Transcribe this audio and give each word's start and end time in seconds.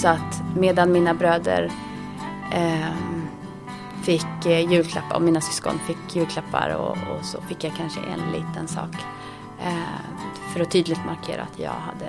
Så 0.00 0.08
att 0.08 0.42
medan 0.56 0.92
mina 0.92 1.14
bröder 1.14 1.72
eh, 2.52 2.94
fick 4.02 4.46
eh, 4.46 4.72
julklappar 4.72 5.16
och 5.16 5.22
mina 5.22 5.40
syskon 5.40 5.78
fick 5.78 6.16
julklappar 6.16 6.74
och, 6.76 6.90
och, 6.90 7.24
så 7.24 7.40
fick 7.40 7.64
jag 7.64 7.72
kanske 7.76 8.00
en 8.00 8.32
liten 8.32 8.68
sak. 8.68 8.94
Eh, 9.62 10.52
för 10.52 10.60
att 10.60 10.70
tydligt 10.70 11.04
markera 11.06 11.42
att 11.42 11.58
jag 11.58 11.70
hade 11.70 12.06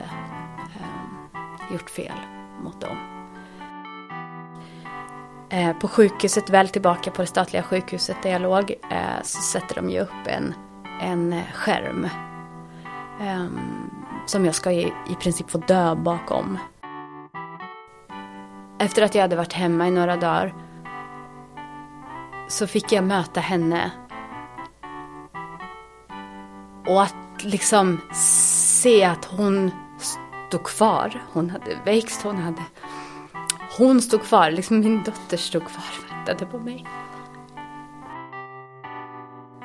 eh, 0.75 1.73
gjort 1.73 1.89
fel 1.89 2.17
mot 2.63 2.81
dem. 2.81 2.97
Eh, 5.49 5.73
på 5.77 5.87
sjukhuset, 5.87 6.49
väl 6.49 6.67
tillbaka 6.69 7.11
på 7.11 7.21
det 7.21 7.27
statliga 7.27 7.63
sjukhuset 7.63 8.17
där 8.23 8.31
jag 8.31 8.41
låg, 8.41 8.71
eh, 8.71 9.23
så 9.23 9.41
sätter 9.41 9.75
de 9.75 9.89
ju 9.89 9.99
upp 9.99 10.27
en, 10.27 10.53
en 11.01 11.41
skärm. 11.53 12.07
Ehm, 13.21 13.59
som 14.25 14.45
jag 14.45 14.55
ska 14.55 14.71
i, 14.71 14.93
i 15.09 15.15
princip 15.15 15.49
få 15.51 15.57
dö 15.57 15.95
bakom. 15.95 16.57
Efter 18.81 19.01
att 19.01 19.15
jag 19.15 19.21
hade 19.21 19.35
varit 19.35 19.53
hemma 19.53 19.87
i 19.87 19.91
några 19.91 20.17
dagar 20.17 20.53
så 22.47 22.67
fick 22.67 22.91
jag 22.91 23.03
möta 23.03 23.39
henne. 23.39 23.91
Och 26.87 27.01
att 27.01 27.43
liksom 27.43 28.01
se 28.81 29.03
att 29.03 29.25
hon 29.25 29.71
stod 29.97 30.63
kvar. 30.63 31.23
Hon 31.33 31.49
hade 31.49 31.77
växt, 31.85 32.21
hon 32.21 32.37
hade... 32.37 32.61
Hon 33.77 34.01
stod 34.01 34.23
kvar, 34.23 34.51
liksom 34.51 34.79
min 34.79 35.03
dotter 35.03 35.37
stod 35.37 35.65
kvar 35.65 35.83
och 35.99 36.11
väntade 36.15 36.45
på 36.45 36.59
mig. 36.59 36.85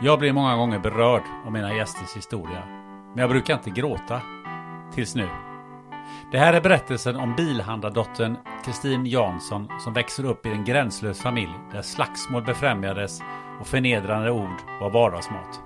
Jag 0.00 0.18
blir 0.18 0.32
många 0.32 0.56
gånger 0.56 0.78
berörd 0.78 1.22
av 1.46 1.52
mina 1.52 1.74
gästers 1.74 2.16
historia. 2.16 2.62
Men 3.14 3.18
jag 3.18 3.30
brukar 3.30 3.54
inte 3.54 3.70
gråta. 3.70 4.22
Tills 4.94 5.14
nu. 5.14 5.28
Det 6.32 6.38
här 6.38 6.52
är 6.52 6.60
berättelsen 6.60 7.16
om 7.16 7.34
bilhandlardottern 7.36 8.36
Kristin 8.64 9.06
Jansson 9.06 9.68
som 9.80 9.92
växer 9.92 10.24
upp 10.24 10.46
i 10.46 10.50
en 10.50 10.64
gränslös 10.64 11.22
familj 11.22 11.54
där 11.72 11.82
slagsmål 11.82 12.44
befrämjades 12.44 13.20
och 13.60 13.66
förnedrande 13.66 14.30
ord 14.30 14.60
var 14.80 14.90
vardagsmat. 14.90 15.60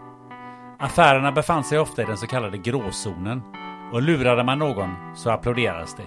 Affärerna 0.78 1.32
befann 1.32 1.64
sig 1.64 1.78
ofta 1.78 2.02
i 2.02 2.04
den 2.04 2.16
så 2.16 2.26
kallade 2.26 2.58
gråzonen 2.58 3.42
och 3.92 4.02
lurade 4.02 4.44
man 4.44 4.58
någon 4.58 4.94
så 5.14 5.30
applåderades 5.30 5.94
det. 5.94 6.06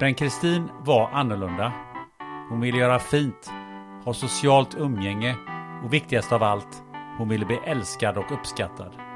Men 0.00 0.14
Kristin 0.14 0.68
var 0.80 1.10
annorlunda. 1.12 1.72
Hon 2.50 2.60
ville 2.60 2.78
göra 2.78 2.98
fint, 2.98 3.50
ha 4.04 4.14
socialt 4.14 4.74
umgänge 4.74 5.36
och 5.84 5.92
viktigast 5.92 6.32
av 6.32 6.42
allt, 6.42 6.82
hon 7.18 7.28
ville 7.28 7.46
bli 7.46 7.60
älskad 7.64 8.16
och 8.16 8.32
uppskattad. 8.32 9.07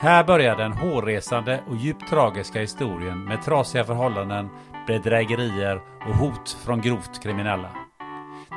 Här 0.00 0.24
börjar 0.24 0.56
den 0.56 0.72
hårresande 0.72 1.60
och 1.68 1.76
djupt 1.76 2.08
tragiska 2.08 2.60
historien 2.60 3.24
med 3.24 3.42
trasiga 3.42 3.84
förhållanden, 3.84 4.48
bedrägerier 4.86 5.80
och 6.08 6.16
hot 6.16 6.50
från 6.64 6.80
grovt 6.80 7.22
kriminella. 7.22 7.70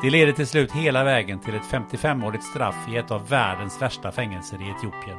Det 0.02 0.10
leder 0.10 0.32
till 0.34 0.48
slut 0.48 0.72
hela 0.72 1.04
vägen 1.04 1.40
till 1.40 1.56
ett 1.56 1.72
55-årigt 1.72 2.42
straff 2.42 2.76
i 2.90 2.98
ett 2.98 3.12
av 3.12 3.30
världens 3.30 3.82
värsta 3.82 4.12
fängelser 4.12 4.62
i 4.62 4.70
Etiopien. 4.70 5.18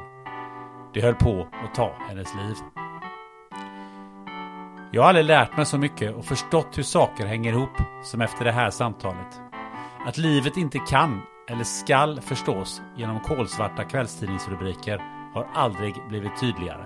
Det 0.93 1.01
höll 1.01 1.15
på 1.15 1.47
att 1.63 1.75
ta 1.75 1.95
hennes 2.09 2.35
liv. 2.35 2.55
Jag 4.91 5.01
har 5.01 5.09
aldrig 5.09 5.25
lärt 5.25 5.57
mig 5.57 5.65
så 5.65 5.77
mycket 5.77 6.15
och 6.15 6.25
förstått 6.25 6.77
hur 6.77 6.83
saker 6.83 7.25
hänger 7.25 7.51
ihop 7.53 7.77
som 8.03 8.21
efter 8.21 8.45
det 8.45 8.51
här 8.51 8.69
samtalet. 8.69 9.41
Att 10.07 10.17
livet 10.17 10.57
inte 10.57 10.79
kan 10.79 11.21
eller 11.49 11.63
skall 11.63 12.21
förstås 12.21 12.81
genom 12.97 13.19
kolsvarta 13.19 13.83
kvällstidningsrubriker 13.83 15.12
har 15.33 15.47
aldrig 15.53 15.95
blivit 16.09 16.39
tydligare. 16.39 16.85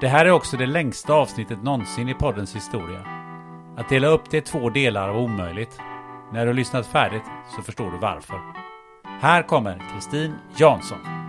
Det 0.00 0.08
här 0.08 0.26
är 0.26 0.30
också 0.30 0.56
det 0.56 0.66
längsta 0.66 1.14
avsnittet 1.14 1.62
någonsin 1.62 2.08
i 2.08 2.14
poddens 2.14 2.56
historia. 2.56 3.00
Att 3.76 3.88
dela 3.88 4.06
upp 4.06 4.30
det 4.30 4.36
i 4.36 4.40
två 4.40 4.70
delar 4.70 5.08
var 5.08 5.20
omöjligt. 5.20 5.80
När 6.32 6.46
du 6.46 6.52
lyssnat 6.52 6.86
färdigt 6.86 7.24
så 7.56 7.62
förstår 7.62 7.90
du 7.90 7.98
varför. 7.98 8.40
Här 9.20 9.42
kommer 9.42 9.82
Kristin 9.94 10.34
Jansson. 10.56 11.25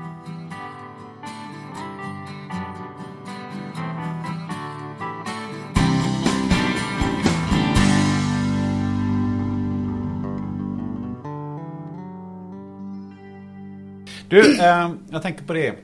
Du, 14.29 14.59
eh, 14.61 14.91
jag 15.09 15.21
tänker 15.21 15.43
på 15.45 15.53
det. 15.53 15.75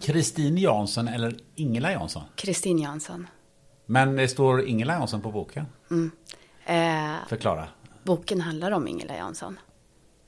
Kristin 0.00 0.58
Jansson 0.58 1.08
eller 1.08 1.36
Ingela 1.54 1.92
Jansson? 1.92 2.22
Kristin 2.36 2.78
Jansson. 2.78 3.26
Men 3.86 4.16
det 4.16 4.28
står 4.28 4.64
Ingela 4.66 4.92
Jansson 4.92 5.20
på 5.20 5.30
boken. 5.30 5.66
Mm. 5.90 6.10
Eh, 6.64 7.28
Förklara. 7.28 7.68
boken 8.02 8.40
handlar 8.40 8.70
om 8.70 8.88
Ingela 8.88 9.16
Jansson. 9.16 9.58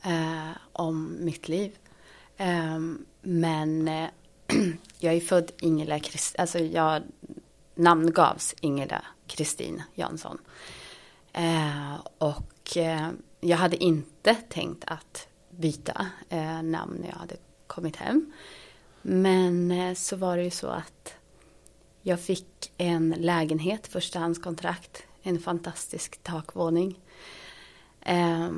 Eh, 0.03 0.57
om 0.73 1.17
mitt 1.21 1.49
liv. 1.49 1.73
Eh, 2.37 2.79
men 3.23 3.89
eh, 3.89 4.09
jag 4.99 5.15
är 5.15 5.21
född 5.21 5.51
Ingela 5.61 5.99
Kristin, 5.99 6.41
alltså 6.41 6.59
jag 6.59 7.03
namngavs 7.75 8.55
Ingela 8.61 9.03
Kristin 9.27 9.83
Jansson. 9.95 10.39
Eh, 11.33 11.95
och 12.19 12.77
eh, 12.77 13.09
jag 13.41 13.57
hade 13.57 13.85
inte 13.85 14.35
tänkt 14.35 14.85
att 14.87 15.29
byta 15.57 16.07
eh, 16.29 16.63
namn 16.63 16.97
när 17.01 17.09
jag 17.09 17.17
hade 17.17 17.37
kommit 17.67 17.97
hem. 17.97 18.33
Men 19.03 19.71
eh, 19.71 19.95
så 19.95 20.17
var 20.17 20.37
det 20.37 20.45
ju 20.45 20.51
så 20.51 20.67
att 20.67 21.15
jag 22.03 22.21
fick 22.21 22.73
en 22.77 23.15
lägenhet, 23.19 23.87
förstahandskontrakt, 23.87 25.03
en 25.23 25.39
fantastisk 25.39 26.23
takvåning. 26.23 27.01
Eh, 28.01 28.51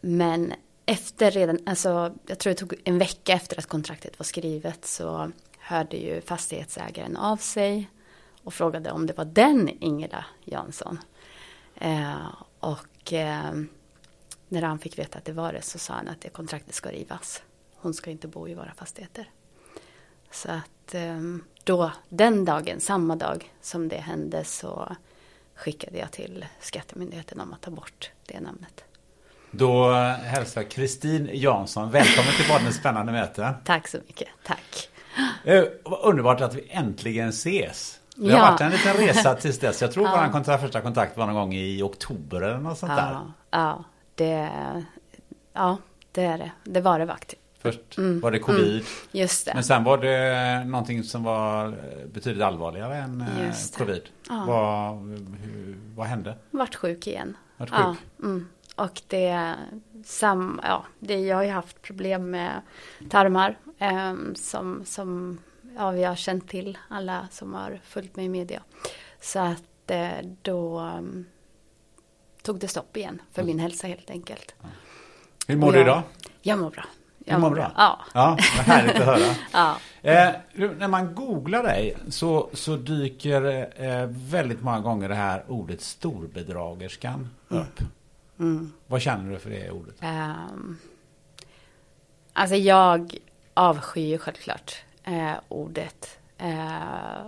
men 0.00 0.52
efter 0.86 1.30
redan, 1.30 1.58
alltså 1.66 2.14
jag 2.26 2.38
tror 2.38 2.50
det 2.50 2.58
tog 2.58 2.74
en 2.84 2.98
vecka 2.98 3.32
efter 3.32 3.58
att 3.58 3.66
kontraktet 3.66 4.18
var 4.18 4.24
skrivet 4.24 4.84
så 4.84 5.32
hörde 5.58 5.96
ju 5.96 6.20
fastighetsägaren 6.20 7.16
av 7.16 7.36
sig 7.36 7.90
och 8.44 8.54
frågade 8.54 8.90
om 8.90 9.06
det 9.06 9.16
var 9.16 9.24
den 9.24 9.68
Ingela 9.68 10.24
Jansson. 10.44 10.98
Eh, 11.74 12.26
och 12.60 13.12
eh, 13.12 13.52
när 14.50 14.62
han 14.62 14.78
fick 14.78 14.98
veta 14.98 15.18
att 15.18 15.24
det 15.24 15.32
var 15.32 15.52
det 15.52 15.62
så 15.62 15.78
sa 15.78 15.94
han 15.94 16.08
att 16.08 16.20
det 16.20 16.28
kontraktet 16.28 16.74
ska 16.74 16.90
rivas. 16.90 17.42
Hon 17.76 17.94
ska 17.94 18.10
inte 18.10 18.28
bo 18.28 18.48
i 18.48 18.54
våra 18.54 18.72
fastigheter. 18.76 19.30
Så 20.30 20.50
att 20.50 20.94
ehm, 20.94 21.44
då, 21.64 21.92
den 22.08 22.44
dagen, 22.44 22.80
samma 22.80 23.16
dag 23.16 23.52
som 23.60 23.88
det 23.88 23.96
hände 23.96 24.44
så 24.44 24.96
skickade 25.54 25.98
jag 25.98 26.10
till 26.10 26.46
Skattemyndigheten 26.60 27.40
om 27.40 27.52
att 27.52 27.60
ta 27.60 27.70
bort 27.70 28.10
det 28.26 28.40
namnet. 28.40 28.84
Då 29.50 29.92
hälsar 30.24 30.62
Kristin 30.62 31.30
Jansson 31.32 31.90
välkommen 31.90 32.32
till 32.32 32.48
Badens 32.48 32.76
spännande 32.76 33.12
möte. 33.12 33.54
Tack 33.64 33.88
så 33.88 33.98
mycket. 34.06 34.28
Tack. 34.46 34.88
Eh, 35.44 35.64
underbart 36.02 36.40
att 36.40 36.54
vi 36.54 36.66
äntligen 36.70 37.28
ses. 37.28 38.00
Det 38.16 38.30
har 38.32 38.38
Ja. 38.38 38.50
varit 38.50 38.60
en 38.60 38.70
liten 38.70 38.94
resa 38.94 39.34
tills 39.40 39.58
dess. 39.58 39.82
Jag 39.82 39.92
tror 39.92 40.08
vår 40.08 40.32
kontakt, 40.32 40.62
första 40.62 40.80
kontakt 40.80 41.16
var 41.16 41.26
någon 41.26 41.34
gång 41.34 41.54
i 41.54 41.82
oktober 41.82 42.40
eller 42.42 42.58
något 42.58 42.78
sånt 42.78 42.96
där. 42.96 43.12
Ja, 43.12 43.32
ja, 43.50 43.84
det, 44.24 44.84
ja, 45.52 45.78
det 46.12 46.22
är 46.24 46.38
det. 46.38 46.50
Det 46.64 46.80
var 46.80 46.98
det 46.98 47.06
faktiskt. 47.06 47.42
Först 47.58 47.98
var 47.98 48.30
det 48.30 48.38
covid. 48.38 48.84
Just 49.12 49.46
det. 49.46 49.54
Men 49.54 49.64
sen 49.64 49.84
var 49.84 49.98
det 49.98 50.64
någonting 50.64 51.04
som 51.04 51.22
var 51.22 51.66
eh, 51.66 52.06
betydligt 52.12 52.42
allvarligare 52.44 52.96
än 52.96 53.20
eh, 53.20 53.54
covid. 53.78 54.02
Vad, 54.46 54.96
hur, 55.42 55.78
vad 55.96 56.06
hände? 56.06 56.36
Vart 56.50 56.74
sjuk 56.74 57.06
igen. 57.06 57.36
Vart 57.56 57.70
Ja, 57.72 57.94
sjuk? 57.94 58.22
mm. 58.22 58.48
Och 58.76 59.02
det, 59.06 59.54
sam, 60.04 60.60
ja, 60.62 60.84
det, 60.98 61.20
jag 61.20 61.36
har 61.36 61.42
ju 61.42 61.50
haft 61.50 61.82
problem 61.82 62.30
med 62.30 62.60
tarmar 63.10 63.58
ehm, 63.78 64.34
som, 64.34 64.84
som 64.84 65.38
ja, 65.76 65.90
vi 65.90 66.04
har 66.04 66.16
känt 66.16 66.48
till, 66.48 66.78
alla 66.88 67.28
som 67.30 67.54
har 67.54 67.80
följt 67.84 68.16
mig 68.16 68.24
i 68.24 68.28
media. 68.28 68.62
Så 69.20 69.38
att 69.38 69.90
eh, 69.90 70.10
då 70.42 70.78
mm, 70.78 71.24
tog 72.42 72.58
det 72.58 72.68
stopp 72.68 72.96
igen 72.96 73.22
för 73.32 73.42
min 73.42 73.58
hälsa 73.58 73.86
helt 73.86 74.10
enkelt. 74.10 74.54
Hur 75.46 75.56
mår 75.56 75.66
Och 75.66 75.72
du 75.72 75.78
jag- 75.78 75.86
idag? 75.86 76.02
Jag 76.42 76.58
mår 76.58 76.70
bra. 76.70 76.84
Du 77.18 77.30
Jag 77.32 77.40
mår 77.40 77.50
bra? 77.50 77.72
Ja. 77.76 78.00
Ja, 78.14 78.38
vad 78.56 78.66
härligt 78.66 78.96
att 79.00 79.06
höra. 79.06 79.34
Ja. 79.52 79.76
Eh, 80.02 80.30
när 80.78 80.88
man 80.88 81.14
googlar 81.14 81.62
dig 81.62 81.96
så, 82.08 82.50
så 82.52 82.76
dyker 82.76 83.68
eh, 83.84 84.06
väldigt 84.10 84.62
många 84.62 84.80
gånger 84.80 85.08
det 85.08 85.14
här 85.14 85.44
ordet 85.48 85.80
storbedragerskan 85.80 87.28
upp. 87.48 87.80
Vad 88.86 89.02
känner 89.02 89.30
du 89.32 89.38
för 89.38 89.50
det 89.50 89.70
ordet? 89.70 89.94
Ehm, 90.00 90.78
alltså 92.32 92.56
jag 92.56 93.14
avskyr 93.54 94.18
självklart 94.18 94.74
eh, 95.04 95.32
ordet. 95.48 96.18
Eh, 96.38 97.26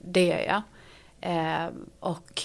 det 0.00 0.26
gör 0.26 0.38
jag. 0.46 0.62
Eh, 1.20 1.68
och 2.00 2.42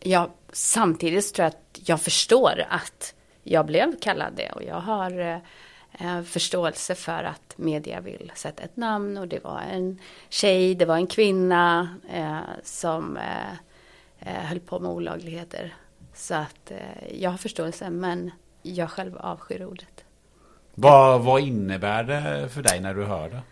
jag, 0.00 0.30
samtidigt 0.54 1.34
tror 1.34 1.44
jag 1.44 1.48
att 1.48 1.88
jag 1.88 2.00
förstår 2.00 2.64
att 2.68 3.14
jag 3.42 3.66
blev 3.66 4.00
kallad 4.00 4.32
det. 4.36 4.52
Och 4.52 4.62
jag 4.62 4.80
har 4.80 5.20
eh, 5.20 5.38
eh, 5.92 6.22
förståelse 6.22 6.94
för 6.94 7.24
att 7.24 7.54
media 7.56 8.00
vill 8.00 8.32
sätta 8.34 8.62
ett 8.62 8.76
namn. 8.76 9.16
Och 9.16 9.28
det 9.28 9.44
var 9.44 9.60
en 9.60 9.98
tjej, 10.28 10.74
det 10.74 10.84
var 10.84 10.96
en 10.96 11.06
kvinna 11.06 11.88
eh, 12.12 12.38
som 12.62 13.16
eh, 13.16 13.52
eh, 14.18 14.44
höll 14.44 14.60
på 14.60 14.78
med 14.78 14.90
olagligheter. 14.90 15.74
Så 16.14 16.34
att 16.34 16.70
eh, 16.70 17.20
jag 17.20 17.30
har 17.30 17.38
förståelse 17.38 17.90
men 17.90 18.30
jag 18.62 18.90
själv 18.90 19.16
avskyr 19.16 19.64
ordet. 19.64 20.04
Vad, 20.74 21.24
vad 21.24 21.40
innebär 21.40 22.04
det 22.04 22.48
för 22.48 22.62
dig 22.62 22.80
när 22.80 22.94
du 22.94 23.04
hör 23.04 23.28
det? 23.28 23.42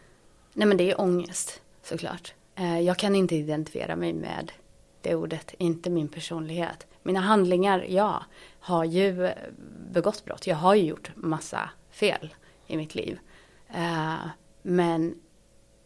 Nej 0.54 0.68
men 0.68 0.76
det 0.76 0.90
är 0.90 1.00
ångest 1.00 1.60
såklart. 1.82 2.34
Eh, 2.54 2.80
jag 2.80 2.96
kan 2.98 3.14
inte 3.14 3.36
identifiera 3.36 3.96
mig 3.96 4.12
med 4.12 4.52
det 5.00 5.14
ordet, 5.14 5.54
inte 5.58 5.90
min 5.90 6.08
personlighet. 6.08 6.86
Mina 7.02 7.20
handlingar, 7.20 7.86
ja, 7.88 8.24
har 8.60 8.84
ju 8.84 9.26
eh, 9.26 9.34
begått 9.90 10.24
brott. 10.24 10.46
Jag 10.46 10.56
har 10.56 10.74
ju 10.74 10.82
gjort 10.82 11.10
massa 11.16 11.70
fel 11.90 12.34
i 12.66 12.76
mitt 12.76 12.94
liv. 12.94 13.18
Eh, 13.68 14.26
men 14.62 15.14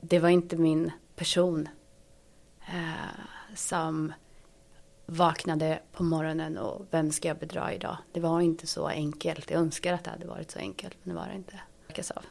det 0.01 0.19
var 0.19 0.29
inte 0.29 0.57
min 0.57 0.91
person 1.17 1.69
eh, 2.61 3.55
som 3.55 4.13
vaknade 5.07 5.83
på 5.93 6.03
morgonen 6.03 6.59
och 6.59 6.87
vem 6.91 7.13
ska 7.13 7.29
jag 7.29 7.39
bedra 7.39 7.73
idag? 7.73 7.97
Det 8.13 8.21
var 8.21 8.41
inte 8.41 8.67
så 8.67 8.87
enkelt. 8.87 9.51
Jag 9.51 9.61
önskar 9.61 9.93
att 9.93 10.05
det 10.05 10.11
hade 10.11 10.27
varit 10.27 10.51
så 10.51 10.59
enkelt, 10.59 10.97
men 11.03 11.15
det 11.15 11.21
var 11.21 11.29
det 11.29 11.35
inte. 11.35 11.61
Av. 12.17 12.25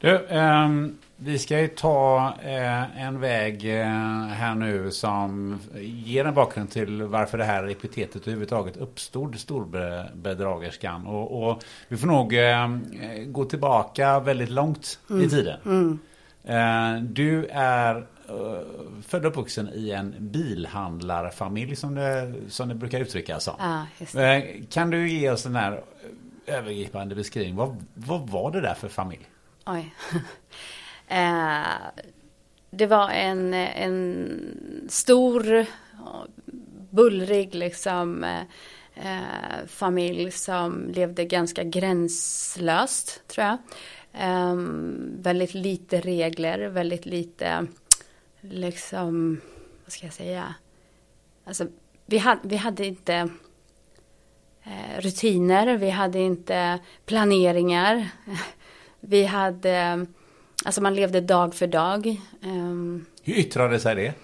Du, 0.00 0.26
ehm, 0.28 0.98
vi 1.16 1.38
ska 1.38 1.60
ju 1.60 1.68
ta 1.68 2.34
eh, 2.42 3.02
en 3.06 3.20
väg 3.20 3.80
eh, 3.80 3.86
här 4.28 4.54
nu 4.54 4.90
som 4.90 5.58
ger 5.80 6.24
en 6.24 6.34
bakgrund 6.34 6.70
till 6.70 7.02
varför 7.02 7.38
det 7.38 7.44
här 7.44 7.68
epitetet 7.70 8.22
överhuvudtaget 8.22 8.76
uppstod, 8.76 9.38
storbedragerskan. 9.38 11.06
Och, 11.06 11.48
och 11.48 11.62
vi 11.88 11.96
får 11.96 12.06
nog 12.06 12.34
eh, 12.34 12.68
gå 13.26 13.44
tillbaka 13.44 14.20
väldigt 14.20 14.50
långt 14.50 14.98
i 15.24 15.28
tiden. 15.28 15.58
Eh, 16.44 17.02
du 17.02 17.46
är 17.52 17.96
eh, 17.96 18.04
född 19.06 19.24
och 19.24 19.30
uppvuxen 19.30 19.68
i 19.74 19.90
en 19.90 20.14
bilhandlarfamilj 20.18 21.76
som 21.76 21.94
det, 21.94 22.32
som 22.48 22.68
det 22.68 22.74
brukar 22.74 23.00
uttryckas 23.00 23.44
som. 23.44 23.54
Eh, 24.20 24.44
Kan 24.70 24.90
du 24.90 25.08
ge 25.08 25.30
oss 25.30 25.42
den 25.42 25.56
här 25.56 25.80
övergripande 26.46 27.14
beskrivning? 27.14 27.56
Vad, 27.56 27.84
vad 27.94 28.28
var 28.28 28.50
det 28.50 28.60
där 28.60 28.74
för 28.74 28.88
familj? 28.88 29.26
Oj. 29.66 29.94
eh, 31.08 32.04
det 32.70 32.86
var 32.86 33.10
en, 33.10 33.54
en 33.54 34.86
stor, 34.88 35.66
bullrig 36.90 37.54
liksom, 37.54 38.24
eh, 38.24 38.42
eh, 38.94 39.66
familj 39.66 40.30
som 40.30 40.88
levde 40.88 41.24
ganska 41.24 41.64
gränslöst, 41.64 43.22
tror 43.28 43.46
jag. 43.46 43.58
Eh, 44.12 44.54
väldigt 45.18 45.54
lite 45.54 46.00
regler, 46.00 46.68
väldigt 46.68 47.06
lite, 47.06 47.66
liksom, 48.40 49.40
vad 49.84 49.92
ska 49.92 50.06
jag 50.06 50.14
säga? 50.14 50.54
Alltså, 51.44 51.66
vi, 52.06 52.18
hade, 52.18 52.40
vi 52.42 52.56
hade 52.56 52.86
inte 52.86 53.28
eh, 54.62 55.00
rutiner, 55.00 55.76
vi 55.76 55.90
hade 55.90 56.18
inte 56.18 56.78
planeringar. 57.06 58.08
Vi 59.08 59.24
hade, 59.24 60.06
alltså 60.64 60.80
man 60.82 60.94
levde 60.94 61.20
dag 61.20 61.54
för 61.54 61.66
dag. 61.66 62.20
Ehm, 62.42 63.06
Hur 63.22 63.34
yttrade 63.34 63.80
sig 63.80 63.94
det? 63.94 64.14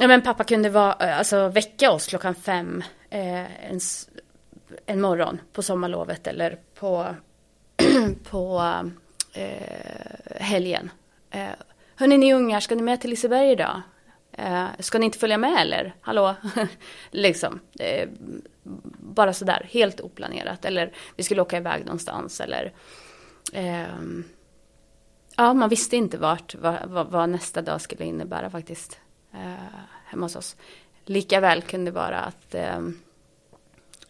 Ja, 0.00 0.08
men 0.08 0.22
pappa 0.22 0.44
kunde 0.44 0.70
vara, 0.70 0.92
alltså, 0.92 1.48
väcka 1.48 1.90
oss 1.90 2.06
klockan 2.06 2.34
fem 2.34 2.82
eh, 3.10 3.70
en, 3.70 3.80
en 4.86 5.00
morgon 5.00 5.40
på 5.52 5.62
sommarlovet 5.62 6.26
eller 6.26 6.58
på, 6.74 7.06
på 8.30 8.62
eh, 9.32 10.40
helgen. 10.40 10.90
Eh, 11.30 11.46
Hörni 11.96 12.18
ni 12.18 12.34
ungar, 12.34 12.60
ska 12.60 12.74
ni 12.74 12.82
med 12.82 13.00
till 13.00 13.10
Liseberg 13.10 13.50
idag? 13.50 13.82
Eh, 14.32 14.66
ska 14.78 14.98
ni 14.98 15.06
inte 15.06 15.18
följa 15.18 15.38
med 15.38 15.60
eller? 15.60 15.94
Hallå? 16.00 16.34
liksom. 17.10 17.60
Eh, 17.78 18.08
bara 18.98 19.32
sådär, 19.32 19.66
helt 19.70 20.00
oplanerat. 20.00 20.64
Eller 20.64 20.92
vi 21.16 21.22
skulle 21.22 21.42
åka 21.42 21.56
iväg 21.56 21.84
någonstans 21.84 22.40
eller 22.40 22.72
eh, 23.52 23.94
Ja, 25.40 25.54
man 25.54 25.68
visste 25.68 25.96
inte 25.96 26.18
vart, 26.18 26.54
vad, 26.54 26.88
vad, 26.88 27.06
vad 27.06 27.28
nästa 27.28 27.62
dag 27.62 27.80
skulle 27.80 28.04
innebära 28.04 28.50
faktiskt. 28.50 29.00
Eh, 29.32 29.78
hemma 30.04 30.24
hos 30.26 30.36
oss. 30.36 30.56
Likaväl 31.04 31.62
kunde 31.62 31.90
det 31.90 31.94
vara 31.94 32.20
att 32.20 32.54
ehm, 32.54 32.98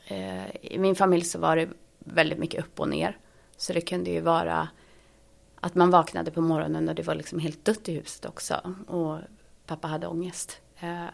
eh, 0.06 0.56
i 0.62 0.78
min 0.78 0.94
familj 0.94 1.24
så 1.24 1.38
var 1.38 1.56
det 1.56 1.68
väldigt 1.98 2.38
mycket 2.38 2.64
upp 2.64 2.80
och 2.80 2.88
ner. 2.88 3.18
Så 3.56 3.72
det 3.72 3.80
kunde 3.80 4.10
ju 4.10 4.20
vara 4.20 4.68
att 5.60 5.74
man 5.74 5.90
vaknade 5.90 6.30
på 6.30 6.40
morgonen 6.40 6.88
och 6.88 6.94
det 6.94 7.02
var 7.02 7.14
liksom 7.14 7.38
helt 7.38 7.64
dött 7.64 7.88
i 7.88 7.92
huset 7.92 8.24
också. 8.24 8.74
Och 8.86 9.18
pappa 9.66 9.88
hade 9.88 10.06
ångest. 10.06 10.60
Eh, 10.80 11.06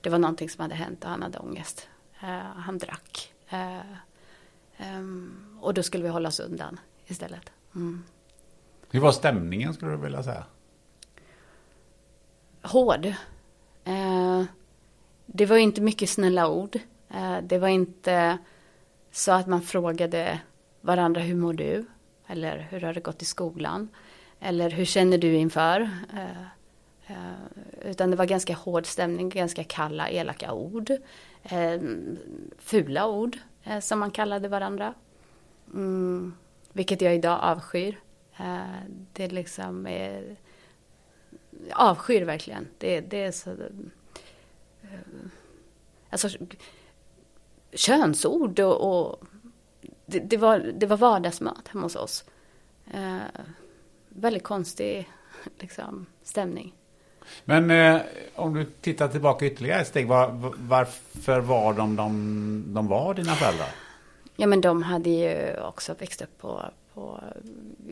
det 0.00 0.10
var 0.10 0.18
någonting 0.18 0.50
som 0.50 0.62
hade 0.62 0.74
hänt 0.74 1.04
och 1.04 1.10
han 1.10 1.22
hade 1.22 1.38
ångest. 1.38 1.88
Eh, 2.20 2.28
han 2.56 2.78
drack. 2.78 3.32
Eh, 3.48 3.96
ehm, 4.76 5.58
och 5.60 5.74
då 5.74 5.82
skulle 5.82 6.02
vi 6.02 6.10
hålla 6.10 6.28
oss 6.28 6.40
undan 6.40 6.80
istället. 7.12 7.50
Mm. 7.74 8.04
Hur 8.90 9.00
var 9.00 9.12
stämningen 9.12 9.74
skulle 9.74 9.90
du 9.90 9.96
vilja 9.96 10.22
säga? 10.22 10.44
hård. 12.62 13.06
Eh, 13.84 14.44
det 15.26 15.46
var 15.46 15.56
inte 15.56 15.80
mycket 15.80 16.10
snälla 16.10 16.48
ord. 16.48 16.76
Eh, 17.10 17.38
det 17.42 17.58
var 17.58 17.68
inte 17.68 18.38
så 19.10 19.32
att 19.32 19.46
man 19.46 19.62
frågade 19.62 20.40
varandra 20.80 21.20
hur 21.20 21.36
mår 21.36 21.52
du? 21.52 21.84
Eller 22.26 22.66
hur 22.70 22.80
har 22.80 22.94
det 22.94 23.00
gått 23.00 23.22
i 23.22 23.24
skolan? 23.24 23.88
Eller 24.40 24.70
hur 24.70 24.84
känner 24.84 25.18
du 25.18 25.34
inför? 25.34 25.80
Eh, 26.14 27.16
utan 27.82 28.10
det 28.10 28.16
var 28.16 28.26
ganska 28.26 28.54
hård 28.54 28.86
stämning, 28.86 29.28
ganska 29.28 29.64
kalla, 29.64 30.10
elaka 30.10 30.52
ord. 30.52 30.90
Fula 32.58 33.06
ord 33.06 33.38
som 33.80 33.98
man 33.98 34.10
kallade 34.10 34.48
varandra. 34.48 34.94
Mm, 35.74 36.34
vilket 36.72 37.00
jag 37.00 37.14
idag 37.14 37.38
avskyr. 37.42 38.00
Eh, 38.38 38.62
det 39.12 39.28
liksom 39.28 39.86
är 39.86 40.36
avskyr 41.72 42.22
verkligen. 42.22 42.68
Det, 42.78 43.00
det 43.00 43.22
är 43.22 43.32
så... 43.32 43.50
Eh, 44.82 44.88
alltså, 46.10 46.28
könsord 47.72 48.60
och... 48.60 49.08
och 49.08 49.24
det, 50.06 50.18
det, 50.18 50.36
var, 50.36 50.58
det 50.58 50.86
var 50.86 50.96
vardagsmat 50.96 51.68
hemma 51.68 51.82
hos 51.82 51.96
oss. 51.96 52.24
Eh, 52.94 53.42
väldigt 54.08 54.42
konstig 54.42 55.08
liksom, 55.58 56.06
stämning. 56.22 56.74
Men 57.44 57.70
eh, 57.70 58.00
om 58.34 58.54
du 58.54 58.64
tittar 58.64 59.08
tillbaka 59.08 59.46
ytterligare 59.46 59.80
ett 59.80 59.88
steg. 59.88 60.08
Var, 60.08 60.52
varför 60.58 61.40
var 61.40 61.74
de, 61.74 61.96
de 61.96 62.64
de 62.74 62.86
var 62.86 63.14
dina 63.14 63.34
föräldrar? 63.34 63.68
Ja 64.36 64.46
men 64.46 64.60
de 64.60 64.82
hade 64.82 65.10
ju 65.10 65.60
också 65.60 65.94
växt 65.94 66.22
upp 66.22 66.38
på, 66.38 66.70
på 66.94 67.20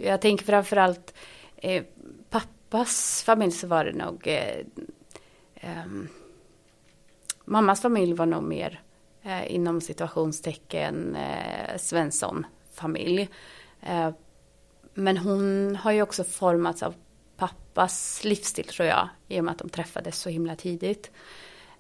jag 0.03 0.21
tänker 0.21 0.45
framförallt 0.45 1.15
eh, 1.57 1.85
pappas 2.31 3.23
familj 3.27 3.53
så 3.53 3.67
var 3.67 3.85
det 3.85 3.93
nog 3.93 4.27
eh, 4.27 4.59
eh, 5.55 5.87
mammas 7.45 7.81
familj 7.83 8.15
var 8.15 8.27
nog 8.27 8.43
mer 8.43 8.81
eh, 9.23 9.55
inom 9.55 9.81
situationstecken 9.81 11.17
eh, 11.17 11.79
Svensson-familj. 11.79 13.29
Eh, 13.81 14.11
men 14.95 15.17
hon 15.17 15.77
har 15.77 15.93
ju 15.93 16.03
också 16.03 16.25
formats 16.25 16.83
av 16.83 16.95
pappas 17.37 18.25
livsstil 18.25 18.65
tror 18.65 18.89
jag, 18.89 19.09
i 19.29 19.41
och 19.41 19.45
med 19.45 19.53
att 19.53 19.59
de 19.59 19.69
träffades 19.69 20.19
så 20.19 20.29
himla 20.29 20.57
tidigt. 20.57 21.11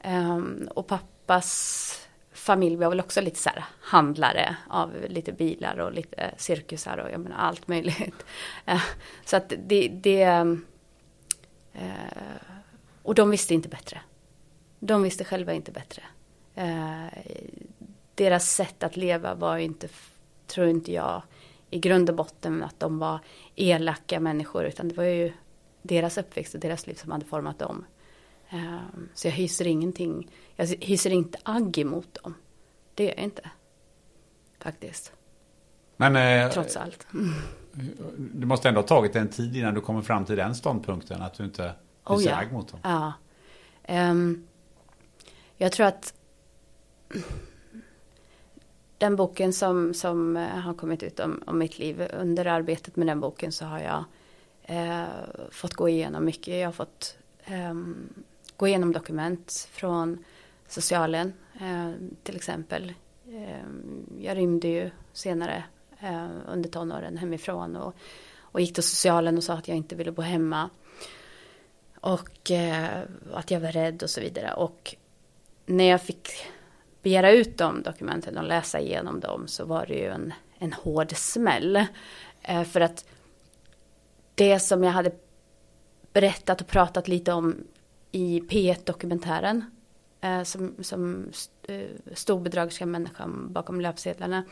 Ehm, 0.00 0.68
och 0.74 0.86
pappas 0.86 2.09
familj 2.40 2.76
var 2.76 2.88
väl 2.88 3.00
också 3.00 3.20
lite 3.20 3.38
så 3.38 3.48
här 3.48 3.64
handlare 3.80 4.56
av 4.68 4.96
lite 5.08 5.32
bilar 5.32 5.78
och 5.78 5.92
lite 5.92 6.16
eh, 6.16 6.30
cirkusar 6.36 6.98
och 6.98 7.10
jag 7.10 7.20
menar 7.20 7.36
allt 7.36 7.68
möjligt. 7.68 8.24
Eh, 8.66 8.82
så 9.24 9.36
att 9.36 9.52
det, 9.66 9.88
det 9.88 10.22
eh, 10.22 10.54
och 13.02 13.14
de 13.14 13.30
visste 13.30 13.54
inte 13.54 13.68
bättre. 13.68 14.00
De 14.78 15.02
visste 15.02 15.24
själva 15.24 15.52
inte 15.52 15.72
bättre. 15.72 16.02
Deras 18.14 18.50
sätt 18.50 18.82
att 18.82 18.96
leva 18.96 19.34
var 19.34 19.56
inte, 19.58 19.88
tror 20.46 20.68
inte 20.68 20.92
jag, 20.92 21.22
i 21.70 21.78
grund 21.78 22.10
och 22.10 22.16
botten 22.16 22.62
att 22.62 22.80
de 22.80 22.98
var 22.98 23.20
elaka 23.56 24.20
människor 24.20 24.64
utan 24.64 24.88
det 24.88 24.94
var 24.94 25.04
ju 25.04 25.32
deras 25.82 26.18
uppväxt 26.18 26.54
och 26.54 26.60
deras 26.60 26.86
liv 26.86 26.94
som 26.94 27.10
hade 27.10 27.24
format 27.24 27.58
dem. 27.58 27.84
Um, 28.52 29.08
så 29.14 29.26
jag 29.26 29.32
hyser 29.32 29.66
ingenting, 29.66 30.30
jag 30.56 30.66
hyser 30.66 31.10
inte 31.10 31.38
agg 31.42 31.78
emot 31.78 32.18
dem. 32.22 32.34
Det 32.94 33.04
gör 33.04 33.14
jag 33.16 33.24
inte. 33.24 33.50
Faktiskt. 34.58 35.12
Men, 35.96 36.16
eh, 36.16 36.52
Trots 36.52 36.76
allt. 36.76 37.06
Du 38.18 38.46
måste 38.46 38.68
ändå 38.68 38.80
ha 38.80 38.86
tagit 38.86 39.16
en 39.16 39.28
tid 39.28 39.56
innan 39.56 39.74
du 39.74 39.80
kommer 39.80 40.02
fram 40.02 40.24
till 40.24 40.36
den 40.36 40.54
ståndpunkten 40.54 41.22
att 41.22 41.34
du 41.34 41.44
inte 41.44 41.74
Oh, 42.04 42.16
hyser 42.18 42.30
ja. 42.30 42.36
agg 42.36 42.52
mot 42.52 42.68
dem. 42.68 42.80
Ja. 42.82 43.12
Ehm, 43.82 44.46
jag 45.56 45.72
tror 45.72 45.86
att 45.86 46.14
den 48.98 49.16
boken 49.16 49.52
som, 49.52 49.94
som 49.94 50.36
eh, 50.36 50.48
har 50.48 50.74
kommit 50.74 51.02
ut 51.02 51.20
om, 51.20 51.42
om 51.46 51.58
mitt 51.58 51.78
liv, 51.78 52.08
under 52.20 52.46
arbetet 52.46 52.96
med 52.96 53.06
den 53.06 53.20
boken 53.20 53.52
så 53.52 53.64
har 53.64 53.78
jag 53.78 54.04
eh, 54.62 55.04
fått 55.50 55.74
gå 55.74 55.88
igenom 55.88 56.24
mycket. 56.24 56.54
Jag 56.54 56.66
har 56.66 56.72
fått 56.72 57.16
ehm, 57.44 58.08
gå 58.60 58.68
igenom 58.68 58.92
dokument 58.92 59.68
från 59.72 60.24
socialen 60.68 61.32
eh, 61.60 61.90
till 62.22 62.36
exempel. 62.36 62.94
Eh, 63.28 63.66
jag 64.20 64.36
rymde 64.36 64.68
ju 64.68 64.90
senare 65.12 65.64
eh, 66.00 66.28
under 66.48 66.68
tonåren 66.68 67.16
hemifrån 67.16 67.76
och, 67.76 67.94
och 68.40 68.60
gick 68.60 68.74
till 68.74 68.82
socialen 68.82 69.36
och 69.36 69.44
sa 69.44 69.54
att 69.54 69.68
jag 69.68 69.76
inte 69.76 69.94
ville 69.94 70.12
bo 70.12 70.22
hemma. 70.22 70.70
Och 72.00 72.50
att 73.32 73.50
jag 73.50 73.60
var 73.60 73.72
rädd 73.72 74.02
och 74.02 74.10
så 74.10 74.20
vidare. 74.20 74.54
Och 74.54 74.94
när 75.66 75.84
jag 75.84 76.02
fick 76.02 76.28
begära 77.02 77.32
ut 77.32 77.58
de 77.58 77.82
dokumenten 77.82 78.38
och 78.38 78.44
läsa 78.44 78.80
igenom 78.80 79.20
dem 79.20 79.48
så 79.48 79.64
var 79.64 79.86
det 79.86 79.94
ju 79.94 80.06
en, 80.06 80.32
en 80.58 80.72
hård 80.72 81.12
smäll. 81.16 81.84
För 82.72 82.80
att 82.80 83.04
det 84.34 84.60
som 84.60 84.84
jag 84.84 84.92
hade 84.92 85.12
berättat 86.12 86.60
och 86.60 86.66
pratat 86.66 87.08
lite 87.08 87.32
om 87.32 87.56
i 88.12 88.40
P1-dokumentären 88.40 89.64
eh, 90.20 90.42
som, 90.42 90.74
som 90.80 91.26
st- 91.30 91.74
eh, 91.74 92.14
storbedragerska 92.14 92.86
människan 92.86 93.52
bakom 93.52 93.80
löpsedlarna. 93.80 94.44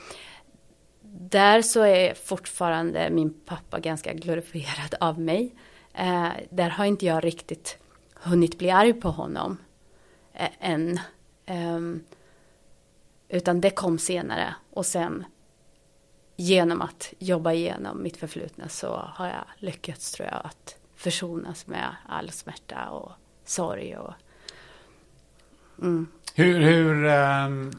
Där 1.21 1.63
så 1.63 1.83
är 1.83 2.15
fortfarande 2.15 3.11
min 3.11 3.35
pappa 3.45 3.81
ganska 3.81 4.13
glorifierad 4.13 4.95
av 5.01 5.21
mig. 5.21 5.55
Eh, 5.95 6.29
där 6.51 6.71
har 6.71 6.85
inte 6.85 7.07
jag 7.07 7.25
riktigt 7.25 7.79
hunnit 8.15 8.59
bli 8.59 8.71
arg 8.71 8.93
på 8.93 9.09
honom 9.09 9.57
eh, 10.33 10.51
än. 10.61 11.01
Eh, 11.47 11.81
utan 13.29 13.61
det 13.61 13.71
kom 13.71 13.99
senare 13.99 14.55
och 14.71 14.87
sen 14.87 15.25
genom 16.37 16.83
att 16.83 17.13
jobba 17.19 17.53
igenom 17.53 18.03
mitt 18.03 18.17
förflutna 18.17 18.69
så 18.69 18.97
har 18.97 19.27
jag 19.27 19.45
lyckats 19.57 20.13
tror 20.13 20.29
jag 20.29 20.41
att 20.45 20.77
försonas 20.95 21.67
med 21.67 21.97
all 22.09 22.31
smärta 22.31 22.89
och 22.91 23.13
sorg 23.49 23.97
och 23.97 24.15
mm. 25.79 26.07
Hur, 26.35 26.61
hur 26.61 27.05
ehm, 27.05 27.71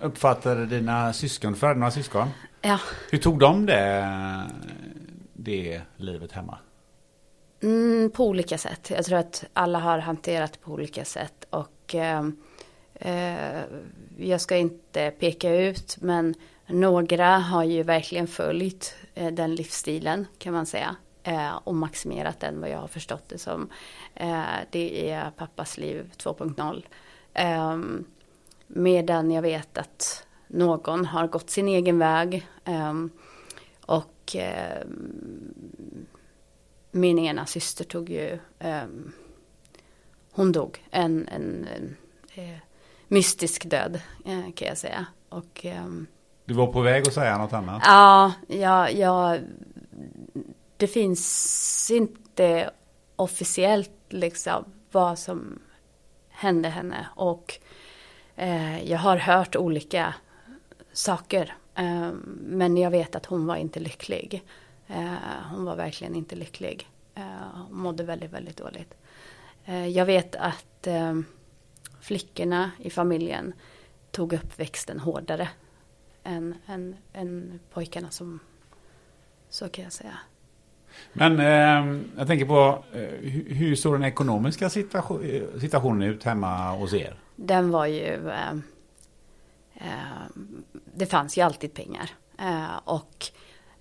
uppfattade 0.00 0.66
dina 0.66 1.12
syskon, 1.12 1.56
för 1.56 1.74
några 1.74 1.90
syskon? 1.90 2.28
ja, 2.62 2.80
Hur 3.10 3.18
tog 3.18 3.38
de 3.38 3.66
det, 3.66 4.50
det 5.32 5.80
livet 5.96 6.32
hemma? 6.32 6.58
Mm, 7.62 8.10
på 8.10 8.26
olika 8.26 8.58
sätt. 8.58 8.90
Jag 8.90 9.04
tror 9.04 9.18
att 9.18 9.44
alla 9.52 9.78
har 9.78 9.98
hanterat 9.98 10.60
på 10.60 10.72
olika 10.72 11.04
sätt. 11.04 11.46
Och 11.50 11.94
eh, 11.94 12.24
eh, 12.94 13.62
jag 14.18 14.40
ska 14.40 14.56
inte 14.56 15.10
peka 15.10 15.54
ut, 15.54 15.96
men 16.00 16.34
några 16.66 17.38
har 17.38 17.64
ju 17.64 17.82
verkligen 17.82 18.26
följt 18.26 18.94
eh, 19.14 19.32
den 19.32 19.54
livsstilen 19.54 20.26
kan 20.38 20.52
man 20.52 20.66
säga. 20.66 20.96
Eh, 21.26 21.56
och 21.64 21.74
maximerat 21.74 22.40
den 22.40 22.60
vad 22.60 22.70
jag 22.70 22.78
har 22.78 22.88
förstått 22.88 23.28
det 23.28 23.38
som. 23.38 23.68
Eh, 24.14 24.44
det 24.70 25.10
är 25.10 25.30
pappas 25.30 25.78
liv 25.78 26.10
2.0. 26.16 26.86
Eh, 27.34 27.78
medan 28.66 29.30
jag 29.30 29.42
vet 29.42 29.78
att 29.78 30.26
någon 30.46 31.04
har 31.04 31.26
gått 31.26 31.50
sin 31.50 31.68
egen 31.68 31.98
väg. 31.98 32.46
Eh, 32.64 32.94
och 33.86 34.36
eh, 34.36 34.86
min 36.90 37.18
ena 37.18 37.46
syster 37.46 37.84
tog 37.84 38.10
ju, 38.10 38.38
ehm, 38.58 39.12
hon 40.32 40.52
dog 40.52 40.84
en, 40.90 41.28
en, 41.28 41.66
en 41.76 41.96
eh, 42.34 42.58
mystisk 43.08 43.70
död 43.70 44.00
eh, 44.24 44.52
kan 44.54 44.68
jag 44.68 44.78
säga. 44.78 45.06
Och 45.28 45.64
ehm, 45.64 46.06
Du 46.44 46.54
var 46.54 46.66
på 46.72 46.80
väg 46.80 47.08
att 47.08 47.14
säga 47.14 47.38
något 47.38 47.52
annat? 47.52 47.82
ja, 47.86 48.32
ja, 48.48 48.90
ja, 48.90 49.38
det 50.76 50.86
finns 50.86 51.90
inte 51.90 52.70
officiellt 53.16 53.90
liksom 54.08 54.64
vad 54.92 55.18
som 55.18 55.58
hände 56.28 56.68
henne. 56.68 57.06
Och 57.14 57.58
eh, 58.36 58.90
jag 58.90 58.98
har 58.98 59.16
hört 59.16 59.56
olika 59.56 60.14
saker. 60.92 61.56
Eh, 61.74 62.10
men 62.38 62.76
jag 62.76 62.90
vet 62.90 63.16
att 63.16 63.26
hon 63.26 63.46
var 63.46 63.56
inte 63.56 63.80
lycklig. 63.80 64.42
Eh, 64.86 65.14
hon 65.50 65.64
var 65.64 65.76
verkligen 65.76 66.14
inte 66.14 66.36
lycklig. 66.36 66.88
Eh, 67.14 67.24
hon 67.68 67.78
mådde 67.78 68.04
väldigt, 68.04 68.32
väldigt 68.32 68.56
dåligt. 68.56 68.94
Eh, 69.64 69.88
jag 69.88 70.06
vet 70.06 70.36
att 70.36 70.86
eh, 70.86 71.20
flickorna 72.00 72.70
i 72.78 72.90
familjen 72.90 73.52
tog 74.10 74.32
uppväxten 74.32 75.00
hårdare 75.00 75.48
än, 76.22 76.54
än, 76.66 76.96
än 77.12 77.60
pojkarna 77.70 78.10
som, 78.10 78.40
så 79.48 79.68
kan 79.68 79.84
jag 79.84 79.92
säga. 79.92 80.18
Men 81.12 81.40
eh, 81.40 82.00
jag 82.16 82.26
tänker 82.26 82.46
på, 82.46 82.84
eh, 82.92 83.30
hur, 83.30 83.74
såg 83.74 83.94
den 83.94 84.04
ekonomiska 84.04 84.70
situation, 84.70 85.42
situationen 85.60 86.02
ut 86.02 86.24
hemma 86.24 86.70
hos 86.70 86.94
er? 86.94 87.16
Den 87.36 87.70
var 87.70 87.86
ju, 87.86 88.30
eh, 88.30 88.50
eh, 89.74 90.26
det 90.94 91.06
fanns 91.06 91.38
ju 91.38 91.42
alltid 91.42 91.74
pengar. 91.74 92.10
Eh, 92.38 92.76
och 92.84 93.26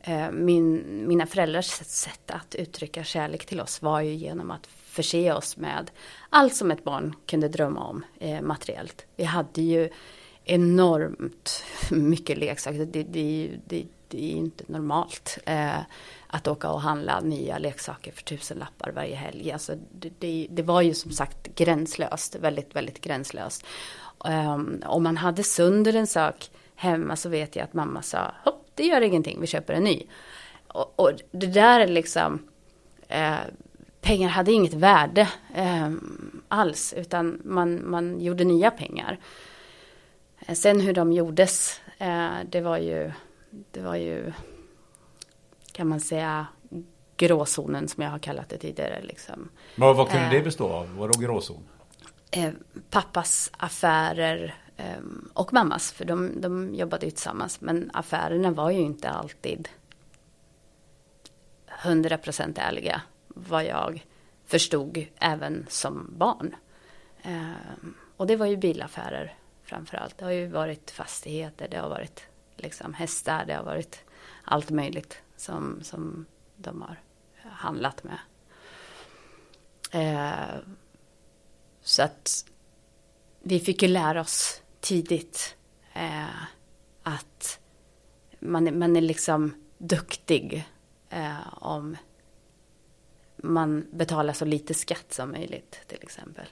eh, 0.01 0.31
min, 0.31 0.83
mina 1.07 1.25
föräldrars 1.25 1.65
sätt 1.85 2.31
att 2.31 2.55
uttrycka 2.55 3.03
kärlek 3.03 3.45
till 3.45 3.61
oss 3.61 3.81
var 3.81 4.01
ju 4.01 4.13
genom 4.13 4.51
att 4.51 4.67
förse 4.67 5.33
oss 5.33 5.57
med 5.57 5.91
allt 6.29 6.55
som 6.55 6.71
ett 6.71 6.83
barn 6.83 7.15
kunde 7.25 7.47
drömma 7.47 7.83
om 7.87 8.05
eh, 8.19 8.41
materiellt. 8.41 9.05
Vi 9.15 9.23
hade 9.23 9.61
ju 9.61 9.89
enormt 10.43 11.63
mycket 11.91 12.37
leksaker. 12.37 12.85
Det, 12.85 13.03
det, 13.03 13.49
det, 13.65 13.85
det 14.07 14.31
är 14.31 14.35
inte 14.35 14.63
normalt 14.67 15.37
eh, 15.45 15.79
att 16.35 16.47
åka 16.47 16.69
och 16.69 16.81
handla 16.81 17.19
nya 17.19 17.57
leksaker 17.57 18.11
för 18.11 18.23
tusen 18.23 18.57
lappar 18.57 18.91
varje 18.91 19.15
helg. 19.15 19.51
Alltså, 19.51 19.75
det, 19.91 20.11
det, 20.19 20.47
det 20.49 20.63
var 20.63 20.81
ju 20.81 20.93
som 20.93 21.11
sagt 21.11 21.55
gränslöst, 21.55 22.35
väldigt, 22.35 22.75
väldigt 22.75 23.01
gränslöst. 23.01 23.65
Um, 24.17 24.81
om 24.85 25.03
man 25.03 25.17
hade 25.17 25.43
sönder 25.43 25.95
en 25.95 26.07
sak 26.07 26.49
hemma 26.75 27.15
så 27.15 27.29
vet 27.29 27.55
jag 27.55 27.63
att 27.63 27.73
mamma 27.73 28.01
sa, 28.01 28.33
hopp, 28.43 28.67
det 28.75 28.83
gör 28.83 29.01
ingenting, 29.01 29.41
vi 29.41 29.47
köper 29.47 29.73
en 29.73 29.83
ny. 29.83 30.07
Och, 30.67 30.99
och 30.99 31.11
det 31.31 31.47
där 31.47 31.79
är 31.79 31.87
liksom, 31.87 32.47
eh, 33.07 33.37
pengar 34.01 34.29
hade 34.29 34.51
inget 34.51 34.73
värde 34.73 35.29
eh, 35.55 35.91
alls, 36.47 36.93
utan 36.97 37.41
man, 37.43 37.89
man 37.89 38.21
gjorde 38.21 38.43
nya 38.43 38.71
pengar. 38.71 39.19
Sen 40.53 40.79
hur 40.79 40.93
de 40.93 41.11
gjordes, 41.13 41.81
eh, 41.97 42.33
det 42.49 42.61
var 42.61 42.77
ju, 42.77 43.11
det 43.71 43.81
var 43.81 43.95
ju, 43.95 44.33
kan 45.75 45.87
man 45.87 45.99
säga, 45.99 46.47
gråzonen 47.17 47.87
som 47.87 48.03
jag 48.03 48.09
har 48.11 48.19
kallat 48.19 48.49
det 48.49 48.57
tidigare. 48.57 49.01
Liksom. 49.01 49.49
Vad, 49.75 49.95
vad 49.95 50.09
kunde 50.09 50.25
Eh. 50.25 50.31
det 50.31 50.41
bestå 50.41 50.69
av? 50.69 50.95
Vadå 50.95 51.19
gråzon? 51.19 51.63
Eh, 52.31 52.51
pappas 52.89 53.51
affärer 53.57 54.55
ehm, 54.77 55.29
och 55.33 55.53
mammas, 55.53 55.91
för 55.91 56.05
de, 56.05 56.41
de 56.41 56.75
jobbade 56.75 57.05
ju 57.05 57.11
tillsammans. 57.11 57.61
Men 57.61 57.91
affärerna 57.93 58.51
var 58.51 58.71
ju 58.71 58.79
inte 58.79 59.09
alltid 59.09 59.69
100% 61.83 62.59
ärliga, 62.59 63.01
vad 63.27 63.65
jag 63.65 64.05
förstod 64.45 65.05
även 65.19 65.65
som 65.69 66.13
barn. 66.17 66.55
Ehm, 67.21 67.93
och 68.17 68.27
det 68.27 68.35
var 68.35 68.45
ju 68.45 68.57
bilaffärer 68.57 69.35
framför 69.63 69.97
allt. 69.97 70.17
Det 70.17 70.25
har 70.25 70.31
ju 70.31 70.47
varit 70.47 70.91
fastigheter, 70.91 71.67
det 71.71 71.77
har 71.77 71.89
varit 71.89 72.23
liksom 72.55 72.93
hästar, 72.93 73.43
det 73.47 73.53
har 73.53 73.63
varit 73.63 74.03
allt 74.43 74.69
möjligt 74.69 75.21
som, 75.37 75.79
som 75.83 76.25
de 76.55 76.81
har 76.81 76.97
handlat 77.43 78.03
med. 78.03 78.19
Eh, 79.91 80.59
så 81.81 82.03
att 82.03 82.45
vi 83.39 83.59
fick 83.59 83.81
ju 83.81 83.87
lära 83.87 84.21
oss 84.21 84.61
tidigt 84.79 85.57
eh, 85.93 86.43
att 87.03 87.59
man, 88.39 88.79
man 88.79 88.95
är 88.95 89.01
liksom 89.01 89.53
duktig 89.77 90.65
eh, 91.09 91.53
om 91.53 91.97
man 93.35 93.87
betalar 93.91 94.33
så 94.33 94.45
lite 94.45 94.73
skatt 94.73 95.13
som 95.13 95.31
möjligt 95.31 95.79
till 95.87 95.99
exempel. 96.01 96.45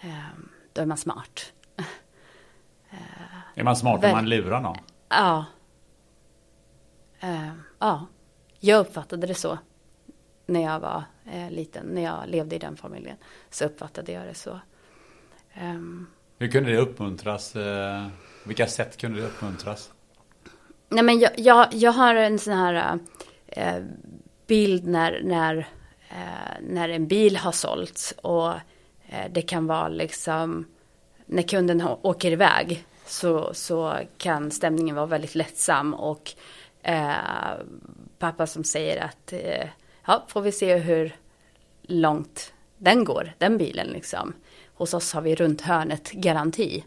Eh, 0.00 0.28
då 0.72 0.82
är 0.82 0.86
man 0.86 0.96
smart. 0.96 1.52
är 3.54 3.64
man 3.64 3.76
smart 3.76 4.04
om 4.04 4.10
man 4.10 4.28
lurar 4.28 4.60
någon? 4.60 4.76
Ja. 5.08 5.44
Eh, 7.24 7.52
ja, 7.78 8.06
jag 8.60 8.80
uppfattade 8.80 9.26
det 9.26 9.34
så 9.34 9.58
när 10.46 10.62
jag 10.62 10.80
var 10.80 11.04
eh, 11.32 11.50
liten, 11.50 11.86
när 11.86 12.02
jag 12.02 12.28
levde 12.28 12.56
i 12.56 12.58
den 12.58 12.76
familjen. 12.76 13.16
Så 13.50 13.64
uppfattade 13.64 14.12
jag 14.12 14.26
det 14.26 14.34
så. 14.34 14.60
Um, 15.60 16.06
Hur 16.38 16.48
kunde 16.48 16.70
det 16.70 16.78
uppmuntras? 16.78 17.56
Eh, 17.56 18.06
vilka 18.46 18.66
sätt 18.66 18.96
kunde 18.96 19.20
det 19.20 19.26
uppmuntras? 19.26 19.90
Nej 20.88 21.04
men 21.04 21.18
jag, 21.18 21.30
jag, 21.36 21.74
jag 21.74 21.92
har 21.92 22.14
en 22.14 22.38
sån 22.38 22.54
här 22.54 22.98
eh, 23.46 23.82
bild 24.46 24.86
när, 24.86 25.20
när, 25.24 25.68
när 26.60 26.88
en 26.88 27.06
bil 27.06 27.36
har 27.36 27.52
sålts 27.52 28.14
och 28.22 28.52
det 29.30 29.42
kan 29.42 29.66
vara 29.66 29.88
liksom 29.88 30.66
när 31.26 31.42
kunden 31.42 31.82
åker 32.02 32.30
iväg 32.30 32.86
så, 33.06 33.54
så 33.54 33.98
kan 34.18 34.50
stämningen 34.50 34.96
vara 34.96 35.06
väldigt 35.06 35.34
lättsam 35.34 35.94
och 35.94 36.34
eh, 36.84 37.64
pappa 38.18 38.46
som 38.46 38.64
säger 38.64 39.04
att 39.04 39.32
eh, 39.32 39.68
ja, 40.06 40.24
får 40.28 40.40
vi 40.40 40.52
se 40.52 40.76
hur 40.76 41.16
långt 41.82 42.52
den 42.78 43.04
går, 43.04 43.32
den 43.38 43.58
bilen 43.58 43.86
liksom. 43.86 44.32
Hos 44.74 44.94
oss 44.94 45.12
har 45.12 45.22
vi 45.22 45.34
runt 45.34 45.60
hörnet 45.60 46.12
garanti. 46.12 46.84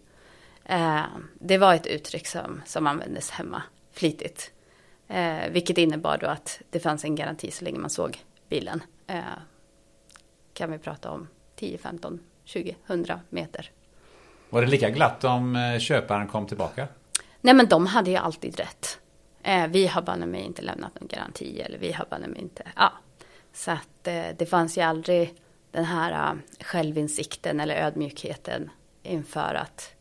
Eh, 0.65 1.05
det 1.39 1.57
var 1.57 1.73
ett 1.73 1.87
uttryck 1.87 2.27
som, 2.27 2.61
som 2.65 2.87
användes 2.87 3.29
hemma 3.31 3.63
flitigt. 3.91 4.51
Eh, 5.07 5.49
vilket 5.51 5.77
innebar 5.77 6.17
då 6.17 6.27
att 6.27 6.61
det 6.69 6.79
fanns 6.79 7.03
en 7.03 7.15
garanti 7.15 7.51
så 7.51 7.65
länge 7.65 7.79
man 7.79 7.89
såg 7.89 8.17
bilen. 8.49 8.83
Eh, 9.07 9.21
kan 10.53 10.71
vi 10.71 10.77
prata 10.77 11.11
om 11.11 11.27
10, 11.55 11.77
15, 11.77 12.19
20, 12.43 12.75
100 12.87 13.19
meter. 13.29 13.71
Var 14.49 14.61
det 14.61 14.67
lika 14.67 14.89
glatt 14.89 15.23
om 15.23 15.55
eh, 15.55 15.79
köparen 15.79 16.27
kom 16.27 16.47
tillbaka? 16.47 16.87
Nej 17.41 17.53
men 17.53 17.67
de 17.67 17.85
hade 17.85 18.11
ju 18.11 18.17
alltid 18.17 18.59
rätt. 18.59 18.99
Eh, 19.47 19.67
vi 19.67 19.87
har 19.87 20.01
banne 20.01 20.25
mig 20.25 20.41
inte 20.41 20.61
lämnat 20.61 20.99
någon 20.99 21.07
garanti 21.07 21.61
eller 21.61 21.77
vi 21.77 21.91
har 21.91 22.05
banne 22.09 22.27
mig 22.27 22.41
inte, 22.41 22.63
ja. 22.75 22.91
Så 23.53 23.71
att 23.71 24.07
eh, 24.07 24.25
det 24.37 24.45
fanns 24.45 24.77
ju 24.77 24.81
aldrig 24.81 25.33
den 25.71 25.85
här 25.85 26.33
uh, 26.33 26.39
självinsikten 26.59 27.59
eller 27.59 27.75
ödmjukheten 27.75 28.69
inför 29.03 29.55
att 29.55 29.93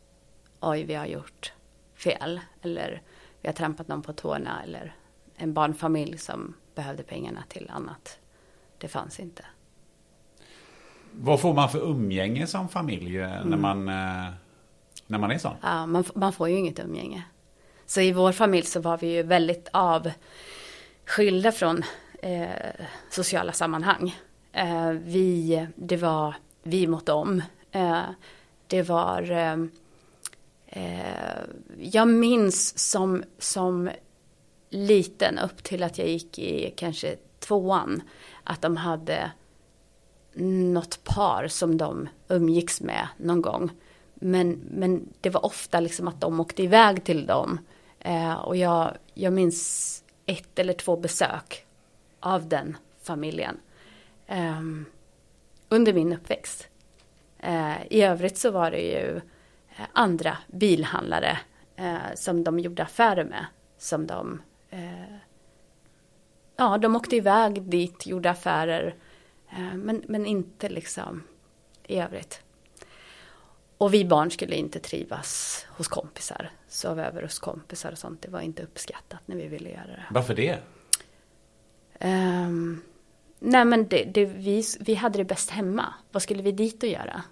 oj, 0.59 0.83
vi 0.83 0.93
har 0.93 1.05
gjort 1.05 1.53
fel 1.95 2.39
eller 2.61 3.01
vi 3.41 3.47
har 3.47 3.53
trampat 3.53 3.87
någon 3.87 4.01
på 4.01 4.13
tårna 4.13 4.63
eller 4.63 4.95
en 5.35 5.53
barnfamilj 5.53 6.17
som 6.17 6.53
behövde 6.75 7.03
pengarna 7.03 7.43
till 7.49 7.71
annat. 7.73 8.19
Det 8.77 8.87
fanns 8.87 9.19
inte. 9.19 9.45
Vad 11.11 11.41
får 11.41 11.53
man 11.53 11.69
för 11.69 11.89
umgänge 11.89 12.47
som 12.47 12.69
familj 12.69 13.17
eh, 13.17 13.37
mm. 13.37 13.49
när, 13.49 13.57
man, 13.57 13.87
eh, 13.87 14.33
när 15.07 15.17
man 15.17 15.31
är 15.31 15.37
sån? 15.37 15.55
Ja, 15.61 15.85
man, 15.85 16.03
man 16.15 16.33
får 16.33 16.49
ju 16.49 16.57
inget 16.57 16.79
umgänge. 16.79 17.23
Så 17.87 18.01
i 18.01 18.11
vår 18.11 18.31
familj 18.31 18.65
så 18.65 18.79
var 18.79 18.97
vi 18.97 19.07
ju 19.07 19.23
väldigt 19.23 19.69
avskilda 19.73 21.51
från 21.51 21.83
eh, 22.21 22.49
sociala 23.09 23.51
sammanhang. 23.51 24.15
Eh, 24.51 24.89
vi, 24.89 25.67
det 25.75 25.97
var 25.97 26.35
vi 26.63 26.87
mot 26.87 27.05
dem. 27.05 27.41
Eh, 27.71 28.03
det 28.67 28.81
var, 28.81 29.31
eh, 29.31 29.57
eh, 30.67 31.41
jag 31.77 32.07
minns 32.07 32.89
som, 32.91 33.23
som 33.39 33.89
liten 34.69 35.39
upp 35.39 35.63
till 35.63 35.83
att 35.83 35.97
jag 35.97 36.07
gick 36.07 36.39
i 36.39 36.73
kanske 36.77 37.15
tvåan, 37.39 38.01
att 38.43 38.61
de 38.61 38.77
hade 38.77 39.31
något 40.73 41.03
par 41.03 41.47
som 41.47 41.77
de 41.77 42.09
umgicks 42.27 42.81
med 42.81 43.07
någon 43.17 43.41
gång. 43.41 43.71
Men, 44.13 44.61
men 44.71 45.09
det 45.21 45.29
var 45.29 45.45
ofta 45.45 45.79
liksom 45.79 46.07
att 46.07 46.21
de 46.21 46.39
åkte 46.39 46.63
iväg 46.63 47.03
till 47.03 47.25
dem. 47.25 47.59
Eh, 48.07 48.33
och 48.33 48.55
jag, 48.55 48.97
jag 49.13 49.33
minns 49.33 50.03
ett 50.25 50.59
eller 50.59 50.73
två 50.73 50.97
besök 50.97 51.65
av 52.19 52.49
den 52.49 52.77
familjen. 53.01 53.59
Eh, 54.27 54.61
under 55.69 55.93
min 55.93 56.13
uppväxt. 56.13 56.67
Eh, 57.39 57.87
I 57.89 58.01
övrigt 58.01 58.37
så 58.37 58.51
var 58.51 58.71
det 58.71 58.81
ju 58.81 59.15
eh, 59.69 59.85
andra 59.93 60.37
bilhandlare 60.47 61.39
eh, 61.75 61.97
som 62.15 62.43
de 62.43 62.59
gjorde 62.59 62.83
affärer 62.83 63.23
med. 63.23 63.45
Som 63.77 64.07
de, 64.07 64.41
eh, 64.69 65.15
ja 66.55 66.77
de 66.77 66.95
åkte 66.95 67.15
iväg 67.15 67.61
dit, 67.61 68.05
gjorde 68.05 68.29
affärer. 68.29 68.95
Eh, 69.49 69.73
men, 69.73 70.03
men 70.07 70.25
inte 70.25 70.69
liksom 70.69 71.23
i 71.87 71.99
övrigt. 71.99 72.41
Och 73.77 73.93
vi 73.93 74.05
barn 74.05 74.31
skulle 74.31 74.55
inte 74.55 74.79
trivas 74.79 75.65
hos 75.69 75.87
kompisar. 75.87 76.51
Sova 76.67 77.05
över 77.05 77.21
hos 77.21 77.39
kompisar 77.39 77.91
och 77.91 77.97
sånt. 77.97 78.21
Det 78.21 78.29
var 78.29 78.41
inte 78.41 78.63
uppskattat 78.63 79.19
när 79.25 79.35
vi 79.35 79.47
ville 79.47 79.69
göra 79.69 79.85
det. 79.85 80.05
Varför 80.11 80.35
det? 80.35 80.59
Um, 82.01 82.81
nej 83.39 83.65
men 83.65 83.87
det, 83.87 84.03
det, 84.03 84.25
vi, 84.25 84.63
vi 84.79 84.95
hade 84.95 85.17
det 85.17 85.23
bäst 85.23 85.49
hemma. 85.49 85.93
Vad 86.11 86.23
skulle 86.23 86.43
vi 86.43 86.51
dit 86.51 86.83
och 86.83 86.89
göra? 86.89 87.23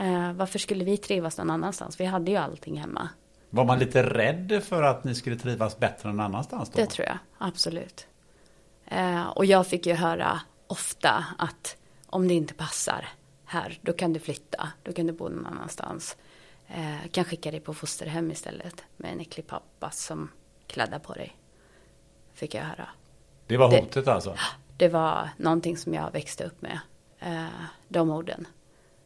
Uh, 0.00 0.32
varför 0.32 0.58
skulle 0.58 0.84
vi 0.84 0.96
trivas 0.96 1.38
någon 1.38 1.50
annanstans? 1.50 2.00
Vi 2.00 2.04
hade 2.04 2.30
ju 2.30 2.36
allting 2.36 2.76
hemma. 2.80 3.08
Var 3.50 3.64
man 3.64 3.78
lite 3.78 4.02
rädd 4.02 4.62
för 4.64 4.82
att 4.82 5.04
ni 5.04 5.14
skulle 5.14 5.36
trivas 5.36 5.78
bättre 5.78 6.08
någon 6.08 6.20
annanstans 6.20 6.70
då? 6.70 6.80
Det 6.80 6.86
tror 6.86 7.06
jag, 7.06 7.18
absolut. 7.38 8.06
Uh, 8.92 9.26
och 9.26 9.44
jag 9.44 9.66
fick 9.66 9.86
ju 9.86 9.94
höra 9.94 10.40
ofta 10.66 11.24
att 11.38 11.76
om 12.06 12.28
det 12.28 12.34
inte 12.34 12.54
passar 12.54 13.08
här, 13.44 13.78
då 13.82 13.92
kan 13.92 14.12
du 14.12 14.20
flytta, 14.20 14.68
då 14.82 14.92
kan 14.92 15.06
du 15.06 15.12
bo 15.12 15.28
någon 15.28 15.46
annanstans. 15.46 16.16
Eh, 16.68 17.08
kan 17.10 17.24
skicka 17.24 17.50
dig 17.50 17.60
på 17.60 17.74
fosterhem 17.74 18.30
istället 18.30 18.84
med 18.96 19.12
en 19.12 19.20
äcklig 19.20 19.46
pappa 19.46 19.90
som 19.90 20.30
kladdar 20.66 20.98
på 20.98 21.12
dig. 21.12 21.36
Fick 22.34 22.54
jag 22.54 22.62
höra. 22.62 22.88
Det 23.46 23.56
var 23.56 23.70
hotet 23.80 24.04
det, 24.04 24.12
alltså? 24.12 24.36
Det 24.76 24.88
var 24.88 25.28
någonting 25.36 25.76
som 25.76 25.94
jag 25.94 26.10
växte 26.12 26.44
upp 26.44 26.62
med. 26.62 26.78
Eh, 27.18 27.46
de 27.88 28.10
orden. 28.10 28.46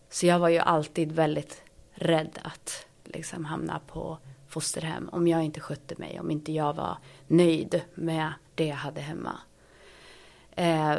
Så 0.09 0.27
jag 0.27 0.39
var 0.39 0.49
ju 0.49 0.59
alltid 0.59 1.13
väldigt 1.13 1.63
rädd 1.95 2.39
att 2.43 2.87
liksom 3.05 3.45
hamna 3.45 3.81
på 3.87 4.19
fosterhem. 4.49 5.09
Om 5.13 5.29
jag 5.29 5.43
inte 5.43 5.61
skötte 5.61 5.95
mig, 5.99 6.21
om 6.21 6.31
inte 6.31 6.53
jag 6.53 6.73
var 6.73 6.99
nöjd 7.27 7.83
med 7.95 8.33
det 8.55 8.67
jag 8.67 8.77
hade 8.77 9.01
hemma. 9.01 9.39
Eh, 10.51 10.97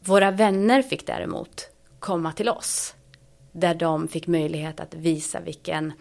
våra 0.00 0.30
vänner 0.30 0.82
fick 0.82 1.06
däremot 1.06 1.70
komma 1.98 2.32
till 2.32 2.48
oss. 2.48 2.95
Där 3.58 3.74
de 3.74 4.08
fick 4.08 4.26
möjlighet 4.26 4.80
att 4.80 4.94
visa 4.94 5.40
vilken, 5.40 5.92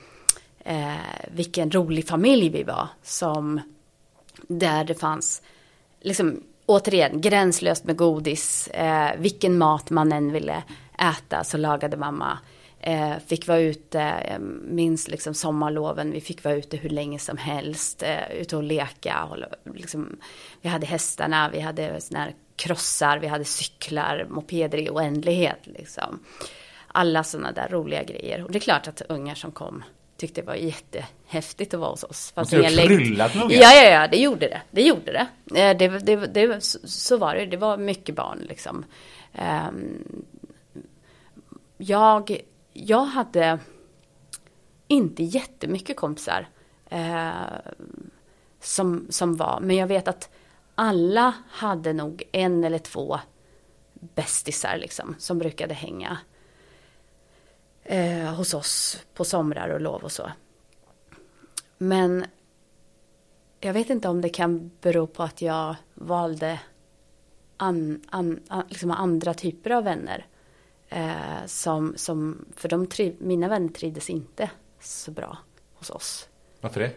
eh, 0.60 0.94
vilken 1.32 1.72
rolig 1.72 2.08
familj 2.08 2.50
vi 2.50 2.64
var. 2.64 2.88
Som, 3.04 3.62
där 4.48 4.84
det 4.84 4.96
fanns, 4.96 5.42
liksom, 6.02 6.44
återigen, 6.66 7.22
gränslöst 7.22 7.86
med 7.86 7.98
godis. 7.98 8.68
Eh, 8.68 9.20
vilken 9.20 9.58
mat 9.58 9.90
man 9.90 10.12
än 10.12 10.32
ville 10.32 10.64
äta 11.00 11.44
så 11.44 11.58
lagade 11.58 11.98
mamma. 11.98 12.38
Eh, 12.80 13.14
fick 13.28 13.48
vara 13.48 13.60
ute, 13.60 14.14
jag 14.32 14.42
minns 14.70 15.08
liksom 15.08 15.34
sommarloven, 15.34 16.12
vi 16.12 16.22
fick 16.22 16.44
vara 16.44 16.56
ute 16.56 16.78
hur 16.78 16.90
länge 16.90 17.20
som 17.20 17.38
helst, 17.38 18.04
eh, 18.04 18.32
ute 18.32 18.58
och 18.58 18.64
leka. 18.64 19.24
Och, 19.24 19.38
liksom, 19.76 20.18
vi 20.62 20.70
hade 20.70 20.86
hästarna, 20.86 21.50
vi 21.50 21.60
hade 21.60 22.02
såna 22.02 22.20
här 22.20 22.34
krossar, 22.56 23.20
vi 23.20 23.28
hade 23.28 23.46
cyklar, 23.46 24.28
mopeder 24.30 24.78
i 24.78 24.90
oändlighet. 24.90 25.60
Liksom. 25.64 26.20
Alla 26.98 27.24
sådana 27.24 27.52
där 27.52 27.68
roliga 27.70 28.04
grejer. 28.04 28.44
Och 28.44 28.52
det 28.52 28.58
är 28.58 28.60
klart 28.60 28.88
att 28.88 29.02
ungar 29.10 29.36
som 29.36 29.52
kom 29.52 29.84
tyckte 30.18 30.42
det 30.42 30.48
var 30.48 30.56
jättehäftigt 30.56 31.74
att 31.74 31.80
vara 31.80 31.90
hos 31.90 32.04
oss. 32.04 32.32
Fast 32.36 32.52
det 32.52 32.58
har 32.58 32.88
kryllat 32.88 33.36
med 33.36 33.44
ungar? 33.44 33.56
Ja, 33.56 33.74
ja, 33.74 33.90
ja, 33.90 34.08
det 34.08 34.18
gjorde 34.18 34.48
det. 34.48 34.62
Det 34.72 34.82
gjorde 34.82 35.12
det. 35.12 35.28
Eh, 35.62 35.78
det, 35.78 35.88
det, 35.88 36.16
det 36.16 36.64
så 36.84 37.18
var 37.18 37.36
det. 37.36 37.46
Det 37.46 37.58
var 37.58 37.78
mycket 37.78 38.16
barn 38.16 38.40
liksom. 38.50 38.86
Ehm, 39.34 40.26
jag, 41.78 42.42
jag 42.74 43.06
hade 43.06 43.60
inte 44.88 45.24
jättemycket 45.24 45.98
kompisar 45.98 46.48
eh, 46.90 47.32
som, 48.60 49.08
som 49.10 49.36
var. 49.36 49.60
Men 49.62 49.76
jag 49.76 49.88
vet 49.88 50.08
att 50.08 50.30
alla 50.76 51.34
hade 51.50 51.94
nog 51.94 52.24
en 52.32 52.64
eller 52.64 52.80
två 52.80 53.20
bästisar 53.94 54.78
liksom, 54.78 55.16
som 55.20 55.38
brukade 55.38 55.74
hänga 55.74 56.18
eh, 57.86 58.34
hos 58.34 58.54
oss 58.54 59.04
på 59.14 59.26
somrar 59.26 59.70
och 59.70 59.82
lov 59.82 60.04
och 60.04 60.12
så. 60.12 60.32
Men 61.78 62.26
jag 63.60 63.74
vet 63.74 63.90
inte 63.90 64.08
om 64.08 64.22
det 64.22 64.30
kan 64.30 64.72
bero 64.82 65.08
på 65.08 65.24
att 65.24 65.42
jag 65.42 65.76
valde 65.94 66.60
an, 67.58 68.02
an, 68.10 68.40
an, 68.48 68.64
liksom 68.70 68.92
andra 68.92 69.34
typer 69.34 69.70
av 69.70 69.84
vänner. 69.84 70.26
Eh, 70.90 71.46
som, 71.46 71.94
som, 71.98 72.46
för 72.56 72.70
de 72.70 72.88
triv, 72.88 73.16
mina 73.20 73.48
vänner 73.48 73.70
trivdes 73.70 74.10
inte 74.10 74.50
så 74.80 75.12
bra 75.12 75.38
hos 75.74 75.90
oss. 75.90 76.30
Varför 76.62 76.80
det? 76.80 76.92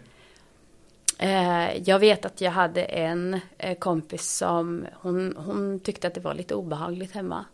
Eh, 1.19 1.83
jag 1.89 1.99
vet 1.99 2.25
att 2.25 2.41
jag 2.41 2.51
hade 2.51 2.83
en 2.83 3.41
eh, 3.59 3.79
kompis 3.79 4.31
som 4.37 4.87
hon, 4.95 5.37
hon 5.37 5.81
tyckte 5.81 6.07
att 6.07 6.15
det 6.15 6.21
var 6.21 6.35
lite 6.35 6.55
obehagligt 6.55 7.13
hemma. 7.13 7.45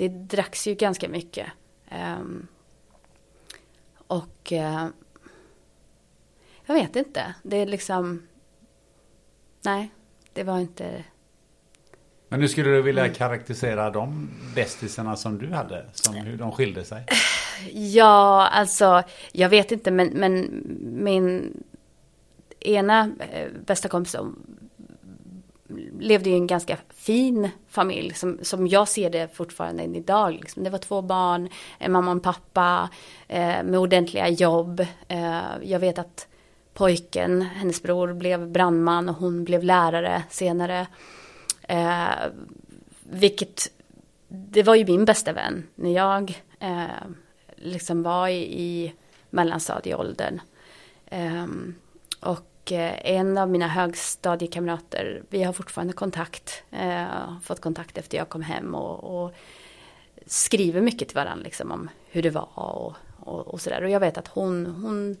Det 0.00 0.08
dracks 0.08 0.66
ju 0.66 0.74
ganska 0.74 1.08
mycket. 1.08 1.46
Ehm, 1.88 2.46
och 3.96 4.52
eh, 4.52 4.86
jag 6.66 6.74
vet 6.74 6.96
inte. 6.96 7.34
Det 7.42 7.56
är 7.56 7.66
liksom... 7.66 8.22
Nej, 9.62 9.90
det 10.32 10.42
var 10.42 10.58
inte... 10.58 11.04
Men 12.28 12.40
hur 12.40 12.48
skulle 12.48 12.70
du 12.70 12.82
vilja 12.82 13.08
karaktärisera 13.08 13.90
de 13.90 14.30
bästisarna 14.54 15.16
som 15.16 15.38
du 15.38 15.46
hade? 15.52 15.86
Som 15.92 16.14
hur 16.14 16.36
de 16.36 16.52
skilde 16.52 16.84
sig? 16.84 17.06
Ja, 17.72 18.48
alltså 18.48 19.02
jag 19.32 19.48
vet 19.48 19.72
inte 19.72 19.90
men, 19.90 20.08
men 20.08 20.64
min 20.80 21.62
ena 22.60 23.12
eh, 23.32 23.48
bästa 23.66 23.88
kompis 23.88 24.16
levde 26.00 26.30
i 26.30 26.34
en 26.34 26.46
ganska 26.46 26.76
fin 26.88 27.48
familj 27.68 28.14
som, 28.14 28.38
som 28.42 28.66
jag 28.66 28.88
ser 28.88 29.10
det 29.10 29.34
fortfarande 29.36 29.82
än 29.82 29.94
idag. 29.94 30.32
Liksom. 30.32 30.64
Det 30.64 30.70
var 30.70 30.78
två 30.78 31.02
barn, 31.02 31.48
en 31.78 31.92
mamma 31.92 32.10
och 32.10 32.14
en 32.14 32.20
pappa 32.20 32.88
eh, 33.28 33.62
med 33.62 33.76
ordentliga 33.76 34.28
jobb. 34.28 34.86
Eh, 35.08 35.40
jag 35.62 35.78
vet 35.78 35.98
att 35.98 36.26
pojken, 36.74 37.42
hennes 37.42 37.82
bror, 37.82 38.12
blev 38.12 38.48
brandman 38.48 39.08
och 39.08 39.14
hon 39.14 39.44
blev 39.44 39.64
lärare 39.64 40.22
senare. 40.30 40.86
Eh, 41.62 42.08
vilket, 43.02 43.70
det 44.28 44.62
var 44.62 44.74
ju 44.74 44.86
min 44.86 45.04
bästa 45.04 45.32
vän 45.32 45.66
när 45.74 45.90
jag 45.90 46.42
eh, 46.60 46.84
liksom 47.56 48.02
var 48.02 48.28
i, 48.28 48.62
i 48.62 48.92
mellanstadieåldern. 49.30 50.40
Eh, 51.06 51.46
och 52.20 52.49
och 52.70 53.06
en 53.06 53.38
av 53.38 53.50
mina 53.50 53.68
högstadiekamrater, 53.68 55.22
vi 55.30 55.42
har 55.42 55.52
fortfarande 55.52 55.92
kontakt, 55.92 56.62
eh, 56.70 57.38
fått 57.42 57.60
kontakt 57.60 57.98
efter 57.98 58.18
jag 58.18 58.28
kom 58.28 58.42
hem 58.42 58.74
och, 58.74 59.24
och 59.24 59.32
skriver 60.26 60.80
mycket 60.80 61.08
till 61.08 61.16
varandra 61.16 61.44
liksom 61.44 61.70
om 61.70 61.90
hur 62.10 62.22
det 62.22 62.30
var 62.30 62.48
och, 62.54 62.94
och, 63.16 63.48
och 63.48 63.60
sådär. 63.60 63.82
Och 63.82 63.90
jag 63.90 64.00
vet 64.00 64.18
att 64.18 64.28
hon, 64.28 64.66
hon, 64.66 65.16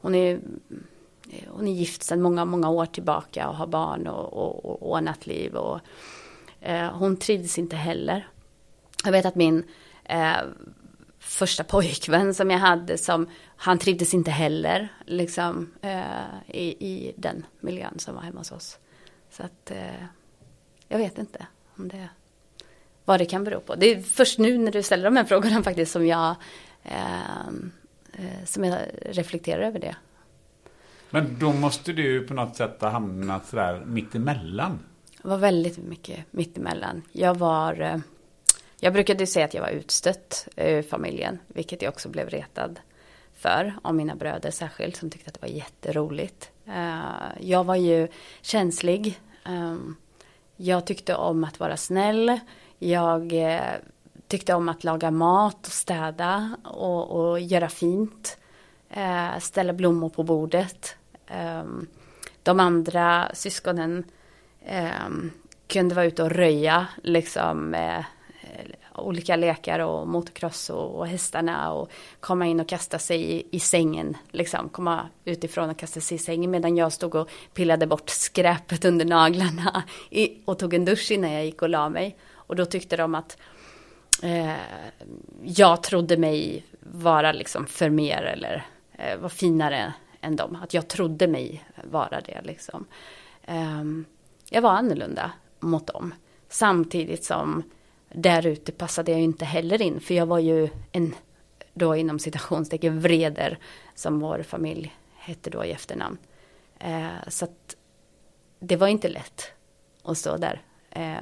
hon 0.00 0.14
är 0.14 0.40
hon 1.48 1.68
är 1.68 1.72
gift 1.72 2.02
sedan 2.02 2.22
många, 2.22 2.44
många 2.44 2.70
år 2.70 2.86
tillbaka 2.86 3.48
och 3.48 3.56
har 3.56 3.66
barn 3.66 4.06
och, 4.06 4.32
och, 4.32 4.64
och 4.64 4.90
ordnat 4.92 5.26
liv. 5.26 5.54
Och, 5.54 5.80
eh, 6.60 6.92
hon 6.92 7.16
trivdes 7.16 7.58
inte 7.58 7.76
heller. 7.76 8.28
Jag 9.04 9.12
vet 9.12 9.26
att 9.26 9.34
min 9.34 9.64
eh, 10.04 10.36
första 11.26 11.64
pojkvän 11.64 12.34
som 12.34 12.50
jag 12.50 12.58
hade 12.58 12.98
som 12.98 13.28
han 13.56 13.78
trivdes 13.78 14.14
inte 14.14 14.30
heller 14.30 14.88
liksom 15.06 15.72
eh, 15.82 16.00
i, 16.46 16.66
i 16.68 17.14
den 17.16 17.46
miljön 17.60 17.98
som 17.98 18.14
var 18.14 18.22
hemma 18.22 18.40
hos 18.40 18.52
oss. 18.52 18.78
Så 19.30 19.42
att 19.42 19.70
eh, 19.70 20.04
jag 20.88 20.98
vet 20.98 21.18
inte 21.18 21.46
om 21.76 21.88
det 21.88 22.08
vad 23.04 23.20
det 23.20 23.26
kan 23.26 23.44
bero 23.44 23.60
på. 23.60 23.74
Det 23.74 23.86
är 23.86 24.02
först 24.02 24.38
nu 24.38 24.58
när 24.58 24.72
du 24.72 24.82
ställer 24.82 25.04
de 25.04 25.16
här 25.16 25.24
frågorna 25.24 25.62
faktiskt 25.62 25.92
som 25.92 26.06
jag 26.06 26.34
eh, 26.82 27.40
eh 28.12 28.44
som 28.44 28.64
jag 28.64 28.78
reflekterar 29.02 29.62
över 29.62 29.78
det. 29.78 29.96
Men 31.10 31.38
då 31.38 31.52
måste 31.52 31.92
du 31.92 32.26
på 32.26 32.34
något 32.34 32.56
sätt 32.56 32.80
ha 32.80 32.88
hamnat 32.88 33.46
sådär 33.46 33.84
mittemellan. 33.86 34.78
Det 35.22 35.28
var 35.28 35.38
väldigt 35.38 35.78
mycket 35.78 36.32
mittemellan. 36.32 37.02
Jag 37.12 37.34
var 37.34 37.80
eh, 37.80 37.98
jag 38.80 38.92
brukade 38.92 39.26
säga 39.26 39.44
att 39.44 39.54
jag 39.54 39.62
var 39.62 39.68
utstött 39.68 40.48
eh, 40.56 40.78
ur 40.78 40.82
familjen, 40.82 41.38
vilket 41.48 41.82
jag 41.82 41.92
också 41.92 42.08
blev 42.08 42.28
retad 42.28 42.80
för 43.34 43.74
av 43.82 43.94
mina 43.94 44.14
bröder 44.14 44.50
särskilt 44.50 44.96
som 44.96 45.10
tyckte 45.10 45.28
att 45.28 45.34
det 45.34 45.42
var 45.42 45.54
jätteroligt. 45.54 46.50
Eh, 46.66 47.40
jag 47.40 47.64
var 47.64 47.76
ju 47.76 48.08
känslig. 48.42 49.20
Ehm, 49.44 49.96
jag 50.56 50.86
tyckte 50.86 51.14
om 51.14 51.44
att 51.44 51.60
vara 51.60 51.76
snäll. 51.76 52.40
Jag 52.78 53.32
eh, 53.32 53.60
tyckte 54.28 54.54
om 54.54 54.68
att 54.68 54.84
laga 54.84 55.10
mat 55.10 55.66
och 55.66 55.72
städa 55.72 56.56
och, 56.64 57.10
och 57.10 57.40
göra 57.40 57.68
fint. 57.68 58.38
Ställa 59.40 59.72
blommor 59.72 60.08
på 60.08 60.22
bordet. 60.22 60.96
Ehm, 61.26 61.86
de 62.42 62.60
andra 62.60 63.30
syskonen 63.34 64.04
ehm, 64.66 65.30
kunde 65.66 65.94
vara 65.94 66.04
ute 66.04 66.22
och 66.22 66.30
röja 66.30 66.86
liksom 67.02 67.74
olika 68.98 69.36
lekar 69.36 69.78
och 69.78 70.08
motocross 70.08 70.70
och, 70.70 70.98
och 70.98 71.06
hästarna 71.06 71.72
och 71.72 71.90
komma 72.20 72.46
in 72.46 72.60
och 72.60 72.68
kasta 72.68 72.98
sig 72.98 73.22
i, 73.22 73.46
i 73.50 73.60
sängen, 73.60 74.16
liksom 74.30 74.68
komma 74.68 75.08
utifrån 75.24 75.70
och 75.70 75.78
kasta 75.78 76.00
sig 76.00 76.14
i 76.14 76.18
sängen 76.18 76.50
medan 76.50 76.76
jag 76.76 76.92
stod 76.92 77.14
och 77.14 77.30
pillade 77.54 77.86
bort 77.86 78.10
skräpet 78.10 78.84
under 78.84 79.04
naglarna 79.04 79.82
i, 80.10 80.40
och 80.44 80.58
tog 80.58 80.74
en 80.74 80.84
dusch 80.84 81.10
innan 81.10 81.32
jag 81.32 81.44
gick 81.44 81.62
och 81.62 81.68
la 81.68 81.88
mig. 81.88 82.16
Och 82.32 82.56
då 82.56 82.64
tyckte 82.64 82.96
de 82.96 83.14
att 83.14 83.38
eh, 84.22 84.54
jag 85.42 85.82
trodde 85.82 86.16
mig 86.16 86.64
vara 86.80 87.32
liksom 87.32 87.66
för 87.66 87.90
mer 87.90 88.22
eller 88.22 88.66
eh, 88.92 89.18
var 89.18 89.28
finare 89.28 89.94
än 90.20 90.36
dem. 90.36 90.58
Att 90.62 90.74
jag 90.74 90.88
trodde 90.88 91.26
mig 91.26 91.64
vara 91.84 92.20
det 92.20 92.40
liksom. 92.44 92.86
Eh, 93.42 93.84
jag 94.50 94.62
var 94.62 94.70
annorlunda 94.70 95.32
mot 95.60 95.86
dem. 95.86 96.14
Samtidigt 96.48 97.24
som 97.24 97.62
där 98.16 98.46
ute 98.46 98.72
passade 98.72 99.10
jag 99.10 99.18
ju 99.18 99.24
inte 99.24 99.44
heller 99.44 99.82
in. 99.82 100.00
För 100.00 100.14
jag 100.14 100.26
var 100.26 100.38
ju 100.38 100.68
en, 100.92 101.14
då 101.74 101.96
inom 101.96 102.18
citationstecken, 102.18 103.00
vreder. 103.00 103.58
Som 103.94 104.20
vår 104.20 104.42
familj 104.42 104.96
hette 105.14 105.50
då 105.50 105.64
i 105.64 105.72
efternamn. 105.72 106.18
Eh, 106.78 107.06
så 107.28 107.44
att 107.44 107.76
det 108.58 108.76
var 108.76 108.88
inte 108.88 109.08
lätt 109.08 109.52
att 110.02 110.18
stå 110.18 110.36
där. 110.36 110.62
Eh, 110.90 111.16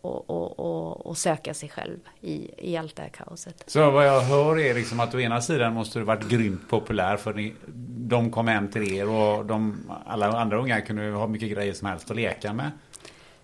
och, 0.00 0.30
och, 0.30 0.60
och, 0.60 1.06
och, 1.06 1.18
söka 1.18 1.54
sig 1.54 1.68
själv 1.68 1.98
i, 2.20 2.50
i 2.58 2.76
allt 2.76 2.96
det 2.96 3.02
här 3.02 3.08
kaoset. 3.08 3.64
Så 3.66 3.90
vad 3.90 4.06
jag 4.06 4.20
hör 4.20 4.58
är 4.58 4.74
liksom 4.74 5.00
att 5.00 5.14
å 5.14 5.20
ena 5.20 5.40
sidan 5.40 5.74
måste 5.74 5.98
du 5.98 6.04
varit 6.04 6.28
grymt 6.28 6.68
populär 6.68 7.16
för 7.16 7.34
ni, 7.34 7.54
de 8.08 8.30
kom 8.30 8.48
hem 8.48 8.68
till 8.68 8.92
er 8.92 9.08
och 9.08 9.46
de, 9.46 9.90
alla 10.06 10.26
andra 10.26 10.58
unga 10.58 10.80
kunde 10.80 11.10
ha 11.10 11.26
mycket 11.26 11.50
grejer 11.50 11.72
som 11.72 11.88
helst 11.88 12.10
att 12.10 12.16
leka 12.16 12.52
med. 12.52 12.70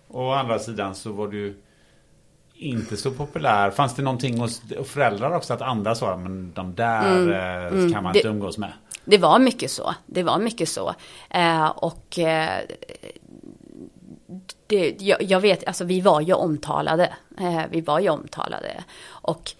Och 0.07 0.21
å 0.21 0.31
andra 0.31 0.59
sidan 0.59 0.95
så 0.95 1.11
var 1.11 1.27
du 1.27 1.57
inte 2.57 2.97
så 2.97 3.11
populär. 3.11 3.71
Fanns 3.71 3.95
det 3.95 4.01
någonting 4.01 4.39
hos 4.39 4.61
föräldrar 4.85 5.35
också 5.35 5.53
att 5.53 5.61
andra 5.61 5.95
sa 5.95 6.17
men 6.17 6.53
de 6.53 6.75
där 6.75 7.17
mm, 7.17 7.31
eh, 7.31 7.79
mm, 7.79 7.93
kan 7.93 8.03
man 8.03 8.13
det, 8.13 8.19
inte 8.19 8.29
umgås 8.29 8.57
med? 8.57 8.73
Det 9.05 9.17
var 9.17 9.39
mycket 9.39 9.71
så. 9.71 9.95
Det 10.05 10.23
var 10.23 10.39
mycket 10.39 10.69
så. 10.69 10.93
Eh, 11.29 11.67
och 11.67 12.19
eh, 12.19 12.61
det, 14.67 15.01
jag, 15.01 15.21
jag, 15.21 15.39
vet, 15.39 15.67
alltså 15.67 15.83
vi 15.83 16.01
var 16.01 16.21
ju 16.21 16.33
omtalade. 16.33 17.13
Eh, 17.39 17.61
vi 17.71 17.81
var 17.81 17.99
ju 17.99 18.09
omtalade. 18.09 18.83
Och 19.07 19.51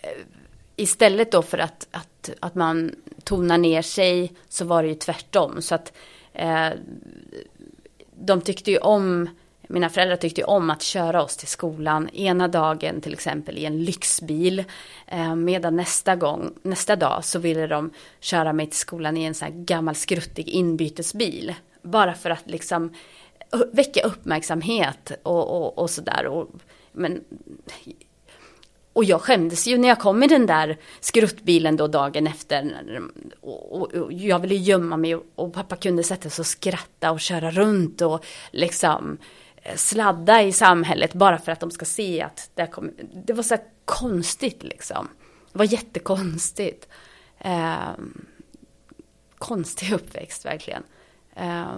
eh, 0.00 0.10
istället 0.76 1.32
då 1.32 1.42
för 1.42 1.58
att, 1.58 1.88
att, 1.90 2.30
att 2.40 2.54
man 2.54 2.94
tonar 3.24 3.58
ner 3.58 3.82
sig 3.82 4.32
så 4.48 4.64
var 4.64 4.82
det 4.82 4.88
ju 4.88 4.94
tvärtom. 4.94 5.62
Så 5.62 5.74
att 5.74 5.92
eh, 6.32 6.68
de 8.14 8.40
tyckte 8.40 8.70
ju 8.70 8.78
om 8.78 9.28
mina 9.68 9.88
föräldrar 9.88 10.16
tyckte 10.16 10.44
om 10.44 10.70
att 10.70 10.82
köra 10.82 11.22
oss 11.22 11.36
till 11.36 11.48
skolan 11.48 12.08
ena 12.08 12.48
dagen 12.48 13.00
till 13.00 13.12
exempel 13.12 13.58
i 13.58 13.64
en 13.64 13.84
lyxbil. 13.84 14.64
Eh, 15.06 15.34
medan 15.34 15.76
nästa 15.76 16.16
gång, 16.16 16.52
nästa 16.62 16.96
dag 16.96 17.24
så 17.24 17.38
ville 17.38 17.66
de 17.66 17.90
köra 18.20 18.52
mig 18.52 18.66
till 18.66 18.78
skolan 18.78 19.16
i 19.16 19.24
en 19.24 19.34
sån 19.34 19.48
här 19.48 19.54
gammal 19.54 19.94
skruttig 19.94 20.48
inbytesbil. 20.48 21.54
Bara 21.82 22.14
för 22.14 22.30
att 22.30 22.50
liksom 22.50 22.94
väcka 23.72 24.00
uppmärksamhet 24.02 25.12
och, 25.22 25.56
och, 25.56 25.78
och 25.78 25.90
sådär. 25.90 26.46
Men 26.92 27.24
och 28.92 29.04
jag 29.04 29.20
skämdes 29.20 29.66
ju 29.66 29.78
när 29.78 29.88
jag 29.88 29.98
kom 29.98 30.22
i 30.22 30.26
den 30.26 30.46
där 30.46 30.76
skruttbilen 31.00 31.76
då 31.76 31.86
dagen 31.86 32.26
efter. 32.26 33.00
Och, 33.40 33.72
och, 33.72 33.94
och 33.94 34.12
jag 34.12 34.38
ville 34.38 34.54
gömma 34.54 34.96
mig 34.96 35.14
och, 35.14 35.24
och, 35.34 35.52
pappa 35.52 35.76
kunde 35.76 36.02
sätta 36.02 36.30
sig 36.30 36.42
och 36.42 36.46
skratta 36.46 37.10
och 37.10 37.20
köra 37.20 37.50
runt 37.50 38.00
och 38.00 38.24
liksom 38.50 39.18
Eh, 39.62 39.76
sladda 39.76 40.42
i 40.42 40.52
samhället 40.52 41.14
bara 41.14 41.38
för 41.38 41.52
att 41.52 41.60
de 41.60 41.70
ska 41.70 41.84
se 41.84 42.22
att 42.22 42.50
det, 42.54 42.66
kom, 42.66 42.90
det 43.26 43.32
var 43.32 43.42
så 43.42 43.56
konstigt 43.84 44.62
liksom. 44.62 45.08
det 45.52 45.58
var 45.58 45.64
jättekonstigt. 45.64 46.88
Eh, 47.38 47.92
konstig 49.38 49.92
uppväxt 49.94 50.44
verkligen. 50.44 50.82
Eh, 51.36 51.76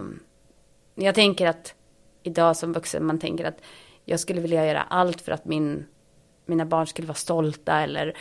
jag 0.95 1.15
tänker 1.15 1.47
att 1.47 1.75
idag 2.23 2.57
som 2.57 2.73
vuxen 2.73 3.07
man 3.07 3.19
tänker 3.19 3.45
att 3.45 3.59
jag 4.05 4.21
skulle 4.21 4.41
vilja 4.41 4.67
göra 4.67 4.83
allt 4.83 5.21
för 5.21 5.33
att 5.33 5.45
min, 5.45 5.87
mina 6.47 6.65
barn 6.65 6.87
skulle 6.87 7.09
vara 7.09 7.15
stolta 7.15 7.81
eller 7.81 8.17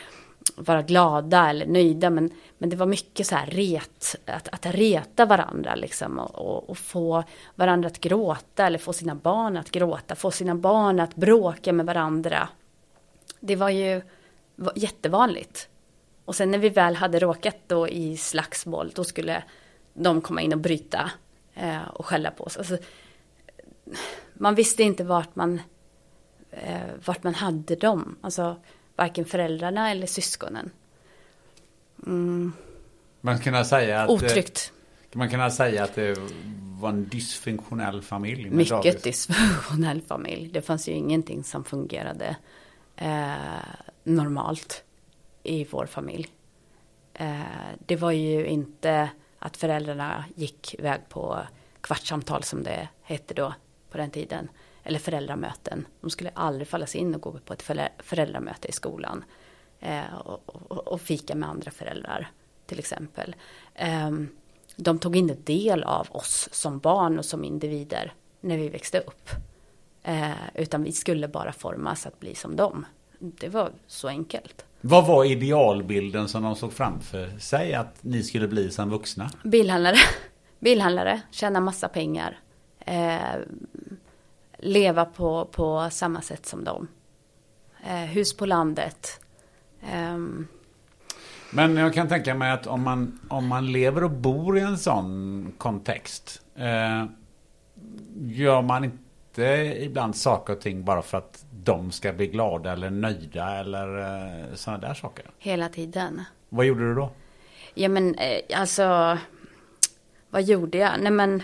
vara 0.55 0.81
glada 0.81 1.49
eller 1.49 1.65
nöjda. 1.65 2.09
Men, 2.09 2.31
men 2.57 2.69
det 2.69 2.75
var 2.75 2.85
mycket 2.85 3.27
så 3.27 3.35
här 3.35 3.45
ret, 3.45 4.15
att, 4.25 4.47
att 4.47 4.65
reta 4.65 5.25
varandra 5.25 5.75
liksom 5.75 6.19
och, 6.19 6.35
och, 6.35 6.69
och, 6.69 6.77
få 6.77 7.23
varandra 7.55 7.87
att 7.87 7.99
gråta 7.99 8.65
eller 8.65 8.77
få 8.77 8.93
sina 8.93 9.15
barn 9.15 9.57
att 9.57 9.71
gråta, 9.71 10.15
få 10.15 10.31
sina 10.31 10.55
barn 10.55 10.99
att 10.99 11.15
bråka 11.15 11.73
med 11.73 11.85
varandra. 11.85 12.49
Det 13.39 13.55
var 13.55 13.69
ju 13.69 14.01
jättevanligt. 14.75 15.69
Och 16.25 16.35
sen 16.35 16.51
när 16.51 16.57
vi 16.57 16.69
väl 16.69 16.95
hade 16.95 17.19
råkat 17.19 17.57
då 17.67 17.87
i 17.87 18.17
slagsmål, 18.17 18.91
då 18.95 19.03
skulle 19.03 19.43
de 19.93 20.21
komma 20.21 20.41
in 20.41 20.53
och 20.53 20.59
bryta 20.59 21.11
eh, 21.53 21.87
och 21.87 22.05
skälla 22.05 22.31
på 22.31 22.43
oss. 22.43 22.57
Alltså, 22.57 22.77
man 24.33 24.55
visste 24.55 24.83
inte 24.83 25.03
vart 25.03 25.35
man, 25.35 25.61
eh, 26.51 26.79
vart 27.05 27.23
man 27.23 27.33
hade 27.33 27.75
dem. 27.75 28.17
Alltså 28.21 28.55
varken 28.99 29.25
föräldrarna 29.25 29.91
eller 29.91 30.07
syskonen. 30.07 30.71
Mm. 32.05 32.53
Man 33.21 33.39
kan 33.39 33.65
säga 33.65 34.01
att... 34.01 34.09
Otryggt. 34.09 34.73
Man 35.11 35.29
kan 35.29 35.51
säga 35.51 35.83
att 35.83 35.95
det 35.95 36.17
var 36.79 36.89
en 36.89 37.09
dysfunktionell 37.09 38.01
familj. 38.01 38.49
Mycket 38.49 38.69
Davis. 38.69 39.01
dysfunktionell 39.01 40.01
familj. 40.01 40.49
Det 40.53 40.61
fanns 40.61 40.87
ju 40.89 40.91
ingenting 40.91 41.43
som 41.43 41.63
fungerade 41.63 42.35
eh, 42.95 43.33
normalt 44.03 44.83
i 45.43 45.63
vår 45.63 45.85
familj. 45.85 46.27
Eh, 47.13 47.39
det 47.85 47.95
var 47.95 48.11
ju 48.11 48.47
inte 48.47 49.09
att 49.39 49.57
föräldrarna 49.57 50.25
gick 50.35 50.73
iväg 50.73 51.01
på 51.09 51.39
kvartssamtal 51.81 52.43
som 52.43 52.63
det 52.63 52.87
hette 53.01 53.33
då 53.33 53.53
på 53.91 53.97
den 53.97 54.11
tiden. 54.11 54.49
Eller 54.83 54.99
föräldramöten. 54.99 55.85
De 56.01 56.09
skulle 56.09 56.29
aldrig 56.33 56.67
falla 56.67 56.85
sig 56.85 57.01
in 57.01 57.15
och 57.15 57.21
gå 57.21 57.31
på 57.31 57.53
ett 57.53 57.61
föräldramöte 57.97 58.67
i 58.67 58.71
skolan. 58.71 59.23
Eh, 59.79 60.13
och, 60.13 60.41
och, 60.45 60.87
och, 60.87 61.01
fika 61.01 61.35
med 61.35 61.49
andra 61.49 61.71
föräldrar 61.71 62.31
till 62.65 62.79
exempel. 62.79 63.35
Eh, 63.75 64.11
de 64.75 64.99
tog 64.99 65.15
inte 65.15 65.33
del 65.33 65.83
av 65.83 66.07
oss 66.11 66.49
som 66.51 66.79
barn 66.79 67.19
och 67.19 67.25
som 67.25 67.43
individer 67.43 68.13
när 68.41 68.57
vi 68.57 68.69
växte 68.69 68.99
upp. 68.99 69.29
Eh, 70.03 70.31
utan 70.55 70.83
vi 70.83 70.91
skulle 70.91 71.27
bara 71.27 71.51
formas 71.51 72.05
att 72.05 72.19
bli 72.19 72.35
som 72.35 72.55
dem. 72.55 72.85
Det 73.19 73.49
var 73.49 73.71
så 73.87 74.07
enkelt. 74.07 74.65
Vad 74.81 75.07
var 75.07 75.25
idealbilden 75.25 76.27
som 76.27 76.43
de 76.43 76.55
såg 76.55 76.73
framför 76.73 77.39
sig 77.39 77.73
att 77.73 77.97
ni 78.01 78.23
skulle 78.23 78.47
bli 78.47 78.71
som 78.71 78.89
vuxna? 78.89 79.31
Bilhandlare. 79.43 79.97
Bilhandlare, 80.59 81.21
tjäna 81.31 81.59
massa 81.59 81.87
pengar. 81.87 82.39
Eh, 82.79 83.19
leva 84.59 85.05
på, 85.05 85.45
på 85.45 85.89
samma 85.91 86.21
sätt 86.21 86.45
som 86.45 86.63
dem. 86.63 86.87
Eh, 87.83 87.95
hus 87.95 88.37
på 88.37 88.45
landet. 88.45 89.19
Eh, 89.81 90.17
men 91.51 91.77
jag 91.77 91.93
kan 91.93 92.07
tänka 92.07 92.35
mig 92.35 92.51
att 92.51 92.67
om 92.67 92.83
man, 92.83 93.19
om 93.29 93.47
man 93.47 93.71
lever 93.71 94.03
och 94.03 94.11
bor 94.11 94.57
i 94.57 94.61
en 94.61 94.77
sån 94.77 95.53
kontext. 95.57 96.41
Eh, 96.55 97.05
gör 98.17 98.61
man 98.61 98.83
inte 98.83 99.43
ibland 99.79 100.15
saker 100.15 100.53
och 100.53 100.61
ting 100.61 100.83
bara 100.83 101.01
för 101.01 101.17
att 101.17 101.45
de 101.51 101.91
ska 101.91 102.13
bli 102.13 102.27
glada 102.27 102.73
eller 102.73 102.89
nöjda 102.89 103.59
eller 103.59 103.97
eh, 103.99 104.55
sådana 104.55 104.87
där 104.87 104.93
saker? 104.93 105.25
Hela 105.37 105.69
tiden. 105.69 106.23
Vad 106.49 106.65
gjorde 106.65 106.89
du 106.89 106.95
då? 106.95 107.09
Ja 107.73 107.89
men 107.89 108.15
eh, 108.15 108.59
alltså, 108.59 109.17
vad 110.29 110.43
gjorde 110.43 110.77
jag? 110.77 110.91
Nej 110.99 111.11
men, 111.11 111.43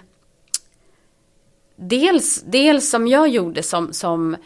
dels, 1.75 2.41
dels 2.41 2.89
som 2.89 3.07
jag 3.07 3.27
gjorde 3.27 3.63
som, 3.63 3.93
som 3.93 4.37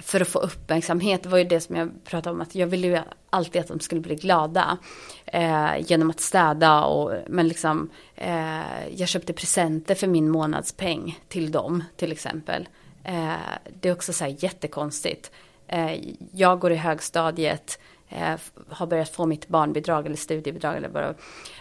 för 0.00 0.20
att 0.20 0.28
få 0.28 0.38
uppmärksamhet, 0.38 1.22
det 1.22 1.28
var 1.28 1.38
ju 1.38 1.44
det 1.44 1.60
som 1.60 1.76
jag 1.76 2.04
pratade 2.04 2.34
om, 2.34 2.40
att 2.40 2.54
jag 2.54 2.66
ville 2.66 2.86
ju 2.86 2.98
alltid 3.30 3.60
att 3.60 3.68
de 3.68 3.80
skulle 3.80 4.00
bli 4.00 4.14
glada. 4.14 4.78
Eh, 5.26 5.70
genom 5.78 6.10
att 6.10 6.20
städa 6.20 6.84
och, 6.84 7.12
men 7.28 7.48
liksom, 7.48 7.90
eh, 8.14 8.88
jag 8.96 9.08
köpte 9.08 9.32
presenter 9.32 9.94
för 9.94 10.06
min 10.06 10.30
månadspeng 10.30 11.18
till 11.28 11.52
dem 11.52 11.84
till 11.96 12.12
exempel. 12.12 12.68
Eh, 13.04 13.32
det 13.80 13.88
är 13.88 13.92
också 13.92 14.12
så 14.12 14.24
här 14.24 14.36
jättekonstigt. 14.38 15.30
Eh, 15.66 16.00
jag 16.32 16.58
går 16.58 16.72
i 16.72 16.76
högstadiet, 16.76 17.78
eh, 18.08 18.34
har 18.68 18.86
börjat 18.86 19.08
få 19.08 19.26
mitt 19.26 19.48
barnbidrag 19.48 20.06
eller 20.06 20.16
studiebidrag 20.16 20.76
eller 20.76 20.88
vad 20.88 21.14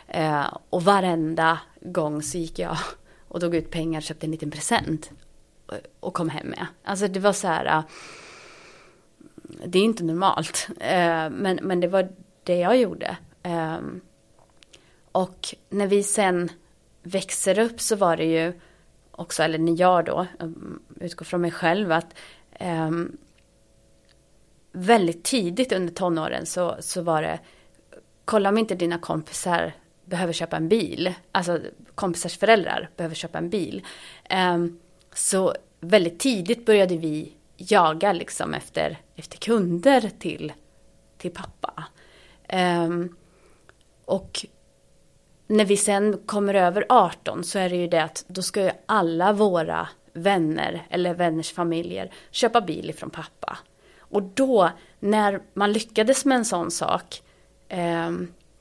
eh, 0.07 0.57
Och 0.69 0.83
varenda 0.83 1.59
gång 1.81 2.21
så 2.21 2.37
gick 2.37 2.59
jag 2.59 2.77
och 3.27 3.41
tog 3.41 3.55
ut 3.55 3.71
pengar 3.71 3.99
och 3.99 4.03
köpte 4.03 4.25
en 4.25 4.31
liten 4.31 4.51
present. 4.51 5.11
Och 5.99 6.13
kom 6.13 6.29
hem 6.29 6.47
med. 6.47 6.67
Alltså 6.83 7.07
det 7.07 7.19
var 7.19 7.33
så 7.33 7.47
här. 7.47 7.65
Äh, 7.65 7.83
det 9.65 9.79
är 9.79 9.83
inte 9.83 10.03
normalt. 10.03 10.67
Äh, 10.79 11.29
men, 11.29 11.59
men 11.61 11.79
det 11.79 11.87
var 11.87 12.09
det 12.43 12.55
jag 12.55 12.77
gjorde. 12.77 13.17
Ehm, 13.43 14.01
och 15.11 15.55
när 15.69 15.87
vi 15.87 16.03
sen 16.03 16.49
växer 17.03 17.59
upp 17.59 17.81
så 17.81 17.95
var 17.95 18.17
det 18.17 18.25
ju 18.25 18.53
också, 19.11 19.43
eller 19.43 19.57
när 19.57 19.79
jag 19.79 20.05
då, 20.05 20.27
äh, 20.39 20.49
utgår 20.99 21.25
från 21.25 21.41
mig 21.41 21.51
själv, 21.51 21.91
att 21.91 22.15
ehm, 22.51 23.17
väldigt 24.71 25.23
tidigt 25.23 25.71
under 25.71 25.93
tonåren 25.93 26.45
så, 26.45 26.75
så 26.79 27.01
var 27.01 27.21
det, 27.21 27.39
kolla 28.25 28.49
om 28.49 28.57
inte 28.57 28.75
dina 28.75 28.97
kompisar 28.97 29.73
behöver 30.05 30.33
köpa 30.33 30.57
en 30.57 30.69
bil, 30.69 31.13
alltså 31.31 31.59
kompisars 31.95 32.37
föräldrar 32.37 32.89
behöver 32.97 33.15
köpa 33.15 33.37
en 33.37 33.49
bil. 33.49 33.85
Ehm, 34.29 34.79
så 35.13 35.53
väldigt 35.79 36.19
tidigt 36.19 36.65
började 36.65 36.97
vi 36.97 37.33
jaga 37.57 38.13
liksom 38.13 38.53
efter, 38.53 38.97
efter 39.15 39.37
kunder 39.37 40.11
till, 40.19 40.53
till 41.17 41.31
pappa. 41.31 41.83
Ehm, 42.47 43.15
och 44.05 44.45
när 45.47 45.65
vi 45.65 45.77
sen 45.77 46.17
kommer 46.25 46.53
över 46.53 46.85
18 46.89 47.43
så 47.43 47.59
är 47.59 47.69
det 47.69 47.75
ju 47.75 47.87
det 47.87 48.03
att 48.03 48.25
då 48.27 48.41
ska 48.41 48.63
ju 48.63 48.71
alla 48.85 49.33
våra 49.33 49.87
vänner 50.13 50.87
eller 50.89 51.13
vänners 51.13 51.53
familjer 51.53 52.11
köpa 52.31 52.61
bil 52.61 52.89
ifrån 52.89 53.09
pappa. 53.09 53.57
Och 53.97 54.23
då, 54.23 54.71
när 54.99 55.41
man 55.53 55.73
lyckades 55.73 56.25
med 56.25 56.37
en 56.37 56.45
sån 56.45 56.71
sak, 56.71 57.21
eh, 57.67 58.11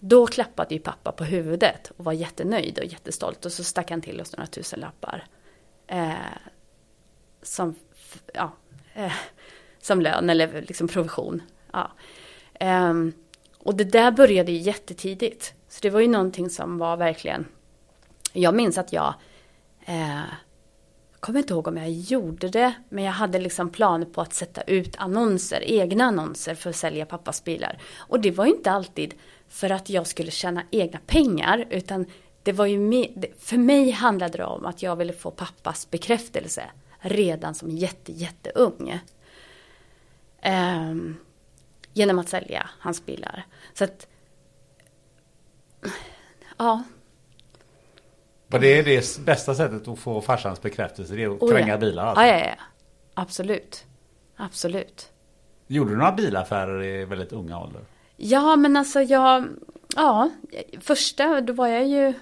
då 0.06 0.26
klappade 0.26 0.74
ju 0.74 0.80
pappa 0.80 1.12
på 1.12 1.24
huvudet 1.24 1.92
och 1.96 2.04
var 2.04 2.12
jättenöjd 2.12 2.78
och 2.78 2.84
jättestolt. 2.84 3.44
Och 3.44 3.52
så 3.52 3.64
stack 3.64 3.90
han 3.90 4.00
till 4.00 4.20
oss 4.20 4.36
några 4.36 4.46
tusen 4.46 4.80
lappar. 4.80 5.26
Eh, 5.86 6.12
som, 7.42 7.74
ja, 8.34 8.52
eh, 8.94 9.12
som 9.80 10.00
lön 10.00 10.30
eller 10.30 10.62
liksom 10.62 10.88
provision. 10.88 11.42
Ja. 11.72 11.92
Eh, 12.54 12.94
och 13.58 13.74
det 13.74 13.84
där 13.84 14.10
började 14.10 14.52
ju 14.52 14.58
jättetidigt. 14.58 15.54
Så 15.68 15.78
det 15.82 15.90
var 15.90 16.00
ju 16.00 16.08
någonting 16.08 16.50
som 16.50 16.78
var 16.78 16.96
verkligen... 16.96 17.46
Jag 18.32 18.54
minns 18.54 18.78
att 18.78 18.92
jag... 18.92 19.14
Eh, 19.84 20.22
kommer 21.20 21.38
inte 21.38 21.52
ihåg 21.52 21.68
om 21.68 21.76
jag 21.76 21.90
gjorde 21.90 22.48
det, 22.48 22.74
men 22.88 23.04
jag 23.04 23.12
hade 23.12 23.38
liksom 23.38 23.70
planer 23.70 24.06
på 24.06 24.20
att 24.20 24.34
sätta 24.34 24.62
ut 24.62 24.96
annonser, 24.98 25.60
egna 25.60 26.04
annonser 26.04 26.54
för 26.54 26.70
att 26.70 26.76
sälja 26.76 27.06
pappas 27.06 27.44
bilar. 27.44 27.78
Och 27.96 28.20
det 28.20 28.30
var 28.30 28.46
ju 28.46 28.52
inte 28.52 28.70
alltid 28.70 29.14
för 29.48 29.70
att 29.70 29.90
jag 29.90 30.06
skulle 30.06 30.30
tjäna 30.30 30.62
egna 30.70 30.98
pengar, 31.06 31.66
utan 31.70 32.06
det 32.42 32.52
var 32.52 32.66
ju 32.66 33.06
för 33.38 33.56
mig 33.56 33.90
handlade 33.90 34.38
det 34.38 34.44
om 34.44 34.66
att 34.66 34.82
jag 34.82 34.96
ville 34.96 35.12
få 35.12 35.30
pappas 35.30 35.90
bekräftelse 35.90 36.62
redan 36.98 37.54
som 37.54 37.70
jätte, 37.70 38.12
jätteung. 38.12 38.98
Um, 40.46 41.16
genom 41.92 42.18
att 42.18 42.28
sälja 42.28 42.70
hans 42.78 43.06
bilar. 43.06 43.46
Så 43.74 43.84
att, 43.84 44.06
ja. 46.58 46.82
Var 48.46 48.58
det 48.58 48.82
det 48.82 49.18
bästa 49.24 49.54
sättet 49.54 49.88
att 49.88 49.98
få 49.98 50.20
farsans 50.20 50.62
bekräftelse? 50.62 51.14
Det 51.14 51.22
är 51.22 51.34
att 51.34 51.42
oh, 51.42 51.50
kränga 51.50 51.68
ja. 51.68 51.78
bilar? 51.78 52.06
Alltså. 52.06 52.24
Ja, 52.24 52.38
ja, 52.38 52.46
ja. 52.46 52.62
Absolut. 53.14 53.84
Absolut. 54.36 55.12
Gjorde 55.66 55.90
du 55.90 55.96
några 55.96 56.12
bilaffärer 56.12 56.82
i 56.82 57.04
väldigt 57.04 57.32
unga 57.32 57.60
ålder? 57.60 57.82
Ja, 58.16 58.56
men 58.56 58.76
alltså 58.76 59.02
jag... 59.02 59.48
Ja, 59.96 60.30
första, 60.80 61.40
då 61.40 61.52
var 61.52 61.66
jag 61.66 61.86
ju... 61.86 62.14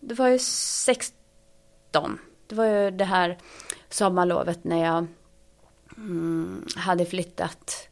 Det 0.00 0.14
var 0.14 0.28
ju 0.28 0.38
16. 0.38 2.18
Det 2.46 2.54
var 2.54 2.64
ju 2.64 2.90
det 2.90 3.04
här 3.04 3.38
sommarlovet 3.88 4.64
när 4.64 4.84
jag 4.84 5.06
mm, 5.96 6.66
hade 6.76 7.06
flyttat 7.06 7.88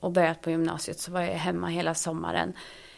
och 0.00 0.12
börjat 0.12 0.42
på 0.42 0.50
gymnasiet 0.50 1.00
så 1.00 1.12
var 1.12 1.20
jag 1.20 1.32
hemma 1.32 1.66
hela 1.66 1.94
sommaren. 1.94 2.52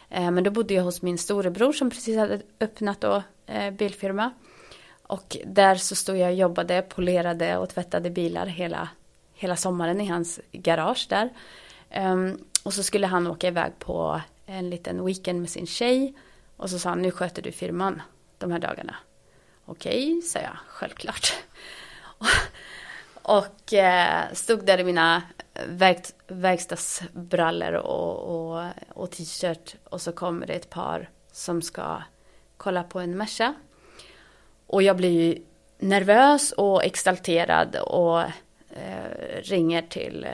Eh, 0.09 0.31
men 0.31 0.43
då 0.43 0.51
bodde 0.51 0.73
jag 0.73 0.83
hos 0.83 1.01
min 1.01 1.17
storebror 1.17 1.73
som 1.73 1.89
precis 1.89 2.17
hade 2.17 2.41
öppnat 2.59 3.01
då, 3.01 3.23
eh, 3.45 3.71
bilfirma. 3.73 4.31
Och 5.03 5.37
där 5.45 5.75
så 5.75 5.95
stod 5.95 6.17
jag 6.17 6.29
och 6.29 6.35
jobbade, 6.35 6.81
polerade 6.81 7.57
och 7.57 7.69
tvättade 7.69 8.09
bilar 8.09 8.45
hela, 8.45 8.89
hela 9.33 9.55
sommaren 9.55 10.01
i 10.01 10.05
hans 10.05 10.39
garage 10.51 11.07
där. 11.09 11.29
Um, 11.97 12.45
och 12.63 12.73
så 12.73 12.83
skulle 12.83 13.07
han 13.07 13.27
åka 13.27 13.47
iväg 13.47 13.79
på 13.79 14.21
en 14.45 14.69
liten 14.69 15.05
weekend 15.05 15.39
med 15.39 15.49
sin 15.49 15.67
tjej. 15.67 16.13
Och 16.57 16.69
så 16.69 16.79
sa 16.79 16.89
han, 16.89 17.01
nu 17.01 17.11
sköter 17.11 17.41
du 17.41 17.51
firman 17.51 18.01
de 18.37 18.51
här 18.51 18.59
dagarna. 18.59 18.95
Okej, 19.65 20.21
sa 20.21 20.39
jag, 20.39 20.57
självklart. 20.67 21.33
och 23.13 23.73
eh, 23.73 24.33
stod 24.33 24.65
där 24.65 24.77
i 24.77 24.83
mina 24.83 25.23
verkt, 25.67 26.15
verkstadsbrallor 26.27 27.73
och, 27.73 28.17
och, 28.17 28.65
och 28.89 29.11
t-shirt. 29.11 29.75
Och 29.83 30.01
så 30.01 30.11
kommer 30.11 30.47
det 30.47 30.53
ett 30.53 30.69
par 30.69 31.09
som 31.31 31.61
ska 31.61 32.01
kolla 32.57 32.83
på 32.83 32.99
en 32.99 33.17
Merca. 33.17 33.53
Och 34.67 34.83
jag 34.83 34.97
blir 34.97 35.21
ju 35.21 35.43
nervös 35.79 36.51
och 36.51 36.83
exalterad 36.83 37.75
och 37.75 38.21
eh, 38.69 39.41
ringer 39.43 39.81
till 39.81 40.27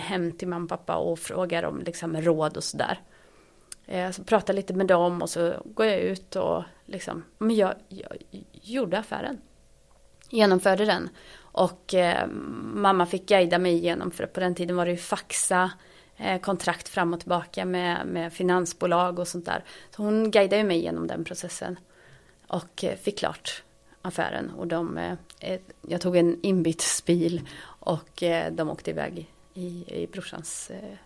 hem 0.00 0.32
till 0.32 0.48
mamma 0.48 0.62
och 0.64 0.68
pappa 0.68 0.96
och 0.96 1.18
frågar 1.18 1.62
om 1.62 1.80
liksom, 1.80 2.16
råd 2.16 2.56
och 2.56 2.64
sådär. 2.64 3.00
Eh, 3.86 4.10
så 4.10 4.24
pratar 4.24 4.54
lite 4.54 4.74
med 4.74 4.86
dem 4.86 5.22
och 5.22 5.30
så 5.30 5.54
går 5.64 5.86
jag 5.86 6.00
ut 6.00 6.36
och 6.36 6.64
liksom, 6.86 7.24
men 7.38 7.56
jag, 7.56 7.74
jag 7.88 8.16
gjorde 8.52 8.98
affären. 8.98 9.40
Genomförde 10.28 10.84
den. 10.84 11.08
Och 11.52 11.94
eh, 11.94 12.26
mamma 12.74 13.06
fick 13.06 13.28
guida 13.28 13.58
mig 13.58 13.72
igenom, 13.72 14.10
för 14.10 14.26
på 14.26 14.40
den 14.40 14.54
tiden 14.54 14.76
var 14.76 14.84
det 14.84 14.90
ju 14.90 14.96
faxa 14.96 15.70
eh, 16.16 16.40
kontrakt 16.40 16.88
fram 16.88 17.14
och 17.14 17.20
tillbaka 17.20 17.64
med, 17.64 18.06
med 18.06 18.32
finansbolag 18.32 19.18
och 19.18 19.28
sånt 19.28 19.46
där. 19.46 19.64
Så 19.96 20.02
hon 20.02 20.30
guidade 20.30 20.64
mig 20.64 20.78
genom 20.78 21.06
den 21.06 21.24
processen. 21.24 21.78
Och 22.46 22.84
eh, 22.84 22.96
fick 22.96 23.18
klart 23.18 23.62
affären. 24.02 24.50
Och 24.50 24.66
de, 24.66 24.98
eh, 24.98 25.12
eh 25.40 25.60
jag 25.88 26.00
tog 26.00 26.16
en 26.16 26.38
inbytesbil 26.42 27.48
och 27.64 28.22
eh, 28.22 28.52
de 28.52 28.70
åkte 28.70 28.90
iväg 28.90 29.30
i, 29.54 29.84
i 30.02 30.08
brorsans 30.12 30.70
eh, 30.70 30.96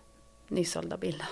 nysålda 0.47 0.97
bil. 0.97 1.23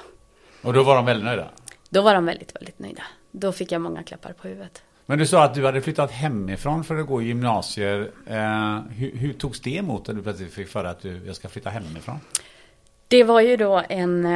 Och 0.62 0.73
då 0.73 0.84
var 0.84 0.95
de 0.95 1.06
väldigt 1.06 1.26
nöjda? 1.26 1.49
Då 1.89 2.02
var 2.02 2.13
de 2.13 2.26
väldigt, 2.26 2.56
väldigt 2.56 2.80
nöjda. 2.80 3.04
Då 3.32 3.52
fick 3.52 3.71
jag 3.71 3.82
många 3.82 4.04
klappar 4.04 4.34
på 4.34 4.47
huvudet. 4.47 4.84
Men 5.06 5.19
du 5.19 5.28
sa 5.28 5.43
att 5.43 5.54
du 5.54 5.65
hade 5.65 5.82
flyttat 5.82 6.12
hemifrån 6.12 6.84
för 6.84 6.95
att 6.95 7.08
gå 7.08 7.21
i 7.21 7.26
gymnasier. 7.26 8.12
Eh, 8.28 8.82
hur, 8.89 9.17
hur 9.17 9.34
togs 9.34 9.62
det 9.62 9.78
emot 9.78 10.08
när 10.08 10.15
du 10.15 10.23
plötsligt 10.23 10.54
fick 10.54 10.67
för 10.67 10.84
att 10.86 11.02
du, 11.02 11.21
jag 11.26 11.36
ska 11.36 11.49
flytta 11.49 11.69
hemifrån? 11.69 12.19
Det 13.08 13.23
var 13.23 13.41
ju 13.41 13.58
då 13.58 13.84
en... 13.89 14.26
Eh, 14.26 14.32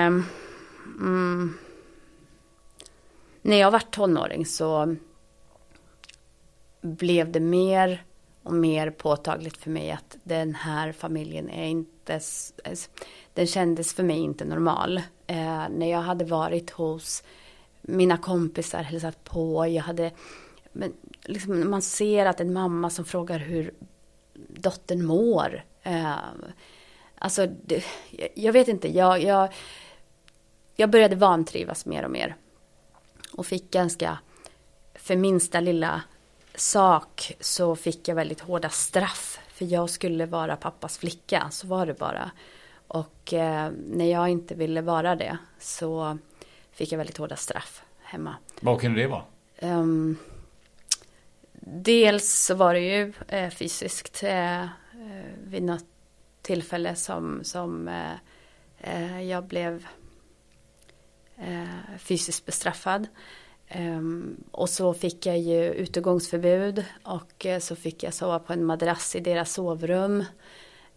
mm, 0.99 1.57
när 3.41 3.57
jag 3.57 3.71
var 3.71 3.79
tonåring 3.79 4.45
så 4.45 4.95
blev 6.81 7.31
det 7.31 7.39
mer 7.39 8.03
och 8.47 8.53
mer 8.53 8.89
påtagligt 8.89 9.57
för 9.57 9.69
mig 9.69 9.91
att 9.91 10.17
den 10.23 10.55
här 10.55 10.91
familjen 10.91 11.49
är 11.49 11.65
inte, 11.65 12.19
den 13.33 13.47
kändes 13.47 13.93
för 13.93 14.03
mig 14.03 14.17
inte 14.17 14.45
normal. 14.45 14.97
Eh, 15.27 15.69
när 15.69 15.91
jag 15.91 16.01
hade 16.01 16.25
varit 16.25 16.69
hos 16.69 17.23
mina 17.81 18.17
kompisar, 18.17 18.83
hälsat 18.83 19.23
på, 19.23 19.67
jag 19.67 19.83
hade, 19.83 20.11
men 20.71 20.93
liksom, 21.23 21.69
man 21.69 21.81
ser 21.81 22.25
att 22.25 22.39
en 22.39 22.53
mamma 22.53 22.89
som 22.89 23.05
frågar 23.05 23.39
hur 23.39 23.73
dottern 24.47 25.05
mår. 25.05 25.63
Eh, 25.83 26.15
alltså, 27.17 27.47
det, 27.65 27.83
jag 28.33 28.53
vet 28.53 28.67
inte, 28.67 28.87
jag, 28.87 29.23
jag, 29.23 29.53
jag 30.75 30.89
började 30.89 31.15
vantrivas 31.15 31.85
mer 31.85 32.03
och 32.03 32.11
mer. 32.11 32.35
Och 33.33 33.45
fick 33.45 33.71
ganska, 33.71 34.17
för 34.95 35.15
minsta 35.15 35.59
lilla 35.59 36.01
sak 36.59 37.31
så 37.39 37.75
fick 37.75 38.07
jag 38.07 38.15
väldigt 38.15 38.39
hårda 38.39 38.69
straff. 38.69 39.39
För 39.47 39.65
jag 39.65 39.89
skulle 39.89 40.25
vara 40.25 40.55
pappas 40.55 40.97
flicka, 40.97 41.47
så 41.51 41.67
var 41.67 41.85
det 41.85 41.93
bara. 41.93 42.31
Och 42.87 43.33
eh, 43.33 43.71
när 43.87 44.11
jag 44.11 44.29
inte 44.29 44.55
ville 44.55 44.81
vara 44.81 45.15
det 45.15 45.37
så 45.59 46.17
fick 46.71 46.91
jag 46.91 46.97
väldigt 46.97 47.17
hårda 47.17 47.35
straff 47.35 47.83
hemma. 47.99 48.35
Vad 48.59 48.81
kunde 48.81 49.01
det 49.01 49.07
vara? 49.07 49.23
Um, 49.61 50.17
dels 51.61 52.45
så 52.45 52.55
var 52.55 52.73
det 52.73 52.79
ju 52.79 53.13
eh, 53.27 53.49
fysiskt 53.49 54.23
eh, 54.23 54.61
eh 54.61 54.67
vid 55.43 55.63
något 55.63 55.85
tillfälle 56.41 56.95
som, 56.95 57.43
som 57.43 57.87
eh, 57.87 58.13
eh 58.77 59.21
jag 59.21 59.43
blev 59.43 59.87
fysiskt 61.97 62.45
bestraffad. 62.45 63.07
Um, 63.75 64.43
och 64.51 64.69
så 64.69 64.93
fick 64.93 65.25
jag 65.25 65.39
ju 65.39 65.73
utegångsförbud 65.73 66.85
och 67.03 67.45
uh, 67.45 67.59
så 67.59 67.75
fick 67.75 68.03
jag 68.03 68.13
sova 68.13 68.39
på 68.39 68.53
en 68.53 68.65
madrass 68.65 69.15
i 69.15 69.19
deras 69.19 69.53
sovrum. 69.53 70.25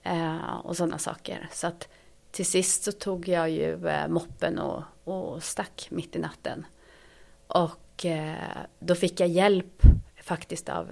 Uh, 0.06 0.56
och 0.56 0.76
sådana 0.76 0.98
saker. 0.98 1.48
Så 1.52 1.66
att 1.66 1.88
till 2.30 2.46
sist 2.46 2.82
så 2.82 2.92
tog 2.92 3.28
jag 3.28 3.50
ju 3.50 3.74
uh, 3.74 4.08
moppen 4.08 4.58
och, 4.58 4.82
och 5.04 5.42
stack 5.42 5.86
mitt 5.90 6.16
i 6.16 6.18
natten. 6.18 6.66
Och 7.46 8.06
då 8.78 8.94
fick 8.94 9.20
jag 9.20 9.28
hjälp 9.28 9.82
faktiskt 10.22 10.68
av 10.68 10.88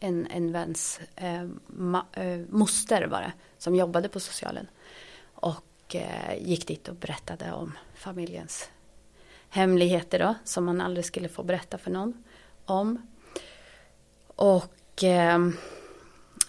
en, 0.00 0.26
en 0.26 0.52
väns 0.52 1.00
ma, 1.66 2.06
moster 2.48 3.06
var 3.06 3.20
det, 3.20 3.32
som 3.58 3.74
jobbade 3.74 4.08
på 4.08 4.20
socialen. 4.20 4.66
Och 5.34 5.96
gick 6.38 6.66
dit 6.66 6.88
och 6.88 6.94
berättade 6.94 7.52
om 7.52 7.78
familjens 7.94 8.70
hemligheter 9.50 10.18
då, 10.18 10.34
som 10.44 10.64
man 10.64 10.80
aldrig 10.80 11.04
skulle 11.04 11.28
få 11.28 11.42
berätta 11.42 11.78
för 11.78 11.90
någon 11.90 12.24
om. 12.64 13.02
Och 14.36 15.04
eh, 15.04 15.38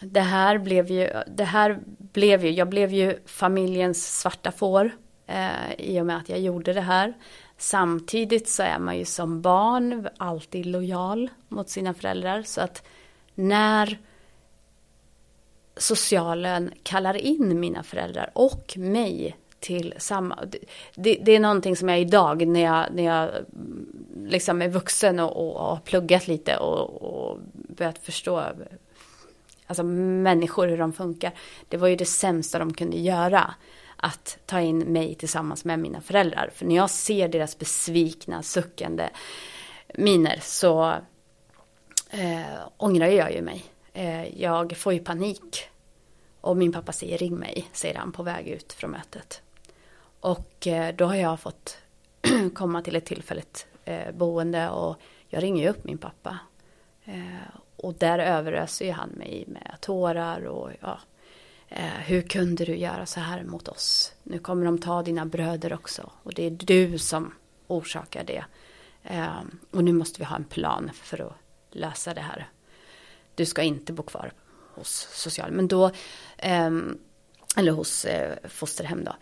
det 0.01 0.21
här 0.21 0.57
blev 0.57 0.91
ju, 0.91 1.09
det 1.27 1.43
här 1.43 1.79
blev 1.97 2.45
ju, 2.45 2.51
jag 2.51 2.69
blev 2.69 2.93
ju 2.93 3.19
familjens 3.25 4.19
svarta 4.19 4.51
får 4.51 4.91
eh, 5.27 5.73
i 5.77 6.01
och 6.01 6.05
med 6.05 6.17
att 6.17 6.29
jag 6.29 6.39
gjorde 6.39 6.73
det 6.73 6.81
här. 6.81 7.13
Samtidigt 7.57 8.49
så 8.49 8.63
är 8.63 8.79
man 8.79 8.97
ju 8.97 9.05
som 9.05 9.41
barn 9.41 10.07
alltid 10.17 10.65
lojal 10.65 11.29
mot 11.47 11.69
sina 11.69 11.93
föräldrar 11.93 12.43
så 12.43 12.61
att 12.61 12.83
när 13.35 13.97
socialen 15.77 16.71
kallar 16.83 17.17
in 17.17 17.59
mina 17.59 17.83
föräldrar 17.83 18.31
och 18.33 18.73
mig 18.77 19.37
till 19.61 19.93
samma... 19.97 20.45
Det, 20.95 21.17
det, 21.21 21.31
är 21.31 21.39
någonting 21.39 21.75
som 21.75 21.89
jag 21.89 22.01
idag 22.01 22.47
när 22.47 22.61
jag, 22.61 22.85
när 22.93 23.03
jag 23.03 23.29
liksom 24.25 24.61
är 24.61 24.69
vuxen 24.69 25.19
och, 25.19 25.55
och, 25.55 25.65
har 25.65 25.77
pluggat 25.77 26.27
lite 26.27 26.57
och, 26.57 27.01
och 27.01 27.39
börjat 27.51 27.97
förstå 27.97 28.43
alltså 29.67 29.83
människor, 29.83 30.67
hur 30.67 30.77
de 30.77 30.93
funkar. 30.93 31.31
Det 31.67 31.77
var 31.77 31.87
ju 31.87 31.95
det 31.95 32.05
sämsta 32.05 32.59
de 32.59 32.73
kunde 32.73 32.97
göra. 32.97 33.53
Att 34.03 34.37
ta 34.45 34.61
in 34.61 34.79
mig 34.79 35.15
tillsammans 35.15 35.65
med 35.65 35.79
mina 35.79 36.01
föräldrar. 36.01 36.49
För 36.53 36.65
när 36.65 36.75
jag 36.75 36.89
ser 36.89 37.27
deras 37.27 37.57
besvikna, 37.57 38.43
suckande 38.43 39.09
miner 39.93 40.39
så 40.41 40.93
eh, 42.09 42.41
ångrar 42.77 43.07
jag 43.07 43.33
ju 43.33 43.41
mig. 43.41 43.63
Eh, 43.93 44.41
jag 44.41 44.77
får 44.77 44.93
ju 44.93 44.99
panik. 44.99 45.69
Och 46.41 46.57
min 46.57 46.71
pappa 46.71 46.91
säger 46.91 47.17
ring 47.17 47.35
mig, 47.35 47.69
säger 47.73 47.95
han 47.95 48.11
på 48.11 48.23
väg 48.23 48.47
ut 48.47 48.73
från 48.73 48.91
mötet. 48.91 49.41
Och 50.21 50.67
eh, 50.67 50.95
då 50.95 51.05
har 51.05 51.15
jag 51.15 51.39
fått 51.39 51.77
komma 52.55 52.81
till 52.81 52.95
ett 52.95 53.05
tillfälligt 53.05 53.67
eh, 53.85 54.11
boende 54.11 54.69
och 54.69 54.95
jag 55.27 55.43
ringer 55.43 55.69
upp 55.69 55.83
min 55.83 55.97
pappa. 55.97 56.39
Eh, 57.05 57.57
och 57.75 57.93
där 57.93 58.19
överöser 58.19 58.85
ju 58.85 58.91
han 58.91 59.09
mig 59.09 59.45
med 59.47 59.77
tårar 59.79 60.45
och 60.45 60.69
ja, 60.79 60.99
hur 62.05 62.21
kunde 62.21 62.65
du 62.65 62.75
göra 62.75 63.05
så 63.05 63.19
här 63.19 63.43
mot 63.43 63.67
oss? 63.67 64.13
Nu 64.23 64.39
kommer 64.39 64.65
de 64.65 64.77
ta 64.77 65.03
dina 65.03 65.25
bröder 65.25 65.73
också 65.73 66.11
och 66.23 66.33
det 66.33 66.45
är 66.45 66.51
du 66.51 66.97
som 66.97 67.33
orsakar 67.67 68.23
det. 68.23 68.43
Och 69.71 69.83
nu 69.83 69.93
måste 69.93 70.19
vi 70.19 70.25
ha 70.25 70.35
en 70.35 70.43
plan 70.43 70.91
för 70.93 71.21
att 71.21 71.33
lösa 71.71 72.13
det 72.13 72.21
här. 72.21 72.49
Du 73.35 73.45
ska 73.45 73.61
inte 73.61 73.93
bo 73.93 74.03
kvar 74.03 74.33
hos 74.75 75.07
social, 75.11 75.51
men 75.51 75.67
då, 75.67 75.91
ehm, 76.37 76.97
eller 77.57 77.71
hos 77.71 78.05
fosterhem 78.47 79.03
då. 79.03 79.15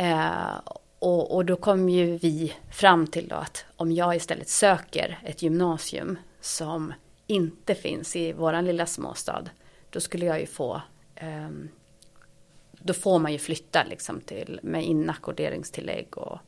Eh, 0.00 0.60
och, 0.98 1.34
och, 1.34 1.44
då 1.44 1.56
kom 1.56 1.88
ju 1.88 2.16
vi 2.16 2.54
fram 2.72 3.06
till 3.06 3.28
då 3.28 3.36
att 3.36 3.64
om 3.76 3.92
jag 3.92 4.16
istället 4.16 4.48
söker 4.48 5.18
ett 5.24 5.42
gymnasium 5.42 6.18
som 6.40 6.92
inte 7.26 7.74
finns 7.74 8.16
i 8.16 8.32
våran 8.32 8.64
lilla 8.64 8.86
småstad, 8.86 9.44
då 9.90 10.00
skulle 10.00 10.26
jag 10.26 10.40
ju 10.40 10.46
få 10.46 10.82
eh, 11.14 11.50
då 12.72 12.92
får 12.92 13.18
man 13.18 13.32
ju 13.32 13.38
flytta 13.38 13.84
liksom 13.84 14.20
till 14.20 14.60
med 14.62 14.84
inackorderingstillägg 14.84 16.18
och, 16.18 16.38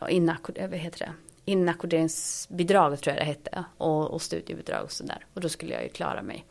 och 0.00 0.10
inackord, 0.10 0.58
eh, 0.58 0.68
vad 0.68 0.78
heter 0.78 0.98
det? 0.98 1.12
inackorderingsbidrag 1.44 3.00
tror 3.00 3.16
jag 3.16 3.22
det 3.22 3.26
hette 3.26 3.64
och, 3.78 4.10
och 4.10 4.22
studiebidrag 4.22 4.84
och 4.84 4.92
sådär. 4.92 5.26
Och 5.34 5.40
då 5.40 5.48
skulle 5.48 5.74
jag 5.74 5.82
ju 5.82 5.88
klara 5.88 6.22
mig. 6.22 6.44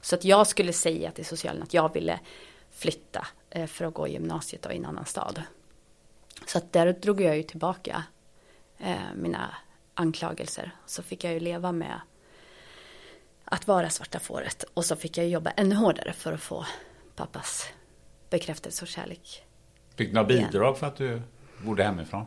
Så 0.00 0.14
att 0.14 0.24
jag 0.24 0.46
skulle 0.46 0.72
säga 0.72 1.10
till 1.10 1.26
socialen 1.26 1.62
att 1.62 1.74
jag 1.74 1.94
ville 1.94 2.20
flytta 2.70 3.26
eh, 3.50 3.66
för 3.66 3.84
att 3.84 3.94
gå 3.94 4.08
gymnasiet 4.08 4.62
då, 4.62 4.72
i 4.72 4.76
en 4.76 4.84
annan 4.84 5.06
stad. 5.06 5.42
Så 6.48 6.58
att 6.58 6.72
där 6.72 6.92
drog 6.92 7.20
jag 7.20 7.36
ju 7.36 7.42
tillbaka 7.42 8.04
eh, 8.78 8.96
mina 9.14 9.54
anklagelser. 9.94 10.72
Så 10.86 11.02
fick 11.02 11.24
jag 11.24 11.32
ju 11.32 11.40
leva 11.40 11.72
med 11.72 12.00
att 13.44 13.66
vara 13.66 13.90
svarta 13.90 14.18
fåret. 14.18 14.64
Och 14.74 14.84
så 14.84 14.96
fick 14.96 15.18
jag 15.18 15.28
jobba 15.28 15.50
ännu 15.50 15.74
hårdare 15.74 16.12
för 16.12 16.32
att 16.32 16.40
få 16.40 16.66
pappas 17.16 17.68
bekräftelse 18.30 18.84
och 18.84 18.88
kärlek 18.88 19.44
Fick 19.96 20.08
du 20.08 20.14
några 20.14 20.28
bidrag 20.28 20.78
för 20.78 20.86
att 20.86 20.96
du 20.96 21.22
bodde 21.64 21.84
hemifrån? 21.84 22.26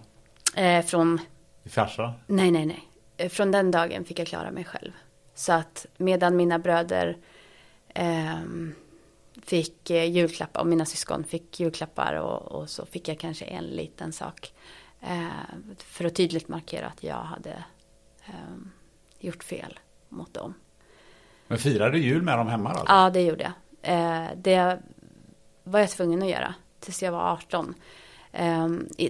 Eh, 0.56 0.86
från, 0.86 1.20
I 1.64 1.70
farsa? 1.70 2.14
nej, 2.28 2.52
nej, 2.52 2.66
nej. 2.66 2.88
Eh, 3.18 3.30
Från 3.30 3.52
den 3.52 3.72
dagen 3.72 4.06
fick 4.06 4.20
jag 4.20 4.28
klara 4.28 4.52
mig 4.52 4.64
själv. 4.64 4.92
Så 5.36 5.54
att 5.54 5.86
medan 5.98 6.36
mina 6.36 6.60
bröder 6.60 7.18
ehm, 7.94 8.76
fick 9.52 9.90
eh, 9.90 10.06
julklappar 10.06 10.62
och 10.62 10.68
mina 10.68 10.86
syskon 10.86 11.24
fick 11.24 11.60
julklappar 11.60 12.14
och, 12.14 12.42
och 12.52 12.70
så 12.70 12.86
fick 12.86 13.08
jag 13.08 13.20
kanske 13.20 13.46
en 13.46 13.64
liten 13.64 14.14
sak. 14.14 14.54
Eh, 15.02 15.28
för 15.78 16.06
att 16.06 16.16
tydligt 16.16 16.48
markera 16.48 16.88
att 16.88 17.04
jag 17.04 17.16
hade 17.16 17.64
ehm, 18.26 18.72
gjort 19.20 19.44
fel 19.44 19.80
mot 20.10 20.34
dem. 20.34 20.54
Men 21.48 21.58
firade 21.58 21.92
du 21.92 22.04
jul 22.04 22.22
med 22.22 22.38
dem 22.38 22.48
hemma 22.48 22.74
då? 22.74 22.84
Ja, 22.88 23.10
det 23.10 23.22
gjorde 23.22 23.44
jag. 23.44 23.54
Eh, 23.94 24.30
det 24.36 24.80
var 25.64 25.80
jag 25.80 25.90
tvungen 25.90 26.22
att 26.22 26.30
göra 26.30 26.54
tills 26.80 27.04
jag 27.04 27.12
var 27.12 27.32
18. 27.32 27.74
Eh, 28.32 28.68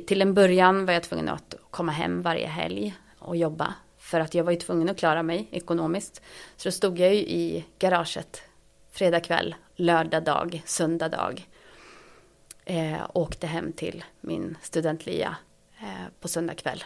till 0.08 0.22
en 0.22 0.34
början 0.34 0.86
var 0.86 0.94
jag 0.94 1.04
tvungen 1.04 1.30
att 1.30 1.56
komma 1.72 1.92
hem 1.92 2.22
varje 2.22 2.48
helg 2.48 2.96
och 3.20 3.38
jobba. 3.38 3.74
För 3.98 4.20
att 4.20 4.34
jag 4.34 4.44
var 4.44 4.52
ju 4.52 4.58
tvungen 4.58 4.90
att 4.90 4.98
klara 4.98 5.24
mig 5.24 5.48
ekonomiskt. 5.52 6.22
Så 6.56 6.68
då 6.68 6.72
stod 6.72 7.00
jag 7.00 7.16
ju 7.16 7.22
i 7.22 7.66
garaget 7.80 8.44
fredag 8.92 9.20
kväll, 9.20 9.56
lördag 9.82 10.24
dag, 10.24 10.64
söndag 10.66 11.10
dag. 11.10 11.48
Eh, 12.66 13.02
åkte 13.14 13.48
hem 13.48 13.74
till 13.74 14.04
min 14.22 14.58
studentlya 14.62 15.36
eh, 15.80 16.06
på 16.20 16.28
söndag 16.28 16.56
kväll. 16.56 16.84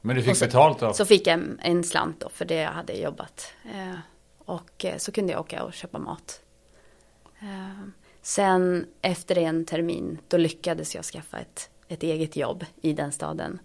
Men 0.00 0.16
du 0.16 0.22
fick 0.22 0.36
så- 0.36 0.44
betalt 0.44 0.78
då? 0.78 0.92
Så 0.92 1.04
fick 1.04 1.26
jag 1.26 1.34
en, 1.34 1.58
en 1.62 1.84
slant 1.84 2.20
då 2.20 2.28
för 2.28 2.44
det 2.44 2.54
jag 2.54 2.70
hade 2.70 2.92
jobbat. 2.92 3.52
Eh, 3.74 3.98
och 4.38 4.84
eh, 4.84 4.96
så 4.96 5.12
kunde 5.12 5.32
jag 5.32 5.40
åka 5.40 5.62
och 5.64 5.72
köpa 5.72 5.98
mat. 5.98 6.40
Eh, 7.40 7.86
sen 8.22 8.86
efter 9.02 9.38
en 9.38 9.64
termin 9.64 10.18
då 10.28 10.36
lyckades 10.36 10.94
jag 10.94 11.04
skaffa 11.04 11.38
ett, 11.38 11.70
ett 11.88 12.02
eget 12.02 12.36
jobb 12.36 12.64
i 12.82 12.92
den 12.92 13.12
staden. 13.12 13.58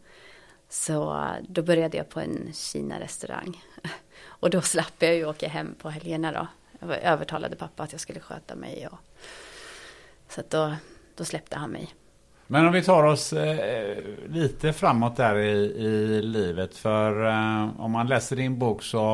Så 0.69 1.13
eh, 1.13 1.31
då 1.49 1.61
började 1.61 1.97
jag 1.97 2.09
på 2.09 2.19
en 2.19 2.53
Kina-restaurang. 2.53 3.63
Och 4.39 4.49
då 4.49 4.61
slapp 4.61 4.93
jag 4.99 5.15
ju 5.15 5.25
åka 5.25 5.47
hem 5.47 5.75
på 5.79 5.89
helgerna 5.89 6.31
då. 6.31 6.47
Jag 6.79 7.03
övertalade 7.03 7.55
pappa 7.55 7.83
att 7.83 7.91
jag 7.91 8.01
skulle 8.01 8.19
sköta 8.19 8.55
mig. 8.55 8.87
Och, 8.91 8.97
så 10.29 10.41
att 10.41 10.49
då, 10.49 10.75
då 11.15 11.25
släppte 11.25 11.57
han 11.57 11.69
mig. 11.69 11.93
Men 12.47 12.65
om 12.65 12.73
vi 12.73 12.83
tar 12.83 13.03
oss 13.03 13.33
eh, 13.33 13.97
lite 14.27 14.73
framåt 14.73 15.15
där 15.15 15.37
i, 15.37 15.57
i 15.85 16.21
livet. 16.21 16.77
För 16.77 17.25
eh, 17.25 17.81
om 17.81 17.91
man 17.91 18.07
läser 18.07 18.35
din 18.35 18.59
bok 18.59 18.83
så 18.83 19.07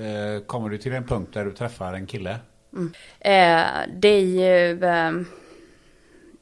eh, 0.00 0.44
kommer 0.46 0.68
du 0.68 0.78
till 0.78 0.92
en 0.92 1.06
punkt 1.06 1.34
där 1.34 1.44
du 1.44 1.52
träffar 1.52 1.92
en 1.92 2.06
kille. 2.06 2.38
Eh, 3.20 3.66
det 3.94 4.08
är 4.08 4.20
ju, 4.20 4.84
eh, 4.84 5.12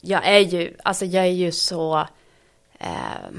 jag 0.01 0.27
är 0.27 0.39
ju, 0.39 0.75
alltså 0.85 1.05
jag 1.05 1.25
är 1.25 1.31
ju 1.31 1.53
så 1.53 2.07
eh, 2.79 3.31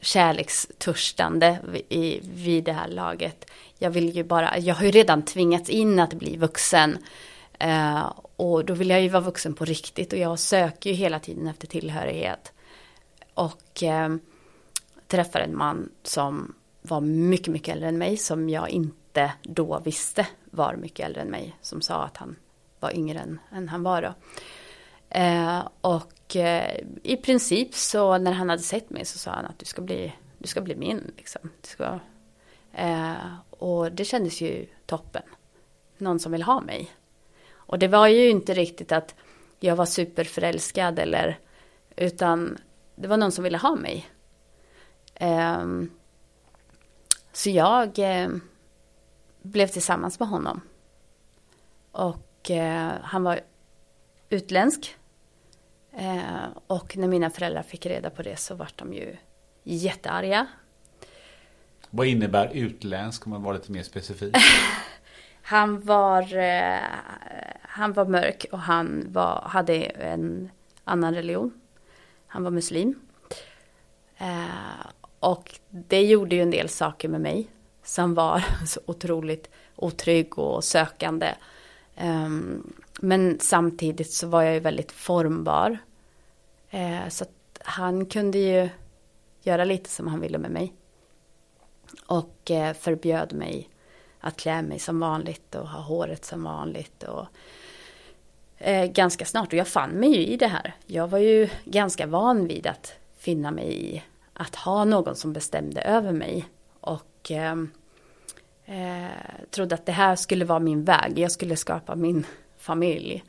kärlekstörstande 0.00 1.58
i, 1.88 2.20
vid 2.22 2.64
det 2.64 2.72
här 2.72 2.88
laget. 2.88 3.50
Jag 3.78 3.90
vill 3.90 4.16
ju 4.16 4.24
bara, 4.24 4.58
jag 4.58 4.74
har 4.74 4.84
ju 4.84 4.90
redan 4.90 5.22
tvingats 5.22 5.70
in 5.70 6.00
att 6.00 6.14
bli 6.14 6.36
vuxen. 6.36 6.98
Eh, 7.58 8.12
och 8.36 8.64
då 8.64 8.74
vill 8.74 8.90
jag 8.90 9.02
ju 9.02 9.08
vara 9.08 9.22
vuxen 9.22 9.54
på 9.54 9.64
riktigt 9.64 10.12
och 10.12 10.18
jag 10.18 10.38
söker 10.38 10.90
ju 10.90 10.96
hela 10.96 11.18
tiden 11.18 11.46
efter 11.46 11.66
tillhörighet. 11.66 12.52
Och 13.34 13.82
eh, 13.82 14.16
träffar 15.06 15.40
en 15.40 15.56
man 15.56 15.88
som 16.02 16.54
var 16.82 17.00
mycket, 17.00 17.48
mycket 17.48 17.74
äldre 17.74 17.88
än 17.88 17.98
mig, 17.98 18.16
som 18.16 18.48
jag 18.48 18.68
inte 18.68 19.32
då 19.42 19.80
visste 19.84 20.26
var 20.44 20.76
mycket 20.76 21.06
äldre 21.06 21.22
än 21.22 21.30
mig, 21.30 21.56
som 21.60 21.82
sa 21.82 22.04
att 22.04 22.16
han 22.16 22.36
var 22.80 22.96
yngre 22.96 23.18
än, 23.18 23.38
än 23.52 23.68
han 23.68 23.82
var 23.82 24.02
då. 24.02 24.14
Eh, 25.08 25.68
och 25.80 26.36
eh, 26.36 26.80
i 27.02 27.16
princip 27.16 27.74
så 27.74 28.18
när 28.18 28.32
han 28.32 28.48
hade 28.48 28.62
sett 28.62 28.90
mig 28.90 29.04
så 29.04 29.18
sa 29.18 29.30
han 29.30 29.46
att 29.46 29.58
du 29.58 29.64
ska 29.64 29.82
bli, 29.82 30.12
du 30.38 30.48
ska 30.48 30.60
bli 30.60 30.76
min. 30.76 31.12
Liksom. 31.16 31.50
Du 31.60 31.68
ska, 31.68 31.98
Eh, 32.76 33.36
och 33.50 33.92
det 33.92 34.04
kändes 34.04 34.40
ju 34.40 34.66
toppen. 34.86 35.22
Någon 35.98 36.18
som 36.18 36.32
vill 36.32 36.42
ha 36.42 36.60
mig. 36.60 36.90
Och 37.52 37.78
det 37.78 37.88
var 37.88 38.06
ju 38.06 38.30
inte 38.30 38.54
riktigt 38.54 38.92
att 38.92 39.14
jag 39.60 39.76
var 39.76 39.86
superförälskad 39.86 40.98
eller 40.98 41.38
utan 41.96 42.58
det 42.94 43.08
var 43.08 43.16
någon 43.16 43.32
som 43.32 43.44
ville 43.44 43.58
ha 43.58 43.76
mig. 43.76 44.06
Ehm, 45.14 45.90
så 47.32 47.50
jag 47.50 47.98
eh, 47.98 48.28
blev 49.42 49.66
tillsammans 49.66 50.20
med 50.20 50.28
honom. 50.28 50.60
Och 51.92 52.50
eh, 52.50 52.92
han 53.02 53.22
var 53.22 53.40
utländsk. 54.28 54.96
Eh, 55.92 56.48
och 56.66 56.96
när 56.96 57.08
mina 57.08 57.30
föräldrar 57.30 57.62
fick 57.62 57.86
reda 57.86 58.10
på 58.10 58.22
det 58.22 58.36
så 58.36 58.54
var 58.54 58.68
de 58.76 58.92
ju 58.92 59.16
jättearga. 59.62 60.46
Vad 61.90 62.06
innebär 62.06 62.50
utländsk 62.54 63.26
om 63.26 63.30
man 63.30 63.42
var 63.42 63.54
lite 63.54 63.72
mer 63.72 63.82
specifik? 63.82 64.36
Han 65.42 65.80
var, 65.80 66.36
eh, 66.36 66.80
han 67.62 67.92
var 67.92 68.06
mörk 68.06 68.46
och 68.52 68.58
han 68.58 69.06
var, 69.12 69.42
hade 69.46 69.84
en 69.84 70.50
annan 70.84 71.14
religion. 71.14 71.60
Han 72.26 72.44
var 72.44 72.50
muslim. 72.50 72.94
Eh, 74.16 74.86
och 75.20 75.60
det 75.70 76.02
gjorde 76.02 76.36
ju 76.36 76.42
en 76.42 76.50
del 76.50 76.68
saker 76.68 77.08
med 77.08 77.20
mig 77.20 77.48
som 77.84 78.14
var 78.14 78.44
så 78.66 78.80
otroligt 78.86 79.50
otrygg 79.76 80.38
och 80.38 80.64
sökande. 80.64 81.34
Ehm, 81.96 82.72
men 83.00 83.40
samtidigt 83.40 84.12
så 84.12 84.26
var 84.26 84.42
jag 84.42 84.54
ju 84.54 84.60
väldigt 84.60 84.92
formbar. 84.92 85.78
Eh, 86.70 87.08
så 87.08 87.24
att 87.24 87.60
han 87.64 88.06
kunde 88.06 88.38
ju 88.38 88.68
göra 89.42 89.64
lite 89.64 89.90
som 89.90 90.06
han 90.06 90.20
ville 90.20 90.38
med 90.38 90.50
mig. 90.50 90.72
Och 92.06 92.50
eh, 92.50 92.74
förbjöd 92.74 93.32
mig 93.32 93.68
att 94.20 94.36
klä 94.36 94.62
mig 94.62 94.78
som 94.78 95.00
vanligt 95.00 95.54
och 95.54 95.68
ha 95.68 95.80
håret 95.80 96.24
som 96.24 96.42
vanligt. 96.42 97.02
Och, 97.02 97.26
eh, 98.58 98.86
ganska 98.86 99.24
snart, 99.24 99.52
och 99.52 99.58
jag 99.58 99.68
fann 99.68 99.90
mig 99.90 100.16
ju 100.16 100.26
i 100.26 100.36
det 100.36 100.46
här. 100.46 100.74
Jag 100.86 101.08
var 101.08 101.18
ju 101.18 101.48
ganska 101.64 102.06
van 102.06 102.46
vid 102.46 102.66
att 102.66 102.92
finna 103.16 103.50
mig 103.50 103.94
i 103.94 104.02
att 104.32 104.54
ha 104.54 104.84
någon 104.84 105.16
som 105.16 105.32
bestämde 105.32 105.80
över 105.80 106.12
mig. 106.12 106.44
Och 106.80 107.30
eh, 107.30 107.56
eh, 108.64 109.10
trodde 109.50 109.74
att 109.74 109.86
det 109.86 109.92
här 109.92 110.16
skulle 110.16 110.44
vara 110.44 110.58
min 110.58 110.84
väg. 110.84 111.18
Jag 111.18 111.32
skulle 111.32 111.56
skapa 111.56 111.94
min 111.94 112.26
familj. 112.56 113.24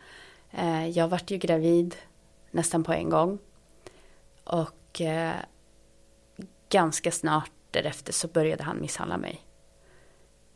Eh, 0.51 0.87
jag 0.87 1.07
vart 1.07 1.31
ju 1.31 1.37
gravid 1.37 1.95
nästan 2.51 2.83
på 2.83 2.93
en 2.93 3.09
gång. 3.09 3.39
Och 4.43 5.01
eh, 5.01 5.35
ganska 6.69 7.11
snart 7.11 7.51
därefter 7.71 8.13
så 8.13 8.27
började 8.27 8.63
han 8.63 8.81
misshandla 8.81 9.17
mig. 9.17 9.41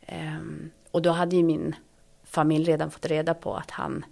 Um, 0.08 0.70
och 0.90 1.02
då 1.02 1.10
hade 1.10 1.36
ju 1.36 1.42
min 1.42 1.74
familj 2.24 2.64
redan 2.64 2.90
fått 2.90 3.06
reda 3.06 3.34
på 3.34 3.54
att 3.54 3.70
han 3.70 4.04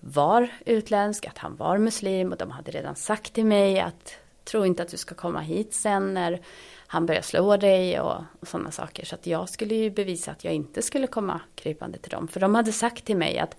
var 0.00 0.48
utländsk, 0.66 1.26
att 1.26 1.38
han 1.38 1.56
var 1.56 1.78
muslim 1.78 2.32
och 2.32 2.38
de 2.38 2.50
hade 2.50 2.70
redan 2.70 2.96
sagt 2.96 3.32
till 3.32 3.46
mig 3.46 3.80
att 3.80 4.18
tro 4.44 4.64
inte 4.64 4.82
att 4.82 4.88
du 4.88 4.96
ska 4.96 5.14
komma 5.14 5.40
hit 5.40 5.74
sen 5.74 6.14
när 6.14 6.40
han 6.86 7.06
börjar 7.06 7.22
slå 7.22 7.56
dig 7.56 8.00
och, 8.00 8.22
och 8.40 8.48
sådana 8.48 8.70
saker. 8.70 9.04
Så 9.04 9.14
att 9.14 9.26
jag 9.26 9.48
skulle 9.48 9.74
ju 9.74 9.90
bevisa 9.90 10.30
att 10.30 10.44
jag 10.44 10.54
inte 10.54 10.82
skulle 10.82 11.06
komma 11.06 11.40
krypande 11.54 11.98
till 11.98 12.10
dem. 12.10 12.28
För 12.28 12.40
de 12.40 12.54
hade 12.54 12.72
sagt 12.72 13.04
till 13.04 13.16
mig 13.16 13.38
att 13.38 13.56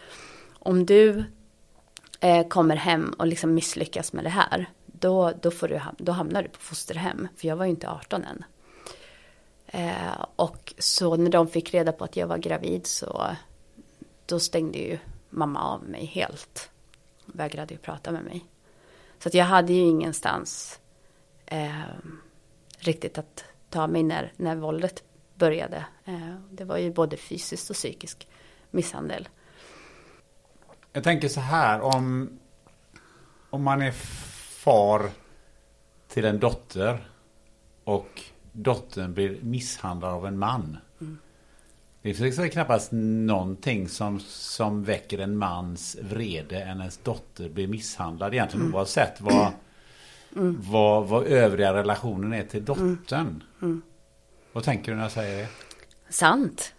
om 0.59 0.85
du 0.85 1.23
eh, 2.19 2.47
kommer 2.47 2.75
hem 2.75 3.13
och 3.17 3.27
liksom 3.27 3.53
misslyckas 3.53 4.13
med 4.13 4.23
det 4.23 4.29
här, 4.29 4.65
då, 4.85 5.33
då, 5.41 5.51
får 5.51 5.67
du, 5.67 5.75
ham- 5.75 5.95
då 5.97 6.11
hamnar 6.11 6.43
du 6.43 6.49
på 6.49 6.59
fosterhem. 6.59 7.27
För 7.35 7.47
jag 7.47 7.55
var 7.55 7.65
ju 7.65 7.71
inte 7.71 7.89
18 7.89 8.23
än. 8.23 8.43
Eh, 9.71 10.25
och 10.35 10.73
så 10.77 11.15
när 11.15 11.31
de 11.31 11.47
fick 11.47 11.73
reda 11.73 11.91
på 11.91 12.03
att 12.03 12.15
jag 12.15 12.27
var 12.27 12.37
gravid 12.37 12.87
så 12.87 13.35
då 14.25 14.39
stängde 14.39 14.77
ju 14.77 14.97
mamma 15.29 15.63
av 15.63 15.83
mig 15.83 16.05
helt. 16.05 16.69
Vägrade 17.25 17.73
ju 17.73 17.77
prata 17.77 18.11
med 18.11 18.23
mig. 18.23 18.45
Så 19.19 19.29
att 19.29 19.33
jag 19.33 19.45
hade 19.45 19.73
ju 19.73 19.81
ingenstans 19.81 20.79
eh, 21.45 21.81
riktigt 22.77 23.17
att 23.17 23.45
ta 23.69 23.87
mig 23.87 24.03
när, 24.03 24.33
när 24.35 24.55
våldet 24.55 25.03
började. 25.35 25.85
Eh, 26.05 26.35
det 26.51 26.63
var 26.63 26.77
ju 26.77 26.91
både 26.91 27.17
fysiskt 27.17 27.69
och 27.69 27.75
psykisk 27.75 28.27
misshandel. 28.71 29.29
Jag 30.93 31.03
tänker 31.03 31.27
så 31.27 31.39
här 31.39 31.81
om, 31.81 32.39
om 33.49 33.63
man 33.63 33.81
är 33.81 33.91
far 33.91 35.09
till 36.07 36.25
en 36.25 36.39
dotter 36.39 37.09
och 37.83 38.23
dottern 38.63 39.13
blir 39.13 39.37
misshandlad 39.41 40.13
av 40.13 40.27
en 40.27 40.39
man. 40.39 40.77
Det 42.01 42.13
finns 42.13 42.19
liksom 42.19 42.49
knappast 42.49 42.89
någonting 42.91 43.89
som, 43.89 44.19
som 44.19 44.83
väcker 44.83 45.19
en 45.19 45.37
mans 45.37 45.97
vrede 46.01 46.61
än 46.61 46.79
ens 46.79 46.97
dotter 46.97 47.49
blir 47.49 47.67
misshandlad. 47.67 48.33
Egentligen 48.33 48.73
oavsett 48.73 49.21
vad, 49.21 49.51
vad, 50.69 51.07
vad 51.07 51.23
övriga 51.23 51.73
relationen 51.73 52.33
är 52.33 52.43
till 52.43 52.65
dottern. 52.65 53.43
Vad 54.53 54.63
tänker 54.63 54.91
du 54.91 54.95
när 54.95 55.03
jag 55.03 55.11
säger 55.11 55.37
det? 55.37 55.49
Sant. 56.09 56.73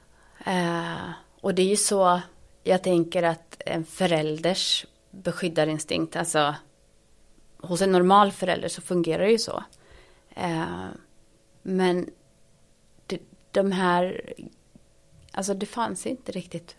Eh, 0.46 1.10
och 1.40 1.54
det 1.54 1.62
är 1.62 1.66
ju 1.66 1.76
så 1.76 2.20
jag 2.64 2.82
tänker 2.82 3.22
att 3.22 3.62
en 3.66 3.84
förälders 3.84 4.86
beskyddarinstinkt, 5.10 6.16
alltså 6.16 6.54
hos 7.58 7.82
en 7.82 7.92
normal 7.92 8.32
förälder 8.32 8.68
så 8.68 8.82
fungerar 8.82 9.22
det 9.22 9.30
ju 9.30 9.38
så. 9.38 9.64
Eh, 10.30 10.86
men 11.62 12.10
de, 13.50 13.72
här, 13.72 14.32
alltså 15.32 15.54
det 15.54 15.66
fanns 15.66 16.06
inte 16.06 16.32
riktigt 16.32 16.76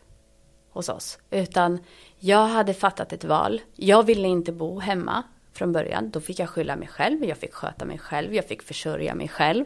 hos 0.69 0.89
oss. 0.89 1.19
Utan 1.29 1.79
jag 2.19 2.47
hade 2.47 2.73
fattat 2.73 3.13
ett 3.13 3.23
val. 3.23 3.61
Jag 3.75 4.05
ville 4.05 4.27
inte 4.27 4.51
bo 4.51 4.79
hemma 4.79 5.23
från 5.53 5.71
början. 5.71 6.09
Då 6.09 6.19
fick 6.21 6.39
jag 6.39 6.49
skylla 6.49 6.75
mig 6.75 6.87
själv. 6.87 7.25
Jag 7.25 7.37
fick 7.37 7.53
sköta 7.53 7.85
mig 7.85 7.97
själv. 7.97 8.35
Jag 8.35 8.45
fick 8.45 8.61
försörja 8.61 9.15
mig 9.15 9.27
själv. 9.27 9.65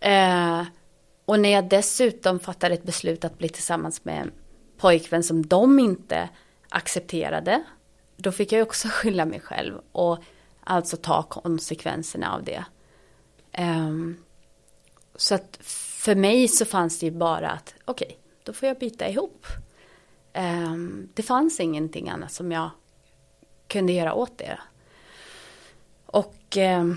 Eh, 0.00 0.62
och 1.24 1.40
när 1.40 1.48
jag 1.48 1.68
dessutom 1.68 2.40
fattade 2.40 2.74
ett 2.74 2.82
beslut 2.82 3.24
att 3.24 3.38
bli 3.38 3.48
tillsammans 3.48 4.04
med 4.04 4.20
en 4.20 4.32
pojkvän 4.78 5.22
som 5.22 5.46
de 5.46 5.78
inte 5.78 6.28
accepterade. 6.68 7.62
Då 8.16 8.32
fick 8.32 8.52
jag 8.52 8.62
också 8.62 8.88
skylla 8.92 9.24
mig 9.24 9.40
själv. 9.40 9.80
Och 9.92 10.18
alltså 10.64 10.96
ta 10.96 11.22
konsekvenserna 11.22 12.34
av 12.34 12.44
det. 12.44 12.64
Um, 13.58 14.24
så 15.14 15.34
att 15.34 15.58
för 16.00 16.14
mig 16.14 16.48
så 16.48 16.64
fanns 16.64 16.98
det 16.98 17.06
ju 17.06 17.12
bara 17.12 17.50
att 17.50 17.74
okej, 17.84 18.06
okay, 18.06 18.16
då 18.42 18.52
får 18.52 18.68
jag 18.68 18.78
byta 18.78 19.08
ihop. 19.08 19.46
Um, 20.34 21.08
det 21.14 21.22
fanns 21.22 21.60
ingenting 21.60 22.08
annat 22.08 22.32
som 22.32 22.52
jag 22.52 22.70
kunde 23.68 23.92
göra 23.92 24.14
åt 24.14 24.38
det. 24.38 24.58
Och 26.06 26.56
um, 26.56 26.96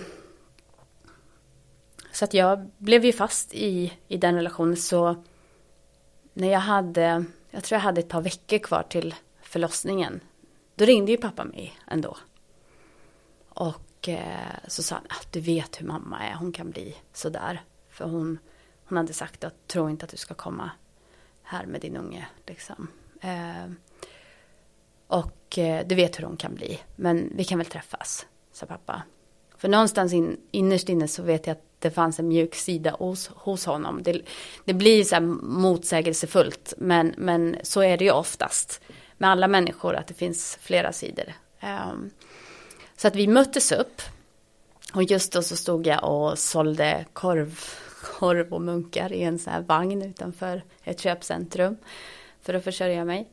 så 2.12 2.26
att 2.26 2.34
jag 2.34 2.72
blev 2.78 3.06
ju 3.06 3.14
fast 3.14 3.54
i, 3.54 3.94
i 4.08 4.18
den 4.18 4.36
relationen 4.36 4.78
så 4.78 5.24
när 6.34 6.52
jag 6.52 6.60
hade, 6.60 7.26
jag 7.50 7.64
tror 7.64 7.76
jag 7.76 7.84
hade 7.84 8.02
ett 8.02 8.10
par 8.10 8.22
veckor 8.22 8.58
kvar 8.58 8.84
till 8.90 9.16
förlossningen. 9.42 10.20
Då 10.76 10.86
ringde 10.86 11.12
ju 11.12 11.18
pappa 11.18 11.44
mig 11.44 11.80
ändå. 11.88 12.18
Och 13.50 13.83
och 14.04 14.10
eh, 14.10 14.58
så 14.68 14.84
sa 14.84 14.96
han, 14.96 15.04
att 15.10 15.18
ah, 15.18 15.28
du 15.32 15.40
vet 15.40 15.82
hur 15.82 15.88
mamma 15.88 16.20
är, 16.20 16.34
hon 16.34 16.52
kan 16.52 16.72
bli 16.72 16.96
sådär. 17.14 17.62
För 17.90 18.06
hon, 18.06 18.40
hon 18.86 18.98
hade 18.98 19.14
sagt 19.14 19.44
att 19.44 19.68
tro 19.68 19.90
inte 19.90 20.06
att 20.06 20.12
du 20.12 20.18
ska 20.18 20.34
komma 20.34 20.72
här 21.44 21.66
med 21.66 21.82
din 21.82 21.98
unge. 21.98 22.28
Liksom. 22.48 22.88
Eh, 23.22 23.72
och 25.08 25.58
eh, 25.58 25.88
du 25.88 25.96
vet 25.96 26.20
hur 26.20 26.24
hon 26.24 26.38
kan 26.38 26.56
bli. 26.56 26.80
Men 26.96 27.32
vi 27.36 27.44
kan 27.44 27.58
väl 27.58 27.68
träffas, 27.68 28.26
sa 28.52 28.66
pappa. 28.66 29.02
För 29.58 29.68
någonstans 29.68 30.14
in, 30.14 30.38
innerst 30.52 30.90
inne 30.90 31.08
så 31.08 31.24
vet 31.24 31.48
jag 31.48 31.58
att 31.58 31.66
det 31.80 31.92
fanns 31.92 32.20
en 32.20 32.28
mjuk 32.28 32.56
sida 32.56 32.92
hos, 32.92 33.28
hos 33.28 33.66
honom. 33.66 34.04
Det, 34.04 34.22
det 34.66 34.74
blir 34.74 35.04
så 35.04 35.16
här 35.16 35.22
motsägelsefullt. 35.42 36.74
Men, 36.78 37.14
men 37.18 37.56
så 37.64 37.82
är 37.82 37.98
det 37.98 38.06
ju 38.06 38.12
oftast 38.12 38.82
med 39.18 39.30
alla 39.30 39.48
människor. 39.48 39.96
Att 39.96 40.08
det 40.08 40.14
finns 40.14 40.58
flera 40.62 40.94
sidor. 40.94 41.34
Um, 41.62 42.12
så 42.98 43.08
att 43.08 43.16
vi 43.16 43.28
möttes 43.28 43.72
upp. 43.72 44.02
Och 44.94 45.04
just 45.04 45.34
då 45.34 45.42
så 45.42 45.56
stod 45.56 45.88
jag 45.88 46.04
och 46.04 46.40
sålde 46.40 47.06
korv, 47.14 47.60
korv 48.02 48.54
och 48.54 48.62
munkar 48.62 49.14
i 49.14 49.24
en 49.24 49.40
sån 49.40 49.54
här 49.54 49.62
vagn 49.62 50.02
utanför 50.02 50.64
ett 50.84 51.00
köpcentrum 51.00 51.78
för 52.42 52.54
att 52.54 52.64
försörja 52.64 53.06
mig. 53.06 53.30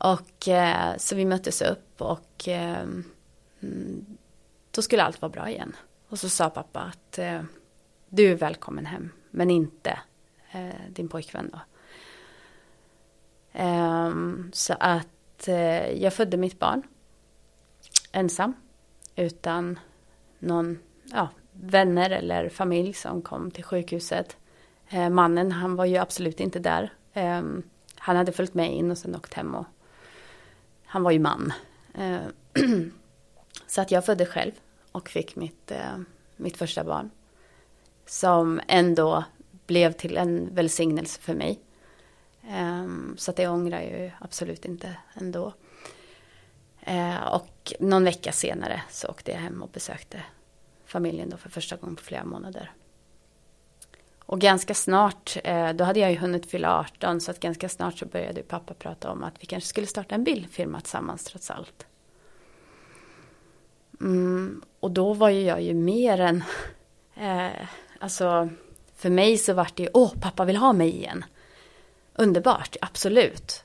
Och 0.00 0.48
eh, 0.48 0.96
så 0.96 1.16
vi 1.16 1.24
möttes 1.24 1.62
upp 1.62 2.02
och 2.02 2.48
eh, 2.48 2.82
mm, 3.60 4.06
då 4.70 4.82
skulle 4.82 5.02
allt 5.02 5.22
vara 5.22 5.32
bra 5.32 5.50
igen. 5.50 5.76
Och 6.08 6.18
så 6.18 6.28
sa 6.28 6.50
pappa 6.50 6.80
att 6.80 7.18
eh, 7.18 7.42
du 8.08 8.30
är 8.30 8.34
välkommen 8.34 8.86
hem, 8.86 9.10
men 9.30 9.50
inte 9.50 9.98
eh, 10.52 10.90
din 10.90 11.08
pojkvän 11.08 11.50
då. 11.52 11.60
Ehm, 13.52 14.50
så 14.54 14.74
att 14.80 15.48
eh, 15.48 16.02
jag 16.02 16.14
födde 16.14 16.36
mitt 16.36 16.58
barn 16.58 16.82
ensam, 18.12 18.54
utan 19.16 19.78
någon, 20.38 20.78
ja, 21.04 21.28
vänner 21.52 22.10
eller 22.10 22.48
familj 22.48 22.92
som 22.92 23.22
kom 23.22 23.50
till 23.50 23.64
sjukhuset. 23.64 24.36
Eh, 24.88 25.10
mannen, 25.10 25.52
han 25.52 25.76
var 25.76 25.84
ju 25.84 25.96
absolut 25.96 26.40
inte 26.40 26.58
där. 26.58 26.92
Eh, 27.12 27.42
han 27.94 28.16
hade 28.16 28.32
följt 28.32 28.54
med 28.54 28.74
in 28.74 28.90
och 28.90 28.98
sen 28.98 29.16
åkt 29.16 29.34
hem 29.34 29.54
och 29.54 29.66
han 30.84 31.02
var 31.02 31.10
ju 31.10 31.18
man. 31.18 31.52
Eh, 31.94 32.20
så 33.66 33.80
att 33.80 33.90
jag 33.90 34.06
födde 34.06 34.26
själv 34.26 34.52
och 34.92 35.08
fick 35.08 35.36
mitt, 35.36 35.70
eh, 35.70 35.98
mitt 36.36 36.56
första 36.56 36.84
barn. 36.84 37.10
Som 38.06 38.60
ändå 38.68 39.24
blev 39.66 39.92
till 39.92 40.16
en 40.16 40.54
välsignelse 40.54 41.20
för 41.20 41.34
mig. 41.34 41.60
Ehm, 42.48 43.14
så 43.18 43.30
att 43.30 43.36
det 43.36 43.48
ångrar 43.48 43.80
jag 43.80 44.00
ju 44.00 44.10
absolut 44.20 44.64
inte 44.64 44.96
ändå. 45.14 45.52
Eh, 46.86 47.22
och 47.22 47.72
någon 47.80 48.04
vecka 48.04 48.32
senare 48.32 48.82
så 48.90 49.08
åkte 49.08 49.32
jag 49.32 49.38
hem 49.38 49.62
och 49.62 49.68
besökte 49.68 50.22
familjen 50.84 51.30
då 51.30 51.36
för 51.36 51.50
första 51.50 51.76
gången 51.76 51.96
på 51.96 52.02
flera 52.02 52.24
månader. 52.24 52.72
Och 54.26 54.40
ganska 54.40 54.74
snart, 54.74 55.36
eh, 55.44 55.72
då 55.72 55.84
hade 55.84 56.00
jag 56.00 56.10
ju 56.10 56.18
hunnit 56.18 56.50
fylla 56.50 56.78
18 56.78 57.20
så 57.20 57.30
att 57.30 57.40
ganska 57.40 57.68
snart 57.68 57.98
så 57.98 58.06
började 58.06 58.42
pappa 58.42 58.74
prata 58.74 59.10
om 59.10 59.24
att 59.24 59.34
vi 59.40 59.46
kanske 59.46 59.68
skulle 59.68 59.86
starta 59.86 60.14
en 60.14 60.24
bildfirma 60.24 60.80
tillsammans 60.80 61.24
trots 61.24 61.50
allt. 61.50 61.86
Mm, 64.00 64.62
och 64.80 64.90
då 64.90 65.12
var 65.12 65.28
ju 65.28 65.42
jag 65.42 65.62
ju 65.62 65.74
mer 65.74 66.20
än, 66.20 66.44
eh, 67.14 67.68
alltså 68.00 68.48
för 68.96 69.10
mig 69.10 69.38
så 69.38 69.52
vart 69.52 69.76
det 69.76 69.82
ju, 69.82 69.88
åh 69.92 70.12
pappa 70.20 70.44
vill 70.44 70.56
ha 70.56 70.72
mig 70.72 70.96
igen. 70.96 71.24
Underbart, 72.14 72.76
absolut. 72.80 73.64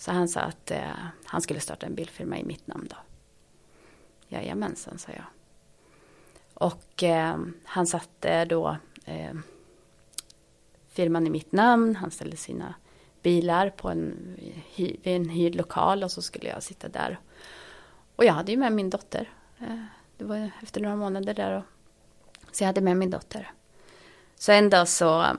Så 0.00 0.12
han 0.12 0.28
sa 0.28 0.40
att 0.40 0.70
eh, 0.70 0.92
han 1.24 1.40
skulle 1.40 1.60
starta 1.60 1.86
en 1.86 1.94
bilfirma 1.94 2.38
i 2.38 2.44
mitt 2.44 2.66
namn 2.66 2.86
då. 2.90 2.96
Jajamensan, 4.28 4.98
sa 4.98 5.12
jag. 5.12 5.24
Och 6.54 7.02
eh, 7.02 7.38
han 7.64 7.86
satte 7.86 8.44
då 8.44 8.76
eh, 9.04 9.34
firman 10.88 11.26
i 11.26 11.30
mitt 11.30 11.52
namn. 11.52 11.96
Han 11.96 12.10
ställde 12.10 12.36
sina 12.36 12.74
bilar 13.22 13.70
på 13.70 13.88
en, 13.88 14.36
vid 14.76 15.00
en 15.02 15.28
hyrd 15.28 15.54
lokal 15.54 16.04
och 16.04 16.12
så 16.12 16.22
skulle 16.22 16.48
jag 16.48 16.62
sitta 16.62 16.88
där. 16.88 17.18
Och 18.16 18.24
jag 18.24 18.32
hade 18.32 18.52
ju 18.52 18.58
med 18.58 18.72
min 18.72 18.90
dotter. 18.90 19.30
Eh, 19.58 19.84
det 20.16 20.24
var 20.24 20.50
efter 20.62 20.80
några 20.80 20.96
månader 20.96 21.34
där. 21.34 21.56
Och, 21.56 21.64
så 22.52 22.62
jag 22.62 22.66
hade 22.66 22.80
med 22.80 22.96
min 22.96 23.10
dotter. 23.10 23.52
Så 24.36 24.52
en 24.52 24.70
dag 24.70 24.88
så 24.88 25.36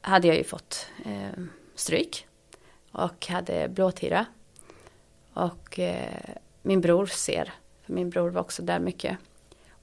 hade 0.00 0.28
jag 0.28 0.36
ju 0.36 0.44
fått 0.44 0.86
eh, 1.04 1.42
stryk. 1.74 2.27
Och 2.92 3.26
hade 3.26 3.68
blåtira. 3.68 4.26
Och 5.32 5.78
eh, 5.78 6.34
min 6.62 6.80
bror 6.80 7.06
ser, 7.06 7.52
för 7.82 7.92
min 7.92 8.10
bror 8.10 8.30
var 8.30 8.40
också 8.40 8.62
där 8.62 8.78
mycket. 8.78 9.18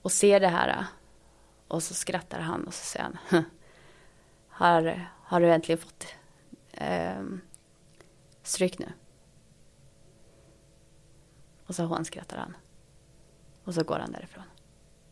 Och 0.02 0.12
ser 0.12 0.40
det 0.40 0.48
här. 0.48 0.86
Och 1.68 1.84
så 1.84 1.94
skrattar 1.94 2.40
han 2.40 2.64
och 2.68 2.74
så 2.74 2.86
säger 2.86 3.06
han 3.06 3.44
har, 4.56 5.10
har 5.24 5.42
du 5.42 5.52
äntligen 5.52 5.80
fått 5.80 6.08
eh, 6.72 7.24
stryk 8.44 8.80
nu? 8.80 8.92
Och 11.66 11.76
så 11.76 11.84
hånskrattar 11.84 12.38
han. 12.38 12.58
Och 13.64 13.74
så 13.74 13.84
går 13.84 14.00
han 14.00 14.12
därifrån. 14.12 14.44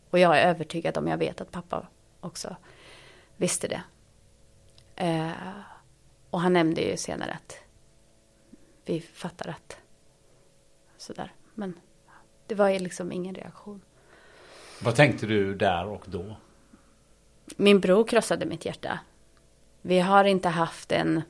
Och 0.09 0.19
jag 0.19 0.39
är 0.39 0.47
övertygad 0.47 0.97
om, 0.97 1.07
jag 1.07 1.17
vet 1.17 1.41
att 1.41 1.51
pappa 1.51 1.87
också 2.19 2.55
visste 3.37 3.67
det. 3.67 3.83
Eh, 4.95 5.31
och 6.29 6.41
han 6.41 6.53
nämnde 6.53 6.81
ju 6.81 6.97
senare 6.97 7.31
att 7.31 7.57
vi 8.85 9.01
fattar 9.01 9.49
att 9.49 9.77
sådär. 10.97 11.33
Men 11.53 11.73
det 12.47 12.55
var 12.55 12.69
ju 12.69 12.79
liksom 12.79 13.11
ingen 13.11 13.35
reaktion. 13.35 13.81
Vad 14.81 14.95
tänkte 14.95 15.25
du 15.25 15.55
där 15.55 15.85
och 15.85 16.05
då? 16.05 16.35
Min 17.55 17.79
bror 17.79 18.03
krossade 18.03 18.45
mitt 18.45 18.65
hjärta. 18.65 18.99
Vi 19.81 19.99
har 19.99 20.23
inte 20.23 20.49
haft 20.49 20.91
en 20.91 21.21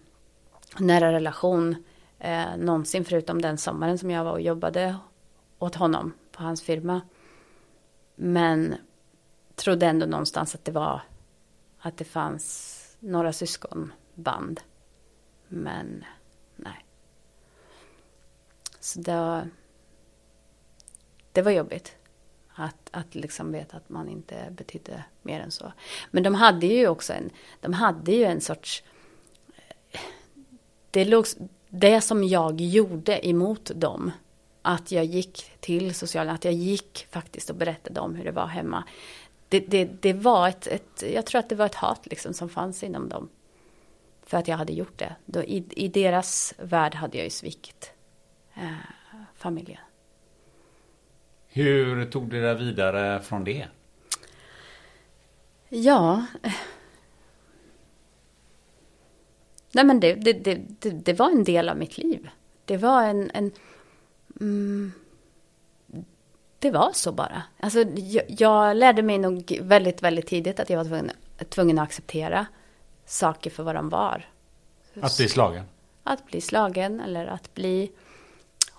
nära 0.79 1.11
relation 1.11 1.75
eh, 2.19 2.57
någonsin 2.57 3.05
förutom 3.05 3.41
den 3.41 3.57
sommaren 3.57 3.97
som 3.97 4.11
jag 4.11 4.23
var 4.23 4.31
och 4.31 4.41
jobbade 4.41 4.97
åt 5.59 5.75
honom 5.75 6.13
på 6.31 6.43
hans 6.43 6.61
firma. 6.61 7.01
Men 8.15 8.75
trodde 9.55 9.85
ändå 9.85 10.05
någonstans 10.05 10.55
att 10.55 10.65
det 10.65 10.71
var 10.71 11.01
att 11.79 11.97
det 11.97 12.05
fanns 12.05 12.79
några 12.99 13.33
syskonband. 13.33 14.61
Men. 15.47 16.05
Så 18.83 18.99
det, 18.99 19.49
det 21.31 21.41
var 21.41 21.51
jobbigt. 21.51 21.95
Att, 22.55 22.89
att 22.91 23.15
liksom 23.15 23.51
veta 23.51 23.77
att 23.77 23.89
man 23.89 24.09
inte 24.09 24.47
betydde 24.51 25.03
mer 25.21 25.39
än 25.39 25.51
så. 25.51 25.73
Men 26.11 26.23
de 26.23 26.35
hade 26.35 26.65
ju 26.65 26.87
också 26.87 27.13
en, 27.13 27.29
de 27.61 27.73
hade 27.73 28.11
ju 28.11 28.23
en 28.23 28.41
sorts... 28.41 28.83
Det, 30.91 31.05
låg, 31.05 31.25
det 31.69 32.01
som 32.01 32.23
jag 32.23 32.61
gjorde 32.61 33.27
emot 33.27 33.71
dem, 33.75 34.11
att 34.61 34.91
jag 34.91 35.05
gick 35.05 35.51
till 35.59 35.95
socialen, 35.95 36.35
att 36.35 36.45
jag 36.45 36.53
gick 36.53 37.07
faktiskt 37.11 37.49
och 37.49 37.55
berättade 37.55 37.99
om 37.99 38.15
hur 38.15 38.23
det 38.23 38.31
var 38.31 38.47
hemma. 38.47 38.83
Det, 39.49 39.59
det, 39.59 39.85
det 39.85 40.13
var 40.13 40.49
ett, 40.49 40.67
ett, 40.67 41.03
jag 41.13 41.25
tror 41.25 41.39
att 41.39 41.49
det 41.49 41.55
var 41.55 41.65
ett 41.65 41.75
hat 41.75 42.05
liksom 42.05 42.33
som 42.33 42.49
fanns 42.49 42.83
inom 42.83 43.09
dem. 43.09 43.29
För 44.25 44.37
att 44.37 44.47
jag 44.47 44.57
hade 44.57 44.73
gjort 44.73 44.99
det. 44.99 45.15
Då, 45.25 45.43
i, 45.43 45.65
I 45.69 45.87
deras 45.87 46.53
värld 46.57 46.95
hade 46.95 47.17
jag 47.17 47.23
ju 47.23 47.29
svikit 47.29 47.92
eh, 48.55 48.71
familjen. 49.35 49.79
Hur 51.47 52.05
tog 52.05 52.29
du 52.29 52.41
dig 52.41 52.55
vidare 52.55 53.21
från 53.21 53.43
det? 53.43 53.67
Ja. 55.69 56.25
Nej 59.71 59.85
men 59.85 59.99
det, 59.99 60.13
det, 60.13 60.33
det, 60.33 60.55
det, 60.89 61.13
var 61.13 61.29
en 61.29 61.43
del 61.43 61.69
av 61.69 61.77
mitt 61.77 61.97
liv. 61.97 62.29
Det 62.65 62.77
var 62.77 63.03
en... 63.03 63.31
en 63.33 63.51
mm, 64.39 64.91
det 66.59 66.71
var 66.71 66.91
så 66.93 67.11
bara. 67.11 67.43
Alltså, 67.59 67.79
jag, 67.95 68.23
jag, 68.27 68.77
lärde 68.77 69.01
mig 69.01 69.17
nog 69.17 69.59
väldigt, 69.61 70.03
väldigt 70.03 70.27
tidigt 70.27 70.59
att 70.59 70.69
jag 70.69 70.77
var 70.77 70.85
tvungen, 70.85 71.11
tvungen 71.49 71.79
att 71.79 71.83
acceptera 71.83 72.45
saker 73.05 73.49
för 73.49 73.63
vad 73.63 73.75
de 73.75 73.89
var. 73.89 74.29
Att 75.01 75.17
bli 75.17 75.29
slagen? 75.29 75.65
Att 76.03 76.25
bli 76.25 76.41
slagen 76.41 76.99
eller 76.99 77.27
att 77.27 77.53
bli 77.53 77.91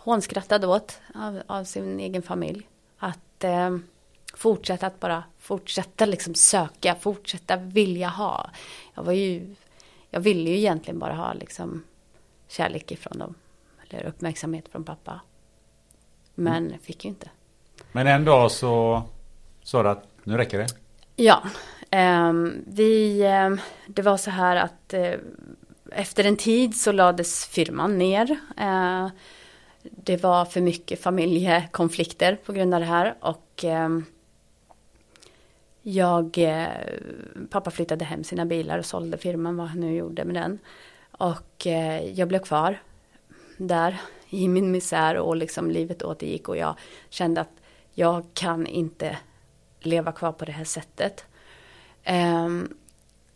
hånskrattad 0.05 0.65
åt 0.65 1.01
av, 1.15 1.43
av 1.47 1.65
sin 1.65 2.01
egen 2.01 2.23
familj. 2.23 2.69
Att 2.99 3.45
eh, 3.45 3.77
fortsätta 4.35 4.87
att 4.87 5.01
bara 5.01 5.25
fortsätta 5.39 6.07
liksom 6.07 6.35
söka, 6.35 6.95
fortsätta 6.95 7.57
vilja 7.57 8.09
ha. 8.09 8.51
Jag 8.95 9.03
var 9.03 9.13
ju, 9.13 9.55
jag 10.11 10.21
ville 10.21 10.51
ju 10.51 10.57
egentligen 10.57 10.99
bara 10.99 11.15
ha 11.15 11.33
liksom 11.33 11.85
kärlek 12.49 12.93
ifrån 12.93 13.19
dem. 13.19 13.35
Eller 13.89 14.05
uppmärksamhet 14.05 14.69
från 14.69 14.85
pappa. 14.85 15.21
Men 16.35 16.67
mm. 16.67 16.79
fick 16.79 17.05
ju 17.05 17.09
inte. 17.09 17.31
Men 17.93 18.07
en 18.07 18.25
dag 18.25 18.51
så 18.51 19.03
sa 19.63 19.83
du 19.83 19.89
att 19.89 20.07
nu 20.25 20.37
räcker 20.37 20.59
det? 20.59 20.67
Ja. 21.17 21.43
Eh, 21.91 22.33
vi, 22.67 23.21
eh, 23.21 23.51
det 23.87 24.03
var 24.03 24.17
så 24.17 24.31
här 24.31 24.57
att 24.57 24.95
eh, 24.95 25.15
efter 25.93 26.25
en 26.25 26.37
tid 26.37 26.77
så 26.77 26.93
lades 26.93 27.47
firman 27.47 27.99
ner. 27.99 28.39
Det 29.91 30.23
var 30.23 30.45
för 30.45 30.61
mycket 30.61 31.01
familjekonflikter 31.01 32.37
på 32.45 32.53
grund 32.53 32.75
av 32.75 32.81
det 32.81 32.87
här 32.87 33.15
och 33.21 33.65
eh, 33.65 33.89
jag, 35.83 36.39
eh, 36.39 36.69
pappa 37.51 37.71
flyttade 37.71 38.05
hem 38.05 38.25
sina 38.25 38.47
bilar 38.47 38.79
och 38.79 38.87
sålde 38.87 39.19
firman, 39.19 39.57
vad 39.57 39.67
han 39.67 39.81
nu 39.81 39.97
gjorde 39.97 40.25
med 40.25 40.35
den. 40.35 40.59
Och 41.11 41.67
eh, 41.67 42.05
jag 42.11 42.29
blev 42.29 42.39
kvar 42.39 42.83
där 43.57 44.01
i 44.31 44.49
min 44.49 44.71
misär 44.71 45.17
och 45.17 45.37
liksom 45.37 45.71
livet 45.71 46.03
återgick 46.03 46.49
och 46.49 46.57
jag 46.57 46.75
kände 47.09 47.41
att 47.41 47.61
jag 47.93 48.25
kan 48.35 48.67
inte 48.67 49.19
leva 49.81 50.13
kvar 50.13 50.33
på 50.33 50.45
det 50.45 50.53
här 50.53 50.65
sättet. 50.65 51.25
Ehm, 52.05 52.75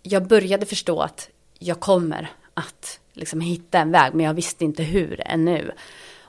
jag 0.03 0.27
började 0.27 0.67
förstå 0.67 1.01
att 1.01 1.31
jag 1.59 1.81
kommer 1.81 2.31
att 2.55 3.01
liksom 3.13 3.41
hitta 3.41 3.79
en 3.79 3.93
väg 3.93 4.15
men 4.15 4.27
jag 4.27 4.35
visste 4.35 4.65
inte 4.65 4.83
hur 4.83 5.23
ännu. 5.27 5.73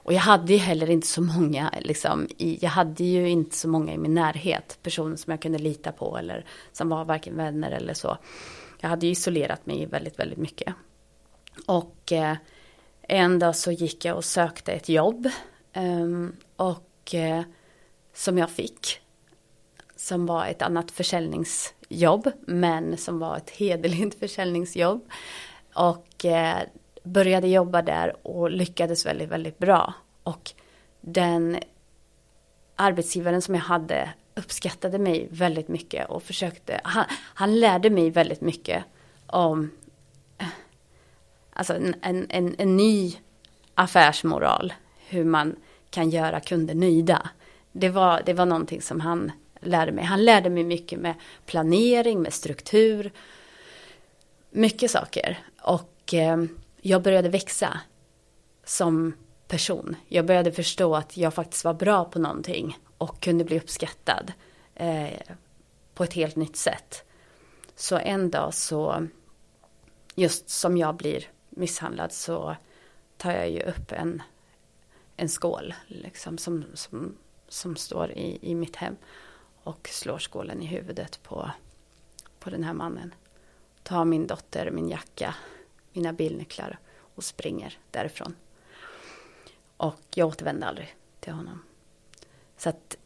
Och 0.09 0.15
jag 0.15 0.19
hade 0.19 0.53
ju 0.53 0.59
heller 0.59 0.89
inte 0.89 1.07
så 1.07 1.21
många, 1.21 1.73
liksom, 1.81 2.27
i, 2.37 2.57
jag 2.61 2.69
hade 2.69 3.03
ju 3.03 3.29
inte 3.29 3.55
så 3.55 3.67
många 3.67 3.93
i 3.93 3.97
min 3.97 4.13
närhet, 4.13 4.79
personer 4.83 5.15
som 5.15 5.31
jag 5.31 5.41
kunde 5.41 5.57
lita 5.57 5.91
på 5.91 6.17
eller 6.17 6.45
som 6.71 6.89
var 6.89 7.05
varken 7.05 7.37
vänner 7.37 7.71
eller 7.71 7.93
så. 7.93 8.17
Jag 8.79 8.89
hade 8.89 9.05
ju 9.05 9.11
isolerat 9.11 9.65
mig 9.65 9.85
väldigt, 9.85 10.19
väldigt 10.19 10.37
mycket. 10.37 10.73
Och 11.65 12.11
eh, 12.11 12.37
en 13.01 13.39
dag 13.39 13.55
så 13.55 13.71
gick 13.71 14.05
jag 14.05 14.17
och 14.17 14.25
sökte 14.25 14.71
ett 14.71 14.89
jobb. 14.89 15.29
Eh, 15.73 16.27
och 16.55 17.15
eh, 17.15 17.43
som 18.13 18.37
jag 18.37 18.49
fick. 18.49 18.99
Som 19.95 20.25
var 20.25 20.45
ett 20.45 20.61
annat 20.61 20.91
försäljningsjobb, 20.91 22.31
men 22.47 22.97
som 22.97 23.19
var 23.19 23.37
ett 23.37 23.49
hederligt 23.49 24.19
försäljningsjobb. 24.19 25.09
Och 25.73 26.25
eh, 26.25 26.59
började 27.03 27.47
jobba 27.47 27.81
där 27.81 28.27
och 28.27 28.51
lyckades 28.51 29.05
väldigt, 29.05 29.29
väldigt 29.29 29.57
bra. 29.57 29.93
Och 30.23 30.51
den 31.01 31.59
arbetsgivaren 32.75 33.41
som 33.41 33.55
jag 33.55 33.61
hade 33.61 34.09
uppskattade 34.35 34.99
mig 34.99 35.27
väldigt 35.31 35.67
mycket 35.67 36.09
och 36.09 36.23
försökte, 36.23 36.81
han, 36.83 37.05
han 37.11 37.59
lärde 37.59 37.89
mig 37.89 38.09
väldigt 38.09 38.41
mycket 38.41 38.83
om 39.27 39.71
eh, 40.37 40.47
alltså 41.53 41.73
en, 41.73 41.95
en, 42.01 42.25
en, 42.29 42.55
en 42.57 42.77
ny 42.77 43.15
affärsmoral, 43.75 44.73
hur 45.07 45.23
man 45.23 45.55
kan 45.89 46.09
göra 46.09 46.39
kunder 46.39 46.75
nöjda. 46.75 47.29
Det 47.71 47.89
var, 47.89 48.21
det 48.25 48.33
var 48.33 48.45
någonting 48.45 48.81
som 48.81 48.99
han 48.99 49.31
lärde 49.59 49.91
mig. 49.91 50.03
Han 50.03 50.25
lärde 50.25 50.49
mig 50.49 50.63
mycket 50.63 50.99
med 50.99 51.13
planering, 51.45 52.21
med 52.21 52.33
struktur, 52.33 53.11
mycket 54.49 54.91
saker. 54.91 55.39
Och 55.61 56.13
eh, 56.13 56.37
jag 56.81 57.03
började 57.03 57.29
växa 57.29 57.79
som 58.63 59.13
person. 59.47 59.95
Jag 60.07 60.25
började 60.25 60.51
förstå 60.51 60.95
att 60.95 61.17
jag 61.17 61.33
faktiskt 61.33 61.63
var 61.63 61.73
bra 61.73 62.05
på 62.05 62.19
någonting 62.19 62.77
och 62.97 63.21
kunde 63.21 63.43
bli 63.43 63.59
uppskattad 63.59 64.33
eh, 64.75 65.19
på 65.93 66.03
ett 66.03 66.13
helt 66.13 66.35
nytt 66.35 66.55
sätt. 66.55 67.03
Så 67.75 67.97
en 67.97 68.31
dag 68.31 68.53
så, 68.53 69.07
just 70.15 70.49
som 70.49 70.77
jag 70.77 70.95
blir 70.95 71.25
misshandlad 71.49 72.11
så 72.11 72.55
tar 73.17 73.31
jag 73.31 73.49
ju 73.49 73.61
upp 73.61 73.91
en, 73.91 74.21
en 75.15 75.29
skål 75.29 75.73
liksom, 75.87 76.37
som, 76.37 76.65
som, 76.73 77.15
som 77.47 77.75
står 77.75 78.11
i, 78.11 78.39
i 78.41 78.55
mitt 78.55 78.75
hem 78.75 78.95
och 79.63 79.89
slår 79.91 80.19
skålen 80.19 80.61
i 80.61 80.65
huvudet 80.65 81.19
på, 81.23 81.51
på 82.39 82.49
den 82.49 82.63
här 82.63 82.73
mannen. 82.73 83.13
Tar 83.83 84.05
min 84.05 84.27
dotter, 84.27 84.71
min 84.71 84.89
jacka, 84.89 85.35
mina 85.99 86.13
bilnycklar 86.13 86.79
och 87.15 87.23
springer 87.23 87.77
därifrån. 87.91 88.35
Och 89.77 90.01
jag 90.15 90.27
återvände 90.27 90.65
aldrig 90.65 90.95
till 91.19 91.33
honom. 91.33 91.63
Så 92.57 92.69
att 92.69 92.97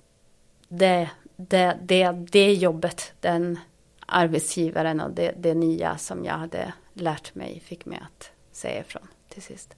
det, 0.68 1.10
det, 1.36 1.80
det, 1.82 2.12
det 2.12 2.54
jobbet, 2.54 3.14
den 3.20 3.60
arbetsgivaren 4.06 5.02
och 5.02 5.12
det, 5.12 5.34
det 5.38 5.54
nya 5.54 5.98
som 5.98 6.26
jag 6.26 6.34
hade 6.34 6.74
lärt 6.94 7.36
mig 7.36 7.60
fick 7.60 7.86
mig 7.86 8.00
att 8.02 8.32
säga 8.52 8.82
ifrån 8.82 9.08
till 9.30 9.42
sist. 9.42 9.76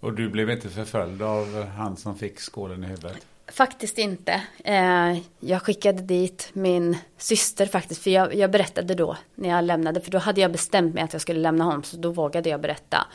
Och 0.00 0.12
du 0.12 0.28
blev 0.28 0.50
inte 0.50 0.68
förföljd 0.68 1.22
av 1.22 1.64
han 1.64 1.96
som 1.96 2.18
fick 2.18 2.40
skålen 2.40 2.84
i 2.84 2.86
huvudet? 2.86 3.26
Faktiskt 3.52 3.98
inte. 3.98 4.42
Eh, 4.64 5.18
jag 5.40 5.62
skickade 5.62 6.02
dit 6.02 6.50
min 6.52 6.96
syster 7.16 7.66
faktiskt, 7.66 8.02
för 8.02 8.10
jag, 8.10 8.34
jag, 8.34 8.50
berättade 8.50 8.94
då 8.94 9.16
när 9.34 9.48
jag 9.48 9.64
lämnade, 9.64 10.00
för 10.00 10.10
då 10.10 10.18
hade 10.18 10.40
jag 10.40 10.52
bestämt 10.52 10.94
mig 10.94 11.02
att 11.04 11.12
jag 11.12 11.22
skulle 11.22 11.40
lämna 11.40 11.64
honom, 11.64 11.82
så 11.82 11.96
då 11.96 12.10
vågade 12.10 12.48
jag 12.48 12.60
berätta 12.60 13.06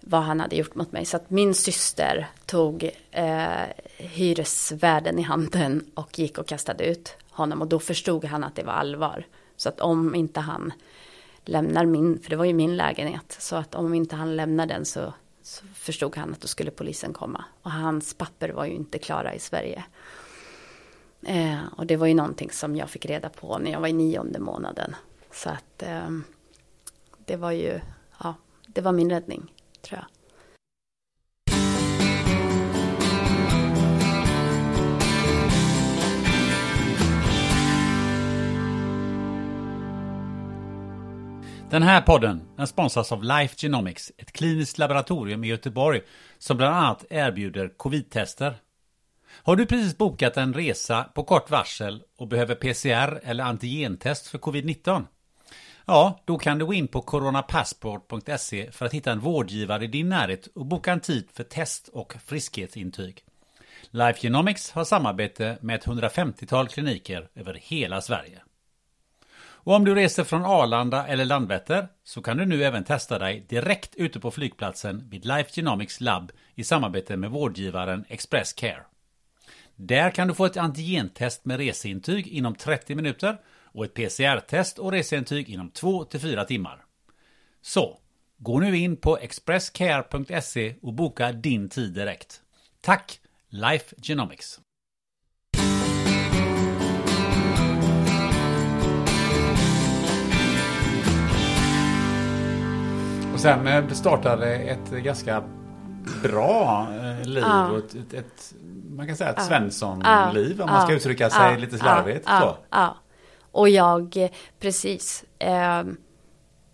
vad 0.00 0.22
han 0.22 0.40
hade 0.40 0.56
gjort 0.56 0.74
mot 0.74 0.92
mig. 0.92 1.04
Så 1.04 1.16
att 1.16 1.30
min 1.30 1.54
syster 1.54 2.26
tog 2.46 2.90
eh, 3.10 3.46
hyresvärden 3.96 5.18
i 5.18 5.22
handen 5.22 5.90
och 5.94 6.18
gick 6.18 6.38
och 6.38 6.46
kastade 6.46 6.84
ut 6.84 7.16
honom 7.30 7.60
och 7.60 7.68
då 7.68 7.78
förstod 7.78 8.24
han 8.24 8.44
att 8.44 8.54
det 8.54 8.62
var 8.62 8.72
allvar. 8.72 9.26
Så 9.56 9.68
att 9.68 9.80
om 9.80 10.14
inte 10.14 10.40
han 10.40 10.72
lämnar 11.44 11.86
min, 11.86 12.18
för 12.22 12.30
det 12.30 12.36
var 12.36 12.44
ju 12.44 12.54
min 12.54 12.76
lägenhet, 12.76 13.36
så 13.38 13.56
att 13.56 13.74
om 13.74 13.94
inte 13.94 14.16
han 14.16 14.36
lämnar 14.36 14.66
den 14.66 14.84
så 14.84 15.12
så 15.46 15.66
förstod 15.74 16.16
han 16.16 16.32
att 16.32 16.40
då 16.40 16.48
skulle 16.48 16.70
polisen 16.70 17.12
komma. 17.12 17.44
Och 17.62 17.70
hans 17.70 18.14
papper 18.14 18.48
var 18.48 18.64
ju 18.64 18.72
inte 18.72 18.98
klara 18.98 19.34
i 19.34 19.38
Sverige. 19.38 19.84
Eh, 21.22 21.58
och 21.76 21.86
det 21.86 21.96
var 21.96 22.06
ju 22.06 22.14
någonting 22.14 22.50
som 22.50 22.76
jag 22.76 22.90
fick 22.90 23.06
reda 23.06 23.28
på 23.28 23.58
när 23.58 23.72
jag 23.72 23.80
var 23.80 23.88
i 23.88 23.92
nionde 23.92 24.38
månaden. 24.38 24.96
Så 25.32 25.50
att 25.50 25.82
eh, 25.82 26.10
det 27.24 27.36
var 27.36 27.50
ju, 27.50 27.80
ja, 28.18 28.34
det 28.66 28.80
var 28.80 28.92
min 28.92 29.10
räddning, 29.10 29.52
tror 29.82 29.98
jag. 29.98 30.15
Den 41.70 41.82
här 41.82 42.00
podden 42.00 42.42
den 42.56 42.66
sponsras 42.66 43.12
av 43.12 43.24
Life 43.24 43.54
Genomics, 43.58 44.12
ett 44.18 44.32
kliniskt 44.32 44.78
laboratorium 44.78 45.44
i 45.44 45.48
Göteborg 45.48 46.00
som 46.38 46.56
bland 46.56 46.76
annat 46.76 47.04
erbjuder 47.10 47.68
covid-tester. 47.68 48.54
Har 49.28 49.56
du 49.56 49.66
precis 49.66 49.98
bokat 49.98 50.36
en 50.36 50.54
resa 50.54 51.04
på 51.04 51.22
kort 51.22 51.50
varsel 51.50 52.02
och 52.18 52.28
behöver 52.28 52.54
PCR 52.54 53.20
eller 53.22 53.44
antigentest 53.44 54.26
för 54.26 54.38
covid-19? 54.38 55.04
Ja, 55.86 56.20
då 56.24 56.38
kan 56.38 56.58
du 56.58 56.66
gå 56.66 56.74
in 56.74 56.88
på 56.88 57.00
coronapassport.se 57.00 58.72
för 58.72 58.86
att 58.86 58.94
hitta 58.94 59.12
en 59.12 59.20
vårdgivare 59.20 59.84
i 59.84 59.86
din 59.86 60.08
närhet 60.08 60.46
och 60.46 60.66
boka 60.66 60.92
en 60.92 61.00
tid 61.00 61.28
för 61.32 61.44
test 61.44 61.88
och 61.88 62.14
friskhetsintyg. 62.26 63.24
Life 63.90 64.20
Genomics 64.20 64.70
har 64.70 64.84
samarbete 64.84 65.58
med 65.60 65.76
ett 65.76 65.86
150-tal 65.86 66.68
kliniker 66.68 67.28
över 67.34 67.54
hela 67.62 68.00
Sverige. 68.00 68.45
Och 69.66 69.74
om 69.74 69.84
du 69.84 69.94
reser 69.94 70.24
från 70.24 70.44
Arlanda 70.44 71.06
eller 71.06 71.24
Landvetter 71.24 71.88
så 72.04 72.22
kan 72.22 72.36
du 72.36 72.46
nu 72.46 72.64
även 72.64 72.84
testa 72.84 73.18
dig 73.18 73.46
direkt 73.48 73.94
ute 73.94 74.20
på 74.20 74.30
flygplatsen 74.30 75.08
vid 75.08 75.24
Life 75.24 75.50
Genomics 75.52 76.00
Lab 76.00 76.32
i 76.54 76.64
samarbete 76.64 77.16
med 77.16 77.30
vårdgivaren 77.30 78.04
Express 78.08 78.52
Care. 78.52 78.82
Där 79.76 80.10
kan 80.10 80.28
du 80.28 80.34
få 80.34 80.44
ett 80.44 80.56
antigentest 80.56 81.44
med 81.44 81.56
reseintyg 81.56 82.26
inom 82.26 82.54
30 82.54 82.94
minuter 82.94 83.40
och 83.72 83.84
ett 83.84 83.94
PCR-test 83.94 84.78
och 84.78 84.92
reseintyg 84.92 85.48
inom 85.48 85.70
2-4 85.70 86.44
timmar. 86.44 86.84
Så, 87.62 87.98
gå 88.38 88.60
nu 88.60 88.76
in 88.76 88.96
på 88.96 89.18
expresscare.se 89.18 90.74
och 90.82 90.92
boka 90.92 91.32
din 91.32 91.68
tid 91.68 91.92
direkt. 91.92 92.40
Tack, 92.80 93.20
Life 93.48 93.94
Genomics! 94.02 94.60
Sen 103.46 103.66
eh, 103.66 103.88
startade 103.88 104.54
ett 104.54 104.90
ganska 104.90 105.42
bra 106.22 106.86
eh, 107.00 107.28
liv 107.28 107.44
Ja. 107.46 107.70
och 107.70 107.78
ett, 107.78 107.94
ett, 107.94 108.14
ett, 108.14 108.54
man 108.90 109.06
kan 109.06 109.16
säga 109.16 109.30
ett 109.30 109.42
Svensson-liv 109.42 110.60
om 110.60 110.70
man 110.70 110.82
ska 110.82 110.92
uttrycka 110.92 111.30
sig 111.30 111.58
lite 111.58 111.78
slarvigt. 111.78 112.24
Ja. 112.70 112.96
Och 113.52 113.68
jag, 113.68 114.28
precis. 114.60 115.24
Eh, 115.38 115.82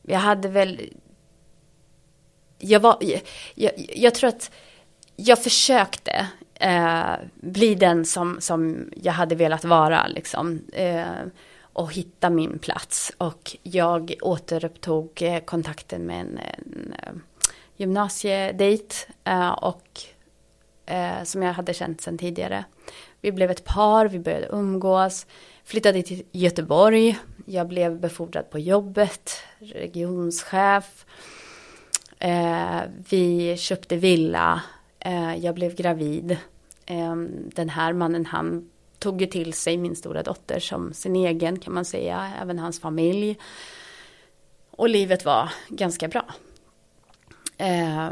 jag 0.02 0.18
hade 0.18 0.48
väl... 0.48 0.80
Jag 2.58 2.80
var... 2.80 2.96
Jag, 3.00 3.20
jag, 3.54 3.72
jag 3.96 4.14
tror 4.14 4.28
att 4.28 4.50
jag 5.16 5.42
försökte 5.42 6.26
eh, 6.54 7.14
bli 7.34 7.74
den 7.74 8.04
som, 8.04 8.36
som 8.40 8.90
jag 8.96 9.12
hade 9.12 9.34
velat 9.34 9.64
vara, 9.64 10.06
liksom. 10.06 10.60
Eh, 10.72 11.04
och 11.72 11.92
hitta 11.92 12.30
min 12.30 12.58
plats. 12.58 13.12
Och 13.18 13.56
jag 13.62 14.14
återupptog 14.22 15.22
eh, 15.22 15.40
kontakten 15.40 16.02
med 16.02 16.20
en, 16.20 16.38
en 16.38 16.94
eh, 17.02 17.12
gymnasiedejt. 17.76 18.94
Eh, 19.24 19.50
och 19.50 20.00
som 21.24 21.42
jag 21.42 21.52
hade 21.52 21.74
känt 21.74 22.00
sedan 22.00 22.18
tidigare. 22.18 22.64
Vi 23.20 23.32
blev 23.32 23.50
ett 23.50 23.64
par, 23.64 24.08
vi 24.08 24.18
började 24.18 24.46
umgås, 24.46 25.26
flyttade 25.64 26.02
till 26.02 26.22
Göteborg, 26.32 27.18
jag 27.46 27.68
blev 27.68 28.00
befordrad 28.00 28.50
på 28.50 28.58
jobbet, 28.58 29.30
regionschef. 29.58 31.06
Vi 33.10 33.56
köpte 33.58 33.96
villa, 33.96 34.62
jag 35.38 35.54
blev 35.54 35.74
gravid. 35.74 36.36
Ehm, 36.86 37.50
den 37.54 37.68
här 37.68 37.92
mannen 37.92 38.26
han 38.26 38.70
tog 39.02 39.20
ju 39.20 39.26
till 39.26 39.52
sig 39.52 39.76
min 39.76 39.96
stora 39.96 40.22
dotter 40.22 40.60
som 40.60 40.92
sin 40.92 41.16
egen 41.16 41.58
kan 41.58 41.74
man 41.74 41.84
säga, 41.84 42.32
även 42.42 42.58
hans 42.58 42.80
familj. 42.80 43.38
Och 44.70 44.88
livet 44.88 45.24
var 45.24 45.52
ganska 45.68 46.08
bra. 46.08 46.24
Eh, 47.56 48.08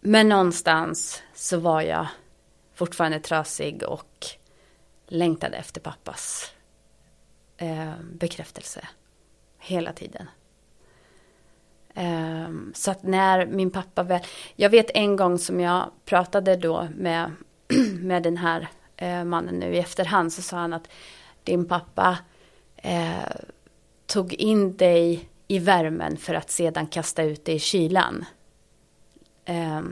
men 0.00 0.28
någonstans 0.28 1.22
så 1.34 1.58
var 1.58 1.80
jag 1.80 2.06
fortfarande 2.74 3.20
trasig 3.20 3.82
och 3.82 4.26
längtade 5.06 5.56
efter 5.56 5.80
pappas 5.80 6.52
eh, 7.56 7.92
bekräftelse 8.12 8.88
hela 9.58 9.92
tiden. 9.92 10.28
Eh, 11.94 12.50
så 12.74 12.90
att 12.90 13.02
när 13.02 13.46
min 13.46 13.70
pappa 13.70 14.02
väl, 14.02 14.20
jag 14.56 14.70
vet 14.70 14.90
en 14.94 15.16
gång 15.16 15.38
som 15.38 15.60
jag 15.60 15.90
pratade 16.04 16.56
då 16.56 16.88
med, 16.96 17.32
med 18.00 18.22
den 18.22 18.36
här 18.36 18.68
eh, 19.00 19.24
mannen 19.24 19.54
nu 19.54 19.74
i 19.74 19.78
efterhand 19.78 20.32
så 20.32 20.42
sa 20.42 20.56
han 20.56 20.72
att 20.72 20.88
din 21.44 21.68
pappa 21.68 22.18
eh, 22.76 23.36
tog 24.06 24.32
in 24.34 24.76
dig 24.76 25.28
i 25.48 25.58
värmen 25.58 26.16
för 26.16 26.34
att 26.34 26.50
sedan 26.50 26.86
kasta 26.86 27.22
ut 27.22 27.44
dig 27.44 27.54
i 27.54 27.58
kylan. 27.58 28.24
Eh, 29.44 29.82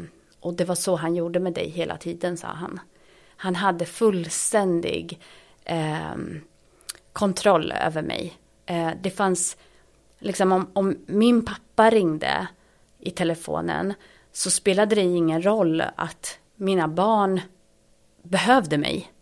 och 0.41 0.55
det 0.55 0.65
var 0.65 0.75
så 0.75 0.97
han 0.97 1.15
gjorde 1.15 1.41
med 1.41 1.53
dig 1.53 1.69
hela 1.69 1.97
tiden, 1.97 2.37
sa 2.37 2.49
han. 2.49 2.81
Han 3.37 3.55
hade 3.55 3.85
fullständig 3.85 5.21
ehm, 5.65 6.41
kontroll 7.13 7.73
över 7.73 8.03
mig. 8.03 8.39
Eh, 8.67 8.91
det 9.03 9.11
fanns, 9.11 9.57
liksom 10.19 10.53
om, 10.53 10.71
om 10.73 10.97
min 11.07 11.45
pappa 11.45 11.91
ringde 11.91 12.49
i 12.99 13.11
telefonen 13.11 13.95
så 14.33 14.51
spelade 14.51 14.95
det 14.95 15.03
ingen 15.03 15.43
roll 15.43 15.83
att 15.97 16.39
mina 16.57 16.89
barn 16.89 17.41
behövde 18.29 18.79
mig. 18.79 19.12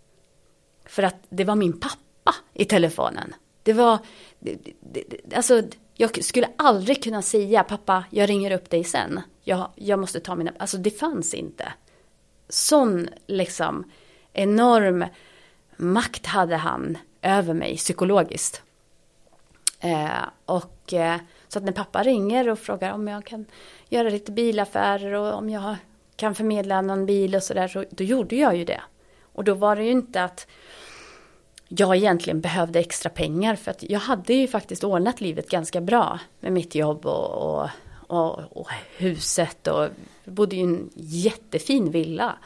För 0.84 1.02
att 1.02 1.16
det 1.28 1.44
var 1.44 1.56
min 1.56 1.80
pappa 1.80 2.34
i 2.54 2.64
telefonen. 2.64 3.34
Det 3.62 3.72
var, 3.72 3.98
det, 4.38 4.58
det, 4.80 5.04
det, 5.08 5.36
alltså 5.36 5.62
jag 5.94 6.24
skulle 6.24 6.48
aldrig 6.58 7.02
kunna 7.02 7.22
säga 7.22 7.64
pappa, 7.64 8.04
jag 8.10 8.28
ringer 8.28 8.50
upp 8.50 8.70
dig 8.70 8.84
sen. 8.84 9.20
Jag, 9.42 9.68
jag 9.74 9.98
måste 9.98 10.20
ta 10.20 10.34
mina, 10.34 10.52
alltså 10.58 10.76
det 10.76 10.90
fanns 10.90 11.34
inte. 11.34 11.72
Sån 12.48 13.08
liksom 13.26 13.84
enorm 14.32 15.04
makt 15.76 16.26
hade 16.26 16.56
han 16.56 16.98
över 17.22 17.54
mig 17.54 17.76
psykologiskt. 17.76 18.62
Eh, 19.80 20.24
och 20.44 20.92
eh, 20.92 21.16
så 21.48 21.58
att 21.58 21.64
när 21.64 21.72
pappa 21.72 22.02
ringer 22.02 22.48
och 22.48 22.58
frågar 22.58 22.92
om 22.92 23.08
jag 23.08 23.24
kan 23.24 23.46
göra 23.88 24.08
lite 24.08 24.32
bilaffärer 24.32 25.12
och 25.12 25.34
om 25.34 25.50
jag 25.50 25.76
kan 26.16 26.34
förmedla 26.34 26.80
någon 26.80 27.06
bil 27.06 27.34
och 27.34 27.42
sådär, 27.42 27.68
så 27.68 27.84
då 27.90 28.04
gjorde 28.04 28.36
jag 28.36 28.56
ju 28.56 28.64
det. 28.64 28.80
Och 29.36 29.44
då 29.44 29.54
var 29.54 29.76
det 29.76 29.84
ju 29.84 29.90
inte 29.90 30.24
att 30.24 30.46
jag 31.68 31.96
egentligen 31.96 32.40
behövde 32.40 32.80
extra 32.80 33.10
pengar 33.10 33.56
för 33.56 33.70
att 33.70 33.82
jag 33.82 34.00
hade 34.00 34.34
ju 34.34 34.48
faktiskt 34.48 34.84
ordnat 34.84 35.20
livet 35.20 35.50
ganska 35.50 35.80
bra 35.80 36.20
med 36.40 36.52
mitt 36.52 36.74
jobb 36.74 37.06
och, 37.06 37.60
och, 37.60 37.70
och, 38.06 38.56
och 38.56 38.68
huset 38.96 39.66
och 39.66 39.88
bodde 40.24 40.56
i 40.56 40.60
en 40.60 40.90
jättefin 40.94 41.90
villa. 41.90 42.38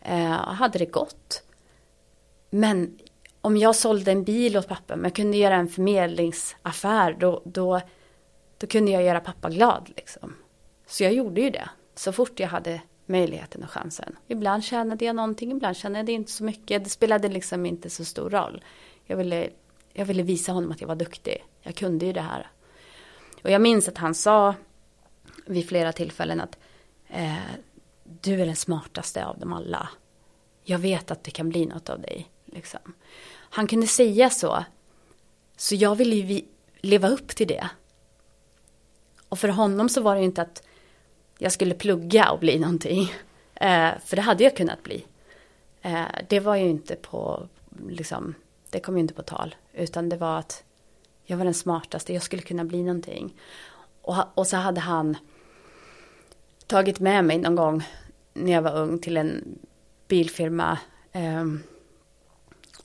Eh, 0.00 0.30
hade 0.30 0.78
det 0.78 0.86
gott. 0.86 1.42
Men 2.50 2.98
om 3.40 3.56
jag 3.56 3.76
sålde 3.76 4.12
en 4.12 4.24
bil 4.24 4.56
åt 4.56 4.68
pappa, 4.68 4.96
men 4.96 5.04
jag 5.04 5.14
kunde 5.14 5.36
göra 5.36 5.54
en 5.54 5.68
förmedlingsaffär, 5.68 7.16
då, 7.20 7.42
då, 7.44 7.80
då 8.58 8.66
kunde 8.66 8.90
jag 8.92 9.02
göra 9.02 9.20
pappa 9.20 9.50
glad. 9.50 9.90
Liksom. 9.96 10.34
Så 10.86 11.04
jag 11.04 11.12
gjorde 11.12 11.40
ju 11.40 11.50
det, 11.50 11.68
så 11.94 12.12
fort 12.12 12.40
jag 12.40 12.48
hade 12.48 12.80
möjligheten 13.10 13.62
och 13.62 13.70
chansen. 13.70 14.16
Ibland 14.26 14.64
tjänade 14.64 15.04
jag 15.04 15.16
någonting, 15.16 15.52
ibland 15.52 15.76
tjänade 15.76 16.12
jag 16.12 16.20
inte 16.20 16.32
så 16.32 16.44
mycket. 16.44 16.84
Det 16.84 16.90
spelade 16.90 17.28
liksom 17.28 17.66
inte 17.66 17.90
så 17.90 18.04
stor 18.04 18.30
roll. 18.30 18.64
Jag 19.04 19.16
ville, 19.16 19.50
jag 19.92 20.04
ville 20.04 20.22
visa 20.22 20.52
honom 20.52 20.70
att 20.70 20.80
jag 20.80 20.88
var 20.88 20.96
duktig. 20.96 21.44
Jag 21.62 21.74
kunde 21.74 22.06
ju 22.06 22.12
det 22.12 22.20
här. 22.20 22.50
Och 23.42 23.50
jag 23.50 23.62
minns 23.62 23.88
att 23.88 23.98
han 23.98 24.14
sa 24.14 24.54
vid 25.46 25.68
flera 25.68 25.92
tillfällen 25.92 26.40
att 26.40 26.58
eh, 27.08 27.34
du 28.04 28.40
är 28.40 28.46
den 28.46 28.56
smartaste 28.56 29.26
av 29.26 29.38
dem 29.38 29.52
alla. 29.52 29.88
Jag 30.64 30.78
vet 30.78 31.10
att 31.10 31.24
det 31.24 31.30
kan 31.30 31.48
bli 31.48 31.66
något 31.66 31.88
av 31.88 32.00
dig. 32.00 32.30
Liksom. 32.44 32.94
Han 33.32 33.66
kunde 33.66 33.86
säga 33.86 34.30
så. 34.30 34.64
Så 35.56 35.74
jag 35.74 35.94
ville 35.96 36.16
ju 36.16 36.42
leva 36.80 37.08
upp 37.08 37.28
till 37.28 37.46
det. 37.46 37.68
Och 39.28 39.38
för 39.38 39.48
honom 39.48 39.88
så 39.88 40.00
var 40.00 40.14
det 40.14 40.20
ju 40.20 40.26
inte 40.26 40.42
att 40.42 40.62
jag 41.42 41.52
skulle 41.52 41.74
plugga 41.74 42.30
och 42.30 42.38
bli 42.38 42.58
någonting. 42.58 43.12
Eh, 43.54 43.90
för 44.04 44.16
det 44.16 44.22
hade 44.22 44.44
jag 44.44 44.56
kunnat 44.56 44.82
bli. 44.82 45.04
Eh, 45.82 46.04
det 46.28 46.40
var 46.40 46.56
ju 46.56 46.68
inte 46.68 46.96
på, 46.96 47.48
liksom, 47.88 48.34
det 48.70 48.80
kom 48.80 48.96
ju 48.96 49.00
inte 49.00 49.14
på 49.14 49.22
tal. 49.22 49.54
Utan 49.72 50.08
det 50.08 50.16
var 50.16 50.38
att 50.38 50.64
jag 51.24 51.36
var 51.36 51.44
den 51.44 51.54
smartaste, 51.54 52.12
jag 52.12 52.22
skulle 52.22 52.42
kunna 52.42 52.64
bli 52.64 52.82
någonting. 52.82 53.34
Och, 54.02 54.16
och 54.34 54.46
så 54.46 54.56
hade 54.56 54.80
han 54.80 55.16
tagit 56.66 57.00
med 57.00 57.24
mig 57.24 57.38
någon 57.38 57.56
gång 57.56 57.82
när 58.32 58.52
jag 58.52 58.62
var 58.62 58.76
ung 58.76 58.98
till 58.98 59.16
en 59.16 59.58
bilfirma. 60.08 60.78
Eh, 61.12 61.44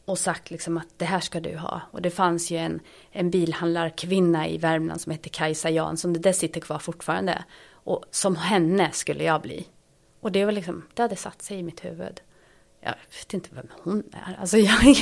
och 0.06 0.20
sagt 0.20 0.52
liksom 0.52 0.78
att 0.78 0.88
det 0.98 1.06
här 1.06 1.20
ska 1.20 1.40
du 1.40 1.58
ha. 1.58 1.82
Och 1.92 2.02
det 2.02 2.10
fanns 2.10 2.52
ju 2.52 2.58
en, 2.58 2.80
en 3.12 3.30
bilhandlarkvinna 3.30 4.48
i 4.48 4.58
Värmland 4.58 5.02
som 5.02 5.12
hette 5.12 5.30
Kajsa 5.30 5.70
Jansson. 5.70 6.14
Det 6.14 6.20
där 6.20 6.34
sitter 6.34 6.62
kvar 6.62 6.80
fortfarande. 6.80 7.44
Och 7.86 8.06
som 8.12 8.36
henne 8.36 8.92
skulle 8.92 9.24
jag 9.24 9.42
bli. 9.42 9.68
Och 10.20 10.32
det 10.32 10.46
var 10.46 10.52
liksom, 10.52 10.86
det 10.94 11.02
hade 11.02 11.16
satt 11.16 11.42
sig 11.42 11.58
i 11.60 11.64
mitt 11.64 11.86
huvud. 11.86 12.22
Jag 12.82 12.94
vet 13.20 13.34
inte 13.34 13.50
vem 13.52 13.68
hon 13.84 14.04
är. 14.12 14.38
Alltså 14.40 14.58
jag, 14.58 14.96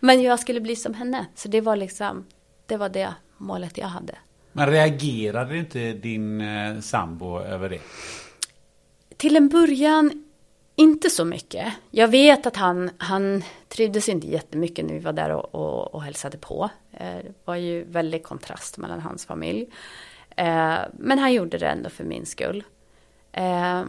men 0.00 0.22
jag 0.22 0.40
skulle 0.40 0.60
bli 0.60 0.76
som 0.76 0.94
henne. 0.94 1.26
Så 1.34 1.48
det 1.48 1.60
var 1.60 1.76
liksom, 1.76 2.26
det 2.66 2.76
var 2.76 2.88
det 2.88 3.14
målet 3.36 3.78
jag 3.78 3.86
hade. 3.86 4.14
Men 4.52 4.70
reagerade 4.70 5.56
inte 5.58 5.92
din 5.92 6.40
eh, 6.40 6.80
sambo 6.80 7.38
över 7.40 7.68
det? 7.68 7.80
Till 9.16 9.36
en 9.36 9.48
början 9.48 10.24
inte 10.76 11.10
så 11.10 11.24
mycket. 11.24 11.72
Jag 11.90 12.08
vet 12.08 12.46
att 12.46 12.56
han, 12.56 12.90
han 12.98 13.42
trivdes 13.68 14.08
inte 14.08 14.26
jättemycket 14.26 14.86
när 14.86 14.94
vi 14.94 15.00
var 15.00 15.12
där 15.12 15.30
och, 15.30 15.54
och, 15.54 15.94
och 15.94 16.02
hälsade 16.02 16.38
på. 16.38 16.70
Eh, 16.92 16.98
Det 17.16 17.34
var 17.44 17.56
ju 17.56 17.84
väldigt 17.84 18.22
kontrast 18.24 18.78
mellan 18.78 19.00
hans 19.00 19.26
familj. 19.26 19.66
Eh, 20.36 20.78
Men 20.92 21.18
han 21.18 21.32
gjorde 21.32 21.58
det 21.58 21.68
ändå 21.68 21.90
för 21.90 22.04
min 22.04 22.26
skull. 22.26 22.64
Eh, 23.32 23.84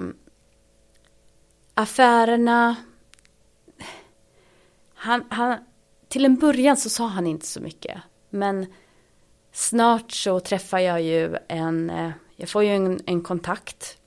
Affärerna. 1.74 2.76
Han, 4.94 5.24
han, 5.30 5.58
till 6.08 6.26
en 6.26 6.36
början 6.36 6.78
så 6.78 6.90
sa 6.90 7.08
han 7.08 7.28
inte 7.28 7.46
så 7.46 7.62
mycket. 7.62 8.02
Men 8.30 8.66
snart 9.52 10.12
så 10.12 10.40
träffar 10.40 10.80
jag 10.80 11.02
ju 11.02 11.36
en, 11.48 11.90
eh, 11.90 12.12
jag 12.36 12.50
får 12.50 12.64
ju 12.64 12.70
en, 12.70 13.02
en 13.06 13.22
kontakt 13.22 13.98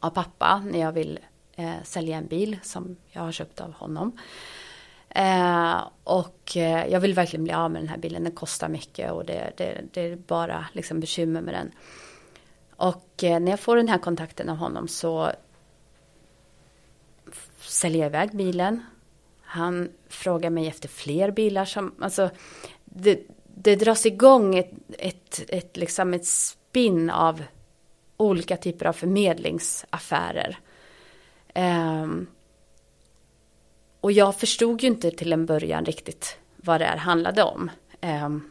av 0.00 0.10
pappa 0.10 0.62
när 0.64 0.78
jag 0.80 0.92
vill 0.92 1.18
eh, 1.56 1.82
sälja 1.84 2.16
en 2.16 2.26
bil 2.26 2.58
som 2.62 2.96
jag 3.08 3.22
har 3.22 3.32
köpt 3.32 3.60
av 3.60 3.72
honom. 3.72 4.18
Eh, 5.10 5.88
och 6.04 6.56
eh, 6.56 6.86
jag 6.86 7.00
vill 7.00 7.14
verkligen 7.14 7.44
bli 7.44 7.52
av 7.52 7.70
med 7.70 7.82
den 7.82 7.88
här 7.88 7.98
bilen, 7.98 8.24
den 8.24 8.32
kostar 8.32 8.68
mycket 8.68 9.12
och 9.12 9.24
det, 9.24 9.52
det, 9.56 9.80
det 9.92 10.00
är 10.00 10.16
bara 10.16 10.66
liksom 10.72 11.00
bekymmer 11.00 11.40
med 11.40 11.54
den. 11.54 11.70
Och 12.76 13.24
eh, 13.24 13.40
när 13.40 13.52
jag 13.52 13.60
får 13.60 13.76
den 13.76 13.88
här 13.88 13.98
kontakten 13.98 14.48
av 14.48 14.56
honom 14.56 14.88
så 14.88 15.32
säljer 17.60 18.02
jag 18.02 18.10
iväg 18.10 18.36
bilen. 18.36 18.84
Han 19.42 19.88
frågar 20.08 20.50
mig 20.50 20.68
efter 20.68 20.88
fler 20.88 21.30
bilar 21.30 21.64
som, 21.64 21.94
alltså 22.00 22.30
det, 22.84 23.20
det 23.44 23.76
dras 23.76 24.06
igång 24.06 24.58
ett, 24.58 24.70
ett, 24.98 25.40
ett, 25.48 25.76
liksom 25.76 26.14
ett 26.14 26.26
spinn 26.26 27.10
av 27.10 27.42
olika 28.16 28.56
typer 28.56 28.86
av 28.86 28.92
förmedlingsaffärer. 28.92 30.58
Um, 31.54 32.26
och 34.00 34.12
jag 34.12 34.36
förstod 34.36 34.82
ju 34.82 34.88
inte 34.88 35.10
till 35.10 35.32
en 35.32 35.46
början 35.46 35.84
riktigt 35.84 36.38
vad 36.56 36.80
det 36.80 36.84
här 36.84 36.96
handlade 36.96 37.42
om. 37.42 37.70
Ehm, 38.00 38.50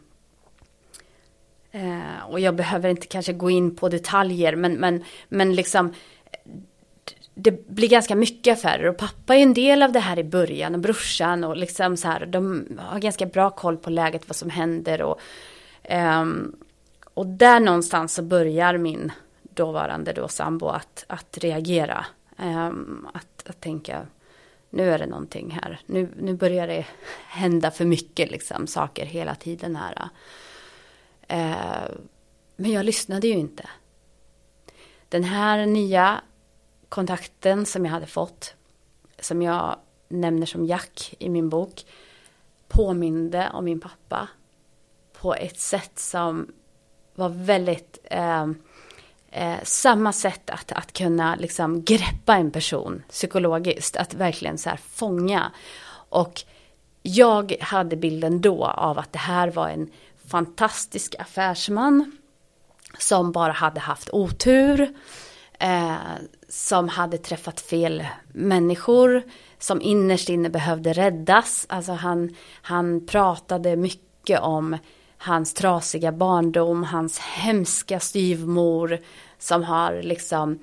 eh, 1.72 2.24
och 2.28 2.40
jag 2.40 2.54
behöver 2.54 2.88
inte 2.88 3.06
kanske 3.06 3.32
gå 3.32 3.50
in 3.50 3.76
på 3.76 3.88
detaljer, 3.88 4.56
men, 4.56 4.72
men, 4.72 5.04
men 5.28 5.54
liksom 5.54 5.94
det 7.34 7.68
blir 7.68 7.88
ganska 7.88 8.14
mycket 8.14 8.58
affärer 8.58 8.88
och 8.88 8.96
pappa 8.96 9.36
är 9.36 9.42
en 9.42 9.54
del 9.54 9.82
av 9.82 9.92
det 9.92 10.00
här 10.00 10.18
i 10.18 10.24
början 10.24 10.74
och 10.74 10.80
brorsan 10.80 11.44
och 11.44 11.56
liksom 11.56 11.96
så 11.96 12.08
här, 12.08 12.26
de 12.26 12.66
har 12.78 12.98
ganska 12.98 13.26
bra 13.26 13.50
koll 13.50 13.76
på 13.76 13.90
läget, 13.90 14.28
vad 14.28 14.36
som 14.36 14.50
händer 14.50 15.02
och 15.02 15.20
um, 15.90 16.56
och 17.14 17.26
där 17.26 17.60
någonstans 17.60 18.14
så 18.14 18.22
börjar 18.22 18.78
min 18.78 19.12
dåvarande 19.42 20.12
då 20.12 20.28
sambo 20.28 20.68
att, 20.68 21.04
att 21.06 21.38
reagera. 21.38 22.06
Um, 22.38 23.08
att, 23.14 23.48
att 23.48 23.60
tänka, 23.60 24.06
nu 24.70 24.90
är 24.90 24.98
det 24.98 25.06
någonting 25.06 25.50
här. 25.50 25.80
Nu, 25.86 26.08
nu 26.16 26.34
börjar 26.34 26.66
det 26.66 26.86
hända 27.26 27.70
för 27.70 27.84
mycket 27.84 28.30
liksom, 28.30 28.66
saker 28.66 29.06
hela 29.06 29.34
tiden 29.34 29.76
här. 29.76 30.08
Eh, 31.28 31.90
men 32.56 32.70
jag 32.72 32.86
lyssnade 32.86 33.26
ju 33.26 33.34
inte. 33.34 33.68
Den 35.08 35.24
här 35.24 35.66
nya 35.66 36.20
kontakten 36.88 37.66
som 37.66 37.84
jag 37.84 37.92
hade 37.92 38.06
fått, 38.06 38.54
som 39.18 39.42
jag 39.42 39.76
nämner 40.08 40.46
som 40.46 40.66
Jack 40.66 41.14
i 41.18 41.28
min 41.28 41.48
bok, 41.48 41.86
påminde 42.68 43.50
om 43.52 43.64
min 43.64 43.80
pappa 43.80 44.28
på 45.12 45.34
ett 45.34 45.58
sätt 45.58 45.98
som 45.98 46.52
var 47.14 47.28
väldigt 47.28 47.98
eh, 48.04 48.46
eh, 49.30 49.56
samma 49.62 50.12
sätt 50.12 50.50
att, 50.50 50.72
att 50.72 50.92
kunna 50.92 51.36
liksom 51.36 51.82
greppa 51.84 52.34
en 52.34 52.50
person 52.50 53.02
psykologiskt, 53.08 53.96
att 53.96 54.14
verkligen 54.14 54.58
så 54.58 54.70
här 54.70 54.80
fånga. 54.92 55.52
Och 56.08 56.44
jag 57.02 57.56
hade 57.60 57.96
bilden 57.96 58.40
då 58.40 58.64
av 58.64 58.98
att 58.98 59.12
det 59.12 59.18
här 59.18 59.50
var 59.50 59.68
en 59.68 59.90
fantastisk 60.26 61.14
affärsman 61.18 62.18
som 62.98 63.32
bara 63.32 63.52
hade 63.52 63.80
haft 63.80 64.10
otur, 64.12 64.94
eh, 65.58 65.96
som 66.48 66.88
hade 66.88 67.18
träffat 67.18 67.60
fel 67.60 68.06
människor, 68.32 69.22
som 69.58 69.82
innerst 69.82 70.28
inne 70.28 70.50
behövde 70.50 70.92
räddas. 70.92 71.66
Alltså 71.68 71.92
han, 71.92 72.34
han 72.62 73.06
pratade 73.06 73.76
mycket 73.76 74.40
om 74.40 74.76
hans 75.18 75.54
trasiga 75.54 76.12
barndom, 76.12 76.84
hans 76.84 77.18
hemska 77.18 78.00
styvmor 78.00 78.98
som 79.38 79.62
har 79.62 80.02
liksom 80.02 80.58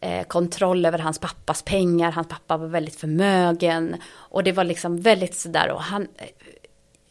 eh, 0.00 0.26
kontroll 0.26 0.86
över 0.86 0.98
hans 0.98 1.18
pappas 1.18 1.62
pengar. 1.62 2.12
Hans 2.12 2.28
pappa 2.28 2.56
var 2.56 2.66
väldigt 2.66 2.96
förmögen 2.96 3.96
och 4.12 4.44
det 4.44 4.52
var 4.52 4.64
liksom 4.64 5.00
väldigt 5.00 5.34
sådär 5.34 5.70
och 5.70 5.82
han, 5.82 6.02
eh, 6.02 6.28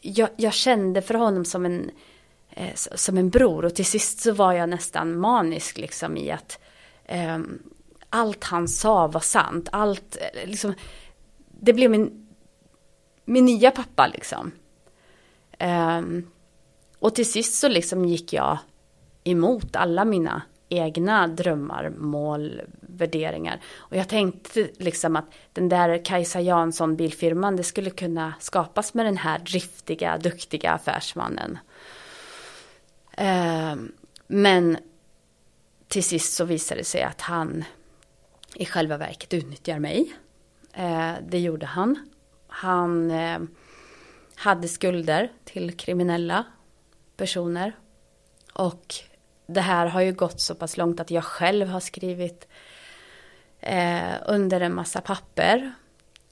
jag, 0.00 0.28
jag, 0.36 0.52
kände 0.52 1.02
för 1.02 1.14
honom 1.14 1.44
som 1.44 1.66
en, 1.66 1.90
eh, 2.50 2.74
som 2.74 3.18
en 3.18 3.30
bror 3.30 3.64
och 3.64 3.74
till 3.74 3.86
sist 3.86 4.20
så 4.20 4.32
var 4.32 4.52
jag 4.52 4.68
nästan 4.68 5.18
manisk 5.18 5.78
liksom 5.78 6.16
i 6.16 6.30
att 6.30 6.58
eh, 7.04 7.38
allt 8.10 8.44
han 8.44 8.68
sa 8.68 9.06
var 9.06 9.20
sant. 9.20 9.68
Allt, 9.72 10.16
eh, 10.20 10.48
liksom, 10.48 10.74
det 11.60 11.72
blev 11.72 11.90
min, 11.90 12.28
min 13.24 13.44
nya 13.44 13.70
pappa 13.70 14.06
liksom. 14.06 14.52
Um, 15.60 16.30
och 16.98 17.14
till 17.14 17.32
sist 17.32 17.54
så 17.54 17.68
liksom 17.68 18.04
gick 18.04 18.32
jag 18.32 18.58
emot 19.24 19.76
alla 19.76 20.04
mina 20.04 20.42
egna 20.68 21.26
drömmar, 21.26 21.90
mål, 21.90 22.62
värderingar. 22.80 23.60
Och 23.76 23.96
jag 23.96 24.08
tänkte 24.08 24.68
liksom 24.78 25.16
att 25.16 25.24
den 25.52 25.68
där 25.68 26.04
Kajsa 26.04 26.40
Jansson 26.40 26.96
bilfirman, 26.96 27.56
det 27.56 27.62
skulle 27.62 27.90
kunna 27.90 28.34
skapas 28.40 28.94
med 28.94 29.06
den 29.06 29.16
här 29.16 29.38
driftiga, 29.38 30.18
duktiga 30.18 30.72
affärsmannen. 30.72 31.58
Ehm, 33.12 33.92
men 34.26 34.76
till 35.88 36.04
sist 36.04 36.34
så 36.34 36.44
visade 36.44 36.80
det 36.80 36.84
sig 36.84 37.02
att 37.02 37.20
han 37.20 37.64
i 38.54 38.64
själva 38.64 38.96
verket 38.96 39.34
utnyttjar 39.34 39.78
mig. 39.78 40.12
Ehm, 40.72 41.14
det 41.28 41.38
gjorde 41.38 41.66
han. 41.66 42.10
Han 42.48 43.10
ehm, 43.10 43.48
hade 44.34 44.68
skulder 44.68 45.32
till 45.44 45.76
kriminella 45.76 46.44
personer. 47.16 47.72
Och 48.52 48.94
det 49.46 49.60
här 49.60 49.86
har 49.86 50.00
ju 50.00 50.12
gått 50.12 50.40
så 50.40 50.54
pass 50.54 50.76
långt 50.76 51.00
att 51.00 51.10
jag 51.10 51.24
själv 51.24 51.68
har 51.68 51.80
skrivit 51.80 52.48
eh, 53.60 54.14
under 54.26 54.60
en 54.60 54.74
massa 54.74 55.00
papper, 55.00 55.74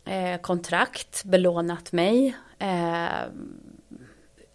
eh, 0.04 0.40
kontrakt, 0.40 1.24
belånat 1.24 1.92
mig. 1.92 2.36
Eh, 2.58 3.22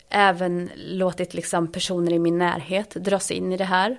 även 0.09 0.69
låtit 0.75 1.33
liksom 1.33 1.71
personer 1.71 2.13
i 2.13 2.19
min 2.19 2.37
närhet 2.37 2.89
dras 2.89 3.31
in 3.31 3.53
i 3.53 3.57
det 3.57 3.63
här. 3.63 3.97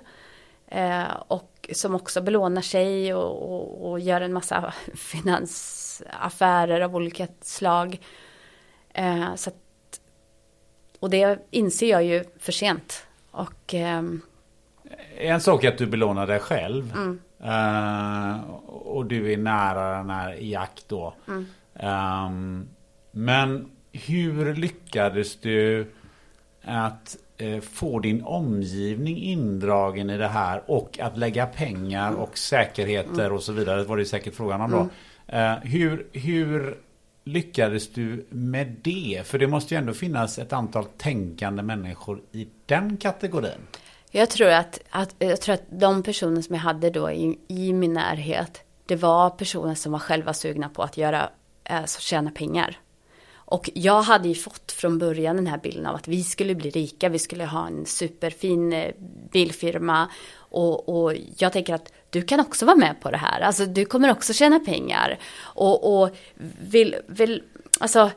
Eh, 0.67 1.11
och 1.27 1.69
som 1.73 1.95
också 1.95 2.21
belånar 2.21 2.61
sig 2.61 3.13
och, 3.13 3.53
och, 3.53 3.89
och, 3.89 3.99
gör 3.99 4.21
en 4.21 4.33
massa 4.33 4.73
finansaffärer 4.95 6.81
av 6.81 6.95
olika 6.95 7.27
slag. 7.41 8.01
Eh, 8.93 9.35
så 9.35 9.49
att 9.49 9.68
och 10.99 11.09
det 11.09 11.39
inser 11.51 11.89
jag 11.89 12.03
ju 12.03 12.23
för 12.39 12.51
sent. 12.51 13.07
Och, 13.31 13.73
um... 13.73 14.21
En 15.17 15.41
sak 15.41 15.63
är 15.63 15.69
att 15.69 15.77
du 15.77 15.85
belånar 15.85 16.27
dig 16.27 16.39
själv. 16.39 16.93
Mm. 16.93 17.19
Uh, 17.43 18.49
och 18.67 19.05
du 19.05 19.33
är 19.33 19.37
nära 19.37 19.97
den 19.97 20.09
här 20.09 20.33
jakt 20.39 20.89
då. 20.89 21.13
Mm. 21.27 21.45
Um, 21.73 22.67
men 23.11 23.71
hur 23.91 24.55
lyckades 24.55 25.35
du 25.35 25.91
att 26.63 27.17
uh, 27.41 27.59
få 27.59 27.99
din 27.99 28.23
omgivning 28.23 29.17
indragen 29.17 30.09
i 30.09 30.17
det 30.17 30.27
här 30.27 30.63
och 30.65 30.99
att 30.99 31.17
lägga 31.17 31.45
pengar 31.45 32.13
och 32.13 32.37
säkerheter 32.37 33.25
mm. 33.25 33.35
och 33.35 33.43
så 33.43 33.53
vidare. 33.53 33.81
Det 33.81 33.87
var 33.87 33.97
det 33.97 34.05
säkert 34.05 34.35
frågan 34.35 34.61
om 34.61 34.71
då. 34.71 34.89
Uh, 35.37 35.53
hur, 35.63 36.07
hur 36.13 36.77
lyckades 37.33 37.89
du 37.89 38.25
med 38.29 38.75
det? 38.81 39.21
För 39.25 39.39
det 39.39 39.47
måste 39.47 39.73
ju 39.73 39.77
ändå 39.77 39.93
finnas 39.93 40.39
ett 40.39 40.53
antal 40.53 40.85
tänkande 40.85 41.63
människor 41.63 42.21
i 42.31 42.47
den 42.65 42.97
kategorin. 42.97 43.67
Jag 44.11 44.29
tror 44.29 44.49
att, 44.49 44.79
att, 44.89 45.15
jag 45.19 45.41
tror 45.41 45.55
att 45.55 45.63
de 45.69 46.03
personer 46.03 46.41
som 46.41 46.55
jag 46.55 46.61
hade 46.61 46.89
då 46.89 47.11
i, 47.11 47.39
i 47.47 47.73
min 47.73 47.93
närhet, 47.93 48.63
det 48.85 48.95
var 48.95 49.29
personer 49.29 49.75
som 49.75 49.91
var 49.91 49.99
själva 49.99 50.33
sugna 50.33 50.69
på 50.69 50.83
att 50.83 50.97
göra, 50.97 51.29
alltså 51.63 52.01
tjäna 52.01 52.31
pengar. 52.31 52.77
Och 53.51 53.69
jag 53.73 54.01
hade 54.01 54.27
ju 54.27 54.35
fått 54.35 54.71
från 54.71 54.97
början 54.97 55.35
den 55.35 55.47
här 55.47 55.57
bilden 55.57 55.85
av 55.85 55.95
att 55.95 56.07
vi 56.07 56.23
skulle 56.23 56.55
bli 56.55 56.69
rika, 56.69 57.09
vi 57.09 57.19
skulle 57.19 57.45
ha 57.45 57.67
en 57.67 57.85
superfin 57.85 58.73
eh, 58.73 58.91
bilfirma. 59.31 60.09
Och, 60.33 60.89
och 60.89 61.15
jag 61.37 61.53
tänker 61.53 61.73
att 61.73 61.91
du 62.09 62.21
kan 62.21 62.39
också 62.39 62.65
vara 62.65 62.75
med 62.75 63.01
på 63.01 63.11
det 63.11 63.17
här. 63.17 63.41
Alltså 63.41 63.65
du 63.65 63.85
kommer 63.85 64.11
också 64.11 64.33
tjäna 64.33 64.59
pengar. 64.59 65.19
Och, 65.39 66.01
och 66.01 66.09
vill, 66.59 66.95
vill, 67.07 67.43
alltså 67.79 68.11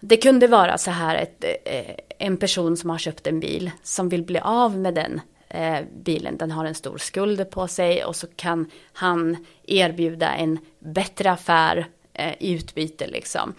det 0.00 0.16
kunde 0.16 0.46
vara 0.46 0.78
så 0.78 0.90
här 0.90 1.16
ett, 1.16 1.44
eh, 1.64 1.94
en 2.18 2.36
person 2.36 2.76
som 2.76 2.90
har 2.90 2.98
köpt 2.98 3.26
en 3.26 3.40
bil 3.40 3.70
som 3.82 4.08
vill 4.08 4.22
bli 4.22 4.38
av 4.38 4.78
med 4.78 4.94
den 4.94 5.20
eh, 5.48 5.80
bilen. 6.04 6.36
Den 6.36 6.50
har 6.50 6.64
en 6.64 6.74
stor 6.74 6.98
skuld 6.98 7.50
på 7.50 7.68
sig 7.68 8.04
och 8.04 8.16
så 8.16 8.26
kan 8.26 8.70
han 8.92 9.46
erbjuda 9.66 10.34
en 10.34 10.58
bättre 10.78 11.30
affär 11.30 11.86
eh, 12.12 12.34
i 12.40 12.52
utbyte 12.52 13.06
liksom. 13.06 13.54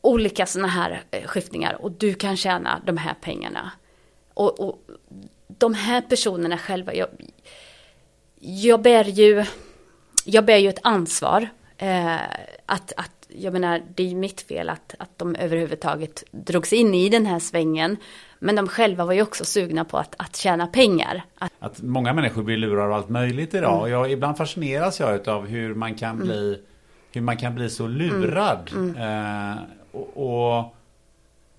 Olika 0.00 0.46
sådana 0.46 0.68
här 0.68 1.02
eh, 1.10 1.26
skiftningar 1.26 1.82
och 1.82 1.92
du 1.92 2.14
kan 2.14 2.36
tjäna 2.36 2.82
de 2.86 2.96
här 2.96 3.14
pengarna. 3.20 3.72
Och, 4.34 4.60
och 4.60 4.78
de 5.58 5.74
här 5.74 6.00
personerna 6.00 6.58
själva, 6.58 6.94
jag, 6.94 7.08
jag 8.40 8.82
bär 8.82 9.04
ju, 9.04 9.44
jag 10.24 10.44
bär 10.44 10.56
ju 10.56 10.68
ett 10.68 10.80
ansvar. 10.82 11.48
Eh, 11.78 12.16
att, 12.66 12.92
att, 12.96 13.12
jag 13.28 13.52
menar, 13.52 13.82
det 13.94 14.02
är 14.02 14.06
ju 14.06 14.16
mitt 14.16 14.40
fel 14.40 14.68
att, 14.68 14.94
att 14.98 15.18
de 15.18 15.36
överhuvudtaget 15.36 16.24
drogs 16.30 16.72
in 16.72 16.94
i 16.94 17.08
den 17.08 17.26
här 17.26 17.38
svängen. 17.38 17.96
Men 18.38 18.56
de 18.56 18.68
själva 18.68 19.04
var 19.04 19.12
ju 19.12 19.22
också 19.22 19.44
sugna 19.44 19.84
på 19.84 19.98
att, 19.98 20.14
att 20.18 20.36
tjäna 20.36 20.66
pengar. 20.66 21.24
Att, 21.38 21.52
att 21.58 21.82
många 21.82 22.12
människor 22.12 22.42
blir 22.42 22.56
lurade 22.56 22.86
av 22.86 22.92
allt 22.92 23.08
möjligt 23.08 23.54
idag. 23.54 23.78
Mm. 23.78 23.90
Jag, 23.90 24.12
ibland 24.12 24.36
fascineras 24.36 25.00
jag 25.00 25.28
av 25.28 25.46
hur 25.46 25.74
man 25.74 25.94
kan 25.94 26.14
mm. 26.14 26.26
bli, 26.26 26.62
hur 27.12 27.20
man 27.20 27.36
kan 27.36 27.54
bli 27.54 27.70
så 27.70 27.86
lurad. 27.86 28.70
Mm. 28.74 28.96
mm. 28.96 29.52
Eh, 29.52 29.58
och, 29.92 30.56
och 30.58 30.74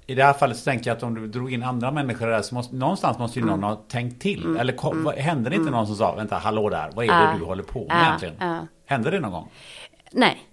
i 0.10 0.16
det 0.16 0.24
här 0.24 0.34
fallet 0.34 0.58
så 0.58 0.64
tänker 0.64 0.90
jag 0.90 0.98
att 0.98 1.04
om 1.04 1.16
du 1.16 1.28
drog 1.28 1.54
in 1.54 1.64
andra 1.64 1.92
människor 1.92 2.28
där 2.28 2.42
så 2.42 2.56
måste, 2.56 2.76
någonstans 2.76 3.18
måste 3.18 3.40
ju 3.40 3.46
någon 3.46 3.60
mm. 3.60 3.70
ha 3.70 3.76
tänkt 3.76 4.22
till. 4.22 4.44
Mm. 4.46 4.58
Eller 4.58 4.74
kom, 4.74 5.08
mm. 5.08 5.24
hände 5.24 5.50
det 5.50 5.56
inte 5.56 5.68
mm. 5.68 5.74
någon 5.74 5.88
som 5.88 5.96
sa, 5.96 6.16
vänta, 6.16 6.36
hallå 6.36 6.70
där, 6.70 6.92
vad 6.94 7.06
är 7.06 7.10
det 7.10 7.34
uh, 7.34 7.40
du 7.40 7.46
håller 7.46 7.64
på 7.64 7.88
med 7.88 7.98
uh, 7.98 8.08
egentligen? 8.08 8.42
Uh. 8.42 8.64
Hände 8.86 9.12
det 9.12 9.20
någon 9.20 9.32
gång? 9.32 9.52
Nej. 10.12 10.44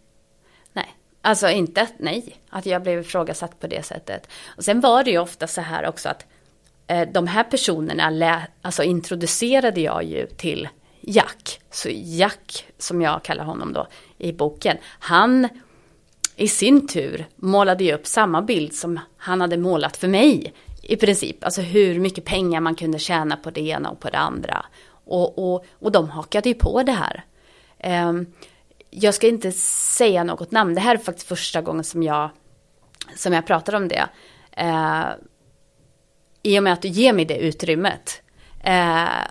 Nej. 0.72 0.96
Alltså 1.22 1.48
inte, 1.48 1.88
nej, 1.98 2.36
att 2.50 2.66
jag 2.66 2.82
blev 2.82 3.00
ifrågasatt 3.00 3.60
på 3.60 3.66
det 3.66 3.84
sättet. 3.84 4.28
Och 4.56 4.64
sen 4.64 4.80
var 4.80 5.04
det 5.04 5.10
ju 5.10 5.18
ofta 5.18 5.46
så 5.46 5.60
här 5.60 5.88
också 5.88 6.08
att 6.08 6.26
eh, 6.86 7.08
de 7.12 7.26
här 7.26 7.44
personerna 7.44 8.10
lä, 8.10 8.46
alltså 8.62 8.82
introducerade 8.82 9.80
jag 9.80 10.04
ju 10.04 10.26
till 10.26 10.68
Jack, 11.00 11.60
så 11.70 11.88
Jack 11.92 12.66
som 12.78 13.02
jag 13.02 13.22
kallar 13.22 13.44
honom 13.44 13.72
då 13.72 13.86
i 14.18 14.32
boken, 14.32 14.76
han 14.98 15.48
i 16.36 16.48
sin 16.48 16.88
tur 16.88 17.26
målade 17.36 17.84
ju 17.84 17.92
upp 17.92 18.06
samma 18.06 18.42
bild 18.42 18.74
som 18.74 19.00
han 19.16 19.40
hade 19.40 19.56
målat 19.56 19.96
för 19.96 20.08
mig 20.08 20.54
i 20.82 20.96
princip. 20.96 21.44
Alltså 21.44 21.60
hur 21.60 22.00
mycket 22.00 22.24
pengar 22.24 22.60
man 22.60 22.74
kunde 22.74 22.98
tjäna 22.98 23.36
på 23.36 23.50
det 23.50 23.60
ena 23.60 23.90
och 23.90 24.00
på 24.00 24.10
det 24.10 24.18
andra. 24.18 24.66
Och, 24.88 25.38
och, 25.38 25.64
och 25.72 25.92
de 25.92 26.10
hakade 26.10 26.48
ju 26.48 26.54
på 26.54 26.82
det 26.82 26.92
här. 26.92 27.24
Um, 28.08 28.26
jag 28.90 29.14
ska 29.14 29.28
inte 29.28 29.52
säga 29.52 30.24
något 30.24 30.50
namn, 30.50 30.74
det 30.74 30.80
här 30.80 30.94
är 30.94 30.98
faktiskt 30.98 31.28
första 31.28 31.62
gången 31.62 31.84
som 31.84 32.02
jag, 32.02 32.30
som 33.14 33.32
jag 33.32 33.46
pratar 33.46 33.74
om 33.74 33.88
det. 33.88 34.08
Uh, 34.60 35.06
I 36.42 36.58
och 36.58 36.62
med 36.62 36.72
att 36.72 36.82
du 36.82 36.88
ger 36.88 37.12
mig 37.12 37.24
det 37.24 37.38
utrymmet. 37.38 38.22
Uh, 38.66 39.26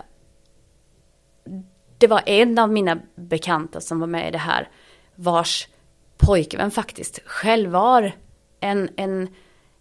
det 1.98 2.06
var 2.06 2.22
en 2.26 2.58
av 2.58 2.70
mina 2.70 2.98
bekanta 3.14 3.80
som 3.80 4.00
var 4.00 4.06
med 4.06 4.28
i 4.28 4.30
det 4.30 4.38
här, 4.38 4.68
vars 5.14 5.68
pojkvän 6.16 6.70
faktiskt 6.70 7.20
själv 7.26 7.70
var 7.70 8.12
en, 8.60 8.88
en 8.96 9.28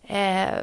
eh, 0.04 0.60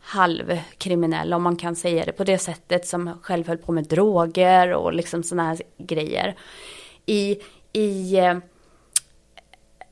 halvkriminell, 0.00 1.32
om 1.32 1.42
man 1.42 1.56
kan 1.56 1.76
säga 1.76 2.04
det 2.04 2.12
på 2.12 2.24
det 2.24 2.38
sättet, 2.38 2.86
som 2.86 3.18
själv 3.22 3.48
höll 3.48 3.58
på 3.58 3.72
med 3.72 3.84
droger 3.84 4.72
och 4.72 4.94
liksom 4.94 5.22
sådana 5.22 5.48
här 5.48 5.62
grejer. 5.78 6.34
I, 7.06 7.38
i 7.72 8.16
eh, 8.16 8.38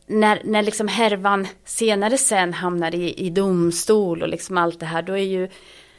när, 0.07 0.43
när 0.45 0.63
liksom 0.63 0.89
härvan 0.89 1.47
senare 1.65 2.19
sen 2.19 2.53
hamnar 2.53 2.95
i, 2.95 3.15
i 3.27 3.31
domstol 3.31 4.23
och 4.23 4.29
liksom 4.29 4.59
allt 4.59 4.81
det 4.81 4.87
här, 4.87 5.03
då 5.03 5.13
är 5.13 5.25
ju 5.25 5.49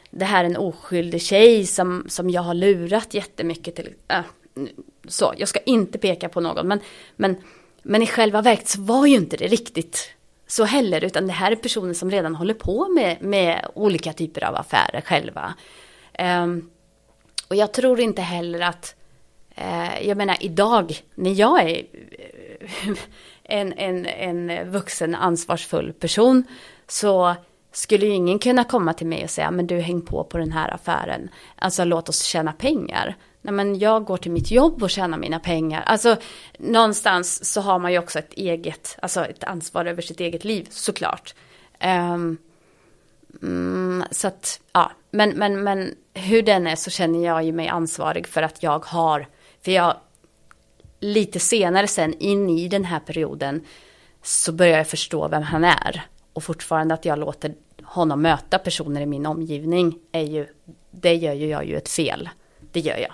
det 0.09 0.25
här 0.25 0.43
en 0.43 0.57
oskyldig 0.57 1.21
tjej 1.21 1.65
som, 1.65 2.05
som 2.07 2.29
jag 2.29 2.41
har 2.41 2.53
lurat 2.53 3.13
jättemycket 3.13 3.75
till. 3.75 3.89
Äh, 4.07 4.21
så, 5.07 5.33
jag 5.37 5.47
ska 5.47 5.59
inte 5.59 5.97
peka 5.97 6.29
på 6.29 6.41
någon, 6.41 6.67
men, 6.67 6.79
men, 7.15 7.35
men 7.83 8.01
i 8.01 8.07
själva 8.07 8.41
verket 8.41 8.67
så 8.67 8.81
var 8.81 9.05
ju 9.05 9.15
inte 9.15 9.37
det 9.37 9.47
riktigt 9.47 10.13
så 10.47 10.63
heller, 10.63 11.03
utan 11.03 11.27
det 11.27 11.33
här 11.33 11.51
är 11.51 11.55
personer 11.55 11.93
som 11.93 12.11
redan 12.11 12.35
håller 12.35 12.53
på 12.53 12.87
med, 12.89 13.21
med 13.21 13.67
olika 13.73 14.13
typer 14.13 14.43
av 14.43 14.55
affärer 14.55 15.01
själva. 15.01 15.53
Um, 16.19 16.69
och 17.47 17.55
jag 17.55 17.71
tror 17.73 17.99
inte 17.99 18.21
heller 18.21 18.59
att, 18.59 18.95
uh, 19.57 20.07
jag 20.07 20.17
menar 20.17 20.37
idag 20.39 21.01
när 21.15 21.31
jag 21.31 21.69
är 21.69 21.77
eh, 21.77 22.89
en, 23.43 23.73
en, 23.73 24.05
en 24.05 24.71
vuxen 24.71 25.15
ansvarsfull 25.15 25.93
person 25.93 26.43
så 26.87 27.35
skulle 27.71 28.05
ju 28.05 28.11
ingen 28.11 28.39
kunna 28.39 28.63
komma 28.63 28.93
till 28.93 29.07
mig 29.07 29.23
och 29.23 29.29
säga, 29.29 29.51
men 29.51 29.67
du 29.67 29.79
häng 29.79 30.01
på 30.01 30.23
på 30.23 30.37
den 30.37 30.51
här 30.51 30.73
affären, 30.73 31.29
alltså 31.55 31.83
låt 31.83 32.09
oss 32.09 32.23
tjäna 32.23 32.53
pengar. 32.53 33.15
Nej, 33.45 33.53
men 33.53 33.79
jag 33.79 34.05
går 34.05 34.17
till 34.17 34.31
mitt 34.31 34.51
jobb 34.51 34.83
och 34.83 34.89
tjänar 34.89 35.17
mina 35.17 35.39
pengar. 35.39 35.81
Alltså 35.81 36.15
någonstans 36.57 37.53
så 37.53 37.61
har 37.61 37.79
man 37.79 37.91
ju 37.91 37.99
också 37.99 38.19
ett 38.19 38.33
eget, 38.33 38.97
alltså 39.01 39.25
ett 39.25 39.43
ansvar 39.43 39.85
över 39.85 40.01
sitt 40.01 40.19
eget 40.19 40.43
liv 40.43 40.67
såklart. 40.69 41.35
Um, 41.83 42.37
mm, 43.41 44.03
så 44.11 44.27
att, 44.27 44.59
ja, 44.73 44.91
men, 45.11 45.29
men, 45.29 45.63
men 45.63 45.95
hur 46.13 46.41
den 46.41 46.67
är 46.67 46.75
så 46.75 46.89
känner 46.89 47.25
jag 47.25 47.43
ju 47.43 47.51
mig 47.51 47.67
ansvarig 47.67 48.27
för 48.27 48.41
att 48.41 48.63
jag 48.63 48.85
har, 48.85 49.27
för 49.61 49.71
jag 49.71 49.95
lite 50.99 51.39
senare 51.39 51.87
sen 51.87 52.13
in 52.13 52.49
i 52.49 52.67
den 52.67 52.85
här 52.85 52.99
perioden 52.99 53.61
så 54.21 54.51
börjar 54.51 54.77
jag 54.77 54.87
förstå 54.87 55.27
vem 55.27 55.43
han 55.43 55.63
är. 55.63 56.05
Och 56.33 56.43
fortfarande 56.43 56.93
att 56.93 57.05
jag 57.05 57.19
låter 57.19 57.53
honom 57.83 58.21
möta 58.21 58.57
personer 58.59 59.01
i 59.01 59.05
min 59.05 59.25
omgivning 59.25 59.99
är 60.11 60.21
ju, 60.21 60.47
det 60.91 61.13
gör 61.13 61.33
ju 61.33 61.47
jag 61.47 61.65
ju 61.65 61.77
ett 61.77 61.89
fel. 61.89 62.29
Det 62.71 62.79
gör 62.79 62.97
jag. 62.97 63.13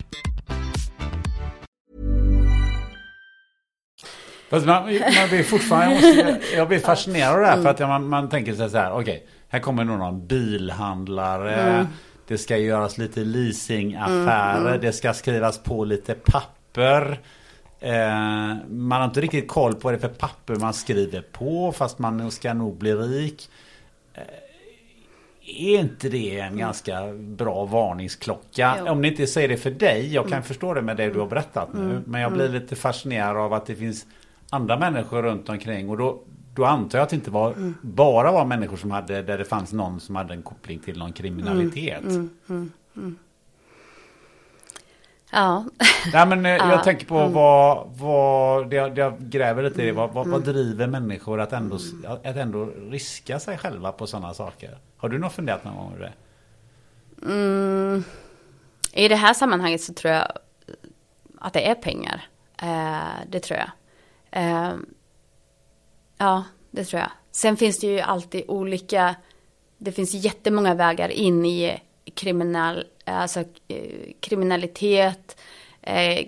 Fast 4.51 4.65
man, 4.65 4.83
man 4.83 5.29
blir 5.29 5.43
fortfarande, 5.43 5.95
jag, 5.95 6.25
måste, 6.25 6.55
jag 6.55 6.67
blir 6.67 6.79
fascinerad 6.79 7.33
av 7.33 7.41
det 7.41 7.47
här 7.47 7.61
för 7.61 7.69
att 7.69 7.79
man, 7.79 8.07
man 8.07 8.29
tänker 8.29 8.53
sig 8.53 8.69
så 8.69 8.77
här, 8.77 8.91
okej, 8.91 9.01
okay, 9.01 9.19
här 9.49 9.59
kommer 9.59 9.83
nog 9.83 9.99
någon 9.99 10.27
bilhandlare, 10.27 11.55
mm. 11.55 11.87
det 12.27 12.37
ska 12.37 12.57
göras 12.57 12.97
lite 12.97 13.19
leasingaffärer, 13.19 14.57
mm, 14.57 14.67
mm. 14.67 14.81
det 14.81 14.93
ska 14.93 15.13
skrivas 15.13 15.57
på 15.57 15.85
lite 15.85 16.13
papper. 16.13 17.19
Eh, 17.79 18.55
man 18.69 18.91
har 18.91 19.05
inte 19.05 19.21
riktigt 19.21 19.47
koll 19.47 19.73
på 19.73 19.79
vad 19.81 19.93
det 19.93 19.97
är 19.97 20.09
för 20.09 20.15
papper 20.15 20.55
man 20.55 20.73
skriver 20.73 21.21
på 21.21 21.71
fast 21.71 21.99
man 21.99 22.31
ska 22.31 22.53
nog 22.53 22.77
bli 22.77 22.93
rik. 22.93 23.49
Eh, 24.13 24.21
är 25.45 25.79
inte 25.79 26.09
det 26.09 26.39
en 26.39 26.57
ganska 26.57 27.13
bra 27.13 27.65
varningsklocka? 27.65 28.75
Jo. 28.79 28.87
Om 28.87 29.01
ni 29.01 29.07
inte 29.07 29.27
säger 29.27 29.47
det 29.47 29.57
för 29.57 29.71
dig, 29.71 30.13
jag 30.13 30.23
kan 30.23 30.33
mm. 30.33 30.43
förstå 30.43 30.73
det 30.73 30.81
med 30.81 30.97
det 30.97 31.09
du 31.09 31.19
har 31.19 31.27
berättat 31.27 31.73
nu. 31.73 31.83
Mm. 31.83 32.03
Men 32.05 32.21
jag 32.21 32.33
blir 32.33 32.45
mm. 32.45 32.61
lite 32.61 32.75
fascinerad 32.75 33.37
av 33.37 33.53
att 33.53 33.65
det 33.65 33.75
finns 33.75 34.05
andra 34.51 34.77
människor 34.77 35.21
runt 35.21 35.49
omkring. 35.49 35.89
Och 35.89 35.97
då, 35.97 36.19
då 36.55 36.65
antar 36.65 36.97
jag 36.97 37.03
att 37.03 37.09
det 37.09 37.15
inte 37.15 37.31
var, 37.31 37.51
mm. 37.51 37.75
bara 37.81 38.31
var 38.31 38.45
människor 38.45 38.77
som 38.77 38.91
hade, 38.91 39.21
där 39.21 39.37
det 39.37 39.45
fanns 39.45 39.73
någon 39.73 39.99
som 39.99 40.15
hade 40.15 40.33
en 40.33 40.43
koppling 40.43 40.79
till 40.79 40.99
någon 40.99 41.13
kriminalitet. 41.13 42.03
Mm, 42.03 42.29
mm, 42.49 42.71
mm 42.95 43.17
ja. 45.31 45.65
Nej, 46.13 46.27
men 46.27 46.45
eh, 46.45 46.51
jag 46.57 46.71
ja. 46.71 46.83
tänker 46.83 47.05
på 47.05 47.17
mm. 47.17 47.33
vad, 47.33 47.87
vad 47.97 48.69
det, 48.69 48.75
jag, 48.75 48.97
jag 48.97 49.19
gräver 49.19 49.63
lite 49.63 49.81
i 49.81 49.85
det. 49.85 49.91
Vad, 49.91 50.13
vad, 50.13 50.27
vad, 50.27 50.43
driver 50.43 50.87
människor 50.87 51.41
att 51.41 51.53
ändå, 51.53 51.77
att 52.05 52.35
ändå 52.37 52.65
riska 52.89 53.39
sig 53.39 53.57
själva 53.57 53.91
på 53.91 54.07
sådana 54.07 54.33
saker? 54.33 54.77
Har 54.97 55.09
du 55.09 55.19
nog 55.19 55.31
funderat 55.31 55.63
någon 55.63 55.75
gång 55.75 55.93
över 55.93 56.01
det? 56.01 56.13
Mm. 57.25 58.03
I 58.93 59.07
det 59.07 59.15
här 59.15 59.33
sammanhanget 59.33 59.81
så 59.81 59.93
tror 59.93 60.13
jag 60.13 60.31
att 61.39 61.53
det 61.53 61.69
är 61.69 61.75
pengar. 61.75 62.21
Eh, 62.61 63.27
det 63.29 63.39
tror 63.39 63.59
jag. 63.59 63.69
Eh, 64.31 64.73
ja, 66.17 66.43
det 66.71 66.85
tror 66.85 66.99
jag. 66.99 67.11
Sen 67.31 67.57
finns 67.57 67.79
det 67.79 67.87
ju 67.87 67.99
alltid 67.99 68.43
olika, 68.47 69.15
det 69.77 69.91
finns 69.91 70.13
jättemånga 70.13 70.73
vägar 70.73 71.09
in 71.09 71.45
i 71.45 71.81
kriminell, 72.13 72.87
alltså, 73.05 73.39
eh, 73.67 74.11
kriminalitet 74.19 75.37
eh, 75.81 76.25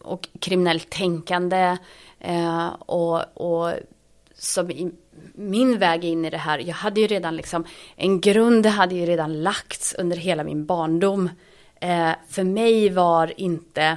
och 0.00 0.28
kriminellt 0.40 0.90
tänkande. 0.90 1.76
Eh, 2.20 2.66
och, 2.68 3.22
och 3.34 3.74
som 4.34 4.70
i, 4.70 4.90
min 5.34 5.78
väg 5.78 6.04
in 6.04 6.24
i 6.24 6.30
det 6.30 6.38
här, 6.38 6.58
jag 6.58 6.74
hade 6.74 7.00
ju 7.00 7.06
redan 7.06 7.36
liksom, 7.36 7.64
en 7.96 8.20
grund 8.20 8.66
hade 8.66 8.94
ju 8.94 9.06
redan 9.06 9.42
lagts 9.42 9.94
under 9.98 10.16
hela 10.16 10.44
min 10.44 10.66
barndom. 10.66 11.30
Eh, 11.80 12.12
för 12.28 12.44
mig 12.44 12.88
var 12.88 13.40
inte 13.40 13.96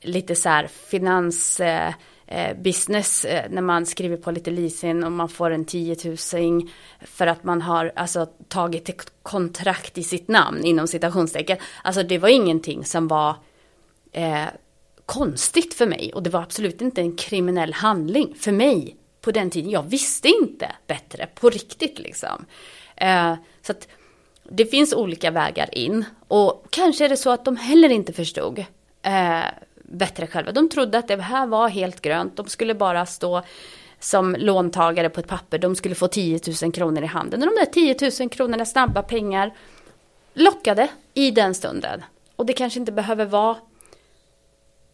lite 0.00 0.34
så 0.34 0.48
här 0.48 0.66
finans, 0.66 1.60
eh, 1.60 1.94
Eh, 2.30 2.56
business 2.56 3.24
eh, 3.24 3.50
när 3.50 3.62
man 3.62 3.86
skriver 3.86 4.16
på 4.16 4.30
lite 4.30 4.50
leasing 4.50 5.04
och 5.04 5.12
man 5.12 5.28
får 5.28 5.50
en 5.50 5.64
10 5.64 5.96
000 6.34 6.68
för 7.00 7.26
att 7.26 7.44
man 7.44 7.62
har 7.62 7.92
alltså, 7.96 8.26
tagit 8.48 8.88
ett 8.88 9.12
kontrakt 9.22 9.98
i 9.98 10.02
sitt 10.02 10.28
namn 10.28 10.64
inom 10.64 10.86
citationstecken. 10.86 11.58
Alltså 11.82 12.02
det 12.02 12.18
var 12.18 12.28
ingenting 12.28 12.84
som 12.84 13.08
var 13.08 13.36
eh, 14.12 14.44
konstigt 15.06 15.74
för 15.74 15.86
mig 15.86 16.12
och 16.14 16.22
det 16.22 16.30
var 16.30 16.42
absolut 16.42 16.80
inte 16.80 17.00
en 17.00 17.16
kriminell 17.16 17.72
handling 17.72 18.34
för 18.34 18.52
mig 18.52 18.96
på 19.20 19.30
den 19.30 19.50
tiden. 19.50 19.70
Jag 19.70 19.82
visste 19.82 20.28
inte 20.28 20.72
bättre 20.86 21.26
på 21.34 21.50
riktigt 21.50 21.98
liksom. 21.98 22.44
Eh, 22.96 23.34
så 23.62 23.72
att 23.72 23.88
det 24.50 24.66
finns 24.66 24.94
olika 24.94 25.30
vägar 25.30 25.78
in 25.78 26.04
och 26.28 26.66
kanske 26.70 27.04
är 27.04 27.08
det 27.08 27.16
så 27.16 27.30
att 27.30 27.44
de 27.44 27.56
heller 27.56 27.88
inte 27.88 28.12
förstod 28.12 28.58
eh, 29.02 29.44
bättre 29.88 30.26
själva. 30.26 30.52
De 30.52 30.68
trodde 30.68 30.98
att 30.98 31.08
det 31.08 31.22
här 31.22 31.46
var 31.46 31.68
helt 31.68 32.00
grönt. 32.00 32.36
De 32.36 32.48
skulle 32.48 32.74
bara 32.74 33.06
stå 33.06 33.42
som 34.00 34.36
låntagare 34.38 35.08
på 35.08 35.20
ett 35.20 35.28
papper. 35.28 35.58
De 35.58 35.76
skulle 35.76 35.94
få 35.94 36.08
10 36.08 36.40
000 36.62 36.72
kronor 36.72 37.02
i 37.02 37.06
handen. 37.06 37.42
Och 37.42 37.48
de 37.48 37.54
där 37.54 37.94
10 37.94 38.10
000 38.20 38.30
kronorna, 38.30 38.64
snabba 38.64 39.02
pengar, 39.02 39.54
lockade 40.34 40.88
i 41.14 41.30
den 41.30 41.54
stunden. 41.54 42.04
Och 42.36 42.46
det 42.46 42.52
kanske 42.52 42.80
inte 42.80 42.92
behöver 42.92 43.24
vara 43.24 43.56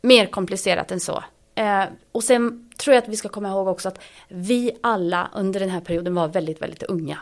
mer 0.03 0.26
komplicerat 0.26 0.92
än 0.92 1.01
så. 1.01 1.24
Eh, 1.55 1.84
och 2.12 2.24
sen 2.24 2.70
tror 2.78 2.95
jag 2.95 3.03
att 3.03 3.09
vi 3.09 3.16
ska 3.16 3.28
komma 3.28 3.49
ihåg 3.49 3.68
också 3.68 3.88
att 3.88 4.01
vi 4.28 4.72
alla 4.80 5.30
under 5.34 5.61
den 5.61 5.70
här 5.70 5.80
perioden 5.80 6.14
var 6.14 6.28
väldigt, 6.28 6.62
väldigt 6.62 6.82
unga. 6.82 7.18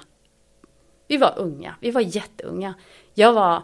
Vi 1.08 1.16
var 1.16 1.34
unga, 1.36 1.74
vi 1.80 1.90
var 1.90 2.00
jätteunga. 2.00 2.74
Jag 3.14 3.32
var 3.32 3.62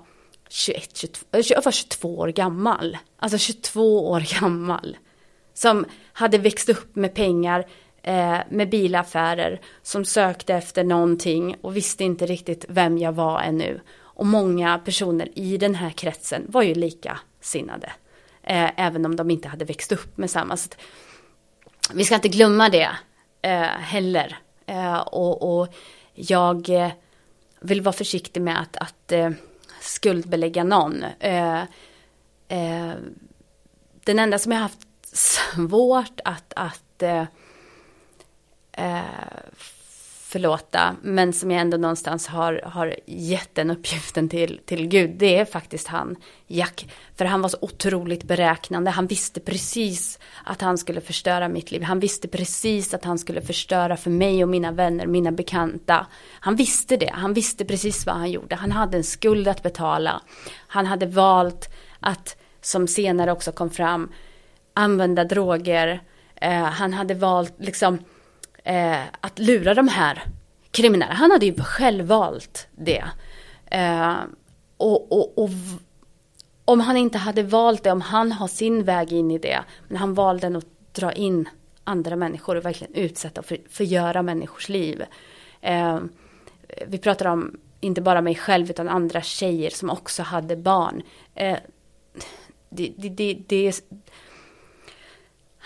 21, 0.49 0.97
22, 0.97 1.27
jag 1.33 1.63
var 1.63 1.73
22 1.73 2.19
år 2.19 2.29
gammal. 2.29 2.99
Alltså 3.19 3.39
22 3.39 4.11
år 4.11 4.41
gammal. 4.41 4.97
Som 5.55 5.87
hade 6.13 6.39
växt 6.39 6.69
upp 6.69 6.97
med 6.97 7.15
pengar, 7.15 7.67
eh, 8.03 8.39
med 8.49 8.71
bilaffärer, 8.71 9.61
som 9.83 10.05
sökte 10.05 10.55
efter 10.55 10.85
någonting 10.85 11.57
och 11.61 11.77
visste 11.77 12.05
inte 12.05 12.27
riktigt 12.27 12.65
vem 12.69 12.99
jag 12.99 13.13
var 13.13 13.41
ännu. 13.41 13.81
Och 13.97 14.27
många 14.27 14.79
personer 14.79 15.39
i 15.39 15.57
den 15.57 15.75
här 15.75 15.91
kretsen 15.91 16.47
var 16.49 16.63
ju 16.63 16.75
likasinnade. 16.75 17.93
Eh, 18.43 18.71
även 18.77 19.07
om 19.07 19.17
de 19.17 19.31
inte 19.31 19.49
hade 19.49 19.65
växt 19.65 19.93
upp 19.93 20.17
med 20.17 20.31
samma. 20.31 20.57
Så 20.57 20.69
vi 21.93 22.05
ska 22.05 22.15
inte 22.15 22.29
glömma 22.29 22.69
det 22.69 22.91
eh, 23.43 23.63
heller. 23.63 24.39
Eh, 24.67 24.99
och, 24.99 25.59
och, 25.61 25.75
jag 26.15 26.69
eh, 26.69 26.91
vill 27.61 27.83
vara 27.83 27.93
försiktig 27.93 28.43
med 28.43 28.61
att, 28.61 28.77
att 28.77 29.13
eh, 29.13 29.31
skuldbelägga 29.81 30.65
någon. 30.65 31.05
Eh, 31.21 31.63
eh, 32.49 32.95
den 34.05 34.19
enda 34.19 34.39
som 34.39 34.53
jag 34.53 34.59
haft 34.59 34.89
svårt 35.13 36.21
att, 36.25 36.53
att 36.57 37.03
eh, 37.03 37.25
eh, 38.73 39.03
förlåta, 40.29 40.97
men 41.03 41.33
som 41.33 41.51
jag 41.51 41.61
ändå 41.61 41.77
någonstans 41.77 42.27
har, 42.27 42.61
har 42.65 42.97
gett 43.07 43.55
den 43.55 43.71
uppgiften 43.71 44.29
till, 44.29 44.61
till 44.67 44.87
Gud, 44.87 45.11
det 45.11 45.39
är 45.39 45.45
faktiskt 45.45 45.89
han, 45.89 46.17
Jack. 46.47 46.89
För 47.17 47.25
han 47.25 47.43
var 47.43 47.49
så 47.49 47.57
otroligt 47.61 48.25
beräknande, 48.25 48.91
han 48.91 49.07
visste 49.07 49.41
precis 49.41 50.19
att 50.45 50.61
han 50.61 50.79
skulle 50.79 51.01
förstöra 51.01 51.49
mitt 51.49 51.71
liv. 51.71 51.83
Han 51.83 52.01
visste 52.01 52.29
precis 52.29 52.95
att 52.95 53.05
han 53.05 53.19
skulle 53.19 53.41
förstöra 53.41 53.97
för 53.97 54.11
mig 54.11 54.43
och 54.43 54.49
mina 54.49 54.73
vänner, 54.73 55.07
mina 55.07 55.33
bekanta. 55.33 56.07
Han 56.41 56.57
visste 56.57 56.97
det, 56.97 57.11
han 57.15 57.35
visste 57.35 57.65
precis 57.65 58.07
vad 58.07 58.17
han 58.17 58.31
gjorde. 58.31 58.57
Han 58.57 58.73
hade 58.73 58.97
en 58.97 59.05
skuld 59.05 59.49
att 59.49 59.63
betala. 59.63 60.23
Han 60.57 60.87
hade 60.87 61.07
valt 61.07 61.69
att, 62.01 62.37
som 62.61 62.89
senare 62.89 63.33
också 63.33 63.53
kom 63.53 63.71
fram, 63.71 64.13
använda 64.75 65.25
droger. 65.25 66.01
Eh, 66.35 66.63
han 66.63 66.93
hade 66.93 67.15
valt 67.15 67.55
liksom 67.59 67.99
eh, 68.69 69.03
att 69.21 69.39
lura 69.39 69.75
de 69.75 69.89
här 69.89 70.23
kriminella. 70.71 71.15
Han 71.15 71.31
hade 71.31 71.47
ju 71.47 71.55
själv 71.55 72.05
valt 72.05 72.69
det. 72.77 73.05
Eh, 73.67 74.17
och, 74.77 75.13
och, 75.13 75.39
och 75.39 75.51
om 76.65 76.81
han 76.81 76.97
inte 76.97 77.19
hade 77.19 77.43
valt 77.43 77.83
det, 77.83 77.93
om 77.93 78.01
han 78.01 78.33
har 78.33 78.49
sin 78.49 78.85
väg 78.85 79.13
in 79.13 79.31
i 79.31 79.39
det, 79.39 79.65
men 79.89 79.97
han 79.97 80.15
valde 80.15 80.57
att 80.59 80.67
dra 80.93 81.13
in 81.13 81.49
andra 81.85 82.17
människor 82.17 82.57
och 82.57 82.65
verkligen 82.65 82.95
utsätta 82.95 83.41
och 83.41 83.47
för, 83.47 83.59
förgöra 83.71 84.23
människors 84.23 84.69
liv. 84.69 85.05
Eh, 85.61 86.01
vi 86.87 86.99
pratar 86.99 87.27
om 87.27 87.61
inte 87.81 88.01
bara 88.01 88.21
mig 88.21 88.35
själv 88.35 88.71
utan 88.71 88.89
andra 88.89 89.23
tjejer 89.23 89.71
som 89.71 89.91
också 89.91 90.23
hade 90.23 90.57
barn. 90.57 91.03
Eh, 91.35 91.57
det, 92.71 92.93
det, 92.97 93.09
det, 93.09 93.39
det, 93.47 93.83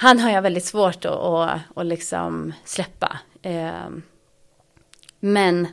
han 0.03 0.19
har 0.19 0.31
jag 0.31 0.43
väldigt 0.43 0.65
svårt 0.65 1.05
att, 1.05 1.13
att, 1.13 1.61
att 1.77 1.87
liksom 1.87 2.53
släppa. 2.65 3.19
Eh, 3.43 3.89
men 5.21 5.69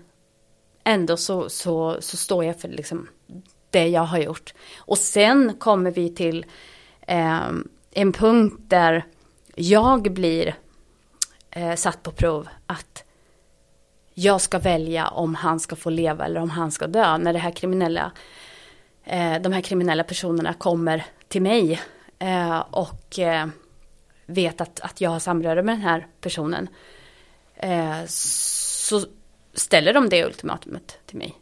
ändå 0.84 1.18
så, 1.18 1.50
så, 1.50 1.98
så 2.00 2.18
står 2.18 2.46
jag 2.46 2.60
för 2.60 2.68
liksom 2.68 3.08
det 3.70 3.88
jag 3.88 4.02
har 4.02 4.18
gjort. 4.18 4.54
Och 4.78 4.98
sen 4.98 5.56
kommer 5.60 5.92
vi 5.92 6.16
till 6.16 6.46
eh, 7.02 7.50
en 7.92 8.14
punkt 8.14 8.64
där 8.68 9.06
jag 9.56 10.14
blir 10.14 10.56
eh, 11.52 11.76
satt 11.76 12.04
på 12.04 12.12
prov. 12.12 12.48
Att 12.66 13.04
jag 14.14 14.42
ska 14.42 14.60
välja 14.60 15.08
om 15.08 15.36
han 15.36 15.60
ska 15.60 15.76
få 15.76 15.90
leva 15.90 16.26
eller 16.26 16.42
om 16.42 16.50
han 16.50 16.72
ska 16.72 16.88
dö. 16.88 17.18
När 17.18 17.34
det 17.34 17.40
här 17.40 17.52
kriminella, 17.52 18.12
eh, 19.04 19.42
de 19.42 19.54
här 19.54 19.62
kriminella 19.62 20.04
personerna 20.04 20.54
kommer 20.54 21.06
till 21.28 21.42
mig. 21.42 21.82
Eh, 22.20 22.60
och 22.60 23.20
eh, 23.20 23.48
vet 24.30 24.62
att, 24.62 24.80
att 24.80 25.02
jag 25.02 25.10
har 25.10 25.20
samröre 25.20 25.64
med 25.64 25.76
den 25.76 25.82
här 25.82 26.08
personen. 26.22 26.70
Eh, 27.56 28.06
så 28.08 29.02
ställer 29.54 29.94
de 29.94 30.10
det 30.10 30.26
ultimatumet 30.26 31.00
till 31.06 31.18
mig. 31.18 31.36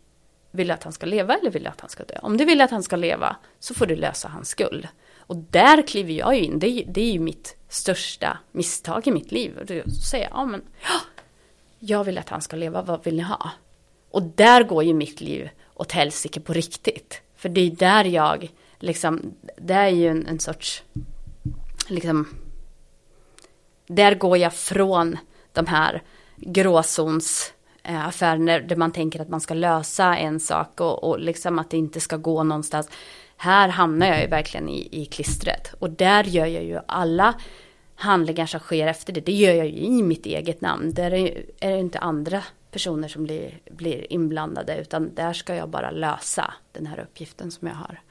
Vill 0.51 0.67
du 0.67 0.73
att 0.73 0.83
han 0.83 0.93
ska 0.93 1.05
leva 1.05 1.35
eller 1.35 1.51
vill 1.51 1.63
du 1.63 1.69
att 1.69 1.81
han 1.81 1.89
ska 1.89 2.03
dö? 2.03 2.19
Om 2.21 2.37
du 2.37 2.45
vill 2.45 2.61
att 2.61 2.71
han 2.71 2.83
ska 2.83 2.95
leva 2.95 3.35
så 3.59 3.73
får 3.73 3.85
du 3.85 3.95
lösa 3.95 4.27
hans 4.27 4.49
skuld. 4.49 4.87
Och 5.17 5.35
där 5.35 5.87
kliver 5.87 6.13
jag 6.13 6.35
ju 6.35 6.43
in. 6.43 6.59
Det, 6.59 6.83
det 6.87 7.01
är 7.01 7.11
ju 7.11 7.19
mitt 7.19 7.57
största 7.69 8.37
misstag 8.51 9.07
i 9.07 9.11
mitt 9.11 9.31
liv. 9.31 9.57
Och 9.57 9.65
då 9.65 9.91
säger 9.91 10.23
jag, 10.23 10.33
ja 10.33 10.45
men, 10.45 10.61
jag 11.79 12.03
vill 12.03 12.17
att 12.17 12.29
han 12.29 12.41
ska 12.41 12.55
leva, 12.55 12.81
vad 12.81 13.03
vill 13.03 13.15
ni 13.15 13.23
ha? 13.23 13.51
Och 14.11 14.23
där 14.23 14.63
går 14.63 14.83
ju 14.83 14.93
mitt 14.93 15.21
liv 15.21 15.49
åt 15.73 15.91
helsike 15.91 16.39
på 16.39 16.53
riktigt. 16.53 17.21
För 17.35 17.49
det 17.49 17.61
är 17.61 17.71
där 17.71 18.05
jag, 18.05 18.51
liksom, 18.79 19.33
det 19.57 19.73
är 19.73 19.89
ju 19.89 20.07
en, 20.07 20.25
en 20.25 20.39
sorts, 20.39 20.83
liksom, 21.87 22.27
där 23.87 24.15
går 24.15 24.37
jag 24.37 24.53
från 24.53 25.17
de 25.53 25.67
här 25.67 26.03
gråzonsaffärerna 26.35 28.55
eh, 28.55 28.63
där 28.63 28.75
man 28.75 28.91
tänker 28.91 29.21
att 29.21 29.29
man 29.29 29.41
ska 29.41 29.53
lösa 29.53 30.17
en 30.17 30.39
sak 30.39 30.81
och, 30.81 31.03
och 31.03 31.19
liksom 31.19 31.59
att 31.59 31.69
det 31.69 31.77
inte 31.77 31.99
ska 31.99 32.17
gå 32.17 32.43
någonstans. 32.43 32.89
Här 33.37 33.69
hamnar 33.69 34.07
jag 34.07 34.21
ju 34.21 34.27
verkligen 34.27 34.69
i, 34.69 34.89
i 34.91 35.05
klistret 35.05 35.73
och 35.79 35.89
där 35.89 36.23
gör 36.23 36.45
jag 36.45 36.63
ju 36.63 36.79
alla 36.87 37.33
handlingar 37.95 38.45
som 38.45 38.59
sker 38.59 38.87
efter 38.87 39.13
det, 39.13 39.21
det 39.21 39.31
gör 39.31 39.53
jag 39.53 39.65
ju 39.65 39.73
i 39.73 40.03
mitt 40.03 40.25
eget 40.25 40.61
namn. 40.61 40.93
Där 40.93 41.13
är, 41.13 41.45
är 41.59 41.71
det 41.71 41.79
inte 41.79 41.99
andra 41.99 42.43
personer 42.71 43.07
som 43.07 43.23
blir, 43.23 43.59
blir 43.71 44.13
inblandade 44.13 44.77
utan 44.77 45.15
där 45.15 45.33
ska 45.33 45.55
jag 45.55 45.69
bara 45.69 45.91
lösa 45.91 46.53
den 46.71 46.87
här 46.87 46.99
uppgiften 46.99 47.51
som 47.51 47.67
jag 47.67 47.75
har 47.75 48.01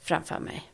framför 0.00 0.38
mig. 0.38 0.70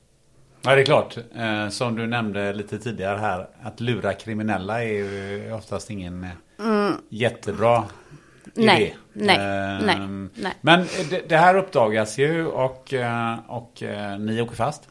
Ja, 0.66 0.74
det 0.74 0.80
är 0.80 0.84
klart. 0.84 1.16
Eh, 1.36 1.68
som 1.68 1.96
du 1.96 2.06
nämnde 2.06 2.52
lite 2.52 2.78
tidigare 2.78 3.18
här. 3.18 3.48
Att 3.62 3.80
lura 3.80 4.12
kriminella 4.12 4.84
är 4.84 4.88
ju 4.88 5.52
oftast 5.52 5.90
ingen 5.90 6.24
eh, 6.24 6.66
mm. 6.66 6.92
jättebra 7.08 7.84
nej, 8.54 8.82
idé. 8.82 8.94
Nej, 9.12 9.36
eh, 9.36 9.86
nej, 9.86 10.28
nej. 10.34 10.52
Men 10.60 10.86
det, 11.10 11.28
det, 11.28 11.36
här 11.36 11.56
uppdagas 11.56 12.18
ju 12.18 12.46
och, 12.46 12.94
eh, 12.94 13.36
och 13.46 13.82
eh, 13.82 14.18
ni 14.18 14.42
åker 14.42 14.56
fast. 14.56 14.88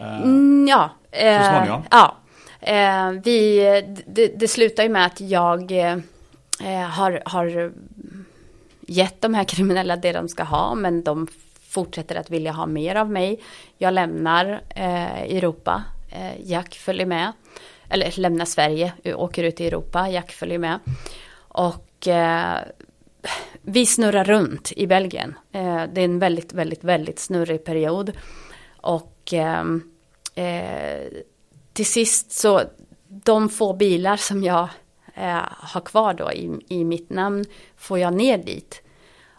Eh, 0.00 0.22
mm, 0.22 0.68
ja. 0.68 0.90
så 1.12 1.50
småningom. 1.50 1.82
Ja. 1.90 2.16
vi, 3.24 3.60
det, 4.06 4.26
det, 4.26 4.48
slutar 4.48 4.82
ju 4.82 4.88
med 4.88 5.06
att 5.06 5.20
jag 5.20 5.72
har, 6.90 7.22
har 7.24 7.72
gett 8.80 9.20
de 9.20 9.34
här 9.34 9.44
kriminella 9.44 9.96
det 9.96 10.12
de 10.12 10.28
ska 10.28 10.42
ha. 10.42 10.74
Men 10.74 11.04
de 11.04 11.26
fortsätter 11.76 12.16
att 12.16 12.30
vilja 12.30 12.52
ha 12.52 12.66
mer 12.66 12.94
av 12.94 13.10
mig. 13.10 13.40
Jag 13.78 13.94
lämnar 13.94 14.62
eh, 14.68 15.22
Europa. 15.22 15.84
Eh, 16.10 16.50
Jack 16.50 16.74
följer 16.74 17.06
med. 17.06 17.32
Eller 17.88 18.20
lämnar 18.20 18.44
Sverige, 18.44 18.92
åker 19.14 19.44
ut 19.44 19.60
i 19.60 19.66
Europa. 19.66 20.08
Jack 20.08 20.32
följer 20.32 20.58
med. 20.58 20.78
Och 21.38 22.08
eh, 22.08 22.58
vi 23.62 23.86
snurrar 23.86 24.24
runt 24.24 24.72
i 24.76 24.86
Belgien. 24.86 25.34
Eh, 25.52 25.82
det 25.92 26.00
är 26.00 26.04
en 26.04 26.18
väldigt, 26.18 26.52
väldigt, 26.52 26.84
väldigt 26.84 27.18
snurrig 27.18 27.64
period. 27.64 28.12
Och 28.80 29.32
eh, 29.32 29.64
eh 30.34 31.06
till 31.72 31.86
sist 31.86 32.32
så, 32.32 32.62
de 33.08 33.48
få 33.48 33.72
bilar 33.72 34.16
som 34.16 34.42
jag 34.42 34.68
eh, 35.14 35.48
har 35.50 35.80
kvar 35.80 36.14
då 36.14 36.32
i, 36.32 36.50
i 36.68 36.84
mitt 36.84 37.10
namn 37.10 37.44
får 37.76 37.98
jag 37.98 38.14
ner 38.14 38.38
dit. 38.38 38.82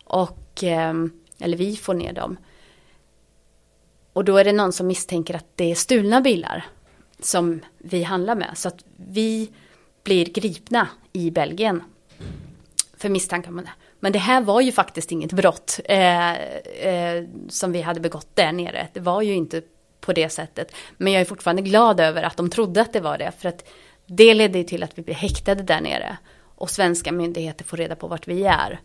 Och 0.03 0.63
eh, 0.63 0.93
eller 1.39 1.57
vi 1.57 1.75
får 1.75 1.93
ner 1.93 2.13
dem. 2.13 2.37
Och 4.13 4.25
då 4.25 4.37
är 4.37 4.43
det 4.43 4.51
någon 4.51 4.73
som 4.73 4.87
misstänker 4.87 5.33
att 5.33 5.45
det 5.55 5.71
är 5.71 5.75
stulna 5.75 6.21
bilar. 6.21 6.65
som 7.19 7.61
vi 7.77 8.03
handlar 8.03 8.35
med. 8.35 8.51
Så 8.55 8.67
att 8.67 8.83
vi 8.95 9.51
blir 10.03 10.25
gripna 10.25 10.87
i 11.13 11.31
Belgien 11.31 11.83
för 12.97 13.09
misstankar 13.09 13.51
om 13.51 13.57
det. 13.57 13.71
Men 13.99 14.11
det 14.11 14.19
här 14.19 14.41
var 14.41 14.61
ju 14.61 14.71
faktiskt 14.71 15.11
inget 15.11 15.33
brott 15.33 15.79
eh, 15.85 16.33
eh, 16.33 17.23
som 17.49 17.71
vi 17.71 17.81
hade 17.81 17.99
begått 17.99 18.35
där 18.35 18.51
nere. 18.51 18.87
Det 18.93 18.99
var 18.99 19.21
ju 19.21 19.33
inte 19.33 19.61
på 20.01 20.13
det 20.13 20.29
sättet. 20.29 20.71
Men 20.97 21.13
jag 21.13 21.21
är 21.21 21.25
fortfarande 21.25 21.61
glad 21.61 21.99
över 21.99 22.23
att 22.23 22.37
de 22.37 22.49
trodde 22.49 22.81
att 22.81 22.93
det 22.93 22.99
var 22.99 23.17
det. 23.17 23.31
För 23.39 23.49
att 23.49 23.67
det 24.05 24.33
ledde 24.33 24.57
ju 24.57 24.63
till 24.63 24.83
att 24.83 24.97
vi 24.97 25.01
blev 25.01 25.17
häktade 25.17 25.63
där 25.63 25.81
nere. 25.81 26.17
Och 26.39 26.69
svenska 26.69 27.11
myndigheter 27.11 27.65
får 27.65 27.77
reda 27.77 27.95
på 27.95 28.07
vart 28.07 28.27
vi 28.27 28.43
är. 28.43 28.79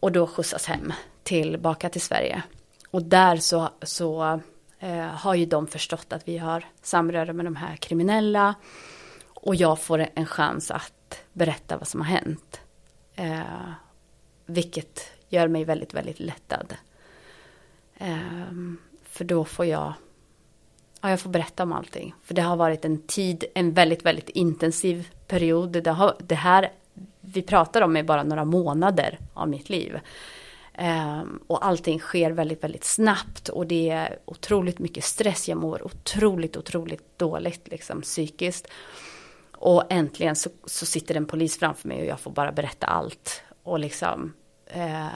Och 0.00 0.12
då 0.12 0.26
skjutsas 0.26 0.66
hem 0.66 0.92
tillbaka 1.22 1.88
till 1.88 2.00
Sverige. 2.00 2.42
Och 2.90 3.02
där 3.02 3.36
så, 3.36 3.68
så 3.82 4.40
eh, 4.78 5.06
har 5.06 5.34
ju 5.34 5.46
de 5.46 5.66
förstått 5.66 6.12
att 6.12 6.28
vi 6.28 6.38
har 6.38 6.64
samröre 6.82 7.32
med 7.32 7.46
de 7.46 7.56
här 7.56 7.76
kriminella. 7.76 8.54
Och 9.24 9.54
jag 9.54 9.80
får 9.80 10.06
en 10.14 10.26
chans 10.26 10.70
att 10.70 11.22
berätta 11.32 11.76
vad 11.76 11.88
som 11.88 12.00
har 12.00 12.08
hänt. 12.08 12.60
Eh, 13.14 13.70
vilket 14.46 15.00
gör 15.28 15.48
mig 15.48 15.64
väldigt, 15.64 15.94
väldigt 15.94 16.20
lättad. 16.20 16.76
Eh, 17.96 18.52
för 19.02 19.24
då 19.24 19.44
får 19.44 19.66
jag, 19.66 19.92
ja, 21.00 21.10
jag 21.10 21.20
får 21.20 21.30
berätta 21.30 21.62
om 21.62 21.72
allting. 21.72 22.14
För 22.22 22.34
det 22.34 22.42
har 22.42 22.56
varit 22.56 22.84
en 22.84 23.02
tid, 23.02 23.44
en 23.54 23.72
väldigt, 23.72 24.04
väldigt 24.04 24.28
intensiv 24.28 25.08
period. 25.26 25.70
Det, 25.70 25.90
har, 25.90 26.16
det 26.18 26.34
här 26.34 26.72
vi 27.26 27.42
pratar 27.42 27.82
om 27.82 27.96
är 27.96 28.02
bara 28.02 28.22
några 28.22 28.44
månader 28.44 29.18
av 29.34 29.48
mitt 29.48 29.68
liv. 29.68 30.00
Um, 30.78 31.40
och 31.46 31.66
allting 31.66 31.98
sker 31.98 32.30
väldigt, 32.30 32.64
väldigt 32.64 32.84
snabbt 32.84 33.48
och 33.48 33.66
det 33.66 33.90
är 33.90 34.18
otroligt 34.24 34.78
mycket 34.78 35.04
stress. 35.04 35.48
Jag 35.48 35.58
mår 35.58 35.86
otroligt, 35.86 36.56
otroligt 36.56 37.18
dåligt 37.18 37.68
liksom 37.68 38.02
psykiskt. 38.02 38.66
Och 39.52 39.84
äntligen 39.90 40.36
så, 40.36 40.50
så 40.64 40.86
sitter 40.86 41.14
en 41.14 41.26
polis 41.26 41.58
framför 41.58 41.88
mig 41.88 42.00
och 42.00 42.06
jag 42.06 42.20
får 42.20 42.30
bara 42.30 42.52
berätta 42.52 42.86
allt. 42.86 43.42
Och 43.62 43.78
liksom, 43.78 44.32
uh, 44.76 45.06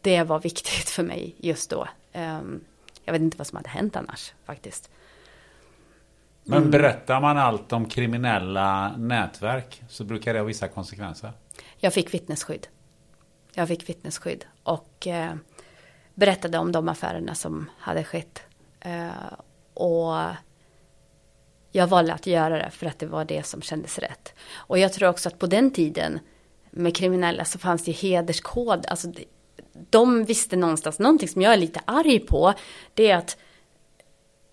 det 0.00 0.22
var 0.22 0.40
viktigt 0.40 0.88
för 0.88 1.02
mig 1.02 1.34
just 1.38 1.70
då. 1.70 1.88
Um, 2.14 2.64
jag 3.04 3.12
vet 3.12 3.22
inte 3.22 3.38
vad 3.38 3.46
som 3.46 3.56
hade 3.56 3.68
hänt 3.68 3.96
annars 3.96 4.32
faktiskt. 4.44 4.90
Men 6.48 6.58
mm. 6.58 6.70
berättar 6.70 7.20
man 7.20 7.38
allt 7.38 7.72
om 7.72 7.88
kriminella 7.88 8.96
nätverk 8.96 9.82
så 9.88 10.04
brukar 10.04 10.34
det 10.34 10.40
ha 10.40 10.46
vissa 10.46 10.68
konsekvenser. 10.68 11.32
Jag 11.78 11.92
fick 11.92 12.14
vittnesskydd. 12.14 12.66
Jag 13.54 13.68
fick 13.68 13.88
vittnesskydd 13.88 14.44
och 14.62 15.06
eh, 15.06 15.34
berättade 16.14 16.58
om 16.58 16.72
de 16.72 16.88
affärerna 16.88 17.34
som 17.34 17.70
hade 17.78 18.04
skett. 18.04 18.42
Eh, 18.80 19.08
och 19.74 20.14
jag 21.72 21.86
valde 21.86 22.14
att 22.14 22.26
göra 22.26 22.58
det 22.58 22.70
för 22.70 22.86
att 22.86 22.98
det 22.98 23.06
var 23.06 23.24
det 23.24 23.46
som 23.46 23.62
kändes 23.62 23.98
rätt. 23.98 24.34
Och 24.54 24.78
jag 24.78 24.92
tror 24.92 25.08
också 25.08 25.28
att 25.28 25.38
på 25.38 25.46
den 25.46 25.70
tiden 25.70 26.18
med 26.70 26.96
kriminella 26.96 27.44
så 27.44 27.58
fanns 27.58 27.84
det 27.84 27.92
hederskod. 27.92 28.86
Alltså 28.86 29.12
de 29.90 30.24
visste 30.24 30.56
någonstans, 30.56 30.98
någonting 30.98 31.28
som 31.28 31.42
jag 31.42 31.52
är 31.52 31.56
lite 31.56 31.80
arg 31.84 32.18
på, 32.18 32.52
det 32.94 33.10
är 33.10 33.16
att 33.16 33.36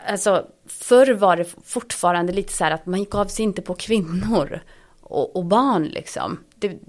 Alltså 0.08 0.48
förr 0.66 1.14
var 1.14 1.38
det 1.38 1.46
fortfarande 1.64 2.34
lite 2.34 2.54
så 2.54 2.64
här 2.64 2.72
att 2.72 2.86
man 2.86 3.04
gav 3.04 3.26
sig 3.26 3.44
inte 3.44 3.62
på 3.62 3.74
kvinnor 3.74 4.60
och, 5.02 5.36
och 5.36 5.46
barn 5.46 5.84
liksom. 5.84 6.40
Det, 6.56 6.80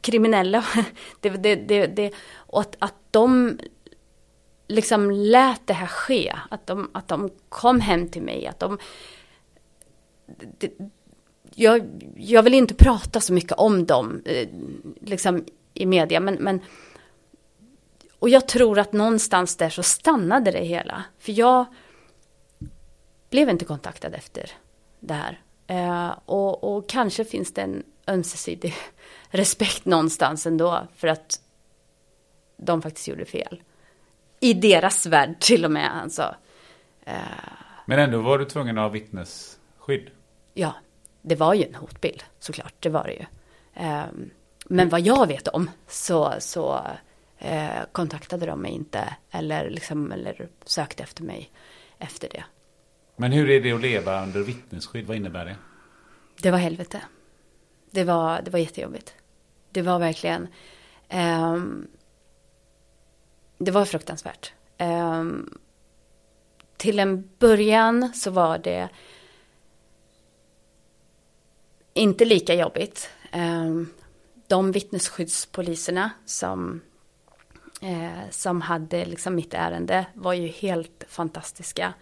kriminella, 0.00 0.64
det, 1.20 1.30
det, 1.30 1.56
det, 1.56 1.86
det, 1.86 2.12
och 2.34 2.60
att, 2.60 2.76
att 2.78 2.94
de 3.10 3.58
liksom 4.68 5.10
lät 5.10 5.66
det 5.66 5.74
här 5.74 5.86
ske. 5.86 6.34
Att 6.50 6.66
de, 6.66 6.90
att 6.94 7.08
de 7.08 7.30
kom 7.48 7.80
hem 7.80 8.08
till 8.08 8.22
mig, 8.22 8.46
att 8.46 8.60
de... 8.60 8.78
Det, 10.58 10.72
jag, 11.54 11.88
jag 12.16 12.42
vill 12.42 12.54
inte 12.54 12.74
prata 12.74 13.20
så 13.20 13.32
mycket 13.32 13.52
om 13.52 13.86
dem 13.86 14.22
eh, 14.24 14.48
liksom 15.00 15.44
i 15.74 15.86
media, 15.86 16.20
men, 16.20 16.34
men 16.34 16.60
och 18.18 18.28
jag 18.28 18.48
tror 18.48 18.78
att 18.78 18.92
någonstans 18.92 19.56
där 19.56 19.70
så 19.70 19.82
stannade 19.82 20.50
det 20.50 20.64
hela. 20.64 21.04
För 21.18 21.32
jag 21.32 21.66
blev 23.30 23.48
inte 23.48 23.64
kontaktad 23.64 24.14
efter 24.14 24.50
det 25.00 25.14
här. 25.14 25.40
Eh, 25.66 26.14
och, 26.24 26.76
och, 26.76 26.88
kanske 26.88 27.24
finns 27.24 27.54
det 27.54 27.62
en 27.62 27.82
ömsesidig 28.06 28.74
respekt 29.30 29.84
någonstans 29.84 30.46
ändå 30.46 30.86
för 30.96 31.08
att 31.08 31.40
de 32.56 32.82
faktiskt 32.82 33.08
gjorde 33.08 33.24
fel. 33.24 33.62
I 34.40 34.54
deras 34.54 35.06
värld 35.06 35.40
till 35.40 35.64
och 35.64 35.70
med 35.70 36.00
alltså. 36.02 36.34
Eh, 37.04 37.14
Men 37.86 37.98
ändå 37.98 38.20
var 38.20 38.38
du 38.38 38.44
tvungen 38.44 38.78
att 38.78 38.82
ha 38.82 38.88
vittnesskydd? 38.88 40.10
Ja, 40.54 40.74
det 41.22 41.34
var 41.34 41.54
ju 41.54 41.64
en 41.64 41.74
hotbild 41.74 42.22
såklart, 42.38 42.74
det 42.80 42.88
var 42.88 43.04
det 43.04 43.12
ju. 43.12 43.24
Eh, 43.86 44.04
men 44.64 44.88
vad 44.88 45.00
jag 45.00 45.26
vet 45.26 45.48
om 45.48 45.70
så, 45.86 46.34
så 46.38 46.80
eh, 47.38 47.80
kontaktade 47.92 48.46
de 48.46 48.60
mig 48.60 48.72
inte 48.72 49.16
eller, 49.30 49.70
liksom, 49.70 50.12
eller 50.12 50.48
sökte 50.64 51.02
efter 51.02 51.22
mig 51.22 51.50
efter 51.98 52.28
det. 52.28 52.44
Men 53.20 53.32
hur 53.32 53.50
är 53.50 53.60
det 53.60 53.72
att 53.72 53.80
leva 53.80 54.22
under 54.22 54.40
vittnesskydd? 54.40 55.06
Vad 55.06 55.16
innebär 55.16 55.44
det? 55.44 55.56
Det 56.42 56.50
var 56.50 56.58
helvete. 56.58 57.02
Det 57.90 58.04
var, 58.04 58.42
det 58.42 58.50
var 58.50 58.58
jättejobbigt. 58.58 59.14
Det 59.70 59.82
var 59.82 59.98
verkligen... 59.98 60.48
Um, 61.12 61.88
det 63.58 63.70
var 63.70 63.84
fruktansvärt. 63.84 64.52
Um, 64.78 65.58
till 66.76 66.98
en 66.98 67.30
början 67.38 68.12
så 68.14 68.30
var 68.30 68.58
det 68.58 68.88
inte 71.94 72.24
lika 72.24 72.54
jobbigt. 72.54 73.10
Um, 73.32 73.88
de 74.46 74.72
vittnesskyddspoliserna 74.72 76.10
som, 76.24 76.80
eh, 77.82 78.30
som 78.30 78.60
hade 78.60 79.04
liksom 79.04 79.34
mitt 79.34 79.54
ärende 79.54 80.06
var 80.14 80.32
ju 80.32 80.46
helt 80.46 81.04
fantastiska 81.08 81.94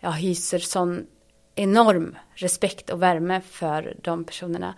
jag 0.00 0.12
hyser 0.12 0.58
sån 0.58 1.06
enorm 1.54 2.18
respekt 2.34 2.90
och 2.90 3.02
värme 3.02 3.40
för 3.40 3.96
de 4.02 4.24
personerna. 4.24 4.74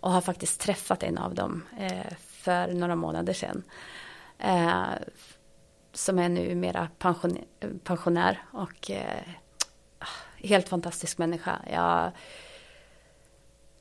Och 0.00 0.10
har 0.10 0.20
faktiskt 0.20 0.60
träffat 0.60 1.02
en 1.02 1.18
av 1.18 1.34
dem 1.34 1.64
eh, 1.80 2.12
för 2.18 2.72
några 2.72 2.96
månader 2.96 3.32
sedan. 3.32 3.62
Eh, 4.38 4.82
som 5.92 6.18
är 6.18 6.28
nu 6.28 6.54
mera 6.54 6.88
pension, 6.98 7.38
pensionär 7.84 8.42
och 8.52 8.90
eh, 8.90 9.28
helt 10.36 10.68
fantastisk 10.68 11.18
människa. 11.18 11.58
Jag, 11.72 12.10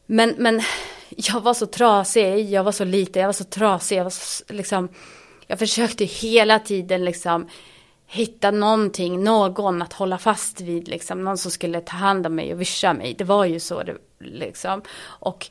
men, 0.05 0.35
men 0.37 0.61
jag 1.09 1.41
var 1.41 1.53
så 1.53 1.65
trasig, 1.65 2.49
jag 2.49 2.63
var 2.63 2.71
så 2.71 2.85
liten, 2.85 3.21
jag 3.21 3.27
var 3.27 3.33
så 3.33 3.43
trasig, 3.43 3.97
jag 3.97 4.03
var 4.03 4.09
så, 4.09 4.53
liksom, 4.53 4.89
jag 5.47 5.59
försökte 5.59 6.05
hela 6.05 6.59
tiden 6.59 7.05
liksom 7.05 7.49
hitta 8.07 8.51
någonting, 8.51 9.23
någon 9.23 9.81
att 9.81 9.93
hålla 9.93 10.17
fast 10.17 10.61
vid, 10.61 10.87
liksom, 10.87 11.23
någon 11.23 11.37
som 11.37 11.51
skulle 11.51 11.81
ta 11.81 11.95
hand 11.95 12.27
om 12.27 12.35
mig 12.35 12.53
och 12.53 12.61
vischa 12.61 12.93
mig. 12.93 13.13
Det 13.13 13.23
var 13.23 13.45
ju 13.45 13.59
så 13.59 13.83
det, 13.83 13.97
liksom. 14.19 14.81
Och 15.03 15.47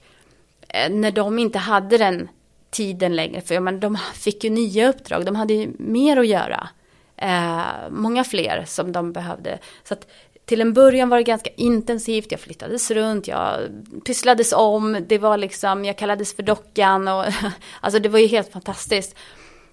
eh, 0.68 0.90
när 0.90 1.12
de 1.12 1.38
inte 1.38 1.58
hade 1.58 1.98
den 1.98 2.28
tiden 2.70 3.16
längre, 3.16 3.40
för 3.40 3.60
men, 3.60 3.80
de 3.80 3.98
fick 4.14 4.44
ju 4.44 4.50
nya 4.50 4.88
uppdrag, 4.88 5.24
de 5.24 5.36
hade 5.36 5.54
ju 5.54 5.72
mer 5.78 6.16
att 6.16 6.26
göra. 6.26 6.68
Eh, 7.16 7.90
många 7.90 8.24
fler 8.24 8.64
som 8.66 8.92
de 8.92 9.12
behövde. 9.12 9.58
Så 9.84 9.94
att 9.94 10.06
till 10.44 10.60
en 10.60 10.72
början 10.72 11.08
var 11.08 11.16
det 11.16 11.22
ganska 11.22 11.50
intensivt, 11.56 12.30
jag 12.30 12.40
flyttades 12.40 12.90
runt, 12.90 13.28
jag 13.28 13.60
pysslades 14.06 14.52
om, 14.52 15.04
det 15.08 15.18
var 15.18 15.36
liksom, 15.36 15.84
jag 15.84 15.98
kallades 15.98 16.36
för 16.36 16.42
dockan 16.42 17.08
och 17.08 17.24
alltså 17.80 17.98
det 17.98 18.08
var 18.08 18.18
ju 18.18 18.26
helt 18.26 18.52
fantastiskt. 18.52 19.16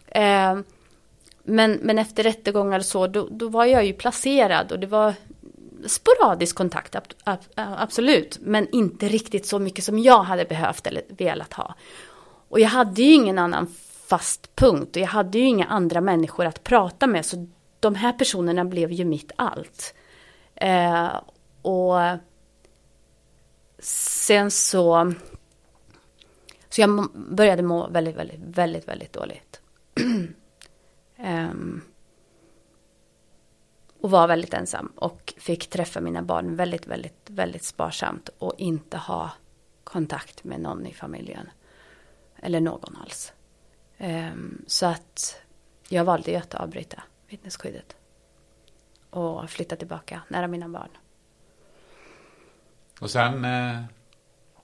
Eh, 0.07 0.55
men, 1.43 1.71
men 1.81 1.99
efter 1.99 2.23
rättegångar 2.23 2.79
och 2.79 2.85
så, 2.85 3.07
då, 3.07 3.27
då 3.31 3.47
var 3.47 3.65
jag 3.65 3.85
ju 3.85 3.93
placerad 3.93 4.71
och 4.71 4.79
det 4.79 4.87
var 4.87 5.13
sporadisk 5.85 6.55
kontakt, 6.55 6.95
ab, 6.95 7.03
ab, 7.23 7.39
absolut. 7.55 8.37
Men 8.41 8.67
inte 8.71 9.07
riktigt 9.07 9.45
så 9.45 9.59
mycket 9.59 9.83
som 9.83 9.99
jag 9.99 10.23
hade 10.23 10.45
behövt 10.45 10.87
eller 10.87 11.01
velat 11.09 11.53
ha. 11.53 11.75
Och 12.49 12.59
jag 12.59 12.69
hade 12.69 13.01
ju 13.01 13.13
ingen 13.13 13.39
annan 13.39 13.67
fast 14.07 14.55
punkt 14.55 14.95
och 14.95 15.01
jag 15.01 15.07
hade 15.07 15.37
ju 15.37 15.45
inga 15.45 15.65
andra 15.65 16.01
människor 16.01 16.45
att 16.45 16.63
prata 16.63 17.07
med. 17.07 17.25
Så 17.25 17.47
de 17.79 17.95
här 17.95 18.13
personerna 18.13 18.65
blev 18.65 18.91
ju 18.91 19.05
mitt 19.05 19.31
allt. 19.35 19.93
Eh, 20.55 21.09
och 21.61 21.99
sen 23.79 24.51
så... 24.51 25.13
Så 26.69 26.81
jag 26.81 27.09
började 27.13 27.63
må 27.63 27.87
väldigt, 27.87 28.15
väldigt, 28.15 28.39
väldigt, 28.39 28.87
väldigt 28.87 29.13
dåligt. 29.13 29.61
Um, 31.23 31.81
och 34.01 34.11
var 34.11 34.27
väldigt 34.27 34.53
ensam 34.53 34.91
och 34.95 35.33
fick 35.37 35.69
träffa 35.69 36.01
mina 36.01 36.21
barn 36.21 36.55
väldigt, 36.55 36.87
väldigt, 36.87 37.29
väldigt 37.29 37.63
sparsamt 37.63 38.29
och 38.37 38.53
inte 38.57 38.97
ha 38.97 39.31
kontakt 39.83 40.43
med 40.43 40.61
någon 40.61 40.85
i 40.85 40.93
familjen. 40.93 41.49
Eller 42.35 42.61
någon 42.61 42.97
alls. 43.01 43.33
Um, 43.97 44.65
så 44.67 44.85
att 44.85 45.41
jag 45.89 46.05
valde 46.05 46.31
ju 46.31 46.37
att 46.37 46.53
avbryta 46.53 47.03
vittnesskyddet. 47.27 47.95
Och 49.09 49.49
flytta 49.49 49.75
tillbaka 49.75 50.21
nära 50.27 50.47
mina 50.47 50.69
barn. 50.69 50.89
Och 52.99 53.11
sen 53.11 53.45
eh, 53.45 53.83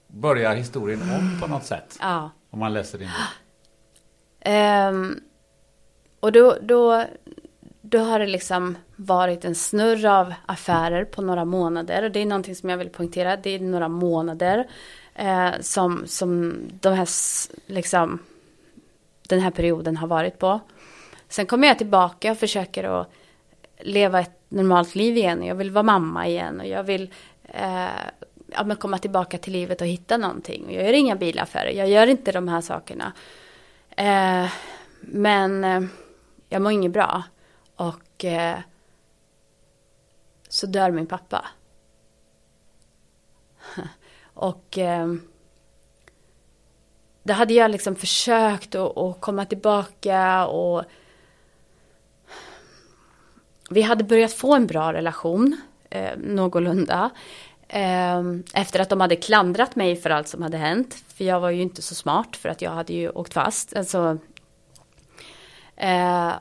börjar 0.08 0.56
historien 0.56 1.02
om 1.02 1.42
på 1.42 1.48
något 1.48 1.66
sätt. 1.66 1.98
Ja. 2.02 2.32
Om 2.50 2.60
man 2.60 2.74
läser 2.74 2.98
din 2.98 3.08
bok. 3.08 3.18
Ehm, 4.42 5.20
och 6.20 6.32
då, 6.32 6.58
då, 6.62 7.06
då 7.82 8.00
har 8.00 8.20
det 8.20 8.28
liksom 8.28 8.78
varit 8.96 9.46
en 9.46 9.56
snurr 9.56 10.06
av 10.06 10.34
affärer 10.46 11.06
på 11.06 11.22
några 11.22 11.46
månader. 11.46 12.04
Och 12.04 12.12
det 12.12 12.20
är 12.20 12.26
någonting 12.26 12.56
som 12.56 12.70
jag 12.70 12.78
vill 12.78 12.90
poängtera. 12.90 13.38
Det 13.38 13.50
är 13.50 13.60
några 13.60 13.88
månader 13.88 14.68
eh, 15.16 15.52
som, 15.62 16.04
som 16.08 16.62
de 16.82 16.94
här, 16.94 17.08
liksom, 17.66 18.20
den 19.28 19.40
här 19.40 19.52
perioden 19.52 19.98
har 19.98 20.08
varit 20.08 20.40
på. 20.40 20.60
Sen 21.30 21.46
kommer 21.46 21.68
jag 21.68 21.78
tillbaka 21.78 22.32
och 22.32 22.38
försöker 22.38 22.84
att 22.84 23.12
leva 23.80 24.20
ett 24.20 24.40
normalt 24.50 24.96
liv 24.96 25.18
igen. 25.18 25.44
Jag 25.44 25.56
vill 25.56 25.72
vara 25.72 25.84
mamma 25.84 26.28
igen 26.28 26.60
och 26.60 26.68
jag 26.68 26.84
vill 26.84 27.14
eh, 27.44 27.86
ja, 28.48 28.64
men 28.64 28.78
komma 28.78 28.98
tillbaka 28.98 29.38
till 29.38 29.54
livet 29.54 29.82
och 29.82 29.88
hitta 29.88 30.18
någonting. 30.18 30.66
Jag 30.70 30.86
gör 30.86 30.94
inga 30.94 31.16
bilaffärer, 31.16 31.72
jag 31.72 31.90
gör 31.90 32.08
inte 32.08 32.32
de 32.32 32.48
här 32.48 32.62
sakerna. 32.62 33.14
Eh, 33.90 34.52
men 35.02 35.64
eh, 35.64 35.82
jag 36.50 36.62
mår 36.62 36.72
inget 36.72 36.92
bra. 36.92 37.24
Och 37.76 38.26
eh, 38.26 38.60
så 40.50 40.68
dör 40.68 40.92
min 40.92 41.08
pappa. 41.08 41.46
och 44.34 44.78
eh, 44.78 45.14
då 47.24 47.34
hade 47.34 47.54
jag 47.54 47.72
liksom 47.72 47.96
försökt 47.96 48.76
att, 48.76 48.98
att 48.98 49.22
komma 49.22 49.46
tillbaka 49.46 50.48
och 50.48 50.84
vi 53.70 53.82
hade 53.82 54.04
börjat 54.04 54.34
få 54.34 54.56
en 54.56 54.68
bra 54.68 54.94
relation, 54.94 55.62
eh, 55.90 56.18
någorlunda. 56.18 57.10
Eh, 57.68 58.24
efter 58.54 58.80
att 58.80 58.90
de 58.90 59.02
hade 59.02 59.16
klandrat 59.16 59.76
mig 59.76 59.96
för 59.96 60.10
allt 60.10 60.28
som 60.28 60.42
hade 60.42 60.58
hänt. 60.58 61.04
För 61.08 61.24
jag 61.24 61.40
var 61.40 61.50
ju 61.50 61.62
inte 61.62 61.82
så 61.82 61.96
smart 61.96 62.36
för 62.36 62.50
att 62.50 62.62
jag 62.62 62.72
hade 62.72 62.94
ju 62.94 63.10
åkt 63.10 63.34
fast. 63.34 63.76
Alltså, 63.76 64.18
eh, 65.80 66.34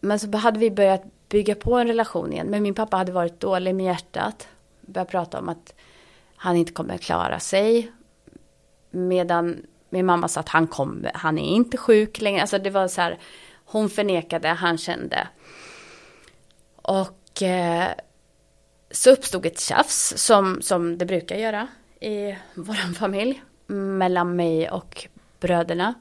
men 0.00 0.18
så 0.18 0.36
hade 0.36 0.58
vi 0.58 0.70
börjat 0.70 1.02
bygga 1.28 1.54
på 1.54 1.74
en 1.74 1.86
relation 1.86 2.32
igen. 2.32 2.46
Men 2.46 2.62
min 2.62 2.74
pappa 2.74 2.96
hade 2.96 3.12
varit 3.12 3.40
dålig 3.40 3.74
med 3.74 3.86
hjärtat. 3.86 4.48
Började 4.80 5.10
prata 5.10 5.38
om 5.38 5.48
att 5.48 5.74
han 6.36 6.56
inte 6.56 6.72
kommer 6.72 6.98
klara 6.98 7.40
sig. 7.40 7.92
Medan 8.90 9.66
min 9.90 10.06
mamma 10.06 10.28
sa 10.28 10.40
att 10.40 10.48
han, 10.48 10.66
kom, 10.66 11.06
han 11.14 11.38
är 11.38 11.54
inte 11.54 11.76
sjuk 11.76 12.20
längre. 12.20 12.40
Alltså 12.40 12.58
det 12.58 12.70
var 12.70 12.88
så 12.88 13.00
här, 13.00 13.18
hon 13.64 13.90
förnekade, 13.90 14.48
han 14.48 14.78
kände. 14.78 15.28
Och 16.76 17.42
eh, 17.42 17.88
så 18.90 19.10
uppstod 19.10 19.46
ett 19.46 19.60
tjafs 19.60 20.14
som, 20.16 20.62
som 20.62 20.98
det 20.98 21.06
brukar 21.06 21.36
göra 21.36 21.68
i 22.00 22.36
vår 22.54 22.94
familj. 22.94 23.42
Mellan 23.66 24.36
mig 24.36 24.70
och 24.70 25.08
bröderna. 25.40 25.94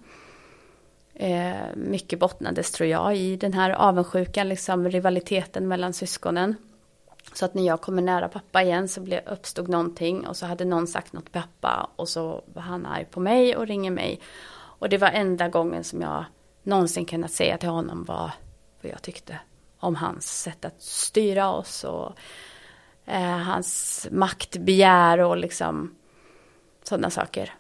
Eh, 1.15 1.75
mycket 1.75 2.19
bottnades 2.19 2.71
tror 2.71 2.89
jag 2.89 3.17
i 3.17 3.35
den 3.35 3.53
här 3.53 3.69
avundsjukan, 3.69 4.49
liksom 4.49 4.89
rivaliteten 4.89 5.67
mellan 5.67 5.93
syskonen. 5.93 6.55
Så 7.33 7.45
att 7.45 7.53
när 7.53 7.63
jag 7.63 7.81
kommer 7.81 8.01
nära 8.01 8.27
pappa 8.27 8.63
igen 8.63 8.87
så 8.87 9.01
blev, 9.01 9.27
uppstod 9.27 9.69
någonting 9.69 10.27
och 10.27 10.37
så 10.37 10.45
hade 10.45 10.65
någon 10.65 10.87
sagt 10.87 11.13
något 11.13 11.23
till 11.23 11.33
pappa 11.33 11.89
och 11.95 12.09
så 12.09 12.43
var 12.45 12.61
han 12.61 12.85
arg 12.85 13.05
på 13.05 13.19
mig 13.19 13.55
och 13.55 13.67
ringer 13.67 13.91
mig. 13.91 14.19
Och 14.55 14.89
det 14.89 14.97
var 14.97 15.07
enda 15.07 15.47
gången 15.49 15.83
som 15.83 16.01
jag 16.01 16.25
någonsin 16.63 17.05
kunnat 17.05 17.31
säga 17.31 17.57
till 17.57 17.69
honom 17.69 18.03
vad, 18.03 18.31
vad 18.81 18.91
jag 18.91 19.01
tyckte 19.01 19.39
om 19.79 19.95
hans 19.95 20.41
sätt 20.41 20.65
att 20.65 20.81
styra 20.81 21.51
oss 21.51 21.83
och 21.83 22.13
eh, 23.05 23.37
hans 23.37 24.07
maktbegär 24.11 25.19
och 25.19 25.37
liksom 25.37 25.95
sådana 26.83 27.09
saker. 27.09 27.53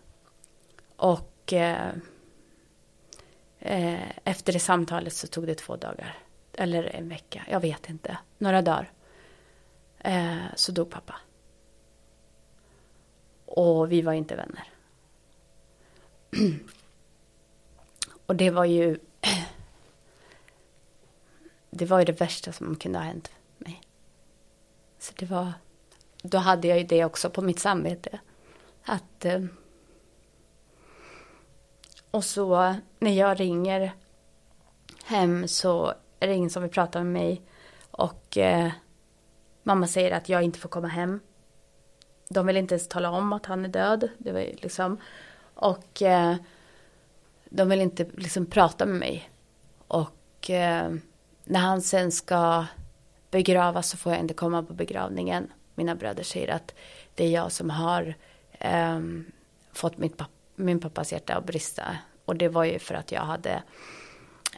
Och 0.95 1.53
eh, 1.53 1.91
eh, 3.65 4.09
efter 4.23 4.53
det 4.53 4.59
samtalet 4.59 5.13
så 5.13 5.27
tog 5.27 5.47
det 5.47 5.55
två 5.55 5.75
dagar. 5.75 6.17
Eller 6.53 6.83
en 6.83 7.09
vecka, 7.09 7.45
jag 7.49 7.59
vet 7.59 7.89
inte. 7.89 8.17
Några 8.37 8.61
dagar. 8.61 8.91
Eh, 9.99 10.45
så 10.55 10.71
dog 10.71 10.89
pappa. 10.89 11.15
Och 13.45 13.91
vi 13.91 14.01
var 14.01 14.13
inte 14.13 14.35
vänner. 14.35 14.69
Och 18.25 18.35
det 18.35 18.49
var 18.49 18.65
ju... 18.65 18.99
Det 21.69 21.85
var 21.85 21.99
ju 21.99 22.05
det 22.05 22.21
värsta 22.21 22.51
som 22.51 22.75
kunde 22.75 22.99
ha 22.99 23.05
hänt 23.05 23.31
mig. 23.57 23.81
Så 24.99 25.13
det 25.15 25.25
var... 25.25 25.53
Då 26.21 26.37
hade 26.37 26.67
jag 26.67 26.77
ju 26.77 26.83
det 26.83 27.05
också 27.05 27.29
på 27.29 27.41
mitt 27.41 27.59
samvete. 27.59 28.19
Att... 28.83 29.25
Eh, 29.25 29.45
och 32.11 32.23
så 32.23 32.75
när 33.05 33.11
jag 33.11 33.39
ringer 33.39 33.91
hem 35.03 35.47
så 35.47 35.93
är 36.19 36.27
det 36.27 36.33
ingen 36.33 36.49
som 36.49 36.63
vill 36.63 36.71
prata 36.71 37.03
med 37.03 37.13
mig. 37.13 37.41
Och 37.91 38.37
eh, 38.37 38.71
mamma 39.63 39.87
säger 39.87 40.11
att 40.11 40.29
jag 40.29 40.43
inte 40.43 40.59
får 40.59 40.69
komma 40.69 40.87
hem. 40.87 41.19
De 42.29 42.45
vill 42.45 42.57
inte 42.57 42.75
ens 42.75 42.87
tala 42.87 43.09
om 43.09 43.33
att 43.33 43.45
han 43.45 43.65
är 43.65 43.69
död. 43.69 44.09
Det 44.17 44.31
var 44.31 44.39
ju 44.39 44.55
liksom. 44.55 44.97
Och 45.53 46.01
eh, 46.01 46.35
de 47.49 47.69
vill 47.69 47.81
inte 47.81 48.05
liksom 48.17 48.45
prata 48.45 48.85
med 48.85 48.99
mig. 48.99 49.29
Och 49.87 50.49
eh, 50.49 50.93
när 51.43 51.59
han 51.59 51.81
sen 51.81 52.11
ska 52.11 52.65
begravas 53.31 53.89
så 53.89 53.97
får 53.97 54.11
jag 54.11 54.21
inte 54.21 54.33
komma 54.33 54.63
på 54.63 54.73
begravningen. 54.73 55.51
Mina 55.75 55.95
bröder 55.95 56.23
säger 56.23 56.53
att 56.53 56.75
det 57.15 57.25
är 57.25 57.29
jag 57.29 57.51
som 57.51 57.69
har 57.69 58.15
eh, 58.51 58.99
fått 59.73 59.97
mitt 59.97 60.21
min 60.55 60.79
pappas 60.79 61.11
hjärta 61.11 61.35
att 61.35 61.45
brista. 61.45 61.83
Och 62.25 62.35
det 62.35 62.49
var 62.49 62.63
ju 62.63 62.79
för 62.79 62.95
att 62.95 63.11
jag 63.11 63.21
hade 63.21 63.63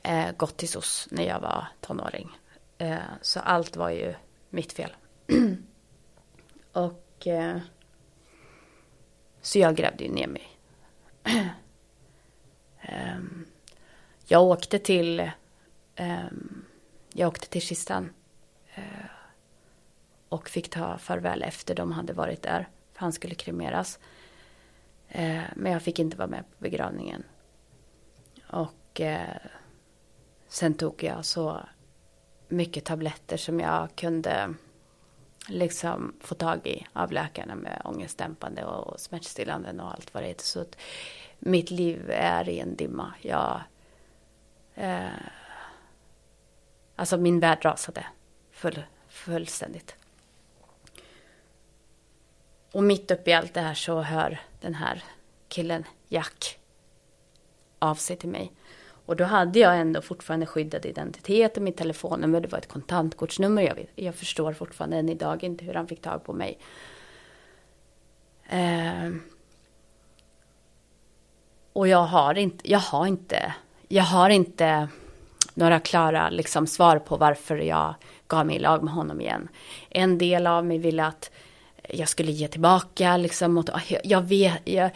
eh, 0.03 0.31
gått 0.37 0.57
till 0.57 0.69
SOS 0.69 1.07
när 1.11 1.23
jag 1.23 1.39
var 1.39 1.67
tonåring. 1.81 2.29
Eh, 2.77 2.97
så 3.21 3.39
allt 3.39 3.75
var 3.75 3.89
ju 3.89 4.13
mitt 4.49 4.73
fel. 4.73 4.95
och 6.71 7.27
eh, 7.27 7.57
så 9.41 9.59
jag 9.59 9.75
grävde 9.75 10.03
ju 10.03 10.11
ner 10.11 10.27
mig. 10.27 10.47
Ehm, 12.81 13.45
jag 14.25 14.43
åkte 14.43 14.79
till 14.79 15.31
ehm, 15.95 16.65
jag 17.13 17.27
åkte 17.27 17.49
till 17.49 17.61
kistan 17.61 18.09
eh, 18.75 18.83
och 20.29 20.49
fick 20.49 20.69
ta 20.69 20.97
farväl 20.97 21.43
efter 21.43 21.75
de 21.75 21.91
hade 21.91 22.13
varit 22.13 22.41
där. 22.41 22.67
För 22.93 22.99
han 22.99 23.13
skulle 23.13 23.35
kremeras. 23.35 23.99
Eh, 25.07 25.41
men 25.55 25.71
jag 25.71 25.81
fick 25.81 25.99
inte 25.99 26.17
vara 26.17 26.27
med 26.27 26.39
på 26.39 26.55
begravningen. 26.63 27.23
Och 28.49 29.01
eh, 29.01 29.37
sen 30.47 30.73
tog 30.73 31.03
jag 31.03 31.25
så 31.25 31.59
mycket 32.47 32.85
tabletter 32.85 33.37
som 33.37 33.59
jag 33.59 33.95
kunde 33.95 34.53
liksom 35.47 36.15
få 36.19 36.35
tag 36.35 36.67
i 36.67 36.87
av 36.93 37.11
läkarna 37.11 37.55
med 37.55 37.81
ångestdämpande 37.85 38.65
och 38.65 38.99
smärtstillande 38.99 39.83
och 39.83 39.91
allt 39.91 40.13
vad 40.13 40.23
det 40.23 40.27
heter. 40.27 40.45
Så 40.45 40.61
att 40.61 40.77
mitt 41.39 41.71
liv 41.71 42.09
är 42.09 42.49
i 42.49 42.59
en 42.59 42.75
dimma. 42.75 43.13
Jag, 43.21 43.61
eh, 44.75 45.07
alltså 46.95 47.17
min 47.17 47.39
värld 47.39 47.65
rasade 47.65 48.05
full, 48.51 48.83
fullständigt. 49.07 49.95
Och 52.71 52.83
mitt 52.83 53.11
uppe 53.11 53.29
i 53.29 53.33
allt 53.33 53.53
det 53.53 53.61
här 53.61 53.73
så 53.73 54.01
hör 54.01 54.39
den 54.61 54.73
här 54.73 55.03
killen, 55.47 55.83
Jack, 56.07 56.59
av 57.79 57.95
sig 57.95 58.15
till 58.15 58.29
mig. 58.29 58.51
Och 59.05 59.15
då 59.15 59.23
hade 59.23 59.59
jag 59.59 59.79
ändå 59.79 60.01
fortfarande 60.01 60.45
skyddad 60.45 60.85
identitet 60.85 61.57
och 61.57 61.63
mitt 61.63 61.77
telefonnummer, 61.77 62.41
det 62.41 62.47
var 62.47 62.59
ett 62.59 62.67
kontantkortsnummer. 62.67 63.61
Jag, 63.61 63.75
vet, 63.75 63.89
jag 63.95 64.15
förstår 64.15 64.53
fortfarande 64.53 64.97
än 64.97 65.09
idag 65.09 65.43
inte 65.43 65.65
hur 65.65 65.73
han 65.73 65.87
fick 65.87 66.01
tag 66.01 66.23
på 66.23 66.33
mig. 66.33 66.59
Eh, 68.49 69.11
och 71.73 71.87
jag 71.87 72.03
har 72.03 72.37
inte, 72.37 72.71
jag 72.71 72.79
har 72.79 73.07
inte, 73.07 73.53
jag 73.87 74.03
har 74.03 74.29
inte 74.29 74.87
några 75.53 75.79
klara 75.79 76.29
liksom, 76.29 76.67
svar 76.67 76.99
på 76.99 77.17
varför 77.17 77.57
jag 77.57 77.95
gav 78.27 78.45
mig 78.45 78.55
i 78.55 78.59
lag 78.59 78.83
med 78.83 78.93
honom 78.93 79.21
igen. 79.21 79.47
En 79.89 80.17
del 80.17 80.47
av 80.47 80.65
mig 80.65 80.77
ville 80.77 81.05
att 81.05 81.31
jag 81.89 82.09
skulle 82.09 82.31
ge 82.31 82.47
tillbaka 82.47 83.17
liksom. 83.17 83.53
Mot, 83.53 83.69
jag 84.03 84.21
vet, 84.21 84.61
jag, 84.63 84.91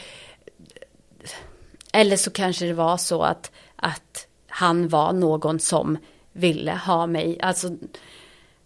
eller 1.92 2.16
så 2.16 2.32
kanske 2.32 2.66
det 2.66 2.74
var 2.74 2.98
så 2.98 3.24
att, 3.24 3.52
att 3.76 4.28
han 4.48 4.88
var 4.88 5.14
någon 5.14 5.60
som 5.60 5.98
ville 6.32 6.72
ha 6.72 7.08
mig. 7.08 7.42
Alltså, 7.42 7.70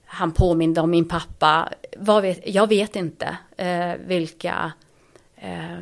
han 0.05 0.31
påminde 0.31 0.81
om 0.81 0.91
min 0.91 1.07
pappa. 1.07 1.73
Vad 1.97 2.21
vet, 2.21 2.55
jag 2.55 2.67
vet 2.67 2.95
inte 2.95 3.37
eh, 3.57 3.93
vilka 3.95 4.71
eh, 5.35 5.79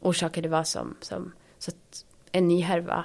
orsaker 0.00 0.42
det 0.42 0.48
var 0.48 0.64
som... 0.64 0.96
som 1.00 1.32
så 1.58 1.70
att 1.70 2.04
en 2.32 2.48
ny 2.48 2.60
härva. 2.60 3.04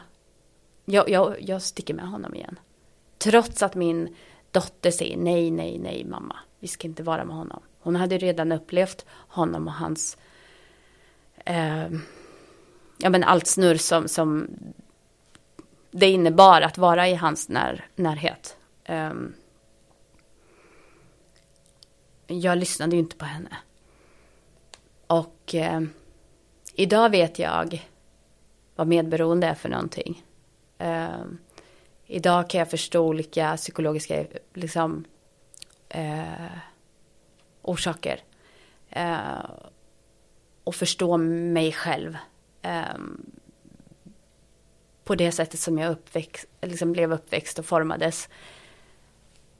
Jag, 0.86 1.10
jag, 1.10 1.36
jag 1.40 1.62
sticker 1.62 1.94
med 1.94 2.08
honom 2.08 2.36
igen. 2.36 2.60
Trots 3.18 3.64
att 3.64 3.76
min 3.76 4.16
dotter 4.52 4.92
säger 4.92 5.18
nej, 5.18 5.52
nej, 5.52 5.80
nej 5.80 6.06
mamma. 6.06 6.36
Vi 6.60 6.68
ska 6.68 6.88
inte 6.88 7.04
vara 7.04 7.26
med 7.26 7.36
honom. 7.36 7.62
Hon 7.80 7.96
hade 7.96 8.18
redan 8.18 8.52
upplevt 8.52 9.06
honom 9.10 9.68
och 9.68 9.74
hans, 9.74 10.18
eh, 11.46 11.88
ja 12.98 13.10
men 13.10 13.24
allt 13.24 13.48
snurr 13.48 13.78
som, 13.78 14.08
som 14.08 14.48
det 15.92 16.10
innebar 16.10 16.62
att 16.62 16.78
vara 16.78 17.08
i 17.08 17.16
hans 17.16 17.50
när, 17.50 17.88
närhet. 17.96 18.58
Um, 18.90 19.34
jag 22.28 22.58
lyssnade 22.58 22.96
ju 22.96 23.00
inte 23.00 23.16
på 23.16 23.26
henne. 23.26 23.58
Och 25.08 25.54
um, 25.54 25.90
idag 26.74 27.10
vet 27.10 27.40
jag 27.40 27.90
vad 28.76 28.88
medberoende 28.88 29.48
är 29.48 29.56
för 29.56 29.70
någonting. 29.70 30.24
Um, 30.78 31.38
idag 32.06 32.50
kan 32.50 32.60
jag 32.60 32.70
förstå 32.70 33.08
olika 33.08 33.58
psykologiska 33.58 34.26
liksom, 34.54 35.06
uh, 35.96 36.58
orsaker. 37.62 38.24
Uh, 38.98 39.52
och 40.64 40.76
förstå 40.76 41.18
mig 41.18 41.72
själv. 41.72 42.18
Ehm, 42.66 43.22
på 45.04 45.16
det 45.16 45.32
sättet 45.32 45.60
som 45.60 45.78
jag 45.78 45.92
uppväxt, 45.92 46.46
liksom 46.62 46.92
blev 46.92 47.14
uppväxt 47.14 47.60
och 47.60 47.66
formades. 47.66 48.30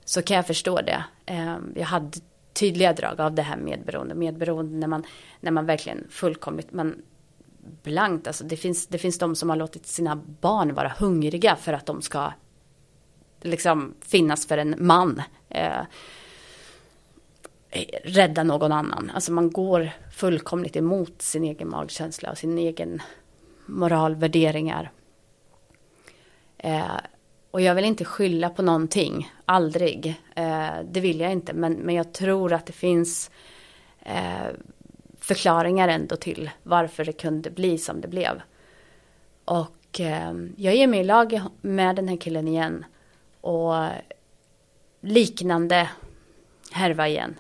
Så 0.06 0.22
kan 0.22 0.38
jag 0.38 0.48
förstå 0.48 0.82
det. 0.82 1.04
Ehm, 1.26 1.74
jag 1.76 1.86
hade 1.86 2.20
tydliga 2.54 2.94
drag 2.94 3.22
av 3.22 3.34
det 3.34 3.42
här 3.42 3.58
medberoende. 3.58 4.16
Medberoende 4.16 4.78
när 4.78 4.88
man, 4.88 5.04
när 5.40 5.52
man 5.52 5.66
verkligen 5.66 6.08
fullkomligt, 6.10 6.72
man 6.72 7.02
blankt, 7.84 8.28
alltså 8.28 8.44
det 8.44 8.58
finns, 8.58 8.88
det 8.88 8.98
finns 8.98 9.18
de 9.18 9.36
som 9.36 9.50
har 9.50 9.56
låtit 9.56 9.86
sina 9.86 10.16
barn 10.16 10.74
vara 10.74 10.94
hungriga 11.00 11.56
för 11.56 11.74
att 11.74 11.86
de 11.86 12.02
ska 12.02 12.32
liksom 13.42 13.94
finnas 14.02 14.48
för 14.48 14.58
en 14.58 14.76
man. 14.80 15.22
Eh, 15.50 15.82
rädda 18.04 18.44
någon 18.44 18.72
annan. 18.72 19.12
Alltså 19.16 19.32
man 19.32 19.52
går 19.52 19.90
fullkomligt 20.12 20.76
emot 20.76 21.22
sin 21.22 21.44
egen 21.44 21.70
magkänsla 21.70 22.32
och 22.32 22.38
sin 22.38 22.58
egen 22.58 23.02
moralvärderingar. 23.66 24.92
Eh, 26.58 26.98
och 27.52 27.62
jag 27.62 27.76
vill 27.76 27.86
inte 27.86 28.06
skylla 28.06 28.50
på 28.50 28.62
någonting, 28.62 29.32
aldrig. 29.46 30.22
Eh, 30.36 30.74
det 30.92 31.00
vill 31.00 31.20
jag 31.20 31.32
inte, 31.32 31.54
men, 31.54 31.74
men 31.74 31.96
jag 31.96 32.14
tror 32.14 32.54
att 32.54 32.66
det 32.66 32.74
finns 32.74 33.32
eh, 34.00 34.48
förklaringar 35.20 35.88
ändå 35.88 36.16
till 36.16 36.50
varför 36.64 37.06
det 37.06 37.14
kunde 37.14 37.50
bli 37.50 37.78
som 37.78 38.02
det 38.02 38.08
blev. 38.08 38.42
Och 39.46 40.00
eh, 40.00 40.34
jag 40.58 40.76
ger 40.76 40.88
mig 40.88 41.00
i 41.00 41.04
lag 41.04 41.42
med 41.62 41.96
den 41.96 42.08
här 42.08 42.18
killen 42.18 42.48
igen. 42.48 42.86
Och 43.42 43.74
liknande 45.02 45.90
härva 46.72 47.08
igen 47.08 47.36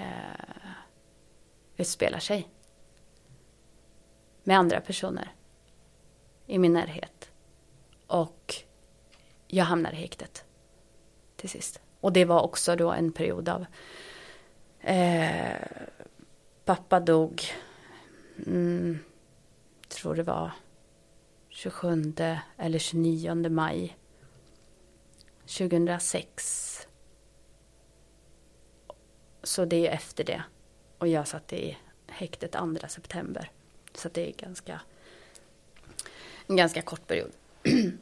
eh, 0.00 0.70
utspelar 1.76 2.18
sig. 2.18 2.48
Med 4.42 4.58
andra 4.58 4.80
personer 4.80 5.34
i 6.46 6.58
min 6.58 6.72
närhet. 6.72 7.30
Och 8.06 8.54
jag 9.46 9.64
hamnar 9.64 9.92
i 9.92 9.96
häktet 9.96 10.44
till 11.36 11.48
sist. 11.48 11.80
Och 12.00 12.12
det 12.12 12.24
var 12.24 12.40
också 12.40 12.76
då 12.76 12.92
en 12.92 13.12
period 13.12 13.48
av 13.48 13.66
eh, 14.80 15.56
pappa 16.64 17.00
dog, 17.00 17.42
mm, 18.46 18.98
tror 19.88 20.14
det 20.14 20.22
var 20.22 20.50
27 21.48 22.14
eller 22.56 22.78
29 22.78 23.48
maj 23.50 23.96
2006. 25.58 26.69
Så 29.42 29.64
det 29.64 29.86
är 29.86 29.92
efter 29.92 30.24
det. 30.24 30.42
Och 30.98 31.08
jag 31.08 31.28
satt 31.28 31.52
i 31.52 31.76
häktet 32.06 32.52
2 32.52 32.76
september. 32.88 33.50
Så 33.94 34.08
det 34.08 34.28
är 34.28 34.32
ganska, 34.32 34.80
en 36.46 36.56
ganska 36.56 36.82
kort 36.82 37.06
period. 37.06 37.30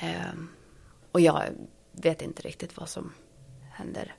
ehm, 0.00 0.48
och 1.12 1.20
jag 1.20 1.44
vet 1.92 2.22
inte 2.22 2.42
riktigt 2.42 2.76
vad 2.76 2.88
som 2.88 3.12
händer. 3.72 4.14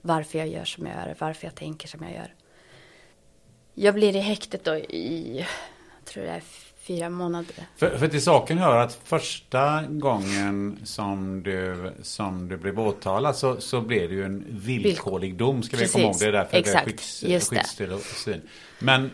Varför 0.00 0.38
jag 0.38 0.48
gör 0.48 0.64
som 0.64 0.86
jag 0.86 0.96
gör, 0.96 1.16
varför 1.18 1.46
jag 1.46 1.54
tänker 1.54 1.88
som 1.88 2.02
jag 2.02 2.12
gör. 2.12 2.34
Jag 3.74 3.94
blir 3.94 4.16
i 4.16 4.20
häktet 4.20 4.64
då 4.64 4.76
i, 4.76 5.38
jag 5.96 6.04
tror 6.04 6.24
det 6.24 6.30
är 6.30 6.42
fyra 6.86 7.10
månader. 7.10 7.54
För, 7.76 7.98
för 7.98 8.08
till 8.08 8.22
saken 8.22 8.58
hör 8.58 8.76
att 8.76 8.98
första 9.04 9.82
gången 9.82 10.78
som 10.84 11.42
du, 11.42 11.92
som 12.02 12.48
du 12.48 12.56
blev 12.56 12.80
åtalad 12.80 13.36
så, 13.36 13.60
så 13.60 13.80
blev 13.80 14.08
det 14.08 14.14
ju 14.14 14.24
en 14.24 14.44
villkorlig 14.48 15.36
dom. 15.36 15.62
Ska 15.62 15.76
Precis. 15.76 15.96
vi 15.96 16.02
komma 16.02 16.12
ihåg 16.12 16.20
det? 16.20 16.30
Därför 16.30 16.56
Exakt. 16.56 17.20
det 17.22 17.28
Just 17.28 17.50
skyddstillsyn. 17.50 18.40
Men 18.78 19.10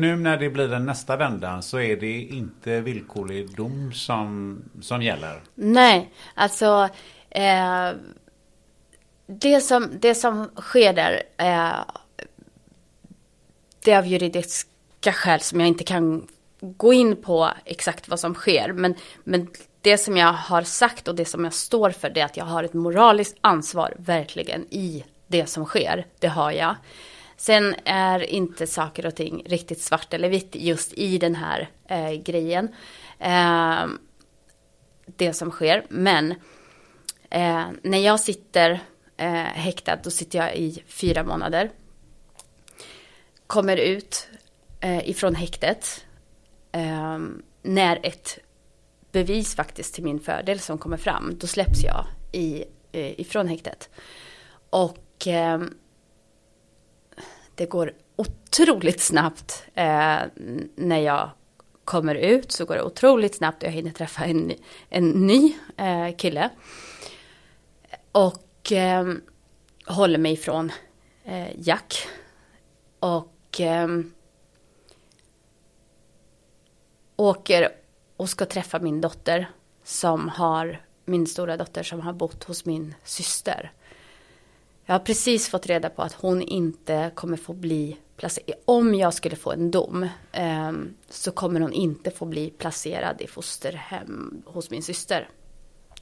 nu 0.00 0.16
när 0.16 0.36
det 0.36 0.50
blir 0.50 0.68
den 0.68 0.86
nästa 0.86 1.16
vändan 1.16 1.62
så 1.62 1.80
är 1.80 1.96
det 1.96 2.20
inte 2.20 2.80
villkorlig 2.80 3.56
dom 3.56 3.92
som, 3.92 4.58
som 4.80 5.02
gäller. 5.02 5.42
Nej, 5.54 6.10
alltså 6.34 6.88
eh, 7.30 7.90
det, 9.26 9.60
som, 9.60 9.88
det 10.00 10.14
som 10.14 10.50
sker 10.56 10.92
där 10.92 11.22
eh, 11.36 11.84
det 13.84 13.92
är 13.92 13.98
av 13.98 14.06
juridiska 14.06 15.12
skäl 15.12 15.40
som 15.40 15.60
jag 15.60 15.68
inte 15.68 15.84
kan 15.84 16.26
gå 16.60 16.92
in 16.92 17.22
på 17.22 17.50
exakt 17.64 18.08
vad 18.08 18.20
som 18.20 18.34
sker. 18.34 18.72
Men, 18.72 18.94
men 19.24 19.48
det 19.80 19.98
som 19.98 20.16
jag 20.16 20.32
har 20.32 20.62
sagt 20.62 21.08
och 21.08 21.14
det 21.14 21.24
som 21.24 21.44
jag 21.44 21.54
står 21.54 21.90
för 21.90 22.10
det 22.10 22.20
är 22.20 22.24
att 22.24 22.36
jag 22.36 22.44
har 22.44 22.64
ett 22.64 22.74
moraliskt 22.74 23.36
ansvar 23.40 23.94
verkligen 23.98 24.66
i 24.70 25.04
det 25.26 25.46
som 25.46 25.64
sker. 25.64 26.06
Det 26.18 26.28
har 26.28 26.52
jag. 26.52 26.74
Sen 27.36 27.74
är 27.84 28.20
inte 28.20 28.66
saker 28.66 29.06
och 29.06 29.14
ting 29.14 29.42
riktigt 29.46 29.80
svart 29.80 30.14
eller 30.14 30.28
vitt 30.28 30.54
just 30.54 30.92
i 30.92 31.18
den 31.18 31.34
här 31.34 31.68
eh, 31.88 32.12
grejen. 32.12 32.68
Eh, 33.18 33.86
det 35.06 35.32
som 35.32 35.50
sker. 35.50 35.84
Men 35.88 36.34
eh, 37.30 37.64
när 37.82 37.98
jag 37.98 38.20
sitter 38.20 38.80
eh, 39.16 39.32
häktad, 39.34 39.96
då 39.96 40.10
sitter 40.10 40.38
jag 40.38 40.56
i 40.56 40.82
fyra 40.86 41.24
månader. 41.24 41.70
Kommer 43.46 43.76
ut 43.76 44.28
eh, 44.80 45.08
ifrån 45.08 45.34
häktet 45.34 46.05
eh, 46.76 47.18
när 47.62 48.00
ett 48.02 48.38
bevis 49.12 49.54
faktiskt 49.56 49.94
till 49.94 50.04
min 50.04 50.20
fördel 50.20 50.60
som 50.60 50.78
kommer 50.78 50.96
fram, 50.96 51.36
då 51.38 51.46
släpps 51.46 51.84
jag 51.84 52.06
i, 52.32 52.64
eh, 52.92 53.20
ifrån 53.20 53.48
häktet. 53.48 53.90
Och 54.70 55.26
eh, 55.26 55.60
det 57.54 57.66
går 57.66 57.92
otroligt 58.16 59.00
snabbt 59.00 59.64
eh, 59.74 60.18
när 60.74 60.98
jag 60.98 61.30
kommer 61.84 62.14
ut 62.14 62.52
så 62.52 62.64
går 62.64 62.74
det 62.74 62.82
otroligt 62.82 63.34
snabbt 63.34 63.62
och 63.62 63.68
jag 63.68 63.72
hinner 63.72 63.90
träffa 63.90 64.24
en, 64.24 64.52
en 64.88 65.08
ny 65.10 65.54
eh, 65.76 66.16
kille. 66.16 66.50
Och 68.12 68.72
eh, 68.72 69.12
håller 69.86 70.18
mig 70.18 70.32
ifrån 70.32 70.72
eh, 71.24 71.48
Jack. 71.58 72.08
Och 72.98 73.60
ehm, 73.60 74.00
eh, 74.00 74.04
åker 77.16 77.68
och 78.16 78.28
ska 78.28 78.44
träffa 78.44 78.78
min 78.78 79.00
dotter 79.00 79.50
som 79.84 80.28
har, 80.28 80.80
min 81.04 81.26
stora 81.26 81.56
dotter 81.56 81.82
som 81.82 82.00
har 82.00 82.12
bott 82.12 82.44
hos 82.44 82.64
min 82.64 82.94
syster. 83.04 83.72
Jag 84.84 84.94
har 84.94 85.00
precis 85.00 85.48
fått 85.48 85.66
reda 85.66 85.90
på 85.90 86.02
att 86.02 86.12
hon 86.12 86.42
inte 86.42 87.10
kommer 87.14 87.36
få 87.36 87.52
bli 87.52 87.96
placerad. 88.16 88.58
Om 88.64 88.94
jag 88.94 89.14
skulle 89.14 89.36
få 89.36 89.52
en 89.52 89.70
dom 89.70 90.08
eh, 90.32 90.72
så 91.08 91.32
kommer 91.32 91.60
hon 91.60 91.72
inte 91.72 92.10
få 92.10 92.24
bli 92.24 92.50
placerad 92.50 93.20
i 93.20 93.26
fosterhem 93.26 94.42
hos 94.46 94.70
min 94.70 94.82
syster. 94.82 95.28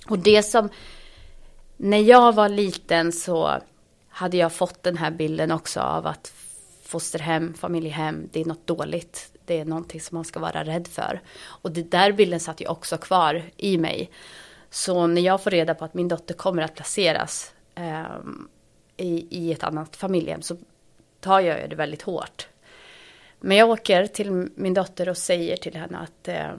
Och 0.08 0.18
det 0.18 0.42
som, 0.42 0.68
när 1.76 1.98
jag 1.98 2.34
var 2.34 2.48
liten 2.48 3.12
så 3.12 3.60
hade 4.08 4.36
jag 4.36 4.52
fått 4.52 4.82
den 4.82 4.96
här 4.96 5.10
bilden 5.10 5.50
också 5.50 5.80
av 5.80 6.06
att 6.06 6.32
fosterhem, 6.82 7.54
familjehem, 7.54 8.28
det 8.32 8.40
är 8.40 8.44
något 8.44 8.66
dåligt 8.66 9.33
det 9.46 9.60
är 9.60 9.64
någonting 9.64 10.00
som 10.00 10.14
man 10.14 10.24
ska 10.24 10.40
vara 10.40 10.64
rädd 10.64 10.88
för. 10.88 11.20
Och 11.44 11.70
det 11.70 11.90
där 11.90 12.12
bilden 12.12 12.40
satt 12.40 12.60
ju 12.60 12.66
också 12.66 12.96
kvar 12.96 13.42
i 13.56 13.78
mig. 13.78 14.10
Så 14.70 15.06
när 15.06 15.22
jag 15.22 15.42
får 15.42 15.50
reda 15.50 15.74
på 15.74 15.84
att 15.84 15.94
min 15.94 16.08
dotter 16.08 16.34
kommer 16.34 16.62
att 16.62 16.74
placeras 16.74 17.54
eh, 17.74 18.04
i, 18.96 19.26
i 19.30 19.52
ett 19.52 19.64
annat 19.64 19.96
familjehem 19.96 20.42
så 20.42 20.56
tar 21.20 21.40
jag 21.40 21.70
det 21.70 21.76
väldigt 21.76 22.02
hårt. 22.02 22.48
Men 23.40 23.56
jag 23.56 23.70
åker 23.70 24.06
till 24.06 24.48
min 24.54 24.74
dotter 24.74 25.08
och 25.08 25.16
säger 25.16 25.56
till 25.56 25.76
henne 25.76 25.98
att 25.98 26.28
eh, 26.28 26.52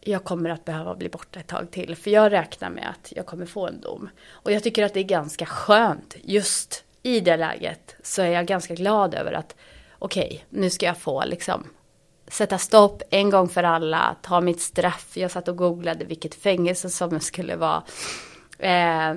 jag 0.00 0.24
kommer 0.24 0.50
att 0.50 0.64
behöva 0.64 0.94
bli 0.94 1.08
borta 1.08 1.40
ett 1.40 1.46
tag 1.46 1.70
till. 1.70 1.96
För 1.96 2.10
jag 2.10 2.32
räknar 2.32 2.70
med 2.70 2.90
att 2.90 3.12
jag 3.16 3.26
kommer 3.26 3.46
få 3.46 3.66
en 3.66 3.80
dom. 3.80 4.08
Och 4.30 4.52
jag 4.52 4.62
tycker 4.62 4.84
att 4.84 4.94
det 4.94 5.00
är 5.00 5.04
ganska 5.04 5.46
skönt. 5.46 6.16
Just 6.22 6.84
i 7.02 7.20
det 7.20 7.36
läget 7.36 7.96
så 8.02 8.22
är 8.22 8.28
jag 8.28 8.46
ganska 8.46 8.74
glad 8.74 9.14
över 9.14 9.32
att 9.32 9.56
okej, 9.98 10.26
okay, 10.26 10.40
nu 10.48 10.70
ska 10.70 10.86
jag 10.86 10.98
få 10.98 11.24
liksom 11.24 11.66
sätta 12.28 12.58
stopp 12.58 13.02
en 13.10 13.30
gång 13.30 13.48
för 13.48 13.62
alla, 13.62 14.16
ta 14.22 14.40
mitt 14.40 14.60
straff. 14.60 15.16
Jag 15.16 15.30
satt 15.30 15.48
och 15.48 15.56
googlade 15.56 16.04
vilket 16.04 16.34
fängelse 16.34 16.90
som 16.90 17.20
skulle 17.20 17.56
vara. 17.56 17.82
Eh, 18.58 19.14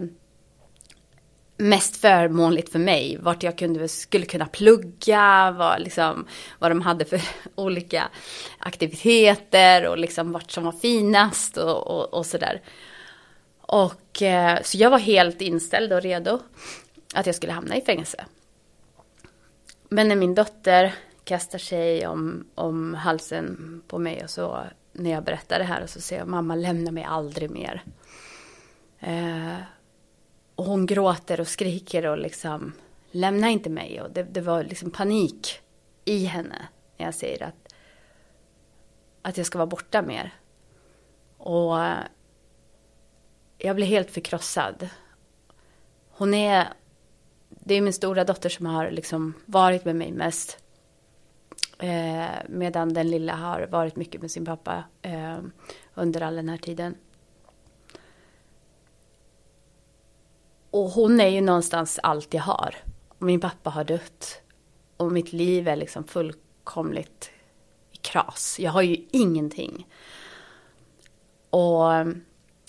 mest 1.57 1.97
förmånligt 1.97 2.71
för 2.71 2.79
mig. 2.79 3.17
Vart 3.21 3.43
jag 3.43 3.57
kunde, 3.57 3.87
skulle 3.87 4.25
kunna 4.25 4.45
plugga, 4.45 5.55
vad, 5.57 5.81
liksom, 5.81 6.27
vad 6.59 6.71
de 6.71 6.81
hade 6.81 7.05
för 7.05 7.21
olika 7.55 8.03
aktiviteter 8.59 9.87
och 9.87 9.97
liksom 9.97 10.31
vart 10.31 10.51
som 10.51 10.63
var 10.63 10.71
finast 10.71 11.57
och, 11.57 11.87
och, 11.87 12.13
och 12.13 12.25
sådär. 12.25 12.61
Och 13.61 14.21
eh, 14.21 14.61
så 14.63 14.77
jag 14.77 14.89
var 14.89 14.99
helt 14.99 15.41
inställd 15.41 15.93
och 15.93 16.01
redo 16.01 16.39
att 17.13 17.25
jag 17.25 17.35
skulle 17.35 17.53
hamna 17.53 17.75
i 17.75 17.81
fängelse. 17.81 18.25
Men 19.89 20.07
när 20.07 20.15
min 20.15 20.35
dotter 20.35 20.93
kastar 21.27 21.59
sig 21.59 22.07
om, 22.07 22.47
om 22.55 22.93
halsen 22.93 23.81
på 23.87 23.99
mig 23.99 24.23
och 24.23 24.29
så 24.29 24.63
när 24.91 25.11
jag 25.11 25.23
berättar 25.23 25.59
det 25.59 25.65
här 25.65 25.83
och 25.83 25.89
så 25.89 26.01
säger 26.01 26.21
jag 26.21 26.27
mamma 26.27 26.55
lämna 26.55 26.91
mig 26.91 27.03
aldrig 27.03 27.51
mer. 27.51 27.83
Eh, 28.99 29.57
och 30.55 30.65
hon 30.65 30.85
gråter 30.85 31.39
och 31.39 31.47
skriker 31.47 32.05
och 32.05 32.17
liksom 32.17 32.73
lämna 33.11 33.49
inte 33.49 33.69
mig. 33.69 34.01
Och 34.01 34.11
det, 34.11 34.23
det 34.23 34.41
var 34.41 34.63
liksom 34.63 34.91
panik 34.91 35.61
i 36.05 36.25
henne 36.25 36.67
när 36.97 37.05
jag 37.05 37.15
säger 37.15 37.43
att, 37.43 37.73
att 39.21 39.37
jag 39.37 39.45
ska 39.45 39.57
vara 39.57 39.67
borta 39.67 40.01
mer. 40.01 40.33
Och 41.37 41.77
jag 43.57 43.75
blev 43.75 43.87
helt 43.87 44.11
förkrossad. 44.11 44.89
Hon 46.09 46.33
är, 46.33 46.67
det 47.49 47.75
är 47.75 47.81
min 47.81 47.93
stora 47.93 48.23
dotter 48.23 48.49
som 48.49 48.65
har 48.65 48.91
liksom 48.91 49.33
varit 49.45 49.85
med 49.85 49.95
mig 49.95 50.11
mest. 50.11 50.57
Eh, 51.79 52.27
medan 52.49 52.93
den 52.93 53.09
lilla 53.09 53.35
har 53.35 53.67
varit 53.67 53.95
mycket 53.95 54.21
med 54.21 54.31
sin 54.31 54.45
pappa 54.45 54.83
eh, 55.01 55.37
under 55.93 56.21
all 56.21 56.35
den 56.35 56.49
här 56.49 56.57
tiden. 56.57 56.95
Och 60.71 60.89
hon 60.89 61.19
är 61.19 61.27
ju 61.27 61.41
någonstans 61.41 61.99
allt 62.03 62.33
jag 62.33 62.41
har. 62.41 62.75
Min 63.17 63.39
pappa 63.39 63.69
har 63.69 63.83
dött. 63.83 64.41
Och 64.97 65.11
mitt 65.11 65.33
liv 65.33 65.67
är 65.67 65.75
liksom 65.75 66.03
fullkomligt 66.03 67.31
i 67.91 67.97
kras. 67.97 68.57
Jag 68.59 68.71
har 68.71 68.81
ju 68.81 69.05
ingenting. 69.11 69.87
Och 71.49 71.83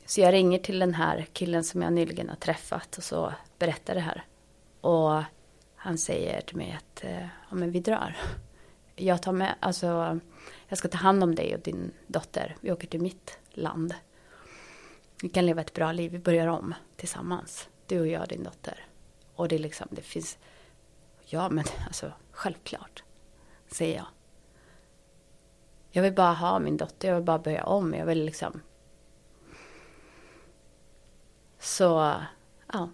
så 0.06 0.20
jag 0.20 0.32
ringer 0.32 0.58
till 0.58 0.78
den 0.78 0.94
här 0.94 1.26
killen 1.32 1.64
som 1.64 1.82
jag 1.82 1.92
nyligen 1.92 2.28
har 2.28 2.36
träffat 2.36 2.96
och 2.96 3.04
så 3.04 3.32
berättar 3.58 3.94
det 3.94 4.00
här. 4.00 4.24
Och 4.80 5.22
han 5.76 5.98
säger 5.98 6.40
till 6.40 6.56
mig 6.56 6.78
att 6.78 7.04
eh, 7.04 7.20
ja, 7.20 7.54
men 7.54 7.70
vi 7.70 7.80
drar. 7.80 8.16
Jag 9.00 9.22
tar 9.22 9.32
med, 9.32 9.54
alltså 9.60 10.20
jag 10.68 10.78
ska 10.78 10.88
ta 10.88 10.98
hand 10.98 11.22
om 11.22 11.34
dig 11.34 11.54
och 11.54 11.60
din 11.60 11.92
dotter. 12.06 12.56
Vi 12.60 12.72
åker 12.72 12.88
till 12.88 13.00
mitt 13.00 13.38
land. 13.50 13.94
Vi 15.22 15.28
kan 15.28 15.46
leva 15.46 15.60
ett 15.60 15.74
bra 15.74 15.92
liv, 15.92 16.12
vi 16.12 16.18
börjar 16.18 16.46
om 16.46 16.74
tillsammans. 16.96 17.68
Du 17.86 18.00
och 18.00 18.06
jag, 18.06 18.28
din 18.28 18.42
dotter. 18.42 18.86
Och 19.34 19.48
det 19.48 19.54
är 19.54 19.58
liksom, 19.58 19.88
det 19.90 20.02
finns, 20.02 20.38
ja 21.24 21.48
men 21.48 21.64
alltså 21.86 22.12
självklart, 22.30 23.02
säger 23.66 23.96
jag. 23.96 24.06
Jag 25.90 26.02
vill 26.02 26.14
bara 26.14 26.32
ha 26.32 26.58
min 26.58 26.76
dotter, 26.76 27.08
jag 27.08 27.14
vill 27.14 27.24
bara 27.24 27.38
börja 27.38 27.64
om, 27.64 27.94
jag 27.94 28.06
vill 28.06 28.24
liksom. 28.24 28.60
Så, 31.58 32.14
ja. 32.72 32.90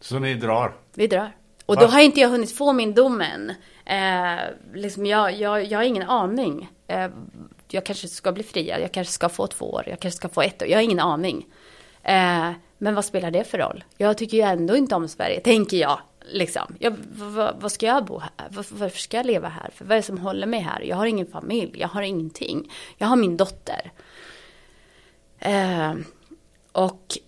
Så 0.00 0.18
ni 0.18 0.34
drar? 0.34 0.76
Vi 0.94 1.06
drar. 1.06 1.36
Och 1.66 1.76
då 1.76 1.86
har 1.86 2.00
inte 2.00 2.20
jag 2.20 2.28
hunnit 2.28 2.56
få 2.56 2.72
min 2.72 2.94
dom 2.94 3.20
än. 3.20 3.52
Eh, 3.84 4.44
liksom 4.74 5.06
jag, 5.06 5.32
jag, 5.32 5.64
jag 5.64 5.78
har 5.78 5.84
ingen 5.84 6.02
aning. 6.02 6.68
Eh, 6.86 7.08
jag 7.68 7.86
kanske 7.86 8.08
ska 8.08 8.32
bli 8.32 8.42
friad, 8.42 8.80
jag 8.80 8.92
kanske 8.92 9.12
ska 9.12 9.28
få 9.28 9.46
två 9.46 9.72
år, 9.72 9.84
jag 9.86 10.00
kanske 10.00 10.16
ska 10.16 10.28
få 10.28 10.42
ett 10.42 10.62
år. 10.62 10.68
Jag 10.68 10.78
har 10.78 10.82
ingen 10.82 11.00
aning. 11.00 11.46
Eh, 12.02 12.50
men 12.78 12.94
vad 12.94 13.04
spelar 13.04 13.30
det 13.30 13.44
för 13.44 13.58
roll? 13.58 13.84
Jag 13.96 14.18
tycker 14.18 14.36
ju 14.36 14.42
ändå 14.42 14.76
inte 14.76 14.94
om 14.94 15.08
Sverige, 15.08 15.40
tänker 15.40 15.76
jag. 15.76 15.98
Liksom. 16.26 16.76
Jag, 16.78 16.96
vad, 17.58 17.72
ska 17.72 17.86
jag 17.86 18.04
bo 18.04 18.18
här? 18.18 18.30
Varför 18.50 18.98
ska 18.98 19.16
jag 19.16 19.26
leva 19.26 19.48
här? 19.48 19.70
För 19.74 19.84
vad 19.84 19.92
är 19.92 19.96
det 19.96 20.06
som 20.06 20.18
håller 20.18 20.46
mig 20.46 20.60
här? 20.60 20.80
Jag 20.80 20.96
har 20.96 21.06
ingen 21.06 21.26
familj, 21.26 21.72
jag 21.74 21.88
har 21.88 22.02
ingenting. 22.02 22.70
Jag 22.96 23.06
har 23.06 23.16
min 23.16 23.36
dotter. 23.36 23.92
Eh, 25.38 25.94
och 26.72 27.18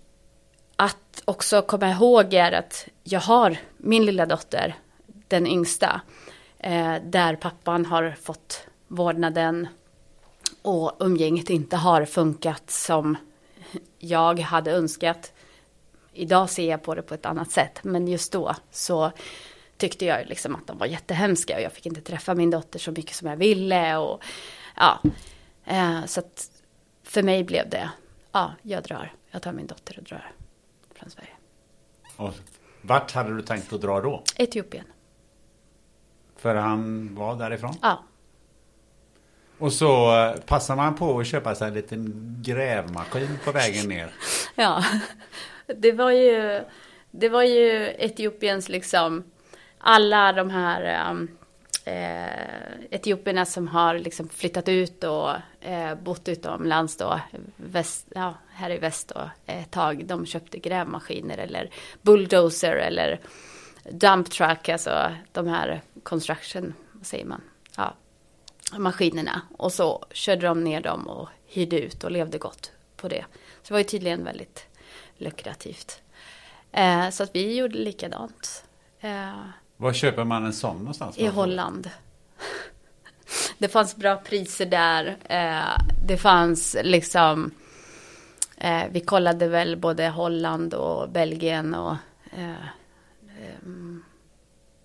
att 0.77 1.23
också 1.25 1.63
komma 1.63 1.91
ihåg 1.91 2.35
är 2.35 2.53
att 2.53 2.89
jag 3.09 3.21
har 3.21 3.57
min 3.77 4.05
lilla 4.05 4.27
dotter, 4.27 4.75
den 5.29 5.47
yngsta, 5.47 6.01
eh, 6.59 6.95
där 7.05 7.37
pappan 7.37 7.87
har 7.87 8.15
fått 8.23 8.67
vårdnaden 8.89 9.69
och 10.63 10.97
umgänget 11.01 11.51
inte 11.51 11.77
har 11.77 12.05
funkat 12.05 12.71
som 12.71 13.17
jag 13.99 14.41
hade 14.41 14.73
önskat. 14.73 15.33
Idag 16.13 16.51
ser 16.51 16.71
jag 16.71 16.83
på 16.83 16.95
det 16.95 17.03
på 17.03 17.15
ett 17.15 17.27
annat 17.27 17.51
sätt, 17.51 17.85
men 17.85 18.09
just 18.09 18.33
då 18.33 18.55
så 18.71 19.13
tyckte 19.77 20.05
jag 20.05 20.27
liksom 20.27 20.55
att 20.55 20.67
de 20.67 20.79
var 20.79 20.87
jättehemska 20.87 21.57
och 21.57 21.63
jag 21.63 21.73
fick 21.73 21.87
inte 21.87 22.01
träffa 22.01 22.35
min 22.35 22.51
dotter 22.51 22.79
så 22.79 22.91
mycket 22.91 23.17
som 23.17 23.29
jag 23.29 23.37
ville 23.37 23.97
och 23.97 24.23
ja, 24.77 25.01
eh, 25.65 26.05
så 26.05 26.21
att 26.21 26.51
för 27.03 27.23
mig 27.23 27.45
blev 27.45 27.71
det, 27.71 27.91
ja, 28.33 28.53
jag 28.63 28.83
drar, 28.83 29.13
jag 29.31 29.43
tar 29.43 29.53
min 29.53 29.67
dotter 29.67 29.99
och 29.99 30.05
drar 30.05 30.33
från 30.95 31.11
Sverige. 31.11 31.31
Och 32.17 32.35
vart 32.87 33.13
hade 33.13 33.37
du 33.37 33.43
tänkt 33.43 33.73
att 33.73 33.81
dra 33.81 34.01
då? 34.01 34.23
Etiopien. 34.37 34.85
För 36.37 36.55
han 36.55 37.15
var 37.15 37.37
därifrån? 37.37 37.75
Ja. 37.83 38.03
Och 39.59 39.73
så 39.73 40.17
eh, 40.17 40.37
passar 40.37 40.77
man 40.77 40.95
på 40.95 41.19
att 41.19 41.27
köpa 41.27 41.55
sig 41.55 41.69
en 41.69 41.75
liten 41.75 42.37
grävmaskin 42.45 43.39
på 43.45 43.53
vägen 43.53 43.89
ner. 43.89 44.11
ja, 44.55 44.85
det 45.67 45.93
var 45.93 46.11
ju, 46.11 46.65
det 47.11 47.29
var 47.29 47.43
ju 47.43 47.95
Etiopiens 47.99 48.69
liksom, 48.69 49.25
alla 49.79 50.33
de 50.33 50.51
här 50.51 51.11
um, 51.11 51.29
eh, 51.87 52.85
etiopierna 52.91 53.45
som 53.45 53.69
har 53.69 53.99
liksom 53.99 54.29
flyttat 54.29 54.69
ut 54.69 55.05
och 55.05 55.31
eh, 55.61 55.95
bott 55.95 56.29
utomlands 56.29 56.97
då, 56.97 57.21
väst, 57.57 58.07
ja, 58.15 58.35
här 58.49 58.71
i 58.71 58.79
väst 58.79 59.13
då, 59.15 59.31
eh, 59.47 59.63
ett 59.63 59.71
tag, 59.71 60.07
de 60.07 60.27
köpte 60.27 60.59
grävmaskiner 60.59 61.39
eller 61.39 61.71
bulldozer 62.03 62.77
eller 62.77 63.21
dump 63.91 64.31
truck, 64.31 64.69
alltså 64.69 65.11
de 65.33 65.47
här 65.47 65.83
construction, 66.03 66.75
vad 66.93 67.07
säger 67.07 67.25
man, 67.25 67.41
ja, 67.77 67.95
maskinerna. 68.79 69.43
Och 69.57 69.73
så 69.73 70.05
körde 70.11 70.47
de 70.47 70.65
ner 70.65 70.81
dem 70.81 71.07
och 71.09 71.29
hyrde 71.47 71.81
ut 71.81 72.05
och 72.05 72.11
levde 72.11 72.39
gott 72.39 72.73
på 72.97 73.09
det. 73.09 73.25
Så 73.63 73.69
det 73.69 73.73
var 73.73 73.79
ju 73.79 73.85
tydligen 73.85 74.25
väldigt 74.25 74.67
lukrativt. 75.17 76.01
Eh, 76.73 77.11
så 77.11 77.23
att 77.23 77.35
vi 77.35 77.57
gjorde 77.57 77.79
likadant. 77.79 78.65
Eh, 79.01 79.47
var 79.77 79.93
köper 79.93 80.25
man 80.25 80.45
en 80.45 80.53
sån 80.53 80.79
någonstans? 80.79 81.19
I 81.19 81.27
Holland. 81.27 81.91
Det 83.59 83.69
fanns 83.69 83.97
bra 83.97 84.17
priser 84.17 84.67
där. 84.67 85.17
Eh, 85.25 85.85
det 86.07 86.17
fanns 86.17 86.77
liksom... 86.83 87.51
Eh, 88.57 88.85
vi 88.91 89.01
kollade 89.01 89.49
väl 89.49 89.77
både 89.77 90.09
Holland 90.09 90.75
och 90.75 91.11
Belgien 91.11 91.75
och... 91.75 91.97
Eh, 92.33 92.55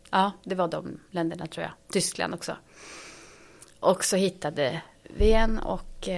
ja, 0.09 0.31
det 0.43 0.55
var 0.55 0.67
de 0.67 0.99
länderna 1.11 1.47
tror 1.47 1.63
jag. 1.63 1.71
Tyskland 1.91 2.33
också. 2.33 2.55
Och 3.79 4.03
så 4.03 4.15
hittade 4.15 4.81
vi 5.03 5.31
en 5.33 5.59
och 5.59 6.09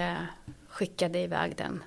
skickade 0.68 1.20
iväg 1.20 1.56
den 1.56 1.84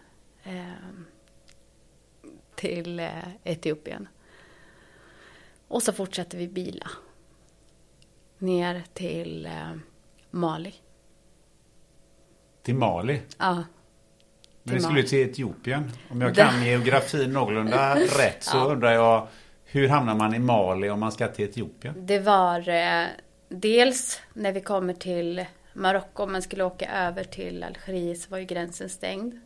till 2.55 3.09
Etiopien. 3.45 4.09
Och 5.69 5.83
så 5.83 5.93
fortsatte 5.93 6.37
vi 6.37 6.49
bila. 6.49 6.91
Ner 8.39 8.83
till 8.95 9.47
eh, 9.47 9.73
Mali. 10.31 10.75
Till 12.63 12.75
Mali? 12.75 13.21
Ja. 13.39 13.65
Men 14.63 14.75
vi 14.75 14.81
skulle 14.81 15.03
till 15.03 15.19
Etiopien. 15.31 15.91
Om 16.11 16.21
jag 16.21 16.35
Det- 16.35 16.41
kan 16.43 16.65
geografin 16.65 17.33
någorlunda 17.33 17.95
rätt 18.19 18.43
så 18.45 18.71
undrar 18.71 18.93
jag 18.93 19.29
hur 19.65 19.89
hamnar 19.89 20.15
man 20.15 20.35
i 20.35 20.39
Mali 20.39 20.91
om 20.91 21.01
man 21.01 21.13
ska 21.13 21.29
till 21.29 21.45
Etiopien? 21.45 21.95
Det 22.07 22.19
var 22.19 22.69
eh, 22.69 23.07
dels 23.49 24.21
när 24.33 24.53
vi 24.53 24.61
kommer 24.61 24.95
till 24.95 25.45
Marocko, 25.73 26.23
om 26.23 26.33
man 26.33 26.43
skulle 26.43 26.65
åka 26.65 26.91
över 26.93 27.25
till 27.25 27.63
Algeriet 27.63 28.21
så 28.21 28.31
var 28.31 28.39
ju 28.39 28.45
gränsen 28.45 28.89
stängd. 28.89 29.41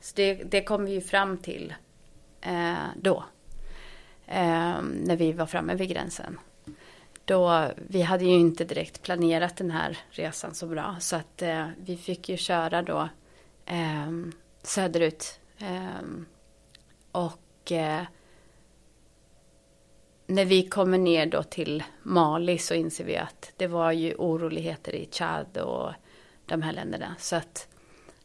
Så 0.00 0.12
det, 0.16 0.34
det 0.34 0.62
kom 0.62 0.84
vi 0.84 0.92
ju 0.92 1.00
fram 1.00 1.38
till 1.38 1.74
eh, 2.40 2.74
då. 2.96 3.24
Eh, 4.30 4.82
när 4.82 5.16
vi 5.16 5.32
var 5.32 5.46
framme 5.46 5.74
vid 5.74 5.88
gränsen. 5.88 6.38
Då, 7.24 7.70
vi 7.76 8.02
hade 8.02 8.24
ju 8.24 8.30
inte 8.30 8.64
direkt 8.64 9.02
planerat 9.02 9.56
den 9.56 9.70
här 9.70 9.98
resan 10.10 10.54
så 10.54 10.66
bra. 10.66 10.96
Så 11.00 11.16
att 11.16 11.42
eh, 11.42 11.66
vi 11.78 11.96
fick 11.96 12.28
ju 12.28 12.36
köra 12.36 12.82
då 12.82 13.08
eh, 13.66 14.10
söderut. 14.62 15.40
Eh, 15.58 16.08
och 17.12 17.72
eh, 17.72 18.02
när 20.26 20.44
vi 20.44 20.68
kommer 20.68 20.98
ner 20.98 21.26
då 21.26 21.42
till 21.42 21.82
Mali 22.02 22.58
så 22.58 22.74
inser 22.74 23.04
vi 23.04 23.16
att 23.16 23.52
det 23.56 23.66
var 23.66 23.92
ju 23.92 24.14
oroligheter 24.14 24.94
i 24.94 25.08
Chad 25.12 25.58
och 25.58 25.92
de 26.46 26.62
här 26.62 26.72
länderna. 26.72 27.14
Så 27.18 27.36
att 27.36 27.68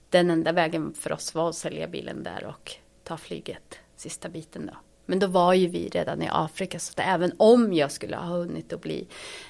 den 0.09 0.29
enda 0.29 0.51
vägen 0.51 0.93
för 0.93 1.11
oss 1.11 1.35
var 1.35 1.49
att 1.49 1.55
sälja 1.55 1.87
bilen 1.87 2.23
där 2.23 2.45
och 2.45 2.71
ta 3.03 3.17
flyget 3.17 3.79
sista 3.95 4.29
biten 4.29 4.65
då. 4.65 4.84
Men 5.05 5.19
då 5.19 5.27
var 5.27 5.53
ju 5.53 5.67
vi 5.67 5.89
redan 5.89 6.21
i 6.21 6.29
Afrika 6.31 6.79
så 6.79 6.91
att 6.91 7.07
även 7.07 7.31
om 7.37 7.73
jag 7.73 7.91
skulle 7.91 8.15
ha 8.15 8.25
hunnit 8.25 8.73
att 8.73 8.81
bli 8.81 9.07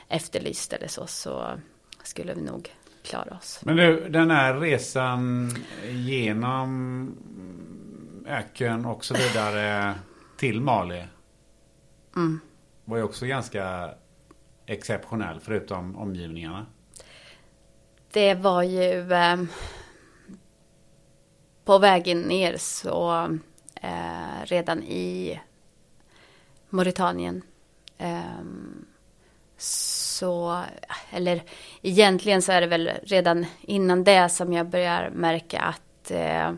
efterlyst 0.07 0.73
eller 0.73 0.87
så 0.87 1.07
så 1.07 1.59
skulle 2.03 2.33
vi 2.33 2.41
nog 2.41 2.69
klara 3.03 3.37
oss. 3.37 3.59
Men 3.63 3.75
du, 3.75 4.09
den 4.09 4.31
här 4.31 4.59
resan 4.59 5.51
genom 5.89 7.11
öken 8.27 8.85
och 8.85 9.05
så 9.05 9.13
vidare 9.13 9.95
till 10.37 10.61
Mali. 10.61 11.03
Mm. 12.15 12.39
Var 12.85 12.97
ju 12.97 13.03
också 13.03 13.25
ganska 13.25 13.93
exceptionell 14.65 15.39
förutom 15.39 15.95
omgivningarna. 15.95 16.65
Det 18.11 18.33
var 18.33 18.63
ju 18.63 19.13
eh, 19.13 19.37
på 21.65 21.77
vägen 21.77 22.21
ner 22.21 22.57
så 22.57 23.27
eh, 23.81 24.45
redan 24.45 24.83
i 24.83 25.39
Mauritanien 26.75 27.43
Um, 27.97 28.85
så, 29.57 30.63
eller 31.09 31.43
egentligen 31.81 32.41
så 32.41 32.51
är 32.51 32.61
det 32.61 32.67
väl 32.67 32.91
redan 33.03 33.45
innan 33.61 34.03
det 34.03 34.29
som 34.29 34.53
jag 34.53 34.69
börjar 34.69 35.09
märka 35.09 35.59
att 35.59 36.11
eh, 36.11 36.53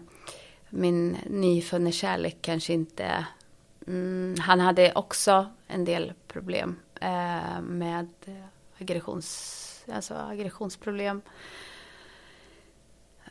min 0.70 1.18
nyfunne 1.26 1.92
kärlek 1.92 2.38
kanske 2.42 2.74
inte, 2.74 3.26
mm, 3.88 4.36
han 4.40 4.60
hade 4.60 4.92
också 4.94 5.46
en 5.68 5.86
del 5.86 6.14
problem 6.28 6.76
eh, 7.02 7.62
med 7.62 8.08
aggressions, 8.80 9.86
alltså 9.92 10.14
aggressionsproblem. 10.14 11.22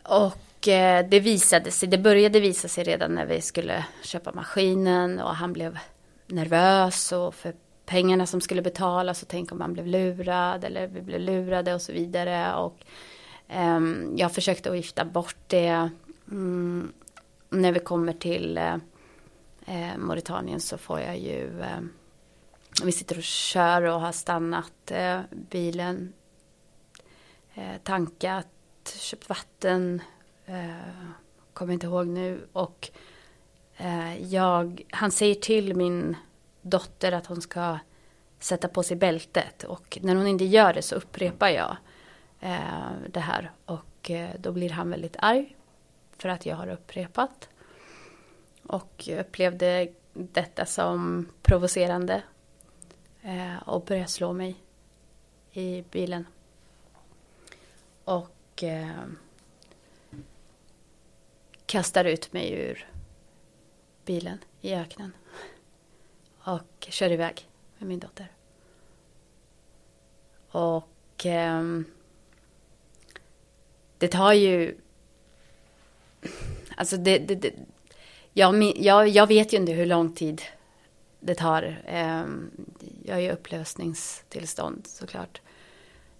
Och 0.02 0.68
eh, 0.68 1.08
det 1.08 1.20
visade 1.20 1.70
sig, 1.70 1.88
det 1.88 1.98
började 1.98 2.40
visa 2.40 2.68
sig 2.68 2.84
redan 2.84 3.14
när 3.14 3.26
vi 3.26 3.40
skulle 3.40 3.84
köpa 4.02 4.32
maskinen 4.32 5.20
och 5.20 5.34
han 5.34 5.52
blev 5.52 5.78
nervös 6.27 7.12
och 7.12 7.35
för 7.35 7.55
pengarna 7.86 8.27
som 8.27 8.40
skulle 8.40 8.62
betalas 8.62 9.23
och 9.23 9.28
tänk 9.28 9.53
om 9.53 9.59
man 9.59 9.73
blev 9.73 9.86
lurad 9.86 10.65
eller 10.65 10.86
vi 10.86 11.03
blev 11.03 11.20
lurade 11.20 11.74
och 11.74 11.82
så 11.82 11.93
vidare. 11.93 12.55
Och 12.55 12.77
eh, 13.48 13.81
jag 14.16 14.32
försökte 14.32 14.70
att 14.70 14.77
gifta 14.77 15.05
bort 15.05 15.36
det. 15.47 15.90
Mm, 16.31 16.93
när 17.51 17.73
vi 17.73 17.81
kommer 17.81 18.12
till 18.12 18.59
eh, 18.59 18.74
eh 19.66 19.98
Mauritanien 19.98 20.61
så 20.61 20.78
får 20.78 21.01
jag 21.01 21.19
ju 21.19 21.61
eh, 21.61 21.81
vi 22.82 22.93
sitter 22.93 23.16
och 23.19 23.23
kör 23.23 23.82
och 23.82 24.01
har 24.01 24.12
stannat 24.12 24.90
eh, 24.90 25.20
bilen, 25.31 26.12
eh, 27.55 27.77
tankat, 27.82 28.48
köpt 28.94 29.28
vatten, 29.28 30.03
eh, 30.47 31.11
kommer 31.53 31.73
inte 31.73 31.86
ihåg 31.86 32.07
nu. 32.07 32.48
Och 32.53 32.90
Eh, 33.77 34.23
jag, 34.35 34.82
han 34.90 35.11
säger 35.11 35.35
till 35.35 35.77
min 35.77 36.16
dotter 36.62 37.12
att 37.12 37.27
hon 37.27 37.43
ska 37.43 37.78
sätta 38.39 38.69
på 38.69 38.82
sig 38.82 38.97
bältet. 38.97 39.65
Och 39.65 39.98
när 40.03 40.15
hon 40.15 40.27
inte 40.27 40.44
gör 40.44 40.74
det 40.74 40.82
så 40.82 40.94
upprepar 40.94 41.48
jag 41.48 41.77
eh, 42.40 42.90
det 43.09 43.20
här. 43.20 43.53
Och 43.65 44.11
eh, 44.11 44.31
då 44.39 44.53
blir 44.53 44.70
han 44.70 44.90
väldigt 44.90 45.16
arg 45.19 45.57
för 46.16 46.28
att 46.28 46.47
jag 46.47 46.57
har 46.57 46.69
upprepat. 46.69 47.48
Och 48.62 49.09
upplevde 49.20 49.89
detta 50.12 50.66
som 50.66 51.28
provocerande 51.43 52.23
eh, 53.23 53.69
och 53.69 53.85
började 53.85 54.09
slå 54.09 54.32
mig 54.32 54.57
i 55.53 55.85
bilen. 55.90 56.27
Och 58.05 58.62
eh, 58.62 59.05
kastar 61.66 62.05
ut 62.05 62.32
mig 62.32 62.53
ur 62.53 62.86
bilen 64.07 64.39
i 64.61 64.74
öknen. 64.74 65.12
Och 66.39 66.87
kör 66.89 67.12
iväg 67.12 67.49
med 67.78 67.89
min 67.89 67.99
dotter. 67.99 68.33
Och 70.51 71.27
eh, 71.27 71.62
det 73.99 74.09
tar 74.09 74.33
ju... 74.33 74.77
Alltså 76.77 76.97
det... 76.97 77.19
det, 77.19 77.35
det 77.35 77.55
jag, 78.33 78.62
jag, 78.77 79.09
jag 79.09 79.27
vet 79.27 79.53
ju 79.53 79.57
inte 79.57 79.73
hur 79.73 79.87
lång 79.87 80.12
tid 80.12 80.43
det 81.20 81.35
tar. 81.35 81.83
Eh, 81.87 82.24
jag 83.05 83.19
är 83.19 83.20
i 83.20 83.31
upplösningstillstånd 83.31 84.87
såklart. 84.87 85.41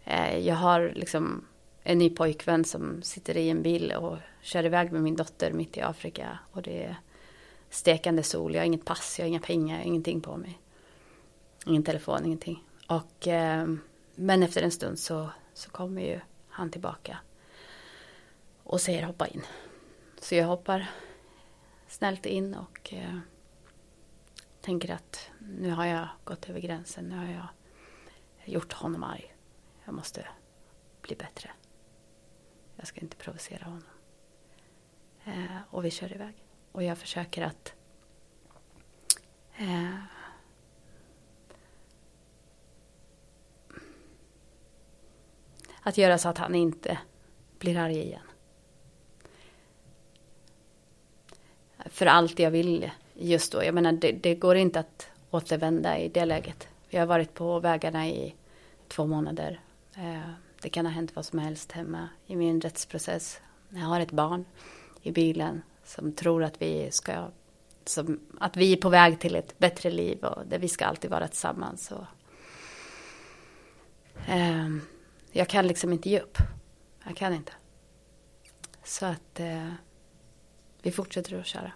Eh, 0.05 0.39
jag 0.39 0.55
har 0.55 0.93
liksom 0.95 1.45
en 1.83 1.99
ny 1.99 2.11
pojkvän 2.11 2.65
som 2.65 3.03
sitter 3.03 3.37
i 3.37 3.51
en 3.51 3.63
bil 3.63 3.93
och 3.93 4.17
kör 4.43 4.65
iväg 4.65 4.93
med 4.93 5.03
min 5.03 5.17
dotter 5.17 5.53
mitt 5.53 5.77
i 5.77 5.81
Afrika. 5.81 6.39
Och 6.53 6.63
det 6.63 6.85
är 6.85 6.97
stekande 7.77 8.23
sol, 8.23 8.55
jag 8.55 8.61
har 8.61 8.67
inget 8.67 8.85
pass, 8.85 9.19
jag 9.19 9.25
har 9.25 9.29
inga 9.29 9.41
pengar, 9.41 9.81
ingenting 9.81 10.21
på 10.21 10.37
mig. 10.37 10.59
Ingen 11.67 11.83
telefon, 11.83 12.25
ingenting. 12.25 12.65
Och, 12.89 13.27
ehm, 13.27 13.81
men 14.15 14.43
efter 14.43 14.63
en 14.63 14.71
stund 14.71 14.99
så, 14.99 15.31
så 15.55 15.71
kommer 15.71 16.03
ju 16.03 16.21
han 16.49 16.71
tillbaka. 16.71 17.19
Och 18.63 18.81
säger 18.81 19.03
hoppa 19.03 19.27
in. 19.27 19.43
Så 20.21 20.35
jag 20.35 20.47
hoppar 20.47 20.91
snällt 21.89 22.27
in 22.27 22.55
och 22.55 22.95
eh, 22.95 23.19
tänker 24.61 24.95
att 24.95 25.31
nu 25.39 25.71
har 25.71 25.87
jag 25.87 26.09
gått 26.25 26.49
över 26.49 26.61
gränsen. 26.61 27.05
Nu 27.05 27.17
har 27.17 27.33
jag 27.33 27.47
gjort 28.45 28.73
honom 28.73 29.03
arg. 29.03 29.35
Jag 29.85 29.95
måste 29.95 30.29
bli 31.03 31.17
bättre. 31.17 31.51
Jag 32.77 32.87
ska 32.87 33.01
inte 33.01 33.17
provocera 33.17 33.65
honom. 33.65 33.85
Eh, 35.25 35.57
och 35.71 35.85
vi 35.85 35.91
kör 35.91 36.13
iväg. 36.13 36.46
Och 36.77 36.83
jag 36.83 36.99
försöker 36.99 37.43
att 37.43 37.75
eh, 39.57 39.95
att 45.81 45.99
göra 45.99 46.19
så 46.19 46.29
att 46.29 46.39
han 46.39 46.55
inte 46.55 46.99
blir 47.59 47.77
arg 47.77 47.99
igen. 47.99 48.21
För 51.79 52.07
allt 52.07 52.39
jag 52.39 52.51
vill 52.51 52.91
just 53.15 53.53
då. 53.53 53.65
Jag 53.65 53.75
menar, 53.75 53.93
det, 53.93 54.13
det, 54.13 54.35
går 54.35 54.57
inte 54.57 54.81
att 54.81 55.09
återvända 55.31 55.99
i 55.99 56.09
det 56.09 56.25
läget. 56.25 56.69
Jag 56.89 57.01
har 57.01 57.07
varit 57.07 57.35
på 57.35 57.61
vägarna 57.61 58.09
i 58.09 58.35
två 58.89 59.07
månader. 59.07 59.61
Eh, 59.95 60.31
det 60.61 60.69
kan 60.69 60.87
ha 60.87 60.93
hänt 60.93 61.17
vad 61.17 61.25
som 61.27 61.39
helst 61.39 61.73
hemma 61.73 62.09
i 62.27 62.37
min 62.37 62.61
rättsprocess. 62.61 63.41
Jag 63.69 63.81
har 63.81 64.01
ett 64.01 64.13
barn 64.13 64.45
i 65.03 65.13
bilen 65.13 65.63
som 65.87 66.13
tror 66.13 66.45
att 66.45 66.63
vi 66.63 66.91
ska 66.91 67.29
som, 67.85 68.21
att 68.41 68.57
vi 68.57 68.73
är 68.73 68.77
på 68.77 68.89
väg 68.89 69.21
till 69.21 69.37
ett 69.37 69.59
bättre 69.59 69.91
liv 69.91 70.25
och 70.25 70.47
där 70.47 70.59
vi 70.59 70.69
ska 70.69 70.87
alltid 70.87 71.11
vara 71.11 71.29
tillsammans. 71.29 71.93
Och, 71.93 72.07
eh, 74.29 74.69
jag 75.33 75.49
kan 75.49 75.67
liksom 75.67 75.93
inte 75.93 76.09
ge 76.09 76.21
upp. 76.21 76.39
Jag 77.05 77.17
kan 77.17 77.35
inte. 77.35 77.53
Så 78.85 79.07
att 79.07 79.41
eh, 79.41 79.73
vi 80.83 80.93
fortsätter 80.93 81.41
att 81.41 81.47
köra. 81.47 81.73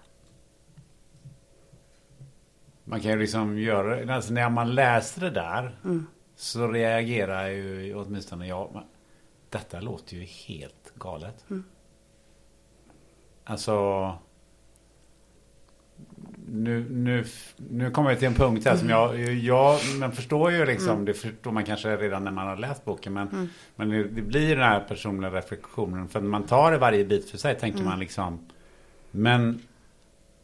Man 2.84 3.00
kan 3.00 3.10
ju 3.10 3.18
liksom 3.18 3.58
göra 3.58 4.14
alltså 4.14 4.32
när 4.32 4.50
man 4.50 4.74
läser 4.74 5.20
det 5.20 5.30
där 5.30 5.78
mm. 5.84 6.06
så 6.36 6.68
reagerar 6.68 7.48
ju 7.48 7.94
åtminstone 7.94 8.46
jag. 8.46 8.82
Detta 9.48 9.80
låter 9.80 10.16
ju 10.16 10.24
helt 10.24 10.92
galet. 10.94 11.44
Mm. 11.50 11.64
Alltså 13.44 14.18
nu, 16.52 16.86
nu, 16.90 17.24
nu 17.56 17.90
kommer 17.90 18.10
jag 18.10 18.18
till 18.18 18.28
en 18.28 18.34
punkt 18.34 18.64
här 18.64 18.76
som 18.76 18.88
jag, 18.88 19.20
jag 19.20 19.78
man 20.00 20.12
förstår 20.12 20.52
ju 20.52 20.66
liksom, 20.66 20.90
mm. 20.90 21.04
det 21.04 21.14
förstår 21.14 21.52
man 21.52 21.64
kanske 21.64 21.96
redan 21.96 22.24
när 22.24 22.30
man 22.30 22.46
har 22.46 22.56
läst 22.56 22.84
boken, 22.84 23.12
men, 23.12 23.28
mm. 23.28 23.48
men 23.76 23.88
det, 23.88 24.04
det, 24.04 24.22
blir 24.22 24.56
den 24.56 24.64
här 24.64 24.80
personliga 24.80 25.30
reflektionen. 25.30 26.08
För 26.08 26.20
man 26.20 26.42
tar 26.42 26.72
det 26.72 26.78
varje 26.78 27.04
bit 27.04 27.30
för 27.30 27.38
sig 27.38 27.58
tänker 27.58 27.78
mm. 27.78 27.90
man 27.90 27.98
liksom, 27.98 28.38
men 29.10 29.62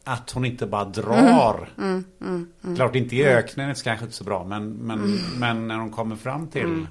att 0.03 0.31
hon 0.31 0.45
inte 0.45 0.67
bara 0.67 0.85
drar. 0.85 1.69
Mm, 1.77 1.89
mm, 1.89 2.05
mm, 2.21 2.47
mm. 2.63 2.75
Klart 2.75 2.95
inte 2.95 3.15
i 3.15 3.23
mm. 3.23 3.37
öknen 3.37 3.69
det 3.69 3.83
kanske 3.83 4.05
inte 4.05 4.17
så 4.17 4.23
bra, 4.23 4.43
men, 4.43 4.73
men, 4.73 5.19
men 5.39 5.67
när 5.67 5.77
hon 5.77 5.91
kommer 5.91 6.15
fram 6.15 6.47
till, 6.47 6.87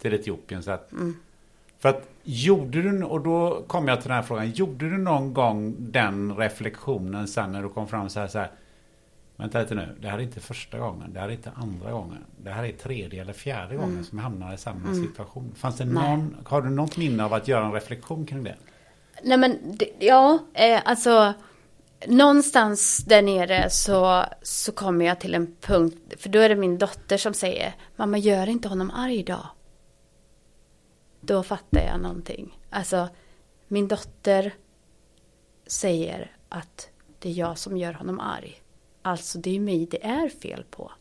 till 0.00 0.14
Etiopien. 0.14 0.62
Så 0.62 0.70
att, 0.70 0.92
För 1.78 1.88
att 1.88 2.08
gjorde 2.30 2.82
du, 2.82 3.04
och 3.04 3.20
då 3.20 3.62
kommer 3.66 3.88
jag 3.88 4.00
till 4.00 4.08
den 4.08 4.16
här 4.16 4.22
frågan, 4.22 4.50
gjorde 4.50 4.90
du 4.90 4.98
någon 4.98 5.34
gång 5.34 5.76
den 5.78 6.36
reflektionen 6.36 7.28
sen 7.28 7.52
när 7.52 7.62
du 7.62 7.68
kom 7.68 7.88
fram 7.88 8.08
så 8.08 8.20
här, 8.20 8.26
så 8.26 8.38
här 8.38 8.50
Vänta 9.36 9.60
lite 9.60 9.74
nu, 9.74 9.96
det 10.00 10.08
här 10.08 10.18
är 10.18 10.22
inte 10.22 10.40
första 10.40 10.78
gången, 10.78 11.12
det 11.12 11.20
här 11.20 11.28
är 11.28 11.32
inte 11.32 11.50
andra 11.54 11.92
gången. 11.92 12.24
Det 12.36 12.50
här 12.50 12.64
är 12.64 12.72
tredje 12.72 13.22
eller 13.22 13.32
fjärde 13.32 13.76
gången 13.76 13.90
mm. 13.90 14.04
som 14.04 14.18
jag 14.18 14.22
hamnar 14.22 14.54
i 14.54 14.58
samma 14.58 14.88
mm. 14.88 15.06
situation. 15.06 15.54
Fanns 15.56 15.76
det 15.76 15.84
någon, 15.84 16.36
har 16.44 16.62
du 16.62 16.70
något 16.70 16.96
minne 16.96 17.24
av 17.24 17.34
att 17.34 17.48
göra 17.48 17.66
en 17.66 17.72
reflektion 17.72 18.26
kring 18.26 18.44
det? 18.44 18.54
Nej 19.22 19.38
men, 19.38 19.78
ja, 19.98 20.38
eh, 20.54 20.80
alltså 20.84 21.34
någonstans 22.06 22.98
där 22.98 23.22
nere 23.22 23.70
så, 23.70 24.24
så 24.42 24.72
kommer 24.72 25.04
jag 25.04 25.20
till 25.20 25.34
en 25.34 25.56
punkt, 25.60 26.14
för 26.18 26.28
då 26.28 26.38
är 26.38 26.48
det 26.48 26.56
min 26.56 26.78
dotter 26.78 27.16
som 27.16 27.34
säger, 27.34 27.74
mamma 27.96 28.18
gör 28.18 28.48
inte 28.48 28.68
honom 28.68 28.90
arg 28.90 29.22
då. 29.22 29.40
Då 31.28 31.42
fattar 31.42 31.80
jag 31.80 32.00
någonting. 32.00 32.58
Alltså, 32.70 33.08
min 33.66 33.88
dotter 33.88 34.54
säger 35.66 36.36
att 36.48 36.90
det 37.18 37.28
är 37.28 37.32
jag 37.32 37.58
som 37.58 37.76
gör 37.76 37.92
honom 37.92 38.20
arg. 38.20 38.62
alltså 39.02 39.38
det 39.38 39.56
är 39.56 39.60
mig 39.60 39.86
det 39.86 40.04
är 40.04 40.28
fel 40.28 40.64
på. 40.70 40.92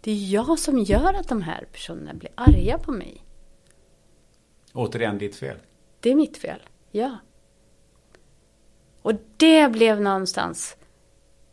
Det 0.00 0.10
är 0.10 0.32
jag 0.32 0.58
som 0.58 0.78
gör 0.78 1.14
att 1.14 1.28
de 1.28 1.42
här 1.42 1.68
personerna 1.72 2.14
blir 2.14 2.30
arga 2.34 2.78
på 2.78 2.92
mig. 2.92 3.24
Återigen 4.72 5.18
ditt 5.18 5.36
fel. 5.36 5.56
Det 6.00 6.10
är 6.10 6.14
mitt 6.14 6.36
fel, 6.36 6.60
ja. 6.90 7.18
Och 9.02 9.12
det 9.36 9.72
blev 9.72 10.00
någonstans, 10.00 10.76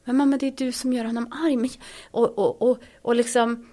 men 0.03 0.17
mamma 0.17 0.37
det 0.37 0.47
är 0.47 0.51
du 0.51 0.71
som 0.71 0.93
gör 0.93 1.05
honom 1.05 1.31
arg. 1.31 1.69
Och, 2.11 2.39
och, 2.39 2.61
och, 2.61 2.77
och 3.01 3.15
liksom, 3.15 3.69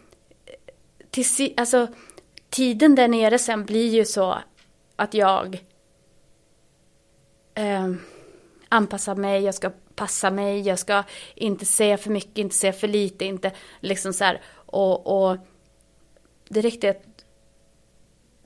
till, 1.11 1.55
alltså 1.57 1.89
tiden 2.51 2.95
där 2.95 3.09
nere 3.09 3.39
sen 3.39 3.65
blir 3.65 3.89
ju 3.89 4.05
så 4.05 4.39
att 4.97 5.15
jag 5.15 5.65
eh, 7.55 7.93
anpassar 8.69 9.15
mig, 9.15 9.43
jag 9.43 9.55
ska 9.55 9.71
passa 9.95 10.31
mig, 10.31 10.61
jag 10.61 10.79
ska 10.79 11.03
inte 11.35 11.67
säga 11.67 11.99
för 11.99 12.11
mycket, 12.11 12.39
inte 12.39 12.57
säga 12.57 12.73
för 12.73 12.89
lite, 12.89 13.25
inte 13.25 13.53
liksom 13.81 14.13
så 14.13 14.25
här. 14.25 14.41
Och, 14.55 15.31
och 15.31 15.37
det 16.49 16.61
räckte 16.61 16.91
att 16.91 17.05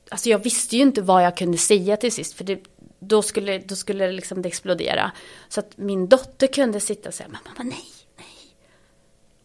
Alltså 0.08 0.28
jag 0.28 0.38
visste 0.38 0.76
ju 0.76 0.82
inte 0.82 1.02
vad 1.02 1.24
jag 1.24 1.36
kunde 1.36 1.58
säga 1.58 1.96
till 1.96 2.12
sist, 2.12 2.34
för 2.34 2.44
det, 2.44 2.62
då 2.98 3.22
skulle, 3.22 3.58
då 3.58 3.76
skulle 3.76 4.12
liksom 4.12 4.42
det 4.42 4.48
explodera. 4.48 5.12
Så 5.48 5.60
att 5.60 5.76
min 5.76 6.08
dotter 6.08 6.46
kunde 6.46 6.80
sitta 6.80 7.08
och 7.08 7.14
säga, 7.14 7.28
men 7.28 7.40
mamma 7.44 7.70
nej, 7.70 7.84
nej. 8.16 8.56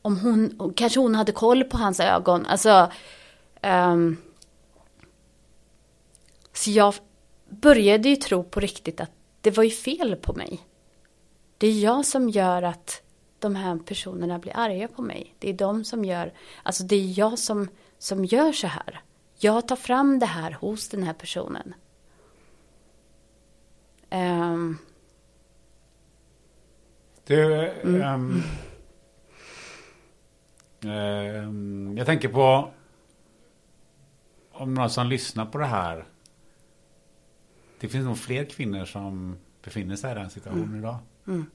Om 0.02 0.20
hon, 0.20 0.74
kanske 0.76 1.00
hon 1.00 1.16
hade 1.16 1.32
koll 1.32 1.64
på 1.64 1.78
hans 1.78 2.00
ögon, 2.00 2.46
alltså. 2.46 2.92
Um, 3.62 4.18
så 6.60 6.72
jag 6.72 6.94
började 7.50 8.10
ju 8.10 8.16
tro 8.16 8.44
på 8.44 8.60
riktigt 8.60 9.02
att 9.02 9.12
det 9.42 9.52
var 9.52 9.64
ju 9.64 9.70
fel 9.70 10.16
på 10.16 10.34
mig. 10.34 10.60
Det 11.58 11.68
är 11.68 11.84
jag 11.84 12.06
som 12.06 12.30
gör 12.30 12.64
att 12.64 13.02
de 13.40 13.56
här 13.56 13.78
personerna 13.78 14.40
blir 14.40 14.58
arga 14.58 14.88
på 14.88 15.02
mig. 15.02 15.36
Det 15.40 15.50
är 15.50 15.54
de 15.54 15.84
som 15.84 16.06
gör, 16.06 16.34
alltså 16.64 16.84
det 16.84 16.96
är 16.96 17.20
jag 17.20 17.40
som, 17.40 17.68
som 17.98 18.26
gör 18.26 18.52
så 18.52 18.68
här. 18.68 19.02
Jag 19.38 19.68
tar 19.68 19.76
fram 19.76 20.20
det 20.20 20.26
här 20.26 20.52
hos 20.52 20.90
den 20.90 21.04
här 21.04 21.14
personen. 21.14 21.74
Um, 24.12 24.78
du, 27.26 27.70
mm. 27.70 28.14
um, 28.14 28.44
um, 30.92 31.98
jag 31.98 32.06
tänker 32.06 32.30
på 32.30 32.72
om 34.52 34.74
någon 34.74 34.90
som 34.90 35.08
lyssnar 35.08 35.46
på 35.46 35.58
det 35.58 35.66
här. 35.66 36.06
Det 37.80 37.88
finns 37.88 38.06
nog 38.06 38.18
fler 38.18 38.46
kvinnor 38.46 38.86
som 38.86 39.38
befinner 39.64 39.96
sig 39.96 40.12
i 40.12 40.16
den 40.16 40.30
situationen 40.30 40.64
mm. 40.64 40.80
idag. 40.80 40.98
Mm. 41.28 41.46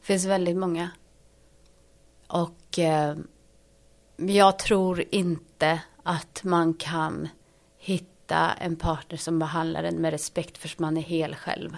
Det 0.00 0.06
finns 0.06 0.24
väldigt 0.24 0.56
många. 0.56 0.90
Och 2.26 2.78
eh, 2.78 3.16
jag 4.16 4.58
tror 4.58 5.04
inte 5.10 5.82
att 6.02 6.44
man 6.44 6.74
kan 6.74 7.28
hitta 7.78 8.52
en 8.52 8.76
partner 8.76 9.18
som 9.18 9.38
behandlar 9.38 9.84
en 9.84 9.96
med 9.96 10.10
respekt 10.10 10.58
för 10.58 10.68
att 10.68 10.78
man 10.78 10.96
är 10.96 11.02
hel 11.02 11.34
själv. 11.34 11.76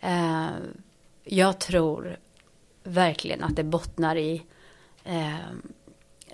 Eh, 0.00 0.50
jag 1.24 1.60
tror 1.60 2.16
verkligen 2.82 3.44
att 3.44 3.56
det 3.56 3.64
bottnar 3.64 4.16
i 4.16 4.42
eh, 5.04 5.36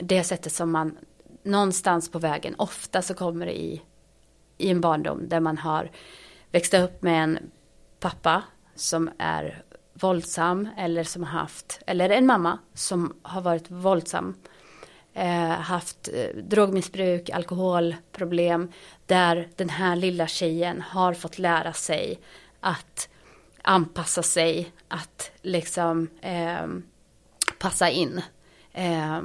det 0.00 0.24
sättet 0.24 0.52
som 0.52 0.70
man 0.70 0.98
någonstans 1.42 2.10
på 2.10 2.18
vägen, 2.18 2.54
ofta 2.58 3.02
så 3.02 3.14
kommer 3.14 3.46
det 3.46 3.60
i, 3.60 3.82
i 4.58 4.70
en 4.70 4.80
barndom 4.80 5.28
där 5.28 5.40
man 5.40 5.58
har 5.58 5.90
växt 6.50 6.74
upp 6.74 7.02
med 7.02 7.22
en 7.22 7.38
pappa 8.00 8.42
som 8.74 9.10
är 9.18 9.62
våldsam 9.92 10.68
eller 10.76 11.04
som 11.04 11.22
har 11.22 11.40
haft, 11.40 11.80
eller 11.86 12.10
en 12.10 12.26
mamma 12.26 12.58
som 12.74 13.16
har 13.22 13.40
varit 13.40 13.70
våldsam 13.70 14.34
eh, 15.14 15.48
haft 15.48 16.08
eh, 16.14 16.36
drogmissbruk, 16.36 17.30
alkoholproblem, 17.30 18.72
där 19.06 19.48
den 19.56 19.68
här 19.68 19.96
lilla 19.96 20.26
tjejen 20.26 20.82
har 20.82 21.14
fått 21.14 21.38
lära 21.38 21.72
sig 21.72 22.20
att 22.60 23.08
anpassa 23.62 24.22
sig, 24.22 24.72
att 24.88 25.30
liksom 25.42 26.08
eh, 26.20 26.66
passa 27.58 27.90
in. 27.90 28.22
Eh, 28.72 29.20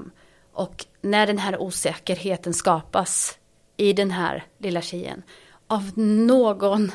och 0.53 0.85
när 1.01 1.27
den 1.27 1.37
här 1.37 1.61
osäkerheten 1.61 2.53
skapas 2.53 3.37
i 3.77 3.93
den 3.93 4.11
här 4.11 4.43
lilla 4.57 4.81
tjejen, 4.81 5.23
av 5.67 5.91
någon 5.95 6.91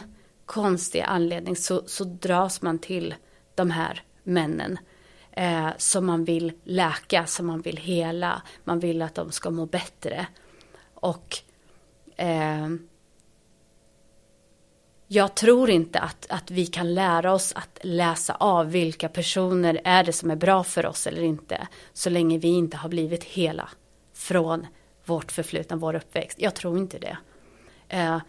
konstig 0.47 1.01
anledning 1.01 1.57
så, 1.57 1.83
så 1.87 2.05
dras 2.05 2.63
man 2.63 2.79
till 2.79 3.15
de 3.55 3.71
här 3.71 4.03
männen 4.23 4.79
eh, 5.33 5.69
som 5.77 6.07
man 6.07 6.25
vill 6.25 6.53
läka, 6.65 7.27
som 7.27 7.47
man 7.47 7.61
vill 7.61 7.77
hela. 7.77 8.43
Man 8.65 8.81
vill 8.81 9.03
att 9.03 9.15
de 9.15 9.33
ska 9.33 9.51
må 9.51 9.67
bättre. 9.67 10.27
Och 10.95 11.39
eh, 12.17 12.69
jag 15.07 15.35
tror 15.35 15.71
inte 15.71 16.01
att, 16.01 16.27
att 16.29 16.51
vi 16.51 16.67
kan 16.67 16.95
lära 16.95 17.33
oss 17.33 17.53
att 17.53 17.79
läsa 17.83 18.35
av 18.35 18.71
vilka 18.71 19.09
personer 19.09 19.81
är 19.85 20.05
det 20.05 20.13
som 20.13 20.31
är 20.31 20.37
bra 20.37 20.65
för 20.65 20.87
oss 20.87 21.07
eller 21.07 21.23
inte. 21.23 21.69
Så 21.93 22.11
länge 22.11 22.39
vi 22.39 22.49
inte 22.49 22.77
har 22.77 22.89
blivit 22.89 23.25
hela 23.25 23.69
från 24.15 24.67
vårt 25.09 25.33
förflutna, 25.33 25.77
vår 25.77 25.95
uppväxt. 25.95 26.39
Jag 26.41 26.55
tror 26.55 26.79
inte 26.79 26.99
det. 26.99 27.19
Eh, 27.89 28.21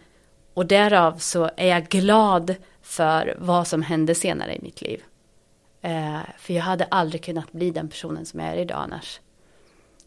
och 0.54 0.66
därav 0.66 1.18
så 1.18 1.50
är 1.56 1.66
jag 1.66 1.88
glad 1.88 2.54
för 2.82 3.36
vad 3.38 3.66
som 3.66 3.82
hände 3.82 4.14
senare 4.14 4.56
i 4.56 4.60
mitt 4.62 4.82
liv. 4.82 5.02
Eh, 5.82 6.18
för 6.38 6.54
jag 6.54 6.62
hade 6.62 6.84
aldrig 6.84 7.24
kunnat 7.24 7.52
bli 7.52 7.70
den 7.70 7.88
personen 7.88 8.26
som 8.26 8.40
jag 8.40 8.48
är 8.48 8.56
idag 8.56 8.78
annars. 8.78 9.20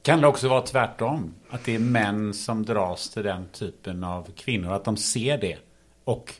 Kan 0.01 0.21
det 0.21 0.27
också 0.27 0.47
vara 0.47 0.61
tvärtom? 0.61 1.33
Att 1.49 1.65
det 1.65 1.75
är 1.75 1.79
män 1.79 2.33
som 2.33 2.65
dras 2.65 3.09
till 3.09 3.23
den 3.23 3.47
typen 3.51 4.03
av 4.03 4.31
kvinnor? 4.35 4.73
Att 4.73 4.85
de 4.85 4.97
ser 4.97 5.37
det 5.37 5.57
och 6.03 6.33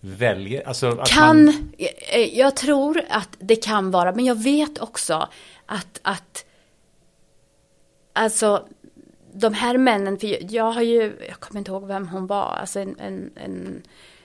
väljer? 0.00 0.68
Alltså 0.68 1.04
kan, 1.06 1.44
man... 1.44 1.72
Eh, 1.78 2.38
jag 2.38 2.56
tror 2.56 3.02
att 3.08 3.28
det 3.38 3.56
kan 3.56 3.90
vara, 3.90 4.12
men 4.12 4.24
jag 4.24 4.42
vet 4.42 4.78
också 4.78 5.28
att, 5.66 6.00
att 6.02 6.44
alltså 8.12 8.66
de 9.32 9.54
här 9.54 9.78
männen, 9.78 10.18
för 10.18 10.54
jag 10.54 10.70
har 10.70 10.82
ju, 10.82 11.16
jag 11.28 11.40
kommer 11.40 11.58
inte 11.58 11.70
ihåg 11.70 11.86
vem 11.86 12.08
hon 12.08 12.26
var, 12.26 12.56
alltså 12.60 12.80
en, 12.80 12.96
en, 12.98 13.30
en, 13.34 13.82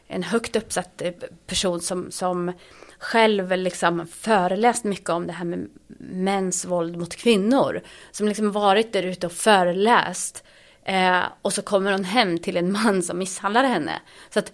en 0.07 0.23
högt 0.23 0.55
uppsatt 0.55 1.01
eh, 1.01 1.11
person 1.47 1.81
som, 1.81 2.11
som 2.11 2.53
själv 2.99 3.51
liksom 3.51 4.07
föreläst 4.07 4.83
mycket 4.83 5.09
om 5.09 5.27
det 5.27 5.33
här 5.33 5.45
med 5.45 5.69
mäns 5.99 6.65
våld 6.65 6.97
mot 6.97 7.15
kvinnor. 7.15 7.81
Som 8.11 8.27
liksom 8.27 8.51
varit 8.51 8.93
där 8.93 9.03
ute 9.03 9.27
och 9.27 9.33
föreläst. 9.33 10.43
Eh, 10.83 11.21
och 11.41 11.53
så 11.53 11.61
kommer 11.61 11.91
hon 11.91 12.03
hem 12.03 12.37
till 12.37 12.57
en 12.57 12.71
man 12.71 13.03
som 13.03 13.17
misshandlar 13.17 13.63
henne. 13.63 14.01
Så 14.29 14.39
att 14.39 14.51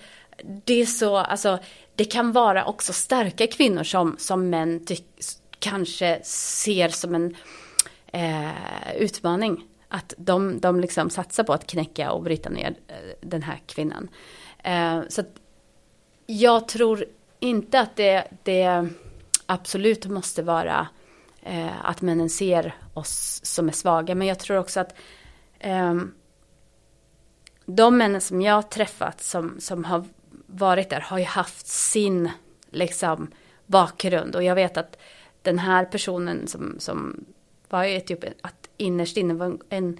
det 0.65 0.81
är 0.81 0.85
så, 0.85 1.17
alltså 1.17 1.59
det 1.95 2.05
kan 2.05 2.31
vara 2.31 2.65
också 2.65 2.93
starka 2.93 3.47
kvinnor 3.47 3.83
som, 3.83 4.15
som 4.19 4.49
män 4.49 4.85
kanske 5.59 6.19
ser 6.23 6.89
som 6.89 7.15
en 7.15 7.35
eh, 8.13 8.95
utmaning. 8.97 9.63
Att 9.93 10.13
de, 10.17 10.59
de 10.59 10.79
liksom 10.79 11.09
satsar 11.09 11.43
på 11.43 11.53
att 11.53 11.67
knäcka 11.67 12.11
och 12.11 12.23
bryta 12.23 12.49
ner 12.49 12.75
eh, 12.87 12.95
den 13.21 13.43
här 13.43 13.61
kvinnan. 13.65 14.09
Eh, 14.63 15.01
så 15.09 15.21
att 15.21 15.39
jag 16.25 16.67
tror 16.67 17.05
inte 17.39 17.79
att 17.79 17.95
det, 17.95 18.27
det 18.43 18.87
absolut 19.45 20.05
måste 20.05 20.43
vara 20.43 20.87
eh, 21.41 21.85
att 21.85 22.01
männen 22.01 22.29
ser 22.29 22.75
oss 22.93 23.41
som 23.43 23.67
är 23.67 23.73
svaga. 23.73 24.15
Men 24.15 24.27
jag 24.27 24.39
tror 24.39 24.57
också 24.57 24.79
att 24.79 24.95
ehm, 25.59 26.13
de 27.65 27.97
männen 27.97 28.21
som 28.21 28.41
jag 28.41 28.53
har 28.53 28.61
träffat 28.61 29.21
som, 29.21 29.59
som 29.59 29.85
har 29.85 30.05
varit 30.45 30.89
där 30.89 30.99
har 30.99 31.17
ju 31.17 31.25
haft 31.25 31.67
sin 31.67 32.29
liksom, 32.69 33.31
bakgrund. 33.65 34.35
Och 34.35 34.43
jag 34.43 34.55
vet 34.55 34.77
att 34.77 34.97
den 35.41 35.59
här 35.59 35.85
personen 35.85 36.47
som, 36.47 36.75
som 36.79 37.25
var 37.69 37.83
i 37.83 37.95
Etiopien, 37.95 38.33
att 38.41 38.60
innerst 38.81 39.17
inne 39.17 39.33
var 39.33 39.57
en, 39.69 39.99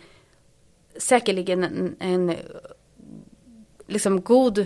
säkerligen 0.98 1.64
en, 1.64 1.96
en 2.00 2.36
liksom 3.88 4.22
god 4.22 4.66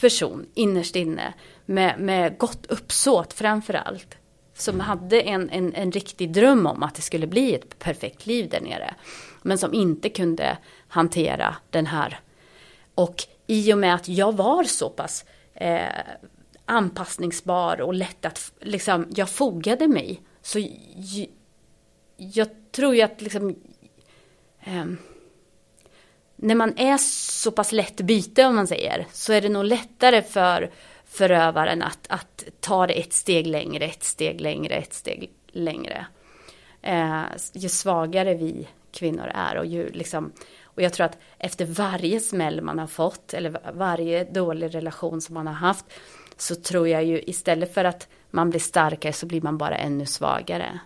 person 0.00 0.46
innerst 0.54 0.96
inne 0.96 1.34
med, 1.66 2.00
med 2.00 2.38
gott 2.38 2.66
uppsåt 2.66 3.32
framför 3.32 3.74
allt. 3.74 4.16
Som 4.54 4.74
mm. 4.74 4.86
hade 4.86 5.20
en, 5.20 5.50
en, 5.50 5.74
en 5.74 5.92
riktig 5.92 6.32
dröm 6.32 6.66
om 6.66 6.82
att 6.82 6.94
det 6.94 7.02
skulle 7.02 7.26
bli 7.26 7.54
ett 7.54 7.78
perfekt 7.78 8.26
liv 8.26 8.48
där 8.48 8.60
nere. 8.60 8.94
Men 9.42 9.58
som 9.58 9.74
inte 9.74 10.08
kunde 10.08 10.58
hantera 10.88 11.56
den 11.70 11.86
här. 11.86 12.20
Och 12.94 13.16
i 13.46 13.72
och 13.72 13.78
med 13.78 13.94
att 13.94 14.08
jag 14.08 14.36
var 14.36 14.64
så 14.64 14.90
pass 14.90 15.24
eh, 15.54 15.82
anpassningsbar 16.64 17.80
och 17.80 17.94
lätt 17.94 18.24
att, 18.24 18.52
liksom, 18.60 19.06
jag 19.14 19.30
fogade 19.30 19.88
mig. 19.88 20.20
Så 20.42 20.58
jag, 22.20 22.48
tror 22.72 22.94
ju 22.94 23.02
att 23.02 23.22
liksom, 23.22 23.48
eh, 24.60 24.84
när 26.36 26.54
man 26.54 26.78
är 26.78 26.98
så 26.98 27.50
pass 27.50 27.72
lätt 27.72 28.00
byte 28.00 28.44
om 28.46 28.54
man 28.54 28.66
säger, 28.66 29.06
så 29.12 29.32
är 29.32 29.40
det 29.40 29.48
nog 29.48 29.64
lättare 29.64 30.22
för 30.22 30.70
förövaren 31.04 31.82
att, 31.82 32.06
att 32.08 32.44
ta 32.60 32.86
det 32.86 32.92
ett 32.92 33.12
steg 33.12 33.46
längre, 33.46 33.84
ett 33.84 34.04
steg 34.04 34.40
längre, 34.40 34.74
ett 34.74 34.94
steg 34.94 35.30
längre. 35.46 36.06
Eh, 36.82 37.22
ju 37.52 37.68
svagare 37.68 38.34
vi 38.34 38.68
kvinnor 38.92 39.30
är 39.34 39.56
och 39.56 39.66
ju 39.66 39.90
liksom 39.90 40.32
och 40.80 40.82
jag 40.82 40.92
tror 40.92 41.06
att 41.06 41.18
efter 41.38 41.64
varje 41.64 42.20
smäll 42.20 42.60
man 42.60 42.78
har 42.78 42.86
fått 42.86 43.34
eller 43.34 43.72
varje 43.72 44.24
dålig 44.24 44.74
relation 44.74 45.20
som 45.20 45.34
man 45.34 45.46
har 45.46 45.54
haft 45.54 45.84
så 46.36 46.54
tror 46.54 46.88
jag 46.88 47.04
ju 47.04 47.22
istället 47.26 47.74
för 47.74 47.84
att 47.84 48.08
man 48.30 48.50
blir 48.50 48.60
starkare 48.60 49.12
så 49.12 49.26
blir 49.26 49.40
man 49.40 49.58
bara 49.58 49.76
ännu 49.76 50.06
svagare. 50.06 50.80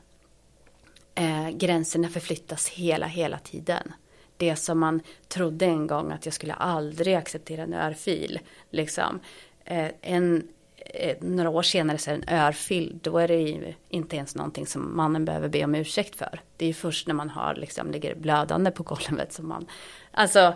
Eh, 1.15 1.51
gränserna 1.51 2.09
förflyttas 2.09 2.69
hela, 2.69 3.07
hela 3.07 3.39
tiden. 3.39 3.93
Det 4.37 4.57
som 4.57 4.79
man 4.79 5.01
trodde 5.29 5.67
en 5.67 5.87
gång 5.87 6.13
att 6.13 6.25
jag 6.25 6.35
skulle 6.35 6.55
aldrig 6.55 7.15
acceptera 7.15 7.63
en 7.63 7.75
örfil. 7.75 8.41
Liksom. 8.71 9.21
Eh, 9.65 9.91
en, 10.01 10.49
eh, 10.77 11.17
några 11.21 11.51
år 11.51 11.63
senare 11.63 11.99
så 11.99 12.11
är 12.11 12.17
det 12.17 12.23
en 12.27 12.39
örfil, 12.39 12.99
då 13.03 13.19
är 13.19 13.29
det 13.29 13.37
ju 13.37 13.75
inte 13.89 14.17
ens 14.17 14.35
någonting 14.35 14.67
som 14.67 14.97
mannen 14.97 15.25
behöver 15.25 15.49
be 15.49 15.65
om 15.65 15.75
ursäkt 15.75 16.17
för. 16.17 16.41
Det 16.57 16.65
är 16.65 16.69
ju 16.69 16.75
först 16.75 17.07
när 17.07 17.15
man 17.15 17.31
har, 17.31 17.55
liksom, 17.55 17.91
ligger 17.91 18.15
blödande 18.15 18.71
på 18.71 18.83
golvet 18.83 19.33
som 19.33 19.49
man, 19.49 19.67
alltså, 20.11 20.55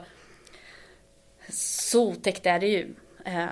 så 1.52 2.08
otäckt 2.08 2.46
är 2.46 2.58
det 2.58 2.68
ju. 2.68 2.94
Eh, 3.24 3.46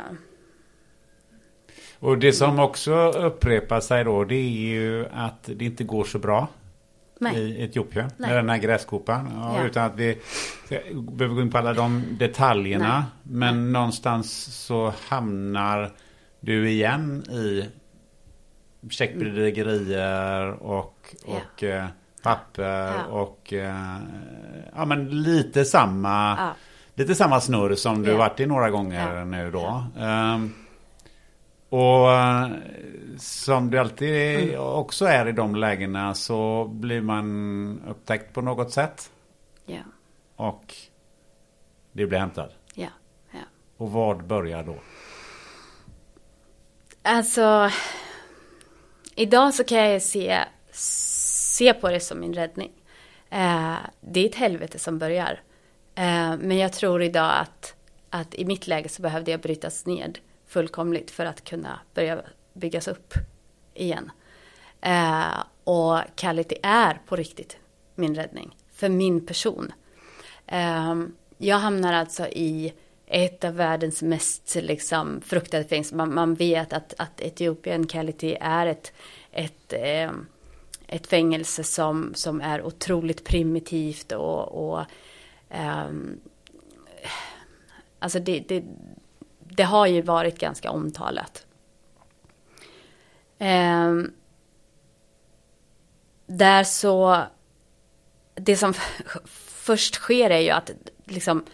och 1.98 2.18
det 2.18 2.32
som 2.32 2.58
också 2.58 2.94
upprepar 3.10 3.80
sig 3.80 4.04
då 4.04 4.24
det 4.24 4.34
är 4.34 4.48
ju 4.48 5.06
att 5.12 5.42
det 5.44 5.64
inte 5.64 5.84
går 5.84 6.04
så 6.04 6.18
bra 6.18 6.48
Nej. 7.18 7.36
i 7.36 7.64
Etiopien 7.64 8.10
Nej. 8.16 8.30
med 8.30 8.38
den 8.38 8.48
här 8.48 8.58
gräskopan. 8.58 9.30
Ja, 9.34 9.58
ja. 9.58 9.66
Utan 9.66 9.84
att 9.84 9.96
vi 9.96 10.18
behöver 10.92 11.34
gå 11.34 11.42
in 11.42 11.50
på 11.50 11.58
alla 11.58 11.74
de 11.74 12.04
detaljerna. 12.18 12.94
Nej. 12.98 13.04
Men 13.22 13.62
Nej. 13.62 13.72
någonstans 13.72 14.44
så 14.64 14.92
hamnar 15.08 15.92
du 16.40 16.70
igen 16.70 17.22
i 17.30 17.68
checkbedrägerier 18.90 20.52
och, 20.52 21.14
och 21.26 21.62
ja. 21.62 21.68
eh, 21.68 21.84
papper 22.22 23.06
och 23.10 23.52
eh, 23.52 23.96
ja 24.74 24.84
men 24.84 25.22
lite 25.22 25.64
samma 25.64 26.38
lite 26.94 27.14
samma 27.14 27.40
snurr 27.40 27.74
som 27.74 28.02
du 28.02 28.14
varit 28.14 28.40
i 28.40 28.46
några 28.46 28.70
gånger 28.70 29.24
nu 29.24 29.50
då. 29.50 29.84
Um, 29.96 30.54
och 31.68 32.12
eh, 32.12 32.50
som 33.18 33.70
det 33.70 33.80
alltid 33.80 34.48
mm. 34.48 34.60
också 34.60 35.04
är 35.04 35.28
i 35.28 35.32
de 35.32 35.54
lägena 35.56 36.14
så 36.14 36.64
blir 36.64 37.00
man 37.00 37.82
upptäckt 37.88 38.34
på 38.34 38.40
något 38.40 38.72
sätt. 38.72 39.10
Ja. 39.66 39.82
Och 40.36 40.74
det 41.92 42.06
blir 42.06 42.18
hämtad. 42.18 42.50
Ja. 42.74 42.88
ja. 43.30 43.40
Och 43.76 43.92
vad 43.92 44.24
börjar 44.24 44.62
då? 44.62 44.76
Alltså, 47.02 47.70
idag 49.14 49.54
så 49.54 49.64
kan 49.64 49.78
jag 49.78 50.02
se, 50.02 50.44
se 50.72 51.74
på 51.74 51.88
det 51.88 52.00
som 52.00 52.20
min 52.20 52.34
räddning. 52.34 52.72
Eh, 53.30 53.76
det 54.00 54.20
är 54.20 54.26
ett 54.28 54.34
helvete 54.34 54.78
som 54.78 54.98
börjar. 54.98 55.40
Eh, 55.94 56.36
men 56.38 56.56
jag 56.58 56.72
tror 56.72 57.02
idag 57.02 57.32
att, 57.40 57.74
att 58.10 58.34
i 58.34 58.44
mitt 58.44 58.66
läge 58.66 58.88
så 58.88 59.02
behövde 59.02 59.30
jag 59.30 59.40
brytas 59.40 59.86
ned 59.86 60.18
fullkomligt 60.46 61.10
för 61.10 61.26
att 61.26 61.44
kunna 61.44 61.80
börja 61.94 62.22
byggas 62.52 62.88
upp 62.88 63.14
igen. 63.74 64.10
Eh, 64.80 65.42
och 65.64 66.00
Kality 66.14 66.56
är 66.62 67.00
på 67.06 67.16
riktigt 67.16 67.58
min 67.94 68.14
räddning 68.14 68.56
för 68.72 68.88
min 68.88 69.26
person. 69.26 69.72
Eh, 70.46 70.94
jag 71.38 71.56
hamnar 71.56 71.92
alltså 71.92 72.26
i 72.26 72.72
ett 73.06 73.44
av 73.44 73.54
världens 73.54 74.02
mest 74.02 74.54
liksom, 74.54 75.20
fruktade 75.20 75.64
fängelser. 75.64 75.96
Man, 75.96 76.14
man, 76.14 76.34
vet 76.34 76.72
att, 76.72 76.94
att 76.98 77.20
Etiopien 77.20 77.86
Kality 77.86 78.36
är 78.40 78.66
ett, 78.66 78.92
ett, 79.32 79.72
eh, 79.72 80.10
ett 80.86 81.06
fängelse 81.06 81.64
som, 81.64 82.12
som 82.14 82.40
är 82.40 82.62
otroligt 82.62 83.24
primitivt 83.24 84.12
och, 84.12 84.68
och 84.68 84.84
ehm, 85.50 86.20
alltså 87.98 88.18
det, 88.18 88.44
det, 88.48 88.64
det 89.56 89.62
har 89.62 89.86
ju 89.86 90.02
varit 90.02 90.38
ganska 90.38 90.70
omtalat. 90.70 91.46
Eh, 93.38 93.92
där 96.26 96.64
så, 96.64 97.22
det 98.34 98.56
som 98.56 98.74
först 99.46 99.94
sker 99.94 100.30
är 100.30 100.40
ju 100.40 100.50
att 100.50 100.70
liksom 101.04 101.44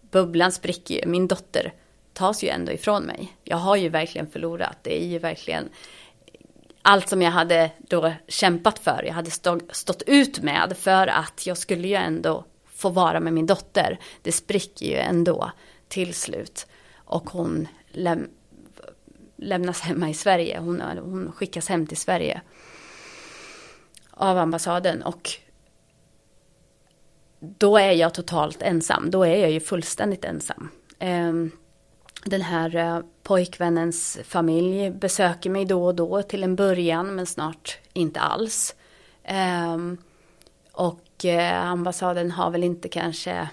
bubblan 0.00 0.52
spricker 0.52 0.94
ju. 0.94 1.06
Min 1.06 1.28
dotter 1.28 1.72
tas 2.12 2.44
ju 2.44 2.48
ändå 2.48 2.72
ifrån 2.72 3.02
mig. 3.02 3.36
Jag 3.44 3.56
har 3.56 3.76
ju 3.76 3.88
verkligen 3.88 4.30
förlorat. 4.30 4.76
Det 4.82 5.02
är 5.02 5.06
ju 5.06 5.18
verkligen 5.18 5.68
allt 6.82 7.08
som 7.08 7.22
jag 7.22 7.30
hade 7.30 7.70
då 7.78 8.12
kämpat 8.28 8.78
för. 8.78 9.04
Jag 9.06 9.14
hade 9.14 9.30
stått 9.70 10.02
ut 10.06 10.42
med 10.42 10.76
för 10.78 11.06
att 11.06 11.46
jag 11.46 11.58
skulle 11.58 11.88
ju 11.88 11.94
ändå 11.94 12.44
få 12.66 12.88
vara 12.88 13.20
med 13.20 13.32
min 13.32 13.46
dotter. 13.46 13.98
Det 14.22 14.32
spricker 14.32 14.86
ju 14.86 14.96
ändå 14.96 15.50
till 15.88 16.14
slut 16.14 16.66
och 17.12 17.30
hon 17.30 17.68
läm 17.88 18.28
lämnas 19.36 19.80
hemma 19.80 20.10
i 20.10 20.14
Sverige. 20.14 20.58
Hon, 20.58 20.80
hon 20.80 21.32
skickas 21.32 21.68
hem 21.68 21.86
till 21.86 21.96
Sverige 21.96 22.40
av 24.10 24.38
ambassaden 24.38 25.02
och 25.02 25.30
då 27.40 27.78
är 27.78 27.92
jag 27.92 28.14
totalt 28.14 28.62
ensam. 28.62 29.10
Då 29.10 29.22
är 29.22 29.36
jag 29.36 29.50
ju 29.50 29.60
fullständigt 29.60 30.24
ensam. 30.24 30.68
Ehm, 30.98 31.50
den 32.24 32.40
här 32.40 32.76
eh, 32.76 33.00
pojkvännens 33.22 34.18
familj 34.24 34.90
besöker 34.90 35.50
mig 35.50 35.64
då 35.64 35.84
och 35.86 35.94
då 35.94 36.22
till 36.22 36.44
en 36.44 36.56
början 36.56 37.14
men 37.14 37.26
snart 37.26 37.78
inte 37.92 38.20
alls. 38.20 38.74
Ehm, 39.24 39.96
och 40.72 41.24
eh, 41.24 41.64
ambassaden 41.64 42.30
har 42.30 42.50
väl 42.50 42.64
inte 42.64 42.88
kanske 42.88 43.48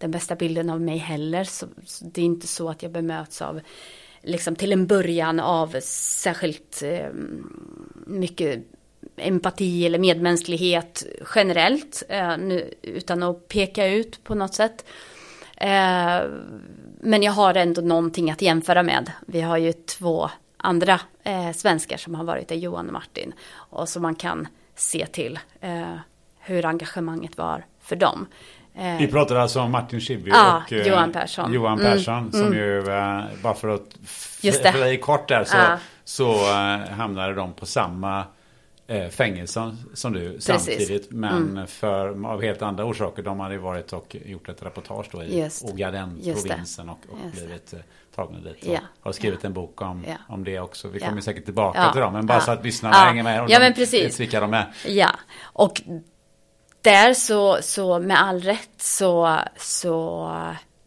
den 0.00 0.10
bästa 0.10 0.36
bilden 0.36 0.70
av 0.70 0.80
mig 0.80 0.98
heller. 0.98 1.44
Så, 1.44 1.66
så, 1.84 2.04
det 2.04 2.20
är 2.20 2.24
inte 2.24 2.46
så 2.46 2.70
att 2.70 2.82
jag 2.82 2.92
bemöts 2.92 3.42
av, 3.42 3.60
liksom 4.22 4.56
till 4.56 4.72
en 4.72 4.86
början 4.86 5.40
av 5.40 5.76
särskilt 5.80 6.82
eh, 6.82 7.08
mycket 8.06 8.64
empati 9.16 9.86
eller 9.86 9.98
medmänsklighet 9.98 11.06
generellt. 11.34 12.02
Eh, 12.08 12.38
nu, 12.38 12.74
utan 12.82 13.22
att 13.22 13.48
peka 13.48 13.86
ut 13.86 14.24
på 14.24 14.34
något 14.34 14.54
sätt. 14.54 14.84
Eh, 15.56 16.20
men 17.00 17.22
jag 17.22 17.32
har 17.32 17.54
ändå 17.54 17.80
någonting 17.80 18.30
att 18.30 18.42
jämföra 18.42 18.82
med. 18.82 19.12
Vi 19.26 19.40
har 19.40 19.56
ju 19.56 19.72
två 19.72 20.30
andra 20.56 21.00
eh, 21.22 21.52
svenskar 21.52 21.96
som 21.96 22.14
har 22.14 22.24
varit 22.24 22.48
där, 22.48 22.56
Johan 22.56 22.86
och 22.86 22.92
Martin. 22.92 23.34
Och 23.52 23.88
som 23.88 24.02
man 24.02 24.14
kan 24.14 24.48
se 24.74 25.06
till 25.06 25.38
eh, 25.60 25.96
hur 26.38 26.66
engagemanget 26.66 27.38
var 27.38 27.64
för 27.80 27.96
dem. 27.96 28.26
Eh, 28.80 28.98
Vi 28.98 29.06
pratar 29.06 29.36
alltså 29.36 29.60
om 29.60 29.70
Martin 29.70 30.00
Schibbye 30.00 30.34
ja, 30.34 30.62
och 30.66 30.72
eh, 30.72 30.86
Johan 30.86 31.12
Persson. 31.12 31.52
Johan 31.52 31.80
mm, 31.80 31.92
Persson 31.92 32.18
mm, 32.18 32.32
som 32.32 32.46
mm. 32.46 32.58
ju, 32.58 32.78
eh, 32.78 33.24
bara 33.42 33.54
för 33.54 33.68
att 33.68 33.96
för 34.42 34.80
dig 34.80 35.00
kort 35.00 35.28
där, 35.28 35.44
så, 35.44 35.56
ja. 35.56 35.78
så 36.04 36.52
hamnade 36.90 37.34
de 37.34 37.52
på 37.52 37.66
samma 37.66 38.24
fängelse 39.10 39.76
som 39.94 40.12
du 40.12 40.32
Precis. 40.32 40.44
samtidigt. 40.44 41.10
Men 41.10 41.50
mm. 41.50 41.66
för, 41.66 42.26
av 42.26 42.42
helt 42.42 42.62
andra 42.62 42.84
orsaker. 42.84 43.22
De 43.22 43.40
hade 43.40 43.58
varit 43.58 43.92
och 43.92 44.16
gjort 44.24 44.48
ett 44.48 44.62
reportage 44.62 45.06
då 45.12 45.22
i 45.22 45.48
Ogaden-provinsen 45.62 46.88
och, 46.88 46.98
och 47.10 47.30
blivit 47.32 47.74
tagna 48.14 48.38
dit. 48.38 48.64
Och 48.64 48.74
ja. 48.74 48.80
har 49.00 49.12
skrivit 49.12 49.38
ja. 49.42 49.46
en 49.46 49.52
bok 49.52 49.82
om, 49.82 50.04
ja. 50.08 50.14
om 50.28 50.44
det 50.44 50.60
också. 50.60 50.88
Vi 50.88 51.00
kommer 51.00 51.20
säkert 51.20 51.44
tillbaka 51.44 51.92
till 51.92 52.00
dem. 52.00 52.12
Men 52.12 52.26
bara 52.26 52.40
så 52.40 52.50
att 52.50 52.64
lyssnarna 52.64 52.96
hänger 52.96 53.22
med. 53.22 53.42
Och 53.42 53.50
ja, 53.50 53.58
men 53.58 53.74
precis. 53.74 54.20
vilka 54.20 54.40
de 54.40 54.54
är. 54.54 54.66
Ja, 54.86 55.10
och 55.42 55.82
där 56.80 57.14
så, 57.14 57.58
så 57.62 57.98
med 57.98 58.22
all 58.22 58.40
rätt 58.40 58.82
så, 58.82 59.38
så 59.56 60.30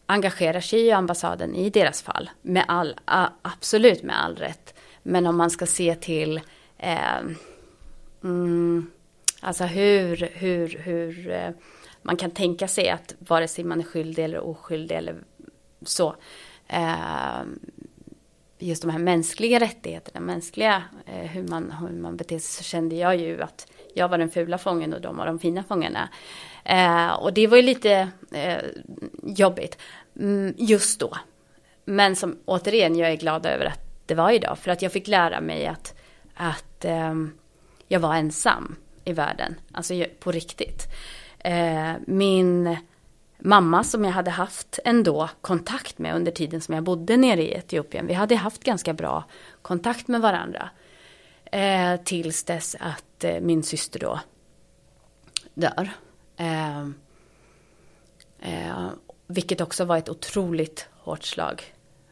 engagerar 0.05 0.59
sig 0.59 0.85
ju 0.85 0.91
ambassaden 0.91 1.55
i 1.55 1.69
deras 1.69 2.01
fall. 2.01 2.29
Med 2.41 2.65
all, 2.67 2.95
absolut 3.41 4.03
med 4.03 4.23
all 4.23 4.35
rätt. 4.35 4.73
Men 5.03 5.27
om 5.27 5.37
man 5.37 5.49
ska 5.49 5.65
se 5.65 5.95
till 5.95 6.41
eh, 6.77 7.19
mm, 8.23 8.91
alltså 9.39 9.63
hur, 9.63 10.29
hur, 10.33 10.67
hur 10.67 11.31
eh, 11.31 11.49
man 12.01 12.17
kan 12.17 12.31
tänka 12.31 12.67
sig 12.67 12.89
att 12.89 13.15
vare 13.19 13.47
sig 13.47 13.63
man 13.63 13.79
är 13.79 13.83
skyldig 13.83 14.25
eller 14.25 14.39
oskyldig 14.39 14.95
eller 14.95 15.15
så. 15.81 16.15
Eh, 16.67 17.43
just 18.59 18.81
de 18.81 18.91
här 18.91 18.99
mänskliga 18.99 19.59
rättigheterna, 19.59 20.19
mänskliga, 20.19 20.83
eh, 21.05 21.29
hur, 21.31 21.47
man, 21.47 21.71
hur 21.71 22.01
man 22.01 22.17
beter 22.17 22.39
sig, 22.39 22.63
så 22.63 22.63
kände 22.63 22.95
jag 22.95 23.15
ju 23.15 23.41
att 23.41 23.67
jag 23.93 24.09
var 24.09 24.17
den 24.17 24.29
fula 24.29 24.57
fången 24.57 24.93
och 24.93 25.01
de 25.01 25.17
var 25.17 25.25
de 25.25 25.39
fina 25.39 25.63
fångarna. 25.63 26.09
Eh, 26.63 27.13
och 27.13 27.33
det 27.33 27.47
var 27.47 27.57
ju 27.57 27.63
lite 27.63 28.09
eh, 28.31 28.57
jobbigt 29.23 29.77
mm, 30.19 30.53
just 30.57 30.99
då. 30.99 31.17
Men 31.85 32.15
som 32.15 32.37
återigen, 32.45 32.95
jag 32.95 33.11
är 33.11 33.15
glad 33.15 33.45
över 33.45 33.65
att 33.65 33.79
det 34.05 34.15
var 34.15 34.31
idag. 34.31 34.57
För 34.57 34.71
att 34.71 34.81
jag 34.81 34.91
fick 34.91 35.07
lära 35.07 35.41
mig 35.41 35.67
att, 35.67 35.95
att 36.33 36.85
eh, 36.85 37.13
jag 37.87 37.99
var 37.99 38.15
ensam 38.15 38.75
i 39.05 39.13
världen. 39.13 39.55
Alltså 39.71 40.05
på 40.19 40.31
riktigt. 40.31 40.87
Eh, 41.39 41.91
min 42.07 42.77
mamma 43.39 43.83
som 43.83 44.05
jag 44.05 44.11
hade 44.11 44.31
haft 44.31 44.79
ändå 44.85 45.29
kontakt 45.41 45.99
med 45.99 46.15
under 46.15 46.31
tiden 46.31 46.61
som 46.61 46.75
jag 46.75 46.83
bodde 46.83 47.17
nere 47.17 47.41
i 47.41 47.53
Etiopien. 47.53 48.07
Vi 48.07 48.13
hade 48.13 48.35
haft 48.35 48.63
ganska 48.63 48.93
bra 48.93 49.23
kontakt 49.61 50.07
med 50.07 50.21
varandra. 50.21 50.69
Eh, 51.51 51.95
tills 52.03 52.43
dess 52.43 52.75
att 52.79 53.12
eh, 53.23 53.41
min 53.41 53.63
syster 53.63 53.99
då 53.99 54.19
dör. 55.53 55.89
Eh, 56.37 56.87
eh, 58.39 58.89
vilket 59.27 59.61
också 59.61 59.85
var 59.85 59.97
ett 59.97 60.09
otroligt 60.09 60.89
hårt 60.91 61.23
slag 61.23 61.63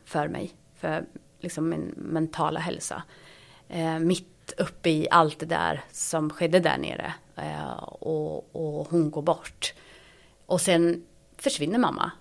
för 0.06 0.28
mig. 0.28 0.52
För 0.76 1.06
liksom 1.40 1.70
min 1.70 1.94
mentala 1.98 2.60
hälsa. 2.60 3.04
Eh, 3.68 4.00
mitt 4.00 4.54
uppe 4.58 4.90
i 4.90 5.08
allt 5.12 5.40
det 5.40 5.46
där 5.46 5.84
som 5.92 6.30
skedde 6.30 6.60
där 6.60 6.78
nere. 6.78 7.14
Eh, 7.36 7.84
och, 7.84 8.56
och 8.56 8.88
hon 8.90 9.12
går 9.12 9.22
bort. 9.22 9.74
Och 10.46 10.62
sen 10.62 11.06
försvinner 11.38 11.80
mamma. 11.80 12.12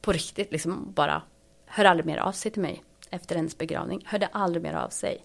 På 0.00 0.12
riktigt, 0.12 0.52
liksom 0.52 0.92
bara 0.92 1.22
hör 1.66 1.84
aldrig 1.84 2.06
mer 2.06 2.18
av 2.18 2.32
sig 2.32 2.50
till 2.50 2.62
mig 2.62 2.82
efter 3.10 3.36
hennes 3.36 3.58
begravning. 3.58 4.02
Hörde 4.06 4.26
aldrig 4.26 4.62
mer 4.62 4.74
av 4.74 4.88
sig. 4.88 5.24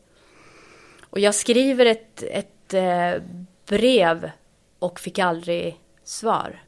Och 1.01 1.19
jag 1.19 1.35
skriver 1.35 1.85
ett, 1.85 2.23
ett 2.23 2.62
eh, 2.73 3.21
brev 3.65 4.31
och 4.79 4.99
fick 4.99 5.19
aldrig 5.19 5.79
svar. 6.03 6.63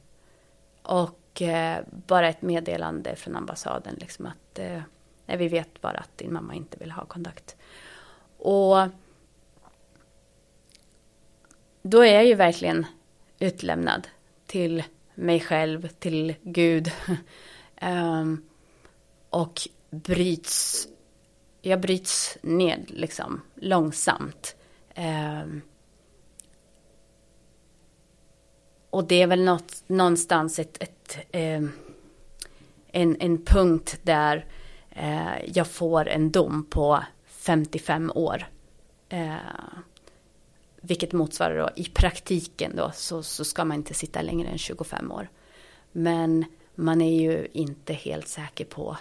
Och 0.81 1.41
eh, 1.41 1.83
bara 2.07 2.29
ett 2.29 2.41
meddelande 2.41 3.15
från 3.15 3.35
ambassaden 3.35 3.95
liksom 3.99 4.25
att 4.25 4.59
eh, 4.59 4.81
nej, 5.25 5.37
vi 5.37 5.47
vet 5.47 5.81
bara 5.81 5.97
att 5.97 6.17
din 6.17 6.33
mamma 6.33 6.55
inte 6.55 6.77
vill 6.77 6.91
ha 6.91 7.05
kontakt. 7.05 7.55
Och 8.37 8.77
då 11.81 12.01
är 12.01 12.13
jag 12.13 12.25
ju 12.25 12.35
verkligen 12.35 12.85
utlämnad 13.39 14.07
till 14.45 14.83
mig 15.15 15.39
själv, 15.39 15.87
till 15.87 16.35
Gud. 16.41 16.91
um, 17.81 18.45
och 19.29 19.61
bryts, 19.89 20.87
jag 21.61 21.79
bryts 21.79 22.37
ned 22.41 22.85
liksom 22.87 23.41
långsamt. 23.55 24.55
Um, 24.95 25.61
och 28.95 29.03
det 29.03 29.21
är 29.21 29.27
väl 29.27 29.43
något, 29.43 29.83
någonstans 29.87 30.59
ett, 30.59 30.83
ett 30.83 31.17
eh, 31.31 31.63
en, 32.87 33.17
en 33.19 33.45
punkt 33.45 33.99
där 34.03 34.45
eh, 34.89 35.45
jag 35.45 35.67
får 35.67 36.07
en 36.07 36.31
dom 36.31 36.65
på 36.69 37.03
55 37.27 38.11
år. 38.15 38.47
Eh, 39.09 39.35
vilket 40.81 41.13
motsvarar 41.13 41.57
då 41.57 41.69
i 41.75 41.85
praktiken 41.85 42.75
då 42.75 42.91
så, 42.95 43.23
så 43.23 43.45
ska 43.45 43.65
man 43.65 43.77
inte 43.77 43.93
sitta 43.93 44.21
längre 44.21 44.49
än 44.49 44.57
25 44.57 45.11
år. 45.11 45.29
Men 45.91 46.45
man 46.75 47.01
är 47.01 47.21
ju 47.21 47.47
inte 47.51 47.93
helt 47.93 48.27
säker 48.27 48.65
på 48.65 48.97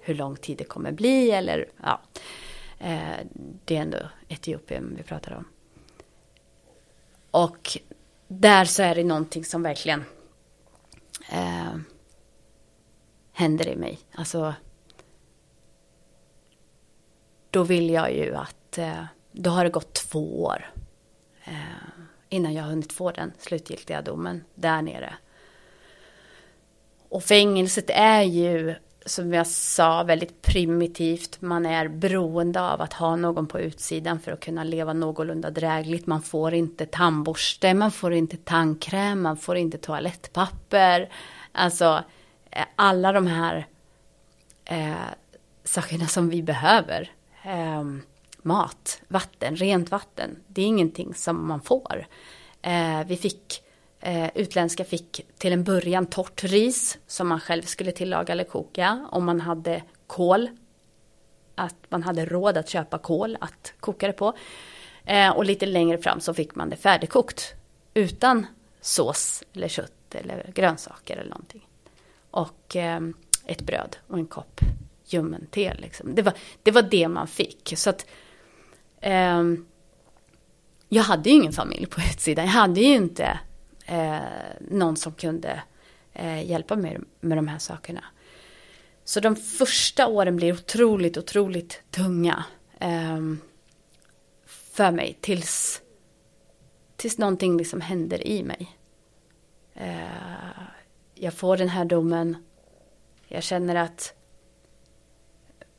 hur 0.00 0.14
lång 0.14 0.36
tid 0.36 0.58
det 0.58 0.64
kommer 0.64 0.92
bli 0.92 1.30
eller 1.30 1.68
ja. 1.82 2.00
Eh, 2.78 3.26
det 3.64 3.76
är 3.76 3.82
ändå 3.82 3.98
Etiopien 4.28 4.94
vi 4.96 5.02
pratar 5.02 5.32
om. 5.36 5.44
Och 7.30 7.78
där 8.32 8.64
så 8.64 8.82
är 8.82 8.94
det 8.94 9.04
någonting 9.04 9.44
som 9.44 9.62
verkligen 9.62 10.04
eh, 11.30 11.76
händer 13.32 13.68
i 13.68 13.76
mig. 13.76 13.98
Alltså 14.12 14.54
då 17.50 17.62
vill 17.62 17.90
jag 17.90 18.14
ju 18.14 18.34
att 18.34 18.78
eh, 18.78 19.04
då 19.32 19.50
har 19.50 19.64
det 19.64 19.70
gått 19.70 19.94
två 19.94 20.42
år 20.42 20.70
eh, 21.44 21.54
innan 22.28 22.54
jag 22.54 22.62
har 22.62 22.70
hunnit 22.70 22.92
få 22.92 23.10
den 23.10 23.32
slutgiltiga 23.38 24.02
domen 24.02 24.44
där 24.54 24.82
nere. 24.82 25.14
Och 27.08 27.24
fängelset 27.24 27.90
är 27.90 28.22
ju, 28.22 28.74
som 29.06 29.32
jag 29.32 29.46
sa, 29.46 30.02
väldigt 30.02 30.42
primitivt. 30.42 31.40
Man 31.40 31.66
är 31.66 31.88
beroende 31.88 32.60
av 32.60 32.80
att 32.80 32.92
ha 32.92 33.16
någon 33.16 33.46
på 33.46 33.60
utsidan 33.60 34.20
för 34.20 34.32
att 34.32 34.40
kunna 34.40 34.64
leva 34.64 34.92
någorlunda 34.92 35.50
drägligt. 35.50 36.06
Man 36.06 36.22
får 36.22 36.54
inte 36.54 36.86
tandborste, 36.86 37.74
man 37.74 37.92
får 37.92 38.12
inte 38.12 38.36
tandkräm, 38.36 39.22
man 39.22 39.36
får 39.36 39.56
inte 39.56 39.78
toalettpapper. 39.78 41.12
Alltså, 41.52 42.02
eh, 42.50 42.64
alla 42.76 43.12
de 43.12 43.26
här 43.26 43.66
eh, 44.64 44.94
sakerna 45.64 46.06
som 46.06 46.28
vi 46.28 46.42
behöver. 46.42 47.10
Eh, 47.44 47.84
mat, 48.42 49.02
vatten, 49.08 49.56
rent 49.56 49.90
vatten. 49.90 50.36
Det 50.46 50.62
är 50.62 50.66
ingenting 50.66 51.14
som 51.14 51.48
man 51.48 51.60
får. 51.60 52.06
Eh, 52.62 53.04
vi 53.06 53.16
fick, 53.16 53.62
eh, 54.00 54.30
utländska 54.34 54.84
fick 54.84 55.26
till 55.38 55.52
en 55.52 55.64
början 55.64 56.06
torrt 56.06 56.44
ris 56.44 56.98
som 57.06 57.28
man 57.28 57.40
själv 57.40 57.62
skulle 57.62 57.92
tillaga 57.92 58.32
eller 58.32 58.44
koka. 58.44 59.06
Om 59.10 59.24
man 59.24 59.40
hade 59.40 59.82
kol, 60.06 60.50
att 61.54 61.76
man 61.88 62.02
hade 62.02 62.24
råd 62.24 62.56
att 62.56 62.68
köpa 62.68 62.98
kol 62.98 63.36
att 63.40 63.72
koka 63.80 64.06
det 64.06 64.12
på. 64.12 64.32
Eh, 65.04 65.30
och 65.30 65.44
lite 65.44 65.66
längre 65.66 65.98
fram 65.98 66.20
så 66.20 66.34
fick 66.34 66.54
man 66.54 66.70
det 66.70 66.76
färdigkokt 66.76 67.54
utan 67.94 68.46
sås 68.80 69.42
eller 69.52 69.68
kött 69.68 70.14
eller 70.14 70.50
grönsaker 70.54 71.16
eller 71.16 71.30
någonting. 71.30 71.66
Och 72.30 72.76
eh, 72.76 73.00
ett 73.46 73.62
bröd 73.62 73.96
och 74.06 74.18
en 74.18 74.26
kopp 74.26 74.60
ljummen 75.04 75.46
te. 75.46 75.74
Liksom. 75.74 76.14
Det, 76.14 76.22
var, 76.22 76.34
det 76.62 76.70
var 76.70 76.82
det 76.82 77.08
man 77.08 77.26
fick. 77.26 77.72
Så 77.76 77.90
att 77.90 78.06
eh, 79.00 79.42
jag 80.88 81.02
hade 81.02 81.30
ju 81.30 81.36
ingen 81.36 81.52
familj 81.52 81.86
på 81.86 82.00
utsidan. 82.00 82.44
Jag 82.44 82.52
hade 82.52 82.80
ju 82.80 82.94
inte 82.94 83.38
eh, 83.90 84.20
någon 84.60 84.96
som 84.96 85.12
kunde 85.12 85.62
eh, 86.12 86.50
hjälpa 86.50 86.76
mig 86.76 86.98
med 87.20 87.38
de 87.38 87.48
här 87.48 87.58
sakerna. 87.58 88.04
Så 89.04 89.20
de 89.20 89.36
första 89.36 90.06
åren 90.06 90.36
blir 90.36 90.52
otroligt, 90.52 91.16
otroligt 91.16 91.82
tunga 91.90 92.44
eh, 92.78 93.20
för 94.46 94.90
mig 94.90 95.18
tills, 95.20 95.82
tills 96.96 97.18
någonting 97.18 97.56
liksom 97.56 97.80
händer 97.80 98.26
i 98.26 98.42
mig. 98.42 98.76
Eh, 99.74 100.62
jag 101.14 101.34
får 101.34 101.56
den 101.56 101.68
här 101.68 101.84
domen. 101.84 102.36
Jag 103.28 103.42
känner 103.42 103.74
att 103.74 104.14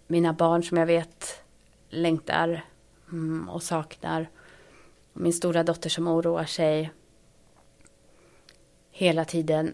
mina 0.07 0.33
barn 0.33 0.63
som 0.63 0.77
jag 0.77 0.85
vet 0.85 1.43
längtar 1.89 2.65
mm, 3.11 3.49
och 3.49 3.63
saknar. 3.63 4.29
Min 5.13 5.33
stora 5.33 5.63
dotter 5.63 5.89
som 5.89 6.07
oroar 6.07 6.45
sig 6.45 6.91
hela 8.91 9.25
tiden. 9.25 9.73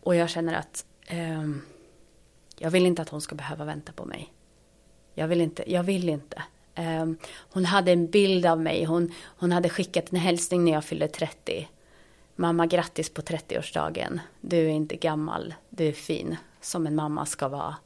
Och 0.00 0.14
jag 0.14 0.30
känner 0.30 0.54
att 0.54 0.84
eh, 1.06 1.48
jag 2.58 2.70
vill 2.70 2.86
inte 2.86 3.02
att 3.02 3.08
hon 3.08 3.20
ska 3.20 3.34
behöva 3.34 3.64
vänta 3.64 3.92
på 3.92 4.04
mig. 4.04 4.32
Jag 5.14 5.28
vill 5.28 5.40
inte. 5.40 5.72
Jag 5.72 5.82
vill 5.82 6.08
inte. 6.08 6.42
Eh, 6.74 7.06
hon 7.38 7.64
hade 7.64 7.92
en 7.92 8.10
bild 8.10 8.46
av 8.46 8.60
mig. 8.60 8.84
Hon, 8.84 9.12
hon 9.22 9.52
hade 9.52 9.68
skickat 9.68 10.12
en 10.12 10.18
hälsning 10.18 10.64
när 10.64 10.72
jag 10.72 10.84
fyllde 10.84 11.08
30. 11.08 11.68
Mamma, 12.36 12.66
grattis 12.66 13.10
på 13.10 13.22
30-årsdagen. 13.22 14.20
Du 14.40 14.58
är 14.58 14.68
inte 14.68 14.96
gammal. 14.96 15.54
Du 15.68 15.86
är 15.86 15.92
fin. 15.92 16.36
Som 16.60 16.86
en 16.86 16.94
mamma 16.94 17.26
ska 17.26 17.48
vara. 17.48 17.76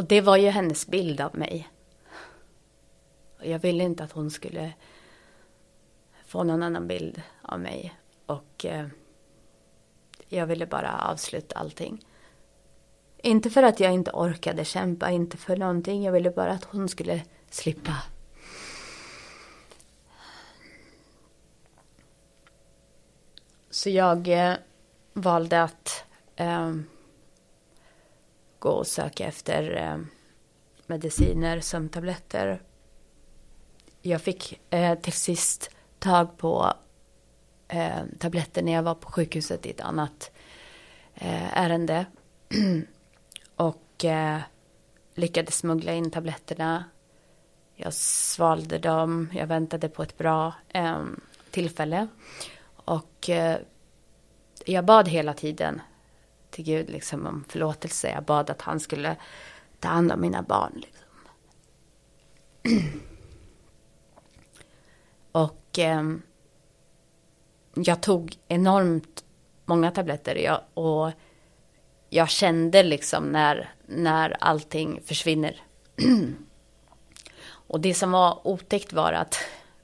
Och 0.00 0.06
det 0.06 0.20
var 0.20 0.36
ju 0.36 0.48
hennes 0.48 0.86
bild 0.86 1.20
av 1.20 1.38
mig. 1.38 1.68
Och 3.38 3.46
jag 3.46 3.58
ville 3.58 3.84
inte 3.84 4.04
att 4.04 4.12
hon 4.12 4.30
skulle 4.30 4.72
få 6.26 6.42
någon 6.42 6.62
annan 6.62 6.86
bild 6.86 7.22
av 7.42 7.60
mig. 7.60 7.94
Och 8.26 8.64
eh, 8.64 8.86
jag 10.28 10.46
ville 10.46 10.66
bara 10.66 10.98
avsluta 10.98 11.58
allting. 11.58 12.04
Inte 13.18 13.50
för 13.50 13.62
att 13.62 13.80
jag 13.80 13.92
inte 13.92 14.10
orkade 14.10 14.64
kämpa, 14.64 15.10
inte 15.10 15.36
för 15.36 15.56
någonting. 15.56 16.02
Jag 16.02 16.12
ville 16.12 16.30
bara 16.30 16.52
att 16.52 16.64
hon 16.64 16.88
skulle 16.88 17.22
slippa. 17.50 17.96
Så 23.70 23.90
jag 23.90 24.28
eh, 24.28 24.54
valde 25.12 25.62
att 25.62 26.04
eh, 26.36 26.74
gå 28.60 28.70
och 28.70 28.86
söka 28.86 29.26
efter 29.26 29.76
eh, 29.76 29.98
mediciner, 30.86 31.60
sömntabletter. 31.60 32.62
Jag 34.02 34.22
fick 34.22 34.60
eh, 34.70 34.98
till 34.98 35.12
sist 35.12 35.70
tag 35.98 36.38
på 36.38 36.72
eh, 37.68 38.02
tabletter 38.18 38.62
när 38.62 38.72
jag 38.72 38.82
var 38.82 38.94
på 38.94 39.12
sjukhuset 39.12 39.66
i 39.66 39.70
ett 39.70 39.80
annat 39.80 40.30
ärende. 41.52 42.06
och 43.56 44.04
lyckades 45.14 45.56
smuggla 45.56 45.92
in 45.92 46.10
tabletterna. 46.10 46.84
Jag 47.74 47.94
svalde 47.94 48.78
dem, 48.78 49.30
jag 49.34 49.46
väntade 49.46 49.88
på 49.88 50.02
ett 50.02 50.18
bra 50.18 50.54
eh, 50.68 51.02
tillfälle. 51.50 52.08
Och 52.74 53.30
eh, 53.30 53.58
jag 54.64 54.84
bad 54.84 55.08
hela 55.08 55.34
tiden 55.34 55.80
till 56.50 56.64
Gud 56.64 56.90
liksom 56.90 57.26
om 57.26 57.44
förlåtelse. 57.48 58.10
Jag 58.10 58.24
bad 58.24 58.50
att 58.50 58.62
han 58.62 58.80
skulle 58.80 59.16
ta 59.80 59.88
hand 59.88 60.12
om 60.12 60.20
mina 60.20 60.42
barn. 60.42 60.72
Liksom. 60.74 61.06
Och 65.32 65.78
eh, 65.78 66.02
jag 67.74 68.00
tog 68.00 68.36
enormt 68.48 69.24
många 69.64 69.90
tabletter 69.90 70.34
jag, 70.34 70.60
och 70.74 71.10
jag 72.08 72.30
kände 72.30 72.82
liksom 72.82 73.24
när, 73.24 73.74
när 73.86 74.36
allting 74.40 75.00
försvinner. 75.04 75.62
och 77.46 77.80
det 77.80 77.94
som 77.94 78.10
var 78.10 78.46
otäckt 78.46 78.92
var 78.92 79.12
att 79.12 79.36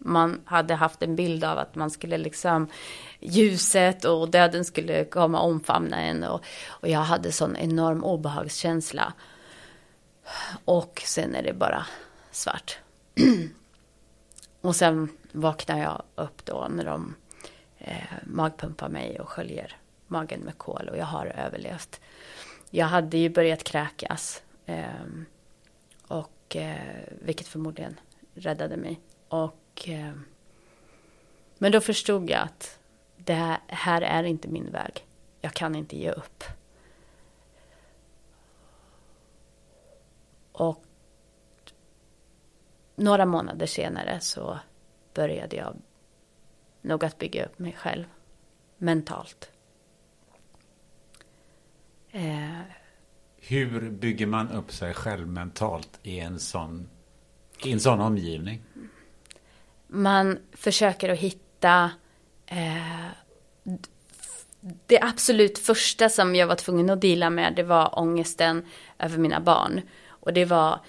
man 0.06 0.40
hade 0.44 0.74
haft 0.74 1.02
en 1.02 1.16
bild 1.16 1.44
av 1.44 1.58
att 1.58 1.74
man 1.74 1.90
skulle 1.90 2.18
liksom 2.18 2.68
ljuset 3.20 4.04
och 4.04 4.30
döden 4.30 4.64
skulle 4.64 5.04
komma 5.04 5.40
och 5.40 5.48
omfamna 5.48 6.00
en 6.00 6.24
och, 6.24 6.44
och 6.66 6.88
jag 6.88 7.00
hade 7.00 7.32
sån 7.32 7.56
enorm 7.56 8.04
obehagskänsla. 8.04 9.12
Och 10.64 11.02
sen 11.04 11.34
är 11.34 11.42
det 11.42 11.52
bara 11.52 11.86
svart. 12.30 12.78
och 14.60 14.76
sen 14.76 15.08
vaknar 15.32 15.78
jag 15.78 16.02
upp 16.14 16.44
då 16.44 16.66
när 16.70 16.84
de 16.84 17.14
eh, 17.78 17.96
magpumpar 18.24 18.88
mig 18.88 19.20
och 19.20 19.28
sköljer 19.28 19.76
magen 20.06 20.40
med 20.40 20.58
kol 20.58 20.88
och 20.88 20.98
jag 20.98 21.06
har 21.06 21.26
överlevt. 21.26 22.00
Jag 22.70 22.86
hade 22.86 23.18
ju 23.18 23.28
börjat 23.28 23.64
kräkas. 23.64 24.42
Eh, 24.66 24.84
och 26.08 26.56
eh, 26.56 27.02
vilket 27.20 27.46
förmodligen 27.46 28.00
räddade 28.34 28.76
mig. 28.76 29.00
Och 29.28 29.65
eh, 29.84 30.12
men 31.58 31.72
då 31.72 31.80
förstod 31.80 32.30
jag 32.30 32.40
att 32.40 32.78
det 33.16 33.58
här 33.66 34.02
är 34.02 34.22
inte 34.22 34.48
min 34.48 34.70
väg. 34.70 35.06
Jag 35.40 35.54
kan 35.54 35.74
inte 35.74 35.96
ge 35.96 36.10
upp. 36.10 36.44
Och 40.52 40.84
några 42.96 43.26
månader 43.26 43.66
senare 43.66 44.20
så 44.20 44.58
började 45.14 45.56
jag 45.56 45.76
nog 46.82 47.04
att 47.04 47.18
bygga 47.18 47.44
upp 47.44 47.58
mig 47.58 47.72
själv 47.72 48.04
mentalt. 48.78 49.50
Eh. 52.10 52.60
Hur 53.36 53.90
bygger 53.90 54.26
man 54.26 54.50
upp 54.50 54.72
sig 54.72 54.94
själv 54.94 55.28
mentalt 55.28 55.98
i 56.02 56.20
en 56.20 56.38
sån, 56.38 56.88
i 57.64 57.72
en 57.72 57.80
sån 57.80 58.00
omgivning? 58.00 58.62
Man 59.86 60.38
försöker 60.52 61.08
att 61.08 61.18
hitta 61.18 61.90
eh, 62.46 63.06
det 64.86 65.00
absolut 65.00 65.58
första 65.58 66.08
som 66.08 66.34
jag 66.34 66.46
var 66.46 66.54
tvungen 66.54 66.90
att 66.90 67.00
dela 67.00 67.30
med 67.30 67.52
det 67.56 67.62
var 67.62 67.98
ångesten 67.98 68.66
över 68.98 69.18
mina 69.18 69.40
barn. 69.40 69.80
Och 70.08 70.32
det 70.32 70.44
var 70.44 70.80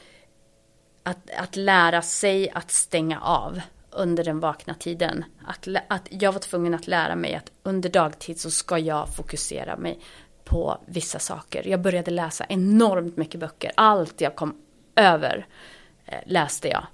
att, 1.03 1.29
att 1.37 1.55
lära 1.55 2.01
sig 2.01 2.49
att 2.49 2.71
stänga 2.71 3.19
av 3.21 3.61
under 3.91 4.23
den 4.23 4.39
vakna 4.39 4.73
tiden. 4.73 5.25
Att, 5.45 5.67
att 5.87 6.07
jag 6.09 6.31
var 6.31 6.39
tvungen 6.39 6.73
att 6.73 6.87
lära 6.87 7.15
mig 7.15 7.35
att 7.35 7.51
under 7.63 7.89
dagtid 7.89 8.39
så 8.39 8.51
ska 8.51 8.77
jag 8.77 9.15
fokusera 9.15 9.77
mig 9.77 9.99
på 10.43 10.77
vissa 10.85 11.19
saker. 11.19 11.67
Jag 11.67 11.81
började 11.81 12.11
läsa 12.11 12.45
enormt 12.49 13.17
mycket 13.17 13.39
böcker. 13.39 13.71
Allt 13.75 14.21
jag 14.21 14.35
kom 14.35 14.61
över 14.95 15.47
eh, 16.05 16.19
läste 16.25 16.67
jag. 16.67 16.87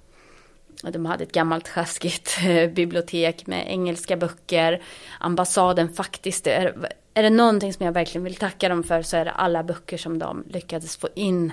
De 0.82 1.06
hade 1.06 1.24
ett 1.24 1.32
gammalt 1.32 1.68
sjaskigt 1.68 2.38
eh, 2.44 2.70
bibliotek 2.70 3.46
med 3.46 3.70
engelska 3.70 4.16
böcker. 4.16 4.82
Ambassaden 5.20 5.88
faktiskt, 5.88 6.46
är, 6.46 6.88
är 7.14 7.22
det 7.22 7.30
någonting 7.30 7.72
som 7.72 7.86
jag 7.86 7.92
verkligen 7.92 8.24
vill 8.24 8.36
tacka 8.36 8.68
dem 8.68 8.82
för 8.82 9.02
så 9.02 9.16
är 9.16 9.24
det 9.24 9.30
alla 9.30 9.62
böcker 9.62 9.96
som 9.96 10.18
de 10.18 10.44
lyckades 10.48 10.96
få 10.96 11.08
in 11.14 11.52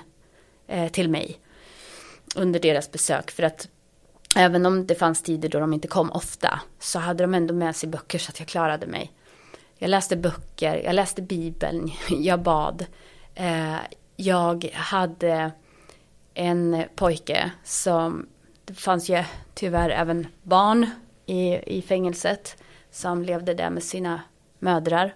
eh, 0.67 0.91
till 0.91 1.09
mig 1.09 1.39
under 2.35 2.59
deras 2.59 2.91
besök. 2.91 3.31
För 3.31 3.43
att 3.43 3.67
även 4.35 4.65
om 4.65 4.87
det 4.87 4.95
fanns 4.95 5.23
tider 5.23 5.49
då 5.49 5.59
de 5.59 5.73
inte 5.73 5.87
kom 5.87 6.11
ofta 6.11 6.61
så 6.79 6.99
hade 6.99 7.23
de 7.23 7.33
ändå 7.33 7.53
med 7.53 7.75
sig 7.75 7.89
böcker 7.89 8.19
så 8.19 8.29
att 8.29 8.39
jag 8.39 8.47
klarade 8.47 8.87
mig. 8.87 9.11
Jag 9.77 9.89
läste 9.89 10.15
böcker, 10.15 10.81
jag 10.85 10.95
läste 10.95 11.21
Bibeln, 11.21 11.91
jag 12.09 12.41
bad. 12.41 12.85
Eh, 13.35 13.75
jag 14.15 14.69
hade 14.73 15.51
en 16.33 16.83
pojke 16.95 17.51
som 17.63 18.27
det 18.71 18.79
fanns 18.79 19.09
ju 19.09 19.23
tyvärr 19.53 19.89
även 19.89 20.27
barn 20.43 20.89
i, 21.25 21.77
i 21.77 21.81
fängelset 21.81 22.63
som 22.91 23.23
levde 23.23 23.53
där 23.53 23.69
med 23.69 23.83
sina 23.83 24.21
mödrar. 24.59 25.15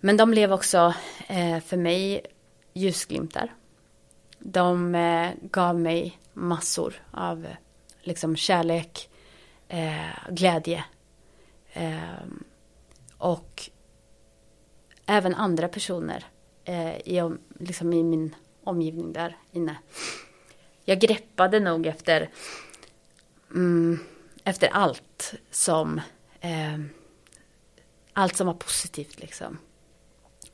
Men 0.00 0.16
de 0.16 0.30
blev 0.30 0.52
också 0.52 0.94
eh, 1.28 1.60
för 1.60 1.76
mig 1.76 2.26
ljusglimtar. 2.72 3.54
De 4.38 4.94
eh, 4.94 5.30
gav 5.42 5.80
mig 5.80 6.18
massor 6.32 6.94
av 7.10 7.46
liksom 8.00 8.36
kärlek, 8.36 9.10
eh, 9.68 10.30
glädje. 10.30 10.84
Eh, 11.72 12.24
och 13.18 13.70
även 15.06 15.34
andra 15.34 15.68
personer 15.68 16.24
eh, 16.64 16.96
i, 16.96 17.30
liksom 17.58 17.92
i 17.92 18.02
min 18.02 18.34
omgivning 18.64 19.12
där 19.12 19.36
inne 19.52 19.76
jag 20.84 21.00
greppade 21.00 21.60
nog 21.60 21.86
efter, 21.86 22.30
mm, 23.50 23.98
efter 24.44 24.68
allt 24.68 25.34
som, 25.50 26.00
eh, 26.40 26.78
allt 28.12 28.36
som 28.36 28.46
var 28.46 28.54
positivt 28.54 29.20
liksom. 29.20 29.58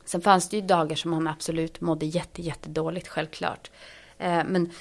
Sen 0.05 0.21
fanns 0.21 0.49
det 0.49 0.57
ju 0.57 0.63
dagar 0.63 0.97
som 0.97 1.11
man 1.11 1.27
absolut 1.27 1.81
mådde 1.81 2.07
jätte, 2.07 2.43
jättedåligt, 2.43 3.09
självklart. 3.09 3.71
Eh, 4.19 4.45
men 4.45 4.73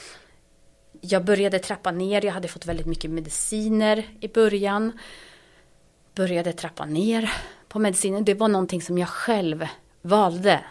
jag 1.01 1.25
började 1.25 1.59
trappa 1.59 1.91
ner, 1.91 2.25
jag 2.25 2.33
hade 2.33 2.47
fått 2.47 2.65
väldigt 2.65 2.85
mycket 2.85 3.11
mediciner 3.11 4.07
i 4.19 4.27
början. 4.27 4.99
Började 6.15 6.53
trappa 6.53 6.85
ner 6.85 7.33
på 7.67 7.79
medicinen. 7.79 8.25
Det 8.25 8.33
var 8.33 8.47
någonting 8.47 8.81
som 8.81 8.97
jag 8.97 9.09
själv 9.09 9.67
valde. 10.01 10.65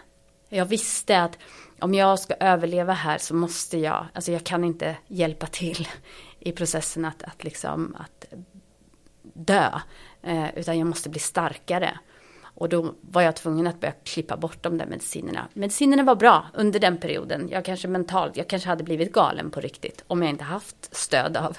Jag 0.49 0.65
visste 0.65 1.21
att 1.21 1.37
om 1.79 1.93
jag 1.93 2.19
ska 2.19 2.33
överleva 2.33 2.93
här 2.93 3.17
så 3.17 3.35
måste 3.35 3.77
jag, 3.77 4.05
alltså 4.13 4.31
jag 4.31 4.43
kan 4.43 4.63
inte 4.63 4.97
hjälpa 5.07 5.47
till 5.47 5.87
i 6.39 6.51
processen 6.51 7.05
att, 7.05 7.23
att 7.23 7.43
liksom 7.43 7.95
att 7.99 8.25
dö. 9.33 9.79
Eh, 10.21 10.57
utan 10.57 10.77
jag 10.77 10.87
måste 10.87 11.09
bli 11.09 11.19
starkare. 11.19 11.99
Och 12.41 12.69
då 12.69 12.93
var 13.01 13.21
jag 13.21 13.35
tvungen 13.35 13.67
att 13.67 13.79
börja 13.79 13.93
klippa 14.03 14.37
bort 14.37 14.63
de 14.63 14.77
där 14.77 14.85
medicinerna. 14.85 15.47
Medicinerna 15.53 16.03
var 16.03 16.15
bra 16.15 16.45
under 16.53 16.79
den 16.79 16.97
perioden. 16.97 17.49
Jag 17.51 17.65
kanske 17.65 17.87
mentalt, 17.87 18.37
jag 18.37 18.47
kanske 18.47 18.69
hade 18.69 18.83
blivit 18.83 19.13
galen 19.13 19.51
på 19.51 19.59
riktigt. 19.59 20.03
Om 20.07 20.21
jag 20.21 20.29
inte 20.29 20.43
haft 20.43 20.95
stöd 20.95 21.37
av 21.37 21.57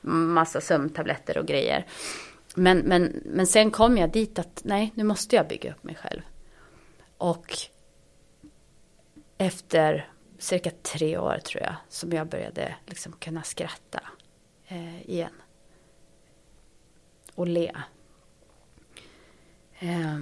massa 0.00 0.60
sömntabletter 0.60 1.38
och 1.38 1.46
grejer. 1.46 1.86
Men, 2.54 2.78
men, 2.78 3.22
men 3.24 3.46
sen 3.46 3.70
kom 3.70 3.98
jag 3.98 4.10
dit 4.12 4.38
att 4.38 4.60
nej, 4.64 4.92
nu 4.94 5.04
måste 5.04 5.36
jag 5.36 5.48
bygga 5.48 5.70
upp 5.70 5.84
mig 5.84 5.94
själv. 5.94 6.20
Och 7.16 7.56
efter 9.46 10.08
cirka 10.38 10.70
tre 10.82 11.18
år 11.18 11.38
tror 11.38 11.62
jag 11.62 11.74
som 11.88 12.12
jag 12.12 12.26
började 12.26 12.74
liksom 12.86 13.12
kunna 13.12 13.42
skratta 13.42 14.00
eh, 14.66 15.10
igen. 15.10 15.32
Och 17.34 17.46
le. 17.46 17.72
Eh, 19.78 20.18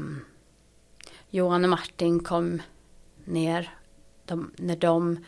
Johan 1.30 1.64
och 1.64 1.70
Martin 1.70 2.24
kom 2.24 2.62
ner 3.24 3.74
de, 4.24 4.50
när 4.56 4.76
de, 4.76 5.24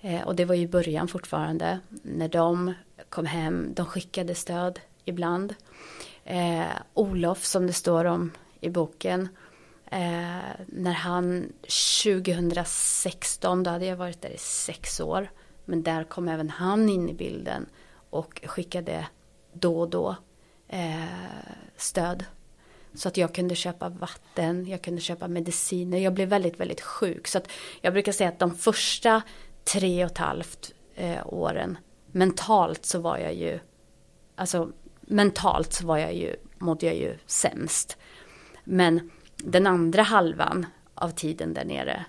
eh, 0.00 0.22
och 0.22 0.36
det 0.36 0.44
var 0.44 0.54
ju 0.54 0.68
början 0.68 1.08
fortfarande, 1.08 1.80
när 2.02 2.28
de 2.28 2.74
kom 3.08 3.26
hem, 3.26 3.74
de 3.74 3.86
skickade 3.86 4.34
stöd 4.34 4.80
ibland. 5.04 5.54
Eh, 6.24 6.66
Olof 6.94 7.44
som 7.44 7.66
det 7.66 7.72
står 7.72 8.04
om 8.04 8.30
i 8.60 8.70
boken, 8.70 9.28
Eh, 9.90 10.50
när 10.66 10.92
han 10.92 11.52
2016, 11.62 13.62
då 13.62 13.70
hade 13.70 13.86
jag 13.86 13.96
varit 13.96 14.22
där 14.22 14.30
i 14.30 14.38
sex 14.38 15.00
år. 15.00 15.30
Men 15.64 15.82
där 15.82 16.04
kom 16.04 16.28
även 16.28 16.50
han 16.50 16.88
in 16.88 17.08
i 17.08 17.14
bilden 17.14 17.66
och 18.10 18.40
skickade 18.44 19.06
då 19.52 19.80
och 19.80 19.90
då 19.90 20.16
eh, 20.68 21.04
stöd. 21.76 22.24
Så 22.94 23.08
att 23.08 23.16
jag 23.16 23.34
kunde 23.34 23.54
köpa 23.54 23.88
vatten, 23.88 24.66
jag 24.66 24.82
kunde 24.82 25.00
köpa 25.00 25.28
mediciner. 25.28 25.98
Jag 25.98 26.14
blev 26.14 26.28
väldigt, 26.28 26.60
väldigt 26.60 26.80
sjuk. 26.80 27.26
Så 27.26 27.38
att 27.38 27.48
jag 27.80 27.92
brukar 27.92 28.12
säga 28.12 28.28
att 28.28 28.38
de 28.38 28.54
första 28.54 29.22
tre 29.64 30.04
och 30.04 30.10
ett 30.10 30.18
halvt 30.18 30.72
eh, 30.94 31.26
åren 31.26 31.78
mentalt 32.12 32.84
så 32.84 33.00
var 33.00 33.18
jag 33.18 33.34
ju, 33.34 33.58
alltså 34.34 34.72
mentalt 35.00 35.72
så 35.72 35.86
var 35.86 35.98
jag 35.98 36.14
ju, 36.14 36.36
mådde 36.58 36.86
jag 36.86 36.96
ju 36.96 37.18
sämst. 37.26 37.96
Men 38.64 39.10
den 39.44 39.66
andra 39.66 40.02
halvan 40.02 40.66
av 40.94 41.10
tiden 41.10 41.54
där 41.54 41.64
nere 41.64 42.04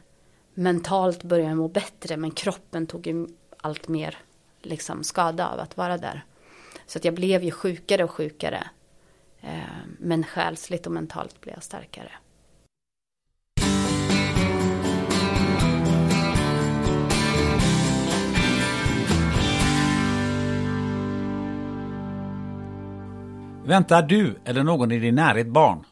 mentalt 0.53 1.23
började 1.23 1.49
jag 1.49 1.57
må 1.57 1.67
bättre 1.67 2.17
men 2.17 2.31
kroppen 2.31 2.87
tog 2.87 3.27
allt 3.57 3.87
mer 3.87 4.17
liksom 4.61 5.03
skada 5.03 5.49
av 5.49 5.59
att 5.59 5.77
vara 5.77 5.97
där. 5.97 6.25
Så 6.85 6.97
att 6.97 7.05
jag 7.05 7.13
blev 7.13 7.43
ju 7.43 7.51
sjukare 7.51 8.03
och 8.03 8.11
sjukare. 8.11 8.69
Eh, 9.41 9.59
men 9.99 10.23
själsligt 10.23 10.85
och 10.85 10.91
mentalt 10.91 11.41
blev 11.41 11.55
jag 11.55 11.63
starkare. 11.63 12.11
Väntar 23.65 24.01
du 24.01 24.39
eller 24.45 24.63
någon 24.63 24.91
i 24.91 24.99
din 24.99 25.15
närhet 25.15 25.47
barn? 25.47 25.85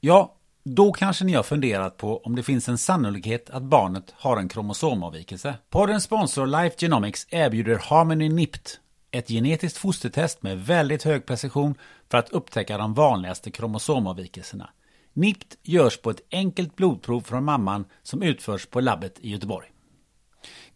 Ja, 0.00 0.39
då 0.64 0.92
kanske 0.92 1.24
ni 1.24 1.32
har 1.32 1.42
funderat 1.42 1.96
på 1.96 2.18
om 2.18 2.36
det 2.36 2.42
finns 2.42 2.68
en 2.68 2.78
sannolikhet 2.78 3.50
att 3.50 3.62
barnet 3.62 4.14
har 4.16 4.36
en 4.36 4.48
kromosomavvikelse. 4.48 5.54
Poddens 5.70 6.04
sponsor 6.04 6.46
Life 6.46 6.76
Genomics 6.78 7.26
erbjuder 7.30 7.78
Harmony 7.78 8.28
NIPT, 8.28 8.80
ett 9.10 9.28
genetiskt 9.28 9.78
fostertest 9.78 10.42
med 10.42 10.64
väldigt 10.66 11.02
hög 11.02 11.26
precision 11.26 11.74
för 12.10 12.18
att 12.18 12.30
upptäcka 12.30 12.78
de 12.78 12.94
vanligaste 12.94 13.50
kromosomavvikelserna. 13.50 14.70
NIPT 15.12 15.56
görs 15.62 16.00
på 16.00 16.10
ett 16.10 16.26
enkelt 16.30 16.76
blodprov 16.76 17.20
från 17.20 17.44
mamman 17.44 17.84
som 18.02 18.22
utförs 18.22 18.66
på 18.66 18.80
labbet 18.80 19.18
i 19.20 19.30
Göteborg. 19.30 19.68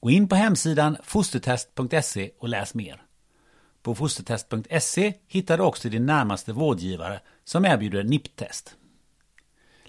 Gå 0.00 0.10
in 0.10 0.28
på 0.28 0.34
hemsidan 0.34 0.96
fostertest.se 1.02 2.30
och 2.38 2.48
läs 2.48 2.74
mer. 2.74 3.02
På 3.82 3.94
fostertest.se 3.94 5.14
hittar 5.28 5.58
du 5.58 5.64
också 5.64 5.88
din 5.88 6.06
närmaste 6.06 6.52
vårdgivare 6.52 7.20
som 7.44 7.64
erbjuder 7.64 8.04
NIPT-test. 8.04 8.76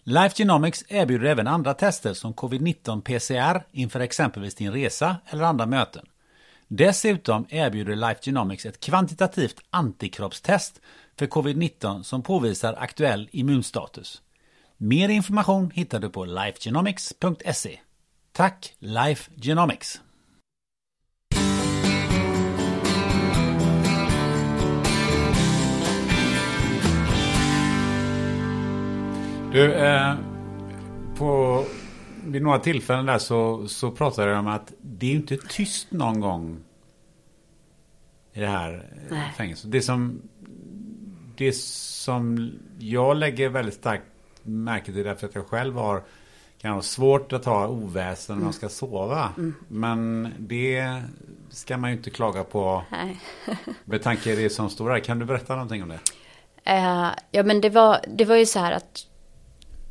Life 0.08 0.36
Genomics 0.38 0.84
erbjuder 0.88 1.26
även 1.26 1.48
andra 1.48 1.74
tester 1.74 2.14
som 2.14 2.34
covid-19 2.34 3.02
PCR 3.02 3.66
inför 3.72 4.00
exempelvis 4.00 4.56
din 4.56 4.72
resa 4.72 5.18
eller 5.26 5.44
andra 5.44 5.66
möten. 5.66 6.06
Dessutom 6.68 7.46
erbjuder 7.50 7.96
Life 7.96 8.20
Genomics 8.22 8.66
ett 8.66 8.80
kvantitativt 8.80 9.62
antikroppstest 9.70 10.82
för 11.20 11.26
covid-19 11.26 12.04
som 12.04 12.22
påvisar 12.22 12.74
aktuell 12.74 13.30
immunstatus. 13.32 14.22
Mer 14.78 15.10
information 15.10 15.72
hittar 15.72 16.00
du 16.00 16.10
på 16.10 16.26
lifegenomics.se. 16.26 17.80
Tack 18.32 18.74
Life 18.80 19.32
Genomics! 19.36 20.02
Du, 29.56 29.74
eh, 29.74 30.16
på, 31.18 31.64
vid 32.26 32.42
några 32.42 32.60
tillfällen 32.60 33.06
där 33.06 33.18
så, 33.18 33.68
så 33.68 33.92
pratade 33.92 34.32
de 34.32 34.40
om 34.40 34.48
att 34.48 34.74
det 34.82 35.12
är 35.12 35.16
inte 35.16 35.38
tyst 35.38 35.92
någon 35.92 36.20
gång 36.20 36.60
i 38.34 38.40
det 38.40 38.48
här 38.48 38.90
Nej. 39.10 39.34
fängelset. 39.38 39.72
Det 39.72 39.82
som, 39.82 40.22
det 41.36 41.56
som 41.56 42.52
jag 42.80 43.18
lägger 43.18 43.50
väldigt 43.50 43.74
starkt 43.74 44.04
märke 44.44 44.86
till 44.86 45.04
därför 45.04 45.28
att 45.28 45.36
jag 45.36 45.48
själv 45.48 45.76
har 45.76 46.04
kan 46.58 46.72
ha 46.72 46.82
svårt 46.82 47.34
att 47.34 47.46
ha 47.46 47.68
oväsen 47.68 48.38
när 48.38 48.44
man 48.44 48.54
ska 48.54 48.70
sova. 48.70 49.34
Mm. 49.38 49.54
Men 49.68 50.34
det 50.40 51.02
ska 51.50 51.78
man 51.78 51.90
ju 51.90 51.98
inte 51.98 52.10
klaga 52.10 52.44
på. 52.44 52.84
Nej. 52.92 53.20
med 53.86 54.04
tanke 54.04 54.36
på 54.36 54.42
det 54.42 54.50
som 54.50 54.70
står 54.70 54.90
där. 54.90 55.00
Kan 55.00 55.20
du 55.20 55.26
berätta 55.26 55.54
någonting 55.54 55.84
om 55.84 55.90
det? 55.90 56.00
Uh, 56.72 57.12
ja 57.32 57.44
men 57.44 57.62
det 57.62 57.70
var, 57.70 58.00
det 58.08 58.26
var 58.26 58.36
ju 58.36 58.46
så 58.46 58.60
här 58.60 58.72
att 58.72 59.08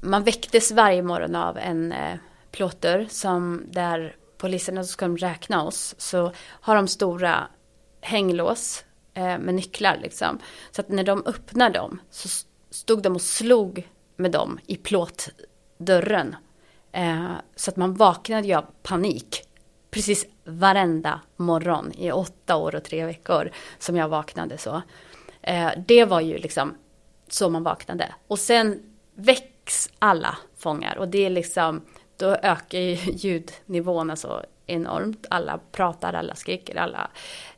man 0.05 0.24
väcktes 0.24 0.72
varje 0.72 1.02
morgon 1.02 1.36
av 1.36 1.59
en 1.59 1.93
eh, 1.93 2.18
plåter 2.51 3.06
som 3.10 3.62
där 3.66 4.16
poliserna 4.39 4.85
ska 4.85 5.09
räkna 5.09 5.64
oss. 5.64 5.94
Så 5.98 6.32
har 6.39 6.76
de 6.76 6.89
stora 6.89 7.48
hänglås 8.01 8.85
eh, 9.14 9.39
med 9.39 9.55
nycklar 9.55 9.98
liksom. 10.02 10.39
Så 10.70 10.81
att 10.81 10.89
när 10.89 11.05
de 11.05 11.22
öppnar 11.26 11.70
dem 11.70 12.01
så 12.10 12.28
stod 12.70 13.02
de 13.02 13.14
och 13.14 13.22
slog 13.22 13.89
med 14.16 14.31
dem 14.31 14.59
i 14.66 14.76
plåtdörren. 14.76 16.36
Eh, 16.93 17.31
så 17.56 17.70
att 17.70 17.76
man 17.76 17.94
vaknade 17.94 18.48
ju 18.48 18.55
av 18.55 18.66
panik. 18.82 19.43
Precis 19.90 20.26
varenda 20.44 21.20
morgon 21.36 21.93
i 21.93 22.12
åtta 22.12 22.56
år 22.56 22.74
och 22.74 22.85
tre 22.85 23.06
veckor 23.06 23.51
som 23.78 23.97
jag 23.97 24.09
vaknade 24.09 24.59
så. 24.59 24.82
Eh, 25.43 25.70
det 25.86 26.05
var 26.05 26.20
ju 26.20 26.39
liksom 26.39 26.74
så 27.28 27.51
man 27.51 27.62
vaknade. 27.62 28.14
Och 28.26 28.39
sen 28.39 28.82
väcks 29.65 29.91
alla 29.99 30.36
fångar 30.57 30.99
och 30.99 31.09
det 31.09 31.27
är 31.27 31.31
liksom, 31.31 31.82
då 32.16 32.36
ökar 32.43 32.78
ju 32.78 32.95
ljudnivåerna 33.12 34.16
så 34.16 34.28
alltså 34.28 34.49
enormt. 34.66 35.27
Alla 35.31 35.61
pratar, 35.73 36.12
alla 36.12 36.35
skriker, 36.35 36.77
alla, 36.77 37.11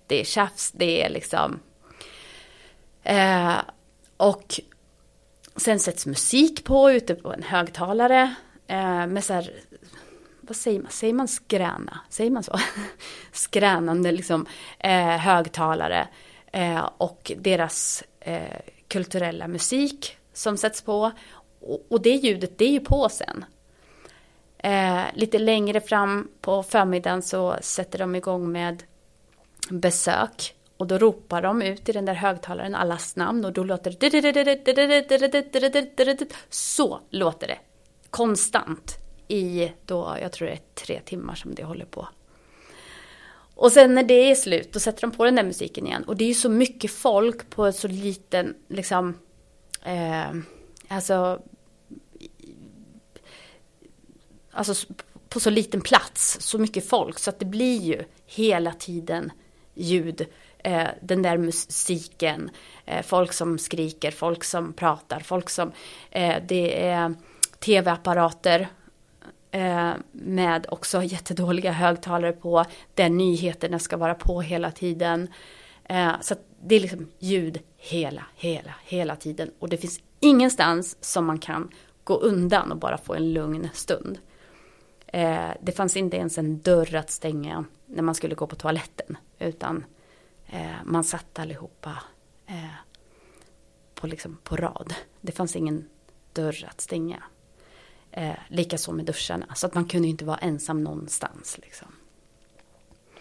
det 0.07 0.21
är 0.21 0.25
tjafs, 0.25 0.73
det 0.73 1.03
är 1.03 1.11
liksom. 1.11 1.61
Eh, 3.03 3.57
och 4.17 4.61
Sen 5.57 5.81
sätts 5.81 6.07
musik 6.07 6.65
på 6.65 6.91
ute 6.91 7.15
på 7.15 7.33
en 7.33 7.43
högtalare 7.43 8.35
eh, 8.67 9.07
med 9.07 9.25
så 9.25 9.33
här, 9.33 9.51
vad 10.41 10.57
säger 10.57 10.81
man, 10.83 10.91
säger 10.91 11.15
man 11.15 11.29
skräna? 11.29 12.01
Säger 12.11 12.31
man 12.31 12.43
så? 12.43 12.59
Skränande 13.33 14.13
liksom 14.13 14.47
eh, 14.79 15.17
högtalare 15.17 16.09
eh, 16.53 16.91
och 16.99 17.33
deras 17.37 18.05
eh, 18.21 18.61
kulturella 18.89 19.49
musik 19.49 20.17
som 20.37 20.57
sätts 20.57 20.83
på. 20.83 21.13
Och, 21.67 21.87
och 21.89 22.03
det 22.03 22.11
ljudet, 22.11 22.59
det 22.59 22.65
är 22.65 22.71
ju 22.71 22.81
på 22.81 23.09
sen. 23.09 23.45
Eh, 24.59 25.03
lite 25.15 25.39
längre 25.39 25.81
fram 25.81 26.29
på 26.41 26.63
förmiddagen 26.63 27.23
så 27.23 27.57
sätter 27.61 27.99
de 27.99 28.15
igång 28.15 28.53
med 28.53 28.83
besök 29.71 30.55
och 30.77 30.87
då 30.87 30.99
ropar 30.99 31.43
de 31.43 31.63
ut 31.63 31.89
i 31.89 31.93
den 31.93 32.05
där 32.05 32.15
högtalaren 32.15 32.75
allas 32.75 33.17
namn 33.17 33.45
och 33.45 33.53
då 33.53 33.65
låter 33.65 33.91
det 33.91 34.11
Så 36.49 37.01
låter 37.11 37.47
det. 37.47 37.59
Konstant. 38.11 38.97
I 39.29 39.73
då, 39.85 40.17
jag 40.23 40.33
tror 40.33 40.49
det 40.49 40.55
är 40.55 40.61
tre 40.75 41.01
timmar 41.01 41.35
som 41.35 41.55
det 41.55 41.65
håller 41.65 41.85
på. 41.85 42.09
Och 43.55 43.73
sen 43.73 43.95
när 43.95 44.03
det 44.03 44.31
är 44.31 44.35
slut, 44.35 44.73
då 44.73 44.81
sätter 44.81 45.01
de 45.01 45.11
på 45.11 45.25
den 45.25 45.35
där 45.35 45.43
musiken 45.43 45.87
igen. 45.87 46.05
Och 46.05 46.17
det 46.17 46.25
är 46.25 46.29
ju 46.29 46.35
så 46.35 46.49
mycket 46.49 46.91
folk 46.91 47.51
på 47.51 47.73
så 47.73 47.89
liten, 47.89 48.55
liksom, 48.69 49.19
eh, 49.83 50.31
alltså, 50.89 51.41
alltså 54.57 54.87
på 55.29 55.41
så 55.41 55.51
liten 55.51 55.81
plats, 55.81 56.37
så 56.41 56.59
mycket 56.59 56.89
folk. 56.89 57.19
Så 57.19 57.31
att 57.31 57.39
det 57.39 57.45
blir 57.45 57.81
ju 57.81 58.05
hela 58.27 58.73
tiden 58.73 59.33
ljud 59.75 60.27
eh, 60.59 60.89
den 61.03 61.23
där 61.23 61.39
musiken, 61.39 62.51
eh, 62.85 63.03
folk 63.03 63.33
som 63.33 63.59
skriker, 63.59 64.11
folk 64.11 64.45
som 64.45 64.73
pratar, 64.73 65.21
folk 65.21 65.51
som, 65.51 65.73
eh, 66.11 66.37
det 66.49 66.85
är 66.85 67.15
tv-apparater 67.59 68.69
eh, 69.51 69.93
med 70.13 70.67
också 70.69 71.03
jättedåliga 71.05 71.73
högtalare 71.73 72.33
på, 72.33 72.65
där 72.95 73.09
nyheterna 73.09 73.79
ska 73.79 73.97
vara 73.97 74.15
på 74.15 74.41
hela 74.41 74.71
tiden. 74.71 75.29
Eh, 75.85 76.13
så 76.21 76.35
det 76.63 76.75
är 76.75 76.81
liksom 76.81 77.09
ljud 77.19 77.61
hela, 77.77 78.27
hela, 78.35 78.75
hela 78.85 79.17
tiden. 79.17 79.51
Och 79.59 79.69
det 79.69 79.77
finns 79.77 80.01
ingenstans 80.21 80.97
som 81.01 81.27
man 81.27 81.39
kan 81.39 81.71
gå 82.05 82.15
undan 82.15 82.73
och 82.73 82.79
bara 82.79 82.99
få 82.99 83.15
en 83.15 83.33
lugn 83.33 83.69
stund. 83.73 84.19
Eh, 85.07 85.51
det 85.61 85.73
fanns 85.73 85.97
inte 85.97 86.17
ens 86.17 86.39
en 86.39 86.61
dörr 86.61 86.95
att 86.95 87.11
stänga 87.11 87.65
när 87.87 88.03
man 88.03 88.15
skulle 88.15 88.35
gå 88.35 88.47
på 88.47 88.57
toaletten. 88.57 89.17
Utan 89.39 89.85
Eh, 90.47 90.85
man 90.85 91.05
satt 91.05 91.39
allihopa 91.39 92.03
eh, 92.47 92.75
på, 93.95 94.07
liksom, 94.07 94.39
på 94.43 94.57
rad. 94.57 94.95
Det 95.21 95.33
fanns 95.33 95.57
ingen 95.57 95.89
dörr 96.33 96.65
att 96.69 96.81
stänga. 96.81 97.23
Eh, 98.11 98.35
Likaså 98.49 98.93
med 98.93 99.05
duscharna. 99.05 99.47
Så 99.55 99.67
att 99.67 99.75
man 99.75 99.85
kunde 99.85 100.09
inte 100.09 100.25
vara 100.25 100.39
ensam 100.39 100.85
någonstans. 100.85 101.59
Liksom. 101.63 101.89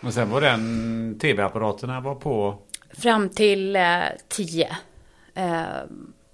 Och 0.02 0.14
sen 0.14 0.30
var 0.30 0.42
den 0.42 1.20
tv-apparaterna 1.20 2.02
var 2.02 2.16
på? 2.16 2.58
Fram 2.90 3.30
till 3.30 3.76
eh, 3.76 4.04
tio. 4.28 4.78
Eh, 5.34 5.66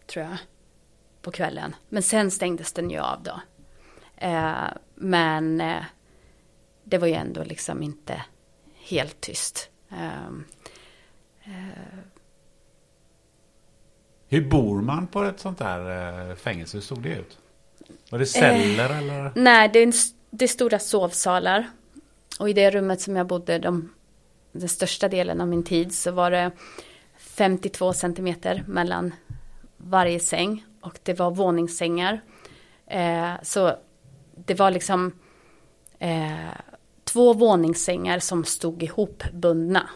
tror 0.08 0.26
jag. 0.26 0.38
På 1.22 1.32
kvällen. 1.32 1.76
Men 1.90 2.04
sen 2.04 2.32
stängdes 2.32 2.74
den 2.74 2.90
ju 2.90 3.00
av 3.00 3.24
då. 3.24 3.42
Eh, 4.22 4.70
men 4.96 5.62
eh, 5.62 5.84
det 6.84 6.98
var 6.98 7.08
ju 7.08 7.14
ändå 7.14 7.44
liksom 7.44 7.84
inte 7.84 8.22
helt 8.76 9.22
tyst. 9.22 9.70
Um, 9.90 10.46
hur 14.28 14.50
bor 14.50 14.82
man 14.82 15.08
på 15.08 15.24
ett 15.24 15.40
sånt 15.40 15.58
där 15.60 16.30
eh, 16.30 16.36
fängelse? 16.36 16.78
Hur 16.78 16.82
såg 16.82 17.02
det 17.02 17.10
ut? 17.10 17.38
Var 18.10 18.20
det 18.20 18.26
celler 18.26 18.90
eh, 18.90 18.98
eller? 18.98 19.32
Nej, 19.36 19.70
det 19.74 19.80
är, 19.80 19.94
det 20.30 20.46
är 20.46 20.48
stora 20.48 20.80
sovsalar. 20.80 21.70
Och 22.40 22.50
i 22.50 22.54
det 22.54 22.72
rummet 22.72 23.02
som 23.02 23.16
jag 23.16 23.28
bodde 23.28 23.60
de, 23.60 23.94
den 24.52 24.70
största 24.70 25.08
delen 25.08 25.42
av 25.42 25.48
min 25.48 25.64
tid 25.64 25.94
så 25.94 26.12
var 26.12 26.32
det 26.32 26.52
52 27.18 27.94
centimeter 27.94 28.64
mellan 28.68 29.14
varje 29.78 30.20
säng. 30.20 30.66
Och 30.82 31.00
det 31.04 31.14
var 31.14 31.32
våningssängar. 31.32 32.22
Eh, 32.88 33.32
så 33.44 33.76
det 34.46 34.54
var 34.54 34.72
liksom 34.72 35.12
eh, 36.00 36.54
två 37.04 37.34
våningssängar 37.34 38.20
som 38.20 38.46
stod 38.46 38.84
ihop 38.84 39.24
bundna. 39.34 39.90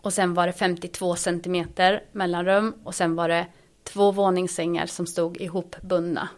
Och 0.00 0.12
sen 0.12 0.34
var 0.34 0.46
det 0.46 0.52
52 0.52 1.16
centimeter 1.16 2.04
mellanrum 2.12 2.74
och 2.84 2.94
sen 2.94 3.16
var 3.16 3.28
det 3.28 3.46
två 3.82 4.10
våningssängar 4.12 4.86
som 4.86 5.06
stod 5.06 5.40
ihopbundna. 5.40 6.28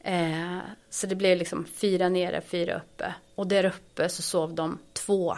Eh, 0.00 0.58
så 0.90 1.06
det 1.06 1.14
blev 1.14 1.38
liksom 1.38 1.64
fyra 1.64 2.08
nere, 2.08 2.40
fyra 2.40 2.76
uppe. 2.76 3.14
Och 3.34 3.46
där 3.46 3.64
uppe 3.64 4.08
så 4.08 4.22
sov 4.22 4.54
de 4.54 4.78
två 4.92 5.36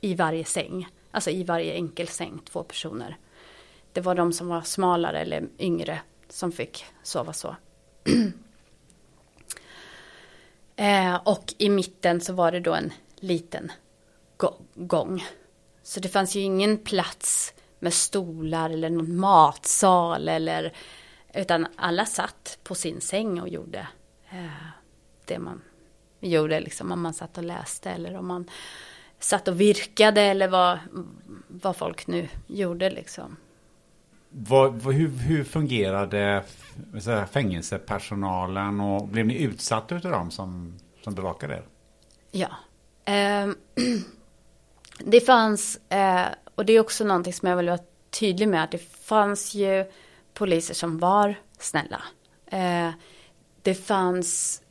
i 0.00 0.14
varje 0.14 0.44
säng. 0.44 0.88
Alltså 1.10 1.30
i 1.30 1.44
varje 1.44 1.72
enkel 1.72 2.08
säng, 2.08 2.40
två 2.50 2.62
personer. 2.62 3.16
Det 3.92 4.00
var 4.00 4.14
de 4.14 4.32
som 4.32 4.48
var 4.48 4.62
smalare 4.62 5.20
eller 5.20 5.48
yngre 5.58 6.00
som 6.28 6.52
fick 6.52 6.84
sova 7.02 7.32
så. 7.32 7.56
eh, 10.76 11.14
och 11.24 11.54
i 11.58 11.68
mitten 11.68 12.20
så 12.20 12.32
var 12.32 12.52
det 12.52 12.60
då 12.60 12.74
en 12.74 12.92
liten 13.16 13.72
gång. 14.74 15.24
Så 15.82 16.00
det 16.00 16.08
fanns 16.08 16.34
ju 16.34 16.40
ingen 16.40 16.78
plats 16.78 17.54
med 17.78 17.94
stolar 17.94 18.70
eller 18.70 18.90
någon 18.90 19.16
matsal 19.16 20.28
eller 20.28 20.72
utan 21.34 21.66
alla 21.76 22.04
satt 22.04 22.58
på 22.62 22.74
sin 22.74 23.00
säng 23.00 23.40
och 23.40 23.48
gjorde 23.48 23.88
eh, 24.30 24.66
det 25.24 25.38
man 25.38 25.62
gjorde 26.20 26.60
liksom 26.60 26.92
om 26.92 27.02
man 27.02 27.14
satt 27.14 27.38
och 27.38 27.44
läste 27.44 27.90
eller 27.90 28.16
om 28.16 28.26
man 28.26 28.50
satt 29.18 29.48
och 29.48 29.60
virkade 29.60 30.20
eller 30.20 30.48
vad, 30.48 30.78
vad 31.48 31.76
folk 31.76 32.06
nu 32.06 32.28
gjorde 32.46 32.90
liksom. 32.90 33.36
Vad, 34.38 34.82
hur, 34.82 35.08
hur 35.08 35.44
fungerade 35.44 36.42
säga, 37.00 37.26
fängelsepersonalen 37.26 38.80
och 38.80 39.08
blev 39.08 39.26
ni 39.26 39.42
utsatta 39.42 39.94
av 39.94 40.00
dem 40.00 40.30
som, 40.30 40.78
som 41.04 41.14
bevakade 41.14 41.54
er? 41.54 41.64
Ja. 42.30 42.48
Eh, 43.12 43.48
det 44.98 45.20
fanns, 45.20 45.80
eh, 45.88 46.26
och 46.54 46.64
det 46.64 46.72
är 46.72 46.80
också 46.80 47.04
någonting 47.04 47.32
som 47.32 47.48
jag 47.48 47.56
vill 47.56 47.68
vara 47.68 47.80
tydlig 48.10 48.48
med, 48.48 48.64
att 48.64 48.70
det 48.70 48.92
fanns 49.04 49.54
ju 49.54 49.84
poliser 50.34 50.74
som 50.74 50.98
var 50.98 51.34
snälla. 51.58 52.02
Eh, 52.46 52.90
det 53.62 53.74
fanns, 53.74 54.62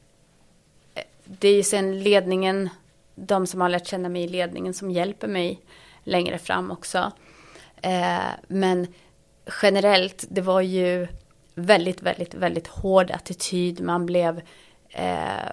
eh, 0.93 1.03
det 1.23 1.47
är 1.47 1.55
ju 1.55 1.63
sen 1.63 2.03
ledningen, 2.03 2.69
de 3.15 3.47
som 3.47 3.61
har 3.61 3.69
lärt 3.69 3.87
känna 3.87 4.09
mig 4.09 4.23
i 4.23 4.27
ledningen 4.27 4.73
som 4.73 4.91
hjälper 4.91 5.27
mig 5.27 5.59
längre 6.03 6.37
fram 6.37 6.71
också. 6.71 7.11
Eh, 7.81 8.29
men 8.47 8.87
generellt, 9.61 10.26
det 10.30 10.41
var 10.41 10.61
ju 10.61 11.07
väldigt, 11.55 12.01
väldigt, 12.01 12.34
väldigt 12.34 12.67
hård 12.67 13.11
attityd. 13.11 13.81
Man 13.81 14.05
blev, 14.05 14.41
eh, 14.89 15.49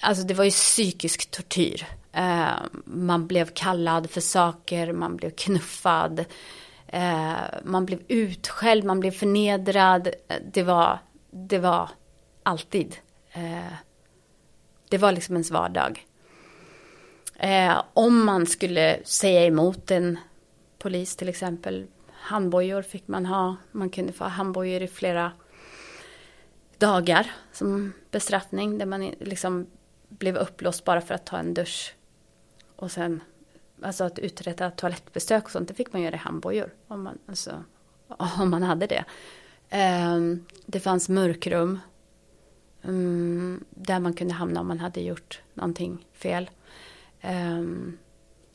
alltså 0.00 0.26
det 0.26 0.34
var 0.34 0.44
ju 0.44 0.50
psykisk 0.50 1.30
tortyr. 1.30 1.86
Eh, 2.12 2.56
man 2.84 3.26
blev 3.26 3.46
kallad 3.46 4.10
för 4.10 4.20
saker, 4.20 4.92
man 4.92 5.16
blev 5.16 5.30
knuffad. 5.30 6.24
Eh, 6.88 7.34
man 7.64 7.86
blev 7.86 8.00
utskälld, 8.08 8.84
man 8.84 9.00
blev 9.00 9.10
förnedrad. 9.10 10.08
Det 10.52 10.62
var, 10.62 10.98
det 11.30 11.58
var 11.58 11.90
alltid. 12.42 12.96
Eh, 13.32 13.74
det 14.88 14.98
var 14.98 15.12
liksom 15.12 15.34
ens 15.34 15.50
vardag. 15.50 16.06
Eh, 17.38 17.82
om 17.94 18.24
man 18.24 18.46
skulle 18.46 18.98
säga 19.04 19.44
emot 19.44 19.90
en 19.90 20.18
polis 20.78 21.16
till 21.16 21.28
exempel. 21.28 21.86
Handbojor 22.26 22.82
fick 22.82 23.08
man 23.08 23.26
ha. 23.26 23.56
Man 23.72 23.90
kunde 23.90 24.12
få 24.12 24.24
handbojor 24.24 24.82
i 24.82 24.88
flera 24.88 25.32
dagar 26.78 27.30
som 27.52 27.92
bestraffning. 28.10 28.78
Där 28.78 28.86
man 28.86 29.10
liksom 29.20 29.66
blev 30.08 30.36
upplåst 30.36 30.84
bara 30.84 31.00
för 31.00 31.14
att 31.14 31.26
ta 31.26 31.38
en 31.38 31.54
dusch. 31.54 31.94
Och 32.76 32.90
sen, 32.90 33.20
alltså 33.82 34.04
att 34.04 34.18
uträtta 34.18 34.70
toalettbesök 34.70 35.44
och 35.44 35.50
sånt, 35.50 35.68
det 35.68 35.74
fick 35.74 35.92
man 35.92 36.02
göra 36.02 36.14
i 36.14 36.18
handbojor. 36.18 36.74
Om 36.88 37.02
man, 37.02 37.18
alltså, 37.26 37.64
om 38.38 38.50
man 38.50 38.62
hade 38.62 38.86
det. 38.86 39.04
Um, 40.14 40.46
det 40.66 40.80
fanns 40.80 41.08
mörkrum. 41.08 41.78
Um, 42.82 43.64
där 43.70 44.00
man 44.00 44.14
kunde 44.14 44.34
hamna 44.34 44.60
om 44.60 44.68
man 44.68 44.80
hade 44.80 45.00
gjort 45.00 45.40
någonting 45.54 46.06
fel. 46.12 46.50
Um, 47.22 47.98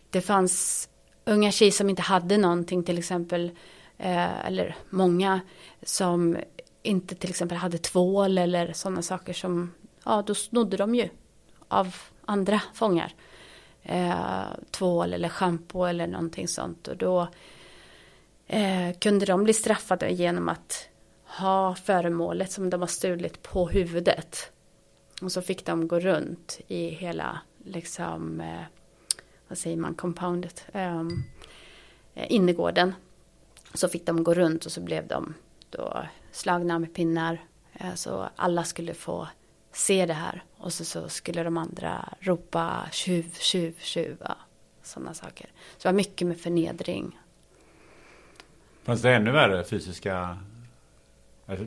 det 0.09 0.21
fanns 0.21 0.89
unga 1.25 1.51
tjejer 1.51 1.71
som 1.71 1.89
inte 1.89 2.01
hade 2.01 2.37
någonting 2.37 2.83
till 2.83 2.97
exempel. 2.97 3.51
eh, 3.97 4.45
eller 4.45 4.75
många 4.89 5.41
som 5.83 6.37
inte 6.83 7.15
till 7.15 7.29
exempel 7.29 7.57
hade 7.57 7.77
tvål 7.77 8.37
eller 8.37 8.73
sådana 8.73 9.01
saker 9.01 9.33
som, 9.33 9.71
ja 10.05 10.23
då 10.27 10.35
snodde 10.35 10.77
de 10.77 10.95
ju 10.95 11.09
av 11.67 11.95
andra 12.25 12.61
fångar. 12.73 13.13
Eh, 13.83 14.43
tvål 14.71 15.13
eller 15.13 15.29
schampo 15.29 15.83
eller 15.83 16.07
någonting 16.07 16.47
sånt. 16.47 16.87
Och 16.87 16.97
då 16.97 17.27
eh, 18.47 18.97
kunde 18.99 19.25
de 19.25 19.43
bli 19.43 19.53
straffade 19.53 20.09
genom 20.09 20.49
att 20.49 20.87
ha 21.25 21.75
föremålet 21.75 22.51
som 22.51 22.69
de 22.69 22.81
har 22.81 22.87
stulit 22.87 23.43
på 23.43 23.69
huvudet. 23.69 24.51
Och 25.21 25.31
så 25.31 25.41
fick 25.41 25.65
de 25.65 25.87
gå 25.87 25.99
runt 25.99 26.59
i 26.67 26.87
hela, 26.89 27.41
liksom, 27.65 28.41
eh, 28.41 28.63
vad 29.51 29.57
säger 29.57 29.77
man, 29.77 29.93
compoundet, 29.93 30.65
ehm, 30.73 31.23
eh, 32.15 32.25
innergården. 32.31 32.93
Så 33.73 33.89
fick 33.89 34.05
de 34.05 34.23
gå 34.23 34.33
runt 34.33 34.65
och 34.65 34.71
så 34.71 34.81
blev 34.81 35.07
de 35.07 35.33
då 35.69 36.03
slagna 36.31 36.79
med 36.79 36.93
pinnar. 36.93 37.45
Eh, 37.73 37.93
så 37.93 38.29
alla 38.35 38.63
skulle 38.63 38.93
få 38.93 39.27
se 39.71 40.05
det 40.05 40.13
här. 40.13 40.43
Och 40.57 40.73
så, 40.73 40.85
så 40.85 41.09
skulle 41.09 41.43
de 41.43 41.57
andra 41.57 42.09
ropa 42.19 42.85
tjuv, 42.91 43.35
tjuv, 43.39 43.75
tjuv. 43.79 44.17
Ja, 44.19 44.35
sådana 44.83 45.13
saker. 45.13 45.45
Så 45.77 45.87
det 45.87 45.91
var 45.91 45.93
mycket 45.93 46.27
med 46.27 46.39
förnedring. 46.39 47.19
Fanns 48.83 49.01
det 49.01 49.15
ännu 49.15 49.31
värre 49.31 49.63
fysiska 49.63 50.37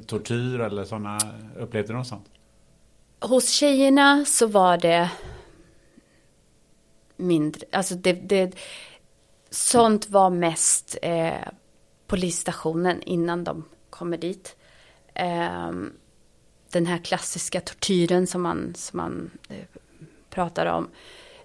tortyr 0.07 0.61
eller 0.61 0.85
sådana? 0.85 1.19
Upplevde 1.59 1.93
något 1.93 2.07
sånt? 2.07 2.27
Hos 3.21 3.51
tjejerna 3.51 4.25
så 4.25 4.47
var 4.47 4.79
det 4.79 5.11
mindre, 7.17 7.67
alltså 7.73 7.95
det, 7.95 8.13
det 8.13 8.55
sånt 9.51 10.11
var 10.11 10.31
mest 10.31 10.99
eh, 11.03 11.49
polisstationen 12.07 13.03
innan 13.03 13.45
de 13.45 13.65
kommer 13.91 14.17
dit. 14.17 14.57
Eh, 15.15 15.73
den 16.71 16.87
här 16.87 16.99
klassiska 16.99 17.61
tortyren 17.61 18.27
som 18.27 18.43
man, 18.43 18.75
som 18.77 18.97
man 18.97 19.31
eh, 19.49 19.81
pratar 20.31 20.67
om. 20.67 20.89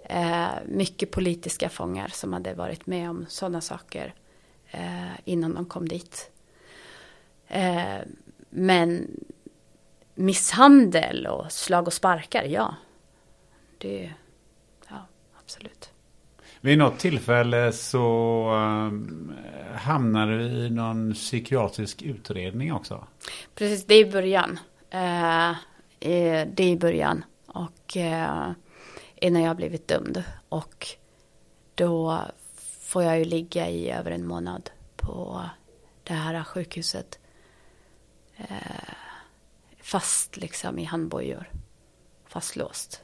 Eh, 0.04 0.48
mycket 0.66 1.12
politiska 1.12 1.70
fångar 1.70 2.08
som 2.08 2.34
hade 2.34 2.54
varit 2.54 2.86
med 2.86 3.10
om 3.10 3.26
sådana 3.30 3.62
saker 3.62 4.14
eh, 4.72 5.12
innan 5.26 5.54
de 5.54 5.66
kom 5.66 5.88
dit. 5.88 6.32
Eh, 7.48 7.98
men 8.50 9.08
misshandel 10.16 11.28
och 11.28 11.52
slag 11.52 11.88
och 11.88 11.94
sparkar, 11.94 12.44
ja. 12.44 12.76
Det, 13.78 14.04
ja, 14.04 14.14
absolut. 15.50 15.90
Vid 16.62 16.78
något 16.78 17.00
tillfälle 17.00 17.72
så 17.72 18.50
um, 18.54 19.34
hamnade 19.76 20.38
du 20.38 20.44
i 20.44 20.70
någon 20.70 21.14
psykiatrisk 21.14 22.02
utredning 22.02 22.74
också. 22.74 23.08
Precis, 23.56 23.86
det 23.86 23.96
är 23.96 24.08
i 24.08 24.12
början. 24.12 24.60
Eh, 24.90 25.56
det 26.48 26.64
i 26.64 26.78
början. 26.80 27.24
Och 27.48 27.98
eh, 27.98 28.52
innan 29.16 29.42
jag 29.42 29.56
blivit 29.56 29.88
dömd. 29.88 30.24
Och 30.50 30.88
då 31.76 32.22
får 32.80 33.04
jag 33.04 33.20
ju 33.20 33.26
ligga 33.26 33.70
i 33.70 33.92
över 33.92 34.12
en 34.12 34.28
månad 34.28 34.70
på 34.96 35.46
det 36.04 36.14
här 36.14 36.44
sjukhuset. 36.44 37.20
Eh, 38.38 38.94
fast 39.82 40.38
liksom 40.38 40.80
i 40.80 40.84
handbojor. 40.84 41.50
Fastlåst. 42.28 43.04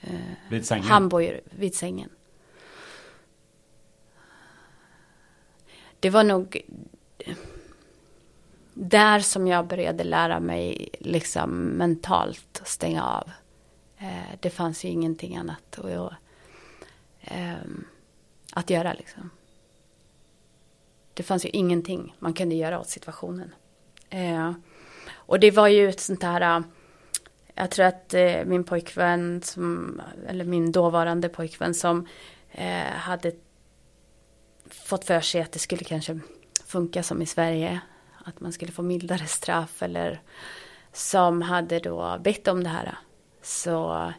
Eh, 0.00 0.10
vid 0.50 0.66
sängen? 0.66 0.84
Handbojor 0.84 1.40
vid 1.44 1.74
sängen. 1.74 2.10
Det 6.00 6.10
var 6.10 6.24
nog 6.24 6.62
där 8.74 9.20
som 9.20 9.46
jag 9.46 9.66
började 9.66 10.04
lära 10.04 10.40
mig 10.40 10.88
liksom 10.98 11.50
mentalt 11.64 12.62
stänga 12.64 13.04
av. 13.04 13.30
Eh, 13.98 14.36
det 14.40 14.50
fanns 14.50 14.84
ju 14.84 14.88
ingenting 14.88 15.36
annat 15.36 15.78
att, 15.78 16.12
eh, 17.20 17.54
att 18.52 18.70
göra 18.70 18.92
liksom. 18.92 19.30
Det 21.14 21.22
fanns 21.22 21.44
ju 21.44 21.48
ingenting 21.48 22.14
man 22.18 22.32
kunde 22.32 22.54
göra 22.54 22.80
åt 22.80 22.88
situationen. 22.88 23.54
Eh, 24.10 24.52
och 25.12 25.40
det 25.40 25.50
var 25.50 25.68
ju 25.68 25.88
ett 25.88 26.00
sånt 26.00 26.22
här, 26.22 26.62
jag 27.58 27.70
tror 27.70 27.86
att 27.86 28.14
eh, 28.14 28.44
min 28.44 28.64
pojkvän, 28.64 29.42
som, 29.42 30.00
eller 30.28 30.44
min 30.44 30.72
dåvarande 30.72 31.28
pojkvän 31.28 31.74
som 31.74 32.06
eh, 32.50 32.92
hade 32.92 33.32
fått 34.70 35.04
för 35.04 35.20
sig 35.20 35.40
att 35.40 35.52
det 35.52 35.58
skulle 35.58 35.84
kanske 35.84 36.20
funka 36.64 37.02
som 37.02 37.22
i 37.22 37.26
Sverige 37.26 37.80
att 38.24 38.40
man 38.40 38.52
skulle 38.52 38.72
få 38.72 38.82
mildare 38.82 39.26
straff 39.26 39.82
eller 39.82 40.20
som 40.92 41.42
hade 41.42 41.78
då 41.78 42.18
bett 42.18 42.48
om 42.48 42.64
det 42.64 42.70
här. 42.70 42.98
Så 43.42 44.12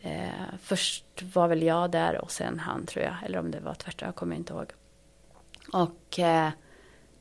eh, 0.00 0.30
först 0.62 1.22
var 1.22 1.48
väl 1.48 1.62
jag 1.62 1.90
där 1.90 2.20
och 2.20 2.30
sen 2.30 2.58
han 2.58 2.86
tror 2.86 3.04
jag, 3.04 3.14
eller 3.24 3.38
om 3.38 3.50
det 3.50 3.60
var 3.60 3.74
tvärtom, 3.74 4.06
jag 4.06 4.14
kommer 4.14 4.36
inte 4.36 4.52
ihåg. 4.52 4.72
Och 5.72 6.18
eh, 6.18 6.50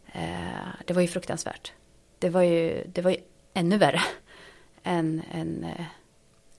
eh, 0.06 0.68
det 0.86 0.94
var 0.94 1.02
ju 1.02 1.08
fruktansvärt. 1.08 1.74
Det 2.20 2.30
var 2.30 2.42
ju, 2.42 2.84
det 2.88 3.02
var 3.02 3.12
ju 3.12 3.18
ännu 3.54 3.78
värre 3.78 4.02
än, 4.84 5.22
än, 5.32 5.64
eh, 5.64 5.86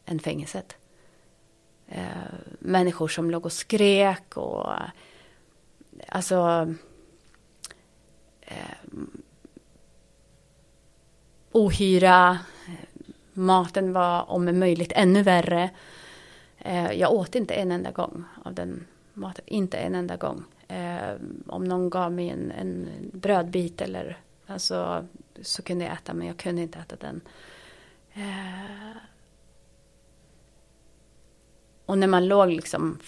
än 0.04 0.18
fängelset. 0.18 0.76
Eh, 1.88 2.04
människor 2.58 3.08
som 3.08 3.30
låg 3.30 3.46
och 3.46 3.52
skrek 3.52 4.36
och 4.36 4.72
eh, 4.72 4.88
alltså 6.08 6.68
eh, 8.40 8.76
ohyra. 11.52 12.38
Maten 13.32 13.92
var 13.92 14.30
om 14.30 14.58
möjligt 14.58 14.92
ännu 14.94 15.22
värre. 15.22 15.70
Eh, 16.58 16.92
jag 16.92 17.12
åt 17.12 17.34
inte 17.34 17.54
en 17.54 17.72
enda 17.72 17.90
gång 17.90 18.24
av 18.44 18.54
den 18.54 18.86
maten. 19.12 19.44
Inte 19.46 19.76
en 19.76 19.94
enda 19.94 20.16
gång. 20.16 20.44
Eh, 20.68 21.14
om 21.46 21.64
någon 21.64 21.90
gav 21.90 22.12
mig 22.12 22.28
en, 22.28 22.50
en 22.50 22.88
brödbit 23.12 23.80
eller 23.80 24.20
alltså, 24.46 25.06
så 25.42 25.62
kunde 25.62 25.84
jag 25.84 25.94
äta 25.94 26.14
men 26.14 26.26
jag 26.26 26.36
kunde 26.36 26.62
inte 26.62 26.78
äta 26.78 26.96
den. 26.96 27.20
Eh. 28.14 28.96
Och 31.86 31.98
när 31.98 32.06
man 32.06 32.28
låg 32.28 32.48
liksom 32.48 32.98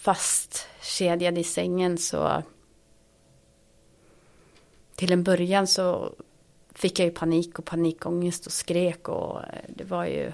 fastkedjad 0.00 1.38
i 1.38 1.44
sängen 1.44 1.98
så 1.98 2.42
till 4.94 5.12
en 5.12 5.22
början 5.22 5.66
så 5.66 6.14
fick 6.74 6.98
jag 6.98 7.06
ju 7.06 7.12
panik 7.12 7.58
och 7.58 7.64
panikångest 7.64 8.46
och 8.46 8.52
skrek 8.52 9.08
och 9.08 9.42
eh, 9.42 9.64
det 9.68 9.84
var 9.84 10.04
ju 10.06 10.32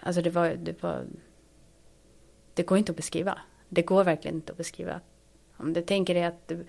Alltså 0.00 0.22
det 0.22 0.30
var, 0.30 0.48
det 0.48 0.82
var 0.82 1.04
Det 2.54 2.62
går 2.62 2.78
inte 2.78 2.92
att 2.92 2.96
beskriva. 2.96 3.38
Det 3.68 3.82
går 3.82 4.04
verkligen 4.04 4.36
inte 4.36 4.52
att 4.52 4.58
beskriva. 4.58 5.00
Om 5.56 5.72
du 5.72 5.82
tänker 5.82 6.14
dig 6.14 6.24
att 6.24 6.48
du, 6.48 6.66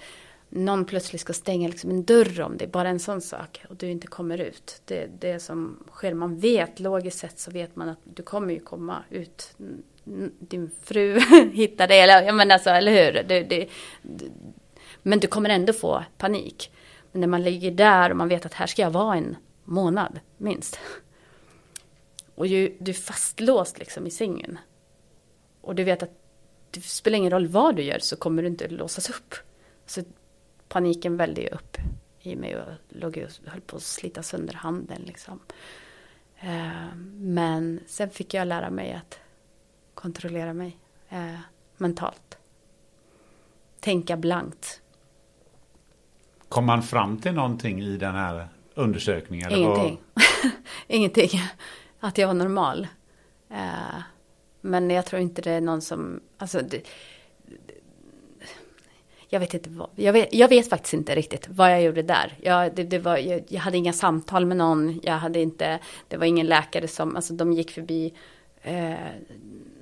någon 0.55 0.85
plötsligt 0.85 1.21
ska 1.21 1.33
stänga 1.33 1.67
liksom 1.67 1.89
en 1.89 2.03
dörr 2.03 2.41
om 2.41 2.57
det, 2.57 2.67
bara 2.67 2.89
en 2.89 2.99
sån 2.99 3.21
sak 3.21 3.65
och 3.69 3.75
du 3.75 3.89
inte 3.89 4.07
kommer 4.07 4.37
ut. 4.37 4.81
Det, 4.85 5.09
det 5.19 5.39
som 5.39 5.83
sker, 5.91 6.13
man 6.13 6.37
vet, 6.37 6.79
logiskt 6.79 7.19
sett 7.19 7.39
så 7.39 7.51
vet 7.51 7.75
man 7.75 7.89
att 7.89 7.99
du 8.03 8.23
kommer 8.23 8.53
ju 8.53 8.59
komma 8.59 9.03
ut. 9.09 9.55
Din 10.39 10.71
fru 10.83 11.19
hittar 11.53 11.87
dig, 11.87 11.99
eller, 11.99 12.21
jag 12.21 12.35
menar 12.35 12.57
så, 12.57 12.69
eller 12.69 12.91
hur? 12.91 13.23
Det, 13.23 13.43
det, 13.43 13.67
men 15.03 15.19
du 15.19 15.27
kommer 15.27 15.49
ändå 15.49 15.73
få 15.73 16.03
panik. 16.17 16.71
Men 17.11 17.21
när 17.21 17.27
man 17.27 17.43
ligger 17.43 17.71
där 17.71 18.09
och 18.09 18.17
man 18.17 18.29
vet 18.29 18.45
att 18.45 18.53
här 18.53 18.67
ska 18.67 18.81
jag 18.81 18.91
vara 18.91 19.17
en 19.17 19.35
månad, 19.63 20.19
minst. 20.37 20.79
Och 22.35 22.47
ju, 22.47 22.77
du 22.79 22.91
är 22.91 22.95
fastlåst 22.95 23.79
liksom 23.79 24.07
i 24.07 24.11
sängen. 24.11 24.57
Och 25.61 25.75
du 25.75 25.83
vet 25.83 26.03
att 26.03 26.11
det 26.71 26.81
spelar 26.81 27.17
ingen 27.17 27.31
roll 27.31 27.47
vad 27.47 27.75
du 27.75 27.83
gör 27.83 27.99
så 27.99 28.15
kommer 28.15 28.41
du 28.41 28.47
inte 28.47 28.67
låsas 28.67 29.09
upp. 29.09 29.35
Så 29.85 30.01
paniken 30.73 31.17
vällde 31.17 31.41
ju 31.41 31.47
upp 31.47 31.77
i 32.19 32.35
mig 32.35 32.57
och 32.57 32.73
låg 32.89 33.17
och 33.17 33.51
höll 33.51 33.61
på 33.61 33.75
att 33.75 33.83
slita 33.83 34.23
sönder 34.23 34.53
handen 34.53 35.01
liksom. 35.01 35.39
Eh, 36.39 36.95
men 37.15 37.79
sen 37.87 38.09
fick 38.09 38.33
jag 38.33 38.47
lära 38.47 38.69
mig 38.69 38.93
att 38.93 39.19
kontrollera 39.93 40.53
mig 40.53 40.77
eh, 41.09 41.39
mentalt. 41.77 42.37
Tänka 43.79 44.17
blankt. 44.17 44.81
Kom 46.49 46.65
man 46.65 46.83
fram 46.83 47.17
till 47.17 47.33
någonting 47.33 47.81
i 47.81 47.97
den 47.97 48.15
här 48.15 48.47
undersökningen? 48.73 49.51
Ingenting. 49.51 49.99
Ingenting. 50.87 51.29
Att 51.99 52.17
jag 52.17 52.27
var 52.27 52.33
normal. 52.33 52.87
Eh, 53.49 54.01
men 54.61 54.89
jag 54.89 55.05
tror 55.05 55.21
inte 55.21 55.41
det 55.41 55.51
är 55.51 55.61
någon 55.61 55.81
som, 55.81 56.19
alltså 56.37 56.61
det, 56.61 56.87
jag 59.33 59.39
vet 59.39 59.53
inte 59.53 59.69
vad, 59.69 59.89
jag 59.95 60.13
vet, 60.13 60.33
jag 60.33 60.49
vet, 60.49 60.69
faktiskt 60.69 60.93
inte 60.93 61.15
riktigt 61.15 61.47
vad 61.49 61.71
jag 61.71 61.81
gjorde 61.81 62.01
där. 62.01 62.37
Jag, 62.41 62.75
det, 62.75 62.83
det 62.83 62.99
var, 62.99 63.17
jag, 63.17 63.43
jag, 63.47 63.61
hade 63.61 63.77
inga 63.77 63.93
samtal 63.93 64.45
med 64.45 64.57
någon, 64.57 64.99
jag 65.03 65.13
hade 65.13 65.39
inte, 65.39 65.79
det 66.07 66.17
var 66.17 66.25
ingen 66.25 66.47
läkare 66.47 66.87
som, 66.87 67.15
alltså 67.15 67.33
de 67.33 67.53
gick 67.53 67.71
förbi, 67.71 68.13
eh, 68.61 68.93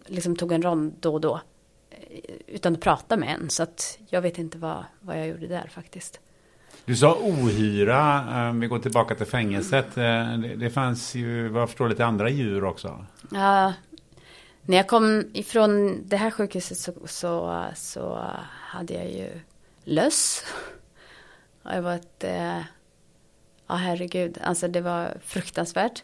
liksom 0.06 0.36
tog 0.36 0.52
en 0.52 0.62
rond 0.62 0.94
då 1.00 1.14
och 1.14 1.22
då. 1.22 1.42
Eh, 1.90 2.20
utan 2.48 2.74
att 2.74 2.82
prata 2.82 3.18
med 3.18 3.30
en, 3.30 3.50
så 3.50 3.64
att 3.64 4.00
jag 4.10 4.22
vet 4.22 4.38
inte 4.38 4.58
vad, 4.58 4.84
vad 5.00 5.20
jag 5.20 5.28
gjorde 5.28 5.48
där 5.48 5.70
faktiskt. 5.74 6.20
Du 6.86 6.96
sa 6.96 7.18
ohyra, 7.22 8.26
eh, 8.48 8.54
vi 8.54 8.68
går 8.68 8.80
tillbaka 8.80 9.16
till 9.16 9.26
fängelset. 9.26 9.98
Eh, 9.98 10.04
det, 10.38 10.56
det 10.56 10.70
fanns 10.70 11.16
ju, 11.16 11.48
vad 11.48 11.62
jag 11.62 11.70
förstår, 11.70 11.90
lite 11.90 12.06
andra 12.06 12.30
djur 12.30 12.64
också. 12.64 13.06
Ja, 13.32 13.74
när 14.66 14.78
jag 14.78 14.88
kom 14.88 15.30
ifrån 15.34 16.04
det 16.06 16.18
här 16.18 16.32
sjukhuset 16.32 16.78
så, 16.78 16.94
så, 17.06 17.66
så 17.76 18.26
hade 18.50 18.94
jag 18.94 19.12
ju 19.12 19.40
löss. 19.84 20.44
Och 21.64 21.72
det 21.72 21.82
var 21.82 21.96
ett, 21.96 22.24
eh, 22.24 22.60
ja 23.68 23.76
herregud, 23.76 24.38
alltså 24.42 24.68
det 24.68 24.82
var 24.82 25.18
fruktansvärt. 25.24 26.04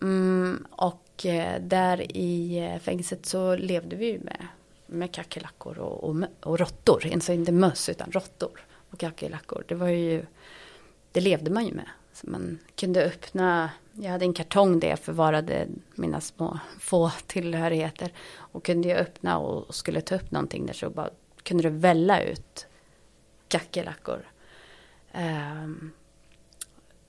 Mm, 0.00 0.66
och 0.70 1.26
eh, 1.26 1.60
där 1.60 2.16
i 2.16 2.58
eh, 2.58 2.78
fängelset 2.78 3.26
så 3.26 3.56
levde 3.56 3.96
vi 3.96 4.18
med, 4.18 4.46
med 4.86 5.12
kackerlackor 5.12 5.78
och, 5.78 6.04
och, 6.04 6.16
och 6.40 6.58
råttor. 6.58 7.10
Alltså 7.12 7.32
inte 7.32 7.52
möss 7.52 7.88
utan 7.88 8.10
råttor 8.12 8.60
och 8.90 8.98
kackerlackor. 8.98 9.64
Det 9.68 9.74
var 9.74 9.88
ju, 9.88 10.26
det 11.12 11.20
levde 11.20 11.50
man 11.50 11.66
ju 11.66 11.74
med. 11.74 11.88
Så 12.20 12.30
man 12.30 12.58
kunde 12.76 13.04
öppna, 13.04 13.70
jag 13.92 14.10
hade 14.10 14.24
en 14.24 14.32
kartong 14.32 14.80
där 14.80 14.88
jag 14.88 14.98
förvarade 14.98 15.68
mina 15.94 16.20
små 16.20 16.58
få 16.80 17.10
tillhörigheter. 17.26 18.12
Och 18.36 18.64
kunde 18.64 18.88
jag 18.88 18.98
öppna 18.98 19.38
och 19.38 19.74
skulle 19.74 20.00
ta 20.00 20.14
upp 20.14 20.30
någonting 20.30 20.66
där 20.66 20.74
så 20.74 20.90
bara 20.90 21.10
kunde 21.42 21.62
det 21.62 21.70
välla 21.70 22.22
ut 22.22 22.66
kackerlackor. 23.48 24.26
Um, 25.14 25.92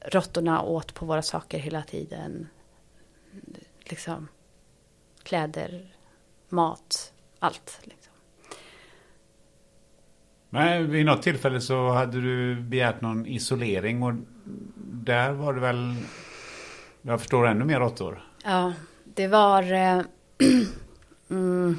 råttorna 0.01 0.61
åt 0.61 0.93
på 0.93 1.05
våra 1.05 1.21
saker 1.21 1.59
hela 1.59 1.81
tiden. 1.81 2.47
Liksom 3.79 4.27
kläder, 5.23 5.95
mat, 6.49 7.13
allt. 7.39 7.79
Liksom. 7.83 8.13
Men 10.49 10.91
vid 10.91 11.05
något 11.05 11.21
tillfälle 11.21 11.61
så 11.61 11.89
hade 11.89 12.21
du 12.21 12.61
begärt 12.61 13.01
någon 13.01 13.25
isolering 13.25 14.03
och 14.03 14.13
där 15.03 15.31
var 15.31 15.53
det 15.53 15.59
väl, 15.59 15.95
jag 17.01 17.19
förstår 17.19 17.47
ännu 17.47 17.65
mer 17.65 17.79
råttor. 17.79 18.23
Ja, 18.43 18.73
det 19.03 19.27
var, 19.27 19.73
eh, 19.73 20.01
mm, 21.29 21.77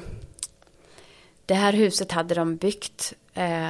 det 1.45 1.53
här 1.53 1.73
huset 1.73 2.11
hade 2.11 2.35
de 2.35 2.55
byggt 2.55 3.13
eh, 3.33 3.69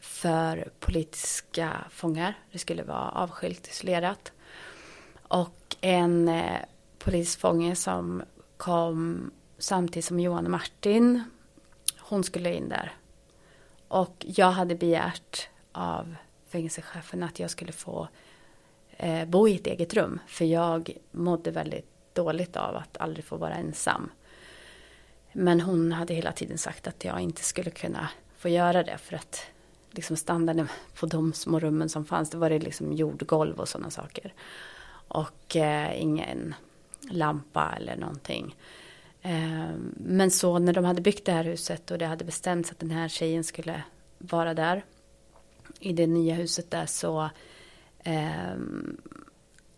för 0.00 0.68
politiska 0.80 1.70
fångar. 1.90 2.34
Det 2.52 2.58
skulle 2.58 2.82
vara 2.82 3.08
avskilt, 3.08 3.68
isolerat. 3.68 4.32
Och 5.22 5.76
en 5.80 6.28
eh, 6.28 6.60
polisfånge 6.98 7.76
som 7.76 8.22
kom 8.56 9.30
samtidigt 9.58 10.04
som 10.04 10.20
Johan 10.20 10.44
och 10.44 10.50
Martin, 10.50 11.24
hon 11.98 12.24
skulle 12.24 12.54
in 12.54 12.68
där. 12.68 12.92
Och 13.88 14.26
jag 14.28 14.50
hade 14.50 14.74
begärt 14.74 15.48
av 15.72 16.14
fängelsechefen 16.48 17.22
att 17.22 17.38
jag 17.38 17.50
skulle 17.50 17.72
få 17.72 18.08
eh, 19.00 19.24
bo 19.24 19.48
i 19.48 19.54
ett 19.54 19.66
eget 19.66 19.94
rum. 19.94 20.18
För 20.26 20.44
jag 20.44 20.90
mådde 21.10 21.50
väldigt 21.50 21.86
dåligt 22.12 22.56
av 22.56 22.76
att 22.76 22.96
aldrig 22.96 23.24
få 23.24 23.36
vara 23.36 23.54
ensam. 23.54 24.10
Men 25.32 25.60
hon 25.60 25.92
hade 25.92 26.14
hela 26.14 26.32
tiden 26.32 26.58
sagt 26.58 26.86
att 26.86 27.04
jag 27.04 27.20
inte 27.20 27.42
skulle 27.42 27.70
kunna 27.70 28.08
få 28.36 28.48
göra 28.48 28.82
det 28.82 28.98
för 28.98 29.16
att 29.16 29.42
liksom 29.90 30.16
standarden 30.16 30.68
på 31.00 31.06
de 31.06 31.32
små 31.32 31.60
rummen 31.60 31.88
som 31.88 32.04
fanns, 32.04 32.30
det 32.30 32.36
var 32.36 32.50
det 32.50 32.58
liksom 32.58 32.92
jordgolv 32.92 33.60
och 33.60 33.68
sådana 33.68 33.90
saker. 33.90 34.34
Och 35.08 35.56
eh, 35.56 36.02
ingen 36.02 36.54
lampa 37.10 37.74
eller 37.76 37.96
någonting. 37.96 38.56
Eh, 39.22 39.70
men 39.96 40.30
så 40.30 40.58
när 40.58 40.72
de 40.72 40.84
hade 40.84 41.00
byggt 41.00 41.24
det 41.24 41.32
här 41.32 41.44
huset 41.44 41.90
och 41.90 41.98
det 41.98 42.06
hade 42.06 42.24
bestämts 42.24 42.70
att 42.70 42.78
den 42.78 42.90
här 42.90 43.08
tjejen 43.08 43.44
skulle 43.44 43.82
vara 44.18 44.54
där 44.54 44.84
i 45.80 45.92
det 45.92 46.06
nya 46.06 46.34
huset 46.34 46.70
där 46.70 46.86
så 46.86 47.22
eh, 47.22 47.30
Ehm, 48.04 48.96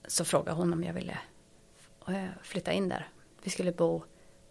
så 0.07 0.24
frågade 0.24 0.57
hon 0.57 0.73
om 0.73 0.85
jag 0.85 0.94
ville 0.94 1.19
eh, 2.09 2.28
flytta 2.43 2.73
in 2.73 2.89
där. 2.89 3.09
Vi 3.43 3.51
skulle 3.51 3.73
bo 3.73 4.03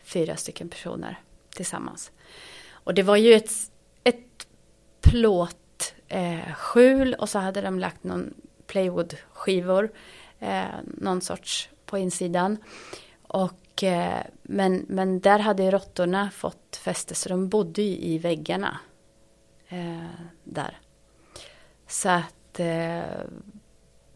fyra 0.04 0.36
stycken 0.36 0.70
personer 0.70 1.20
tillsammans. 1.50 2.12
Och 2.70 2.94
det 2.94 3.04
var 3.04 3.16
ju 3.16 3.34
ett, 3.34 3.52
ett 4.04 4.48
plåtskjul 5.02 5.94
eh, 7.14 7.20
och 7.20 7.30
så 7.30 7.40
hade 7.40 7.62
de 7.62 7.80
lagt 7.80 8.04
någon 8.04 8.34
Playwoodskivor, 8.68 9.92
eh, 10.40 10.66
någon 10.84 11.22
sorts 11.22 11.70
på 11.86 11.98
insidan. 11.98 12.58
Och, 13.24 13.84
eh, 13.84 14.24
men, 14.42 14.86
men 14.90 15.20
där 15.20 15.40
hade 15.40 15.72
råttorna 15.72 16.32
fått 16.32 16.76
fäste 16.76 17.16
så 17.16 17.30
de 17.30 17.50
bodde 17.50 17.82
ju 17.82 17.98
i 17.98 18.18
väggarna 18.18 18.80
eh, 19.68 20.06
där. 20.44 20.80
Så 21.88 22.10
att 22.10 22.60
eh, 22.60 23.02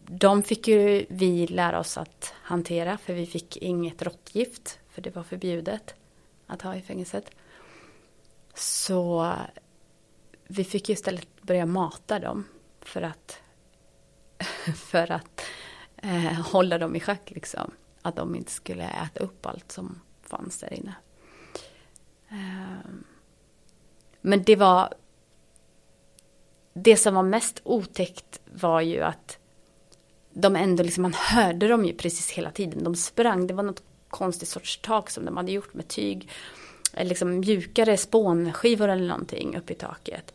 de 0.07 0.43
fick 0.43 0.67
ju 0.67 1.05
vi 1.09 1.47
lära 1.47 1.79
oss 1.79 1.97
att 1.97 2.33
hantera 2.41 2.97
för 2.97 3.13
vi 3.13 3.25
fick 3.25 3.57
inget 3.57 4.01
råttgift 4.01 4.79
för 4.89 5.01
det 5.01 5.15
var 5.15 5.23
förbjudet 5.23 5.95
att 6.47 6.61
ha 6.61 6.75
i 6.75 6.81
fängelset. 6.81 7.31
Så 8.53 9.33
vi 10.47 10.63
fick 10.63 10.89
ju 10.89 10.93
istället 10.93 11.41
börja 11.41 11.65
mata 11.65 12.19
dem 12.19 12.45
för 12.81 13.01
att, 13.01 13.41
för 14.75 15.11
att 15.11 15.41
eh, 15.97 16.41
hålla 16.51 16.77
dem 16.77 16.95
i 16.95 16.99
schack 16.99 17.31
liksom. 17.31 17.71
Att 18.01 18.15
de 18.15 18.35
inte 18.35 18.51
skulle 18.51 18.83
äta 18.83 19.19
upp 19.19 19.45
allt 19.45 19.71
som 19.71 20.01
fanns 20.21 20.59
där 20.59 20.73
inne. 20.73 20.95
Eh, 22.29 22.91
men 24.21 24.43
det 24.43 24.55
var 24.55 24.93
det 26.73 26.97
som 26.97 27.15
var 27.15 27.23
mest 27.23 27.61
otäckt 27.63 28.39
var 28.45 28.81
ju 28.81 29.01
att 29.01 29.39
de 30.37 30.55
ändå 30.55 30.83
liksom, 30.83 31.01
man 31.01 31.13
hörde 31.13 31.67
dem 31.67 31.85
ju 31.85 31.93
precis 31.93 32.31
hela 32.31 32.51
tiden. 32.51 32.83
De 32.83 32.95
sprang, 32.95 33.47
det 33.47 33.53
var 33.53 33.63
något 33.63 33.83
konstigt 34.09 34.49
sorts 34.49 34.79
tak 34.81 35.09
som 35.09 35.25
de 35.25 35.37
hade 35.37 35.51
gjort 35.51 35.73
med 35.73 35.87
tyg. 35.87 36.29
Eh, 36.93 37.07
liksom 37.07 37.39
mjukare 37.39 37.97
spånskivor 37.97 38.89
eller 38.89 39.07
någonting 39.07 39.57
uppe 39.57 39.73
i 39.73 39.75
taket. 39.75 40.33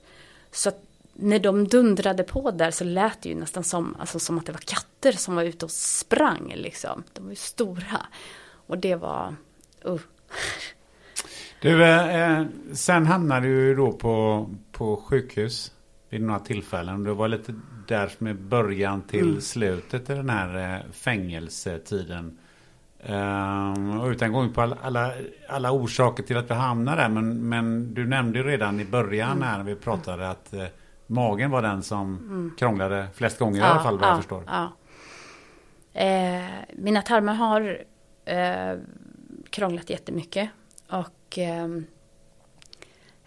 Så 0.51 0.69
att 0.69 0.83
när 1.15 1.39
de 1.39 1.69
dundrade 1.69 2.23
på 2.23 2.51
där 2.51 2.71
så 2.71 2.85
lät 2.85 3.23
det 3.23 3.29
ju 3.29 3.35
nästan 3.35 3.65
som, 3.65 3.97
alltså 3.99 4.19
som 4.19 4.39
att 4.39 4.47
det 4.47 4.53
var 4.53 4.61
katter 4.61 5.13
som 5.13 5.35
var 5.35 5.43
ute 5.43 5.65
och 5.65 5.71
sprang 5.71 6.53
liksom. 6.57 7.05
De 7.13 7.25
var 7.25 7.31
ju 7.31 7.37
stora. 7.37 8.07
Och 8.67 8.79
det 8.79 8.95
var, 8.95 9.35
uh. 9.87 10.01
Du, 11.63 11.85
eh, 11.85 12.39
eh, 12.39 12.47
sen 12.73 13.07
hamnade 13.07 13.47
du 13.47 13.67
ju 13.67 13.75
då 13.75 13.93
på, 13.93 14.47
på 14.73 14.97
sjukhus 14.97 15.73
vid 16.09 16.23
några 16.23 16.41
tillfällen. 16.41 17.05
Det 17.05 17.15
var 17.15 17.29
lite 17.29 17.55
där 17.95 18.11
med 18.19 18.37
början 18.37 19.03
till 19.03 19.29
mm. 19.29 19.41
slutet 19.41 20.11
i 20.11 20.15
den 20.15 20.31
här 20.31 20.75
eh, 20.75 20.93
fängelsetiden. 20.93 22.39
Um, 23.07 24.11
utan 24.11 24.33
gå 24.33 24.45
in 24.45 24.53
på 24.53 24.61
alla, 24.61 24.77
alla, 24.83 25.13
alla, 25.49 25.73
orsaker 25.73 26.23
till 26.23 26.37
att 26.37 26.51
vi 26.51 26.55
hamnar 26.55 26.97
där. 26.97 27.09
Men, 27.09 27.49
men 27.49 27.95
du 27.95 28.07
nämnde 28.07 28.39
ju 28.39 28.45
redan 28.45 28.81
i 28.81 28.85
början 28.85 29.31
mm. 29.31 29.43
här 29.43 29.59
när 29.59 29.65
vi 29.65 29.77
pratade 29.77 30.31
att 30.31 30.53
eh, 30.53 30.65
magen 31.07 31.51
var 31.51 31.63
den 31.63 31.83
som 31.83 32.17
mm. 32.17 32.53
krånglade 32.59 33.09
flest 33.15 33.39
gånger 33.39 33.61
ja, 33.61 33.67
i 33.67 33.71
alla 33.71 33.83
fall 33.83 33.99
vad 33.99 34.09
ja, 34.09 34.11
jag 34.11 34.19
förstår. 34.19 34.45
Ja. 34.47 34.73
Eh, 36.01 36.51
mina 36.73 37.03
tarmar 37.03 37.35
har 37.35 37.85
eh, 38.25 38.79
krånglat 39.51 39.91
jättemycket. 39.91 40.51
Och 40.89 41.39
ehm, 41.39 41.87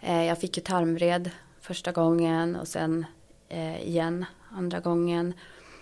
eh, 0.00 0.24
jag 0.24 0.38
fick 0.38 0.56
ju 0.56 0.62
tarmvred 0.62 1.30
första 1.60 1.92
gången 1.92 2.56
och 2.56 2.68
sen 2.68 3.06
eh, 3.48 3.88
igen 3.88 4.24
andra 4.54 4.80
gången. 4.80 5.34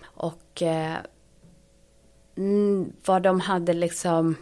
Och 0.03 0.61
eh, 0.61 0.97
mm, 2.35 2.93
vad 3.05 3.21
de 3.21 3.39
hade 3.39 3.73
liksom 3.73 4.35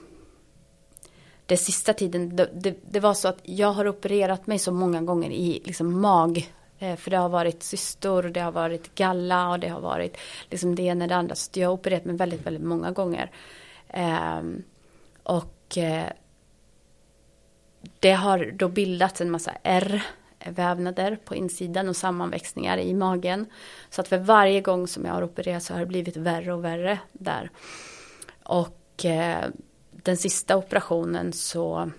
det 1.45 1.57
sista 1.57 1.93
tiden, 1.93 2.35
det, 2.35 2.49
det, 2.53 2.77
det, 2.91 2.99
var 2.99 3.13
så 3.13 3.27
att 3.27 3.39
jag 3.43 3.71
har 3.71 3.87
opererat 3.87 4.47
mig 4.47 4.59
så 4.59 4.71
många 4.71 5.01
gånger 5.01 5.29
i 5.29 5.61
liksom 5.65 6.01
mag. 6.01 6.51
Eh, 6.79 6.95
för 6.95 7.11
det 7.11 7.17
har 7.17 7.29
varit 7.29 7.63
cystor, 7.63 8.23
det 8.23 8.39
har 8.39 8.51
varit 8.51 8.95
galla 8.95 9.49
och 9.49 9.59
det 9.59 9.67
har 9.67 9.81
varit 9.81 10.17
liksom 10.49 10.75
det 10.75 10.83
ena 10.83 11.05
och 11.05 11.09
det 11.09 11.15
andra. 11.15 11.35
Så 11.35 11.59
jag 11.59 11.67
har 11.67 11.73
opererat 11.73 12.05
mig 12.05 12.15
väldigt, 12.15 12.45
väldigt 12.45 12.63
många 12.63 12.91
gånger. 12.91 13.31
Eh, 13.87 14.41
och 15.23 15.77
eh, 15.77 16.07
det 17.99 18.11
har 18.11 18.51
då 18.53 18.67
bildats 18.67 19.21
en 19.21 19.31
massa 19.31 19.51
R 19.63 20.03
vävnader 20.45 21.17
på 21.25 21.35
insidan 21.35 21.89
och 21.89 21.95
sammanväxningar 21.95 22.77
i 22.77 22.93
magen. 22.93 23.45
Så 23.89 24.01
att 24.01 24.07
för 24.07 24.17
varje 24.17 24.61
gång 24.61 24.87
som 24.87 25.05
jag 25.05 25.13
har 25.13 25.23
opererat 25.23 25.63
så 25.63 25.73
har 25.73 25.79
det 25.79 25.85
blivit 25.85 26.17
värre 26.17 26.53
och 26.53 26.63
värre 26.63 26.99
där. 27.11 27.49
Och 28.43 29.05
eh, 29.05 29.45
den 29.91 30.17
sista 30.17 30.57
operationen 30.57 31.33
så 31.33 31.91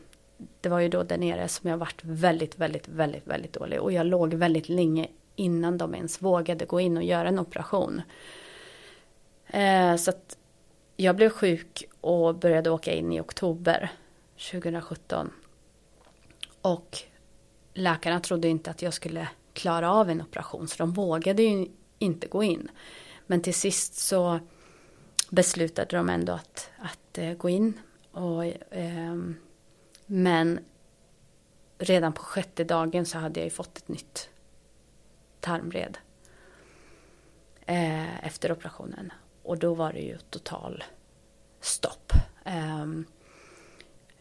det 0.60 0.68
var 0.68 0.80
ju 0.80 0.88
då 0.88 1.02
där 1.02 1.18
nere 1.18 1.48
som 1.48 1.70
jag 1.70 1.76
varit 1.76 2.04
väldigt, 2.04 2.58
väldigt, 2.58 2.88
väldigt, 2.88 3.26
väldigt 3.26 3.52
dålig. 3.52 3.80
Och 3.80 3.92
jag 3.92 4.06
låg 4.06 4.34
väldigt 4.34 4.68
länge 4.68 5.08
innan 5.36 5.78
de 5.78 5.94
ens 5.94 6.22
vågade 6.22 6.64
gå 6.64 6.80
in 6.80 6.96
och 6.96 7.02
göra 7.02 7.28
en 7.28 7.38
operation. 7.38 8.02
Eh, 9.46 9.96
så 9.96 10.10
att 10.10 10.36
jag 10.96 11.16
blev 11.16 11.30
sjuk 11.30 11.84
och 12.00 12.34
började 12.34 12.70
åka 12.70 12.92
in 12.92 13.12
i 13.12 13.20
oktober 13.20 13.90
2017. 14.50 15.30
Och 16.62 17.02
läkarna 17.74 18.20
trodde 18.20 18.48
inte 18.48 18.70
att 18.70 18.82
jag 18.82 18.94
skulle 18.94 19.28
klara 19.52 19.90
av 19.92 20.10
en 20.10 20.22
operation 20.22 20.68
så 20.68 20.76
de 20.78 20.92
vågade 20.92 21.42
ju 21.42 21.66
inte 21.98 22.28
gå 22.28 22.42
in. 22.42 22.68
Men 23.26 23.42
till 23.42 23.54
sist 23.54 23.94
så 23.94 24.40
beslutade 25.30 25.96
de 25.96 26.08
ändå 26.08 26.32
att, 26.32 26.70
att 26.78 27.18
eh, 27.18 27.34
gå 27.34 27.48
in. 27.48 27.80
Och, 28.12 28.44
eh, 28.74 29.16
men 30.06 30.60
redan 31.78 32.12
på 32.12 32.22
sjätte 32.22 32.64
dagen 32.64 33.06
så 33.06 33.18
hade 33.18 33.40
jag 33.40 33.44
ju 33.44 33.50
fått 33.50 33.78
ett 33.78 33.88
nytt 33.88 34.30
tarmvred. 35.40 35.98
Eh, 37.66 38.26
efter 38.26 38.52
operationen. 38.52 39.12
Och 39.42 39.58
då 39.58 39.74
var 39.74 39.92
det 39.92 40.00
ju 40.00 40.18
total 40.18 40.84
stopp. 41.60 42.12
Eh, 42.44 42.86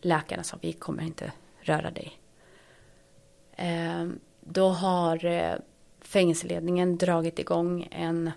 läkarna 0.01 0.43
sa 0.43 0.57
vi 0.61 0.73
kommer 0.73 1.03
inte 1.03 1.31
röra 1.61 1.91
dig 1.91 2.20
Ehm, 3.63 4.19
då 4.39 4.69
har 4.69 5.25
eh, 5.25 5.55
fängelseledningen 6.01 6.97
dragit 6.97 7.39
igång 7.39 7.87
en 7.91 8.31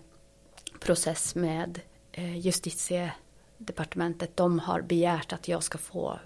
process 0.80 1.34
med 1.34 1.80
eh, 2.12 2.36
justitiedepartementet. 2.38 4.36
De 4.36 4.58
har 4.58 4.80
begärt 4.80 5.32
att 5.32 5.48
jag 5.48 5.62
ska 5.62 5.78
få 5.78 6.18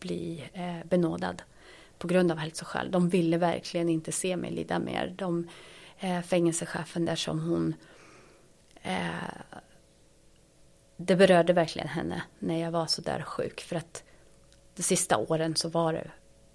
bli 0.00 0.44
eh, 0.52 0.86
benådad 0.88 1.42
på 1.98 2.08
grund 2.08 2.32
av 2.32 2.38
hälsoskäl. 2.38 2.90
De 2.90 3.08
ville 3.08 3.38
verkligen 3.38 3.88
inte 3.88 4.12
se 4.12 4.36
mig 4.36 4.50
lida 4.50 4.78
mer. 4.78 5.14
De, 5.18 5.48
fängelsechefen 6.24 7.04
där 7.04 7.16
som 7.16 7.40
hon 7.40 7.74
det 10.96 11.16
berörde 11.16 11.52
verkligen 11.52 11.88
henne 11.88 12.22
när 12.38 12.60
jag 12.60 12.70
var 12.70 12.86
så 12.86 13.02
där 13.02 13.22
sjuk. 13.22 13.60
För 13.60 13.76
att 13.76 14.04
de 14.74 14.82
sista 14.82 15.16
åren 15.16 15.56
så 15.56 15.68
var 15.68 15.92
det 15.92 16.10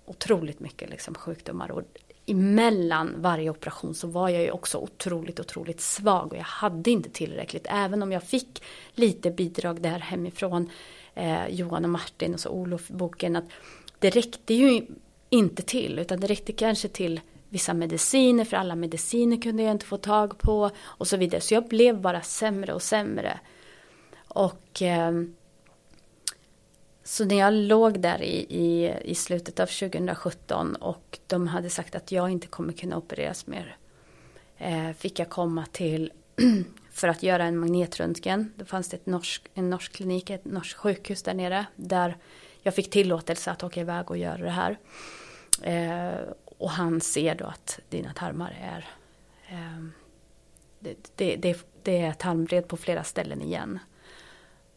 otroligt 0.06 0.60
mycket 0.60 0.90
liksom 0.90 1.16
sjukdomar. 1.16 1.72
Och 1.72 1.82
emellan 2.26 3.14
varje 3.18 3.50
operation 3.50 3.96
så 3.96 4.08
var 4.08 4.30
jag 4.30 4.42
ju 4.42 4.52
också 4.52 4.78
otroligt, 4.78 5.40
otroligt 5.40 5.82
svag 5.82 6.32
och 6.32 6.38
jag 6.38 6.44
hade 6.44 6.92
inte 6.92 7.10
tillräckligt. 7.10 7.68
Även 7.70 8.04
om 8.04 8.12
jag 8.12 8.24
fick 8.24 8.64
lite 8.94 9.32
bidrag 9.32 9.82
där 9.82 10.00
hemifrån, 10.00 10.70
eh, 11.14 11.48
Johan 11.48 11.84
och 11.84 11.90
Martin 11.90 12.34
och 12.34 12.40
så 12.40 12.50
Olof-boken, 12.50 13.36
att 13.36 13.46
det 14.00 14.10
räckte 14.10 14.54
ju 14.54 14.86
inte 15.30 15.64
till, 15.64 16.00
utan 16.00 16.20
det 16.20 16.28
räckte 16.28 16.52
kanske 16.52 16.88
till 16.88 17.20
vissa 17.50 17.74
mediciner, 17.74 18.46
för 18.46 18.58
alla 18.58 18.76
mediciner 18.76 19.42
kunde 19.42 19.64
jag 19.64 19.72
inte 19.72 19.86
få 19.86 19.98
tag 19.98 20.38
på 20.38 20.72
och 20.82 21.08
så 21.08 21.18
vidare. 21.18 21.42
Så 21.42 21.54
jag 21.54 21.68
blev 21.68 22.02
bara 22.02 22.22
sämre 22.22 22.74
och 22.74 22.82
sämre. 22.82 23.40
Och 24.28 24.82
eh, 24.82 25.12
så 27.04 27.26
när 27.26 27.36
jag 27.36 27.54
låg 27.54 28.00
där 28.00 28.22
i, 28.22 28.46
i, 28.50 28.94
i 29.04 29.16
slutet 29.16 29.60
av 29.60 29.66
2017 29.66 30.76
och 30.76 31.20
de 31.28 31.48
hade 31.48 31.70
sagt 31.70 31.96
att 31.96 32.12
jag 32.12 32.30
inte 32.30 32.48
kommer 32.48 32.74
kunna 32.74 32.98
opereras 32.98 33.48
mer. 33.48 33.78
Eh, 34.58 34.92
fick 34.92 35.20
jag 35.20 35.30
komma 35.30 35.66
till 35.72 36.12
för 36.92 37.08
att 37.08 37.24
göra 37.24 37.44
en 37.44 37.58
magnetröntgen. 37.58 38.54
Då 38.56 38.66
fanns 38.66 38.90
det 38.90 38.98
ett 38.98 39.06
norsk, 39.06 39.50
en 39.54 39.70
norsk 39.70 39.92
klinik, 39.92 40.30
ett 40.30 40.46
norskt 40.46 40.78
sjukhus 40.78 41.24
där 41.24 41.34
nere. 41.34 41.66
Där 41.76 42.18
jag 42.62 42.76
fick 42.76 42.90
tillåtelse 42.90 43.52
att 43.52 43.64
åka 43.64 43.82
iväg 43.82 44.12
och 44.12 44.18
göra 44.18 44.38
det 44.38 44.50
här. 44.50 44.78
Eh, 45.62 46.20
och 46.58 46.72
han 46.72 47.02
ser 47.02 47.36
då 47.36 47.46
att 47.46 47.80
dina 47.90 48.14
tarmar 48.14 48.58
är 48.62 48.90
eh, 49.50 49.86
det, 50.80 50.96
det, 51.16 51.36
det, 51.36 51.66
det 51.84 52.02
är 52.02 52.14
tarmvred 52.14 52.68
på 52.68 52.78
flera 52.78 53.04
ställen 53.04 53.42
igen. 53.42 53.80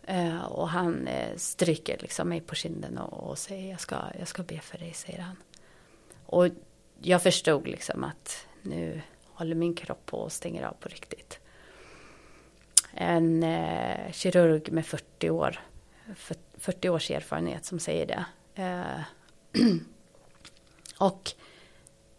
Eh, 0.07 0.45
och 0.45 0.69
han 0.69 1.07
eh, 1.07 1.37
stryker 1.37 1.99
liksom 2.01 2.29
mig 2.29 2.41
på 2.41 2.55
kinden 2.55 2.99
och, 2.99 3.31
och, 3.31 3.39
säger 3.39 3.71
jag 3.71 3.81
ska, 3.81 3.97
jag 4.19 4.29
ska 4.29 4.43
be 4.43 4.59
för 4.61 4.79
dig, 4.79 4.93
säger 4.93 5.19
han. 5.19 5.37
Och 6.27 6.49
jag 7.01 7.23
förstod 7.23 7.69
liksom 7.69 8.05
att 8.05 8.47
nu 8.63 9.01
håller 9.25 9.55
min 9.55 9.75
kropp 9.75 10.07
på 10.07 10.19
och 10.19 10.33
stänger 10.33 10.63
av 10.63 10.73
på 10.73 10.89
riktigt. 10.89 11.39
En 12.93 13.43
eh, 13.43 14.13
kirurg 14.13 14.73
med 14.73 14.87
40 14.87 15.31
år, 15.31 15.61
40 16.59 16.89
års 16.89 17.11
erfarenhet 17.11 17.65
som 17.65 17.79
säger 17.79 18.07
det. 18.07 18.25
Eh, 18.63 19.03
och 20.99 21.33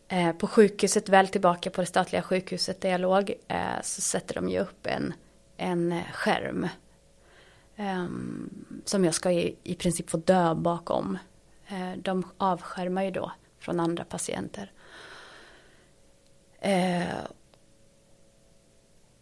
eh, 0.07 0.35
på 0.35 0.47
sjukhuset, 0.47 1.09
väl 1.09 1.27
tillbaka 1.27 1.69
på 1.69 1.81
det 1.81 1.87
statliga 1.87 2.21
sjukhuset 2.21 2.81
där 2.81 2.89
jag 2.89 3.01
låg, 3.01 3.33
eh, 3.47 3.81
så 3.81 4.01
sätter 4.01 4.35
de 4.35 4.49
ju 4.49 4.59
upp 4.59 4.87
en, 4.87 5.13
en 5.57 6.01
skärm 6.13 6.67
Ehm, 7.77 8.49
som 8.85 9.05
jag 9.05 9.13
ska 9.13 9.31
i, 9.31 9.55
i 9.63 9.75
princip 9.75 10.09
få 10.09 10.17
dö 10.17 10.55
bakom. 10.55 11.17
Eh, 11.67 11.91
de 11.97 12.23
avskärmar 12.37 13.03
ju 13.03 13.11
då 13.11 13.31
från 13.59 13.79
andra 13.79 14.03
patienter. 14.03 14.71
Eh, 16.59 17.25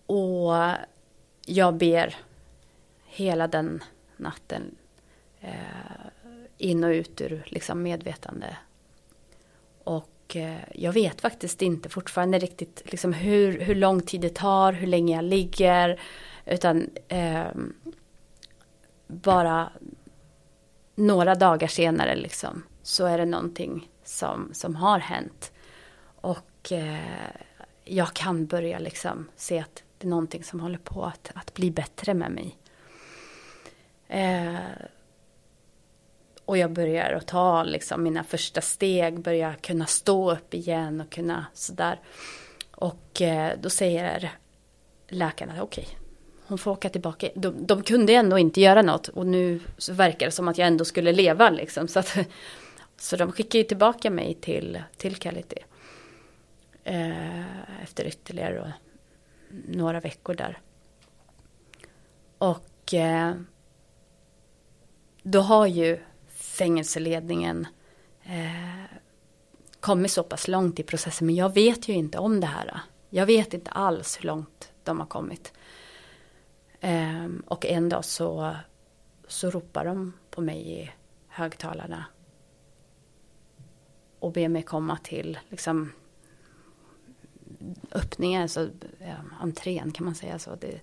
och 0.05 0.53
jag 1.45 1.73
ber 1.73 2.15
hela 3.05 3.47
den 3.47 3.83
natten 4.17 4.75
eh, 5.39 5.51
in 6.57 6.83
och 6.83 6.89
ut 6.89 7.21
ur 7.21 7.43
liksom 7.45 7.83
medvetande. 7.83 8.57
Och 9.83 10.09
jag 10.73 10.93
vet 10.93 11.21
faktiskt 11.21 11.61
inte 11.61 11.89
fortfarande 11.89 12.39
riktigt 12.39 12.81
liksom 12.85 13.13
hur, 13.13 13.59
hur 13.59 13.75
lång 13.75 14.01
tid 14.01 14.21
det 14.21 14.35
tar, 14.35 14.73
hur 14.73 14.87
länge 14.87 15.15
jag 15.15 15.25
ligger. 15.25 15.99
Utan 16.45 16.89
eh, 17.07 17.47
bara 19.13 19.71
några 20.95 21.35
dagar 21.35 21.67
senare 21.67 22.15
liksom, 22.15 22.63
så 22.81 23.05
är 23.05 23.17
det 23.17 23.25
någonting 23.25 23.89
som, 24.03 24.49
som 24.53 24.75
har 24.75 24.99
hänt. 24.99 25.51
Och 26.21 26.71
eh, 26.71 27.31
jag 27.83 28.13
kan 28.13 28.45
börja 28.45 28.79
liksom 28.79 29.29
se 29.35 29.59
att 29.59 29.83
det 29.97 30.07
är 30.07 30.09
någonting 30.09 30.43
som 30.43 30.59
håller 30.59 30.77
på 30.77 31.05
att, 31.05 31.31
att 31.35 31.53
bli 31.53 31.71
bättre 31.71 32.13
med 32.13 32.31
mig. 32.31 32.57
Eh, 34.07 34.55
och 36.45 36.57
jag 36.57 36.71
börjar 36.71 37.13
att 37.13 37.27
ta 37.27 37.63
liksom 37.63 38.03
mina 38.03 38.23
första 38.23 38.61
steg, 38.61 39.19
börjar 39.19 39.53
kunna 39.53 39.85
stå 39.85 40.31
upp 40.31 40.53
igen 40.53 41.01
och 41.01 41.09
kunna 41.09 41.45
sådär. 41.53 41.99
Och 42.71 43.21
eh, 43.21 43.57
då 43.61 43.69
säger 43.69 44.31
läkarna, 45.07 45.63
okej, 45.63 45.87
okay, 45.89 46.02
hon 46.53 46.57
får 46.57 46.71
åka 46.71 46.89
tillbaka. 46.89 47.29
De, 47.35 47.65
de 47.65 47.83
kunde 47.83 48.13
ändå 48.13 48.37
inte 48.37 48.61
göra 48.61 48.81
något 48.81 49.07
och 49.07 49.27
nu 49.27 49.59
så 49.77 49.93
verkar 49.93 50.25
det 50.25 50.31
som 50.31 50.47
att 50.47 50.57
jag 50.57 50.67
ändå 50.67 50.85
skulle 50.85 51.11
leva 51.11 51.49
liksom. 51.49 51.87
Så, 51.87 51.99
att, 51.99 52.17
så 52.97 53.15
de 53.15 53.31
skickar 53.31 53.59
ju 53.59 53.65
tillbaka 53.65 54.09
mig 54.09 54.33
till, 54.41 54.83
till 54.97 55.15
Kality. 55.15 55.55
Eh, 56.83 57.81
efter 57.83 58.07
ytterligare 58.07 58.73
några 59.67 59.99
veckor 59.99 60.33
där. 60.33 60.59
Och 62.37 62.93
eh, 62.93 63.33
då 65.23 65.41
har 65.41 65.67
ju 65.67 65.99
fängelseledningen 66.27 67.67
eh, 68.23 68.97
kommit 69.79 70.11
så 70.11 70.23
pass 70.23 70.47
långt 70.47 70.79
i 70.79 70.83
processen. 70.83 71.27
Men 71.27 71.35
jag 71.35 71.53
vet 71.53 71.87
ju 71.87 71.93
inte 71.93 72.17
om 72.17 72.39
det 72.39 72.47
här. 72.47 72.79
Jag 73.09 73.25
vet 73.25 73.53
inte 73.53 73.71
alls 73.71 74.17
hur 74.19 74.25
långt 74.25 74.71
de 74.83 74.99
har 74.99 75.07
kommit. 75.07 75.53
Ehm, 76.85 77.43
och 77.47 77.65
en 77.65 77.89
dag 77.89 78.05
så, 78.05 78.55
så 79.27 79.49
ropar 79.49 79.85
de 79.85 80.13
på 80.29 80.41
mig 80.41 80.81
i 80.81 80.91
högtalarna. 81.27 82.05
Och 84.19 84.31
ber 84.31 84.47
mig 84.47 84.63
komma 84.63 84.97
till 85.03 85.39
liksom, 85.49 85.91
öppningen, 87.91 88.41
alltså, 88.41 88.69
ja, 88.99 89.15
entrén 89.41 89.91
kan 89.91 90.05
man 90.05 90.15
säga 90.15 90.39
så. 90.39 90.55
Det, 90.55 90.81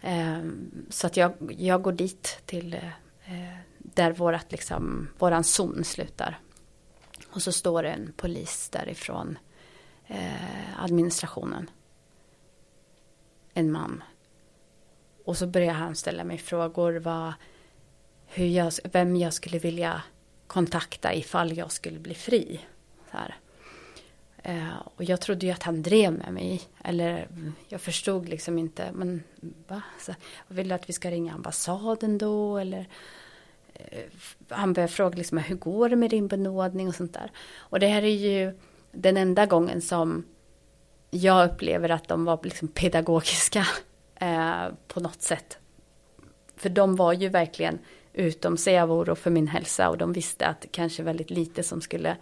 ehm, 0.00 0.86
så 0.90 1.06
att 1.06 1.16
jag, 1.16 1.34
jag 1.58 1.82
går 1.82 1.92
dit 1.92 2.42
till 2.46 2.74
eh, 3.24 3.58
där 3.78 4.12
vårat, 4.12 4.52
liksom, 4.52 5.08
våran 5.18 5.44
zon 5.44 5.84
slutar. 5.84 6.40
Och 7.30 7.42
så 7.42 7.52
står 7.52 7.82
det 7.82 7.90
en 7.90 8.12
polis 8.16 8.68
därifrån 8.68 9.38
eh, 10.06 10.82
administrationen. 10.82 11.70
En 13.54 13.72
man. 13.72 14.02
Och 15.28 15.36
så 15.36 15.46
började 15.46 15.72
han 15.72 15.94
ställa 15.96 16.24
mig 16.24 16.38
frågor 16.38 16.92
vad, 16.92 17.32
hur 18.26 18.46
jag, 18.46 18.72
vem 18.92 19.16
jag 19.16 19.32
skulle 19.32 19.58
vilja 19.58 20.02
kontakta 20.46 21.14
ifall 21.14 21.56
jag 21.56 21.72
skulle 21.72 21.98
bli 21.98 22.14
fri. 22.14 22.60
Så 23.10 23.16
här. 23.16 23.36
Eh, 24.42 24.78
och 24.94 25.04
jag 25.04 25.20
trodde 25.20 25.46
ju 25.46 25.52
att 25.52 25.62
han 25.62 25.82
drev 25.82 26.12
med 26.12 26.32
mig. 26.32 26.62
Eller 26.84 27.28
jag 27.68 27.80
förstod 27.80 28.28
liksom 28.28 28.58
inte. 28.58 28.92
Men 28.92 29.22
va? 29.66 29.82
Så, 30.00 30.14
vill 30.48 30.68
du 30.68 30.74
att 30.74 30.88
vi 30.88 30.92
ska 30.92 31.10
ringa 31.10 31.34
ambassaden 31.34 32.18
då? 32.18 32.58
Eller 32.58 32.88
eh, 33.74 34.04
han 34.48 34.72
började 34.72 34.92
fråga 34.92 35.16
liksom, 35.16 35.38
hur 35.38 35.56
går 35.56 35.88
det 35.88 35.96
med 35.96 36.10
din 36.10 36.28
benådning 36.28 36.88
och 36.88 36.94
sånt 36.94 37.14
där. 37.14 37.30
Och 37.56 37.80
det 37.80 37.88
här 37.88 38.02
är 38.02 38.16
ju 38.16 38.58
den 38.92 39.16
enda 39.16 39.46
gången 39.46 39.80
som 39.80 40.24
jag 41.10 41.50
upplever 41.50 41.88
att 41.88 42.08
de 42.08 42.24
var 42.24 42.40
liksom 42.42 42.68
pedagogiska 42.68 43.66
eh, 44.20 44.66
på 44.88 45.00
något 45.00 45.22
sätt. 45.22 45.58
För 46.56 46.68
de 46.68 46.96
var 46.96 47.12
ju 47.12 47.28
verkligen 47.28 47.78
utom 48.12 48.56
sig 48.56 48.80
av 48.80 48.92
oro 48.92 49.14
för 49.14 49.30
min 49.30 49.48
hälsa 49.48 49.88
och 49.88 49.98
de 49.98 50.12
visste 50.12 50.46
att 50.46 50.66
kanske 50.70 51.02
väldigt 51.02 51.30
lite 51.30 51.62
som 51.62 51.80
skulle 51.80 52.16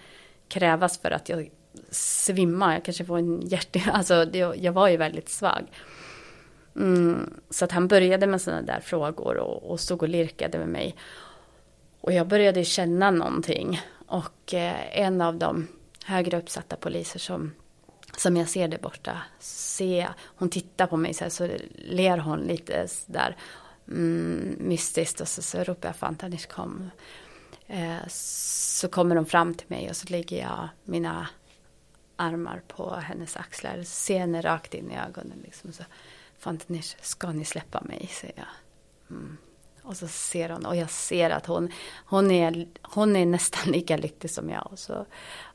krävas 0.49 0.99
för 0.99 1.11
att 1.11 1.29
jag 1.29 1.51
svimma, 1.91 2.73
jag 2.75 2.85
kanske 2.85 3.05
får 3.05 3.19
en 3.19 3.41
hjärt... 3.47 3.77
Alltså 3.93 4.25
det, 4.25 4.39
jag 4.39 4.73
var 4.73 4.89
ju 4.89 4.97
väldigt 4.97 5.29
svag. 5.29 5.67
Mm, 6.77 7.31
så 7.51 7.65
att 7.65 7.73
han 7.73 7.89
började 7.89 8.27
med 8.27 8.41
sådana 8.41 8.63
där 8.63 8.81
frågor 8.81 9.37
och, 9.37 9.71
och 9.71 9.81
stod 9.81 10.03
och 10.03 10.09
lirkade 10.09 10.59
med 10.59 10.69
mig. 10.69 10.97
Och 12.01 12.13
jag 12.13 12.29
började 12.29 12.65
känna 12.65 13.11
någonting. 13.11 13.81
Och 14.07 14.55
eh, 14.55 14.99
en 15.01 15.21
av 15.21 15.37
de 15.37 15.69
högre 16.05 16.39
uppsatta 16.39 16.77
poliser 16.77 17.19
som, 17.19 17.53
som 18.17 18.37
jag 18.37 18.49
ser 18.49 18.69
där 18.69 18.79
borta, 18.79 19.23
se, 19.39 20.09
hon 20.25 20.51
tittar 20.51 20.87
på 20.87 20.97
mig 20.97 21.15
så 21.15 21.25
här, 21.25 21.31
så 21.31 21.49
ler 21.75 22.19
hon 22.19 22.41
lite 22.41 22.89
där 23.07 23.37
mm, 23.89 24.57
mystiskt 24.59 25.21
och 25.21 25.29
så, 25.29 25.43
så 25.43 25.65
ropar 25.65 25.89
jag 25.89 25.97
Fantanish 25.97 26.47
kom. 26.49 26.91
Eh, 27.67 28.07
så 28.09 28.89
kommer 28.89 29.15
de 29.15 29.27
fram 29.27 29.55
till 29.55 29.67
mig 29.69 29.91
och 29.91 29.97
så 29.97 30.07
lägger 30.09 30.41
jag 30.41 30.69
mina 30.85 31.29
armar 32.17 32.63
på 32.69 32.95
hennes 32.95 33.37
axlar, 33.37 33.83
ser 33.83 34.19
henne 34.19 34.41
rakt 34.41 34.75
in 34.75 34.91
i 34.91 34.99
ögonen. 34.99 35.39
Liksom, 35.45 35.73
så, 35.73 35.85
Fantanish, 36.39 36.97
ska 37.01 37.33
ni 37.33 37.45
släppa 37.45 37.81
mig? 37.81 38.11
säger 38.13 38.35
jag. 38.37 38.49
Mm. 39.17 39.37
Och 39.83 39.97
så 39.97 40.09
ser 40.09 40.49
hon, 40.49 40.67
och 40.67 40.77
jag 40.77 40.91
ser 40.91 41.31
att 41.31 41.47
hon, 41.47 41.73
hon, 42.07 42.31
är, 42.31 42.67
hon 42.83 43.17
är 43.17 43.27
nästan 43.27 43.73
lika 43.73 43.97
lycklig 43.97 44.31
som 44.31 44.51
jag. 44.51 44.69
Och 44.73 44.79
så, 44.79 45.07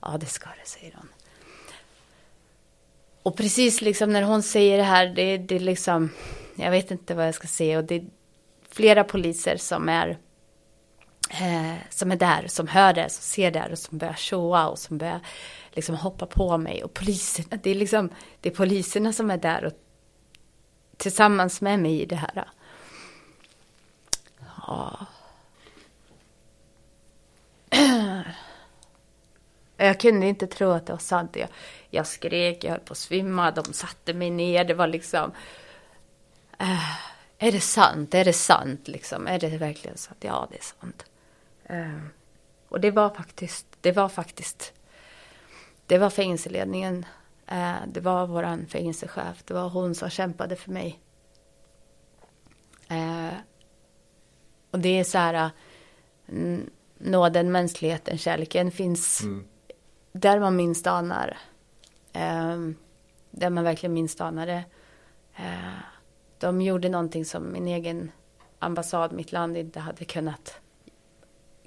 ja 0.02 0.18
det 0.18 0.26
ska 0.26 0.50
det, 0.50 0.70
säger 0.70 0.96
hon. 0.96 1.08
Och 3.24 3.38
precis 3.38 3.82
liksom 3.82 4.14
när 4.14 4.22
hon 4.22 4.44
säger 4.44 4.78
det 4.78 4.84
här, 4.84 5.08
det, 5.08 5.38
det 5.38 5.56
är 5.56 5.60
liksom, 5.60 6.10
jag 6.56 6.72
vet 6.72 6.92
inte 6.92 7.16
vad 7.16 7.28
jag 7.28 7.36
ska 7.36 7.48
säga. 7.48 7.78
Och 7.78 7.84
det 7.84 7.96
är 7.96 8.06
flera 8.70 9.04
poliser 9.04 9.58
som 9.58 9.90
är, 9.90 10.18
eh, 11.30 11.76
som 11.90 12.12
är 12.12 12.16
där, 12.16 12.48
som 12.48 12.68
hör 12.68 12.94
det, 12.94 13.10
som 13.10 13.22
ser 13.22 13.52
det 13.52 13.60
här 13.60 13.72
och 13.72 13.80
som 13.80 13.98
börjar 13.98 14.14
showa 14.14 14.68
och 14.68 14.80
som 14.80 14.98
börjar 14.98 15.20
liksom 15.72 15.96
hoppa 15.96 16.26
på 16.26 16.58
mig. 16.58 16.84
Och 16.84 16.94
poliserna, 16.94 17.60
det 17.64 17.72
är 17.72 17.76
liksom, 17.76 18.10
det 18.42 18.50
är 18.50 18.54
poliserna 18.56 19.14
som 19.14 19.32
är 19.32 19.38
där 19.38 19.66
och 19.66 19.74
tillsammans 20.98 21.62
med 21.62 21.80
mig 21.80 22.02
i 22.02 22.06
det 22.06 22.16
här. 22.16 22.46
Ja. 24.68 25.06
Eh, 29.82 29.88
jag 29.88 30.00
kunde 30.00 30.28
inte 30.28 30.48
tro 30.48 30.72
att 30.72 30.86
det 30.86 30.94
var 30.94 31.00
sant. 31.00 31.36
Jag, 31.36 31.50
jag 31.90 32.08
skrek, 32.08 32.64
jag 32.64 32.72
höll 32.72 32.80
på 32.80 32.92
att 32.92 32.98
svimma, 32.98 33.52
de 33.52 33.74
satte 33.74 34.14
mig 34.14 34.30
ner. 34.30 34.64
Det 34.64 34.74
var 34.74 34.88
liksom... 34.88 35.32
Uh, 36.62 36.96
är 37.38 37.52
det 37.52 37.62
sant? 37.62 38.14
Är 38.14 38.26
det 38.26 38.34
sant? 38.34 38.88
Liksom? 38.88 39.28
Är 39.28 39.40
det 39.40 39.58
verkligen 39.58 39.98
sant? 39.98 40.18
Ja, 40.20 40.48
det 40.52 40.58
är 40.58 40.62
sant. 40.62 41.06
Uh, 41.70 42.08
och 42.70 42.82
det 42.82 42.92
var 42.92 43.10
faktiskt, 43.10 43.66
det 43.82 43.92
var 43.92 44.10
faktiskt 44.10 44.74
det 45.86 45.98
var 45.98 46.10
fängelseledningen. 46.10 47.06
Uh, 47.52 47.78
det 47.88 48.00
var 48.00 48.28
vår 48.28 48.66
fängelsechef. 48.68 49.44
Det 49.46 49.54
var 49.54 49.70
hon 49.70 49.96
som 49.96 50.10
kämpade 50.10 50.56
för 50.56 50.72
mig. 50.72 51.00
Och 54.72 54.80
det 54.80 55.00
är 55.00 55.04
så 55.04 55.18
här, 55.18 55.52
nåden, 56.98 57.52
mänskligheten, 57.52 58.18
kärleken 58.18 58.72
finns 58.72 59.22
mm 59.22 59.46
där 60.12 60.40
man 60.40 60.56
minst 60.56 60.88
anar. 60.88 61.38
Eh, 62.14 62.58
där 63.32 63.50
man 63.50 63.64
verkligen 63.64 63.94
minst 63.94 64.22
anade. 64.22 64.64
Eh, 65.36 65.80
De 66.38 66.62
gjorde 66.62 66.90
någonting 66.90 67.26
som 67.26 67.52
min 67.52 67.68
egen 67.68 68.12
ambassad, 68.60 69.14
mitt 69.14 69.32
land 69.32 69.58
inte 69.58 69.80
hade 69.80 70.06
kunnat, 70.06 70.60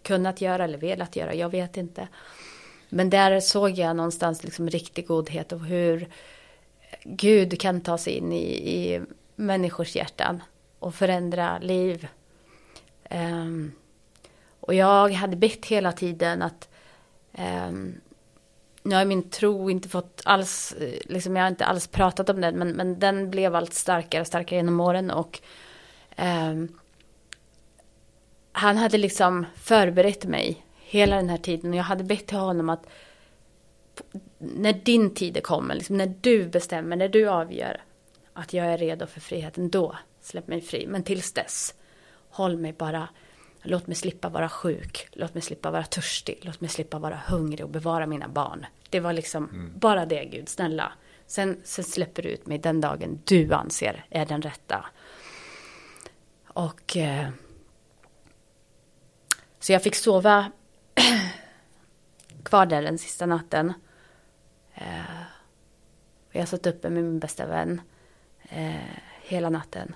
kunnat 0.02 0.40
göra 0.40 0.64
eller 0.64 0.78
velat 0.78 1.16
göra. 1.16 1.34
Jag 1.34 1.48
vet 1.48 1.76
inte. 1.76 2.08
Men 2.89 3.10
där 3.10 3.40
såg 3.40 3.70
jag 3.70 3.97
någonstans 3.97 4.44
liksom 4.44 4.68
riktig 4.68 5.06
godhet 5.06 5.52
och 5.52 5.60
hur 5.60 6.08
Gud 7.05 7.60
kan 7.60 7.81
ta 7.81 7.98
sig 7.98 8.12
in 8.12 8.32
i, 8.32 8.44
i 8.74 9.00
människors 9.36 9.97
hjärtan 9.97 10.42
och 10.78 10.94
förändra 10.94 11.58
liv. 11.58 12.08
Um, 13.10 13.73
och 14.60 14.74
jag 14.74 15.12
hade 15.12 15.36
bett 15.36 15.66
hela 15.66 15.92
tiden 15.92 16.42
att 16.42 16.68
um, 17.68 18.00
nu 18.85 18.95
har 18.95 19.05
min 19.05 19.31
tro 19.31 19.71
inte 19.71 19.89
fått 19.89 20.23
alls, 20.25 20.73
eh, 20.73 20.99
liksom 21.05 21.37
jag 21.37 21.43
har 21.43 21.49
inte 21.49 21.65
alls 21.65 21.87
pratat 21.87 22.31
om 22.31 22.41
den, 22.41 22.59
men, 22.59 22.69
men 22.69 22.99
den 22.99 23.31
blev 23.31 23.55
allt 23.55 23.75
starkare 23.75 24.21
och 24.21 24.27
starkare 24.27 24.57
genom 24.57 24.81
åren 24.81 25.11
och 25.11 25.41
eh, 26.17 26.55
han 28.53 28.77
hade 28.77 28.99
liksom 28.99 29.47
förberett 29.57 30.25
mig 30.25 30.65
hela 30.77 31.17
den 31.17 31.29
här 31.29 31.39
tiden. 31.39 31.71
Och 31.71 31.77
jag 31.77 31.85
hade 31.85 32.05
bett 32.05 32.27
till 32.27 32.37
honom 32.37 32.71
att 32.71 32.87
när 34.39 34.73
din 34.73 35.15
tid 35.15 35.43
kommer, 35.43 35.75
liksom 35.75 35.97
när 35.97 36.15
du 36.21 36.47
bestämmer, 36.47 36.97
när 36.97 37.09
du 37.09 37.29
avgör 37.29 37.83
att 38.33 38.53
jag 38.53 38.67
är 38.67 38.79
redo 38.79 39.07
för 39.07 39.21
friheten, 39.21 39.71
då 39.71 39.97
släpp 40.21 40.47
mig 40.47 40.61
fri. 40.61 40.87
Men 40.87 41.03
tills 41.03 41.33
dess, 41.33 41.75
håll 42.29 42.57
mig 42.57 42.73
bara, 42.73 43.09
låt 43.65 43.86
mig 43.86 43.97
slippa 43.97 44.28
vara 44.28 44.49
sjuk, 44.49 45.09
låt 45.12 45.34
mig 45.34 45.43
slippa 45.43 45.70
vara 45.70 45.84
törstig, 45.84 46.39
låt 46.43 46.60
mig 46.60 46.70
slippa 46.70 46.99
vara 46.99 47.20
hungrig 47.26 47.65
och 47.65 47.70
bevara 47.70 48.07
mina 48.07 48.28
barn. 48.28 48.67
Det 48.91 49.01
var 49.01 49.12
liksom 49.12 49.49
mm. 49.49 49.73
bara 49.78 50.07
det, 50.07 50.25
Gud, 50.25 50.49
snälla. 50.49 50.93
Sen, 51.26 51.60
sen 51.65 51.84
släpper 51.84 52.23
du 52.23 52.28
ut 52.28 52.47
mig 52.47 52.59
den 52.59 52.81
dagen 52.81 53.20
du 53.25 53.52
anser 53.52 54.07
är 54.10 54.26
den 54.26 54.43
rätta. 54.43 54.86
Och 56.47 56.97
eh, 56.97 57.28
så 59.59 59.73
jag 59.73 59.83
fick 59.83 59.94
sova 59.94 60.52
kvar 62.43 62.67
där 62.67 62.83
den 62.83 62.99
sista 62.99 63.26
natten. 63.26 63.73
Eh, 64.75 65.23
jag 66.31 66.49
satt 66.49 66.67
uppe 66.67 66.91
med 66.91 67.05
min 67.05 67.18
bästa 67.18 67.47
vän 67.47 67.81
eh, 68.49 68.75
hela 69.23 69.51
natten. 69.51 69.94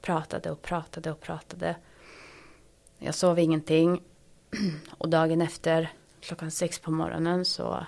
Pratade 0.00 0.50
och 0.50 0.62
pratade 0.62 1.10
och 1.10 1.20
pratade. 1.20 1.76
Jag 2.98 3.14
sov 3.14 3.38
ingenting. 3.38 4.02
Och 4.98 5.08
dagen 5.08 5.42
efter, 5.42 5.92
klockan 6.20 6.50
sex 6.50 6.78
på 6.78 6.90
morgonen 6.90 7.44
så... 7.44 7.86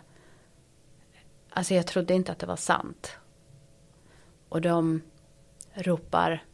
Alltså 1.50 1.74
jag 1.74 1.86
trodde 1.86 2.14
inte 2.14 2.32
att 2.32 2.38
det 2.38 2.46
var 2.46 2.56
sant. 2.56 3.16
Och 4.48 4.60
de 4.60 5.02
ropar 5.74 6.44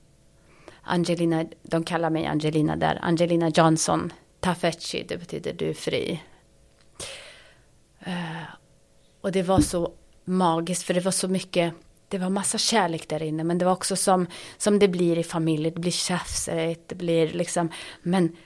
Angelina, 0.83 1.45
de 1.63 1.85
kallar 1.85 2.11
mig 2.11 2.27
Angelina 2.27 2.77
där, 2.77 2.99
Angelina 3.03 3.49
Johnson, 3.49 4.13
Tafetchi, 4.41 5.05
det 5.09 5.19
betyder 5.19 5.53
du 5.53 5.71
är 5.71 5.75
fri. 5.75 6.23
Uh, 8.07 8.43
och 9.21 9.33
det 9.33 9.43
var 9.43 9.61
så 9.61 9.93
magiskt 10.25 10.83
för 10.83 10.95
det 10.95 11.01
var 11.01 11.13
så 11.13 11.29
mycket, 11.29 11.75
det 12.09 12.19
var 12.19 12.31
massa 12.31 12.59
kärlek 12.59 13.09
där 13.09 13.23
inne 13.23 13.45
men 13.45 13.59
det 13.59 13.65
var 13.65 13.73
också 13.73 13.97
som, 13.97 14.27
som 14.59 14.79
det 14.79 14.89
blir 14.89 15.19
i 15.19 15.25
familjer, 15.25 15.71
det 15.71 15.81
blir 15.81 15.93
tjafsigt, 15.93 16.89
det 16.89 16.95
blir 16.95 17.29
liksom, 17.33 17.69
men 18.03 18.37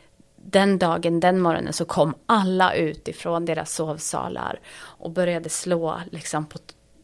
den 0.44 0.78
dagen, 0.78 1.20
den 1.20 1.41
morgonen 1.41 1.73
så 1.73 1.85
kom 1.85 2.15
alla 2.27 2.75
ut 2.75 3.09
ifrån 3.09 3.44
deras 3.44 3.75
sovsalar 3.75 4.60
och 4.78 5.10
började 5.10 5.49
slå 5.49 6.01
liksom 6.10 6.47
på 6.47 6.59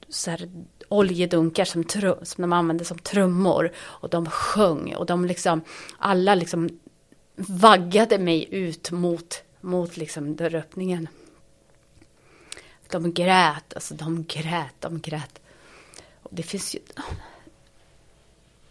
så 0.08 0.30
här, 0.30 0.48
oljedunkar 0.88 1.64
som, 1.64 1.84
som 2.22 2.42
de 2.42 2.52
använde 2.52 2.84
som 2.84 2.98
trummor. 2.98 3.72
Och 3.78 4.10
de 4.10 4.26
sjöng 4.26 4.94
och 4.94 5.06
de 5.06 5.24
liksom, 5.24 5.60
alla 5.98 6.34
liksom 6.34 6.80
vaggade 7.36 8.18
mig 8.18 8.48
ut 8.50 8.90
mot, 8.90 9.42
mot 9.60 9.96
liksom 9.96 10.36
dörröppningen. 10.36 11.08
De 12.90 13.12
grät, 13.12 13.74
alltså 13.74 13.94
de 13.94 14.24
grät, 14.24 14.74
de 14.80 15.00
grät. 15.00 15.40
Och 16.22 16.30
det 16.32 16.42
finns 16.42 16.74
ju, 16.74 16.78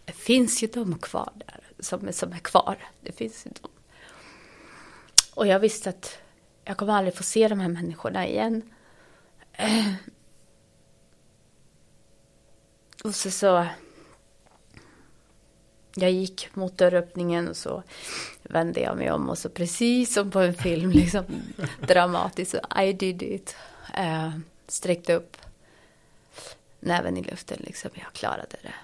det 0.04 0.12
finns 0.12 0.62
ju 0.62 0.66
de 0.66 0.98
kvar 0.98 1.32
där 1.34 1.60
som, 1.78 2.12
som 2.12 2.32
är 2.32 2.38
kvar. 2.38 2.76
Det 3.00 3.12
finns 3.12 3.46
ju 3.46 3.50
de. 3.62 3.68
Och 5.36 5.46
jag 5.46 5.58
visste 5.58 5.90
att 5.90 6.18
jag 6.64 6.76
kommer 6.76 6.92
aldrig 6.92 7.14
få 7.14 7.22
se 7.22 7.48
de 7.48 7.60
här 7.60 7.68
människorna 7.68 8.26
igen. 8.26 8.62
Och 13.04 13.14
så, 13.14 13.30
så 13.30 13.66
jag 15.94 16.10
gick 16.10 16.56
mot 16.56 16.78
dörröppningen 16.78 17.48
och 17.48 17.56
så 17.56 17.82
vände 18.42 18.80
jag 18.80 18.96
mig 18.96 19.10
om 19.10 19.28
och 19.28 19.38
så 19.38 19.48
precis 19.48 20.14
som 20.14 20.30
på 20.30 20.40
en 20.40 20.54
film, 20.54 20.90
liksom 20.90 21.24
dramatiskt, 21.86 22.54
I 22.82 22.92
did 22.92 23.22
it. 23.22 23.56
Uh, 23.98 24.38
sträckte 24.66 25.14
upp 25.14 25.36
näven 26.80 27.16
i 27.16 27.22
luften, 27.22 27.58
liksom, 27.60 27.90
jag 27.94 28.12
klarade 28.12 28.56
det. 28.62 28.74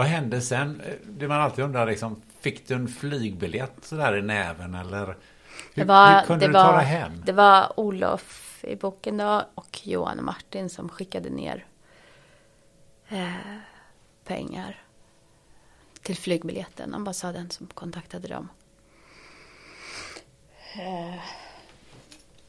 Vad 0.00 0.08
hände 0.08 0.40
sen? 0.40 0.82
Det 1.06 1.28
man 1.28 1.40
alltid 1.40 1.64
undrar, 1.64 1.86
liksom, 1.86 2.22
fick 2.40 2.68
du 2.68 2.74
en 2.74 2.88
flygbiljett 2.88 3.84
sådär 3.84 4.16
i 4.16 4.22
näven 4.22 4.74
eller? 4.74 5.16
Hur, 5.74 5.84
var, 5.84 6.20
hur 6.20 6.26
kunde 6.26 6.46
du 6.46 6.52
var, 6.52 6.64
ta 6.64 6.76
dig 6.76 6.86
hem? 6.86 7.22
Det 7.26 7.32
var 7.32 7.80
Olof 7.80 8.64
i 8.64 8.76
boken 8.76 9.16
då 9.16 9.42
och 9.54 9.86
Johan 9.86 10.18
och 10.18 10.24
Martin 10.24 10.70
som 10.70 10.88
skickade 10.88 11.30
ner 11.30 11.66
eh, 13.08 13.56
pengar 14.24 14.82
till 16.02 16.16
flygbiljetten. 16.16 16.94
Ambassaden 16.94 17.50
som 17.50 17.66
kontaktade 17.66 18.28
dem. 18.28 18.48
Eh, 20.74 21.20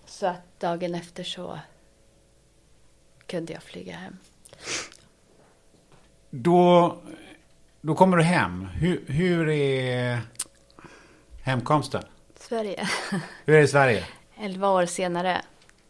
så 0.06 0.26
att 0.26 0.60
dagen 0.60 0.96
efter 0.96 1.24
så 1.24 1.60
kunde 3.26 3.54
jag 3.54 3.64
flyga 3.64 3.96
hem. 3.96 4.18
Då, 6.30 6.98
då 7.82 7.96
kommer 7.96 8.18
du 8.18 8.24
hem. 8.24 8.66
Hur, 8.66 9.06
hur 9.08 9.50
är 9.50 10.20
hemkomsten? 11.44 12.04
Sverige. 12.36 12.88
Hur 13.46 13.54
är 13.54 13.58
det 13.58 13.64
i 13.64 13.68
Sverige? 13.68 14.06
Elva 14.36 14.70
år 14.70 14.86
senare. 14.86 15.42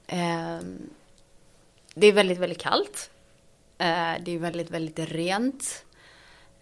Eh, 0.08 0.60
det 1.95 2.08
är 2.08 2.14
väldigt, 2.14 2.38
väldigt 2.38 2.61
kallt. 2.61 3.11
Eh, 3.78 4.14
det 4.26 4.32
är 4.32 4.40
väldigt, 4.40 4.72
väldigt 4.72 5.00
rent. 5.00 5.86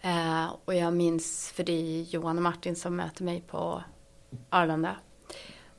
Eh, 0.00 0.46
och 0.64 0.74
jag 0.74 0.92
minns, 0.92 1.52
för 1.54 1.64
det 1.64 1.72
är 1.72 2.02
Johan 2.02 2.36
och 2.36 2.42
Martin 2.42 2.76
som 2.76 2.96
möter 2.96 3.24
mig 3.24 3.42
på 3.46 3.82
Arlanda. 4.50 4.96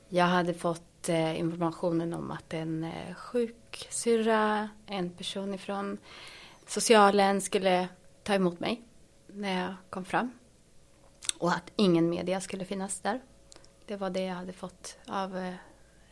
Jag 0.08 0.24
hade 0.24 0.54
fått 0.54 1.08
eh, 1.08 1.40
informationen 1.40 2.14
om 2.14 2.30
att 2.30 2.54
en 2.54 2.86
sjuksyrra, 3.16 4.68
en 4.86 5.10
person 5.10 5.54
ifrån 5.54 5.98
socialen 6.66 7.40
skulle 7.40 7.88
ta 8.22 8.34
emot 8.34 8.60
mig 8.60 8.82
när 9.34 9.62
jag 9.64 9.74
kom 9.90 10.04
fram. 10.04 10.32
Och 11.38 11.52
att 11.52 11.72
ingen 11.76 12.10
media 12.10 12.40
skulle 12.40 12.64
finnas 12.64 13.00
där. 13.00 13.20
Det 13.86 13.96
var 13.96 14.10
det 14.10 14.24
jag 14.24 14.34
hade 14.34 14.52
fått 14.52 14.98
av 15.06 15.36
eh, 15.36 15.54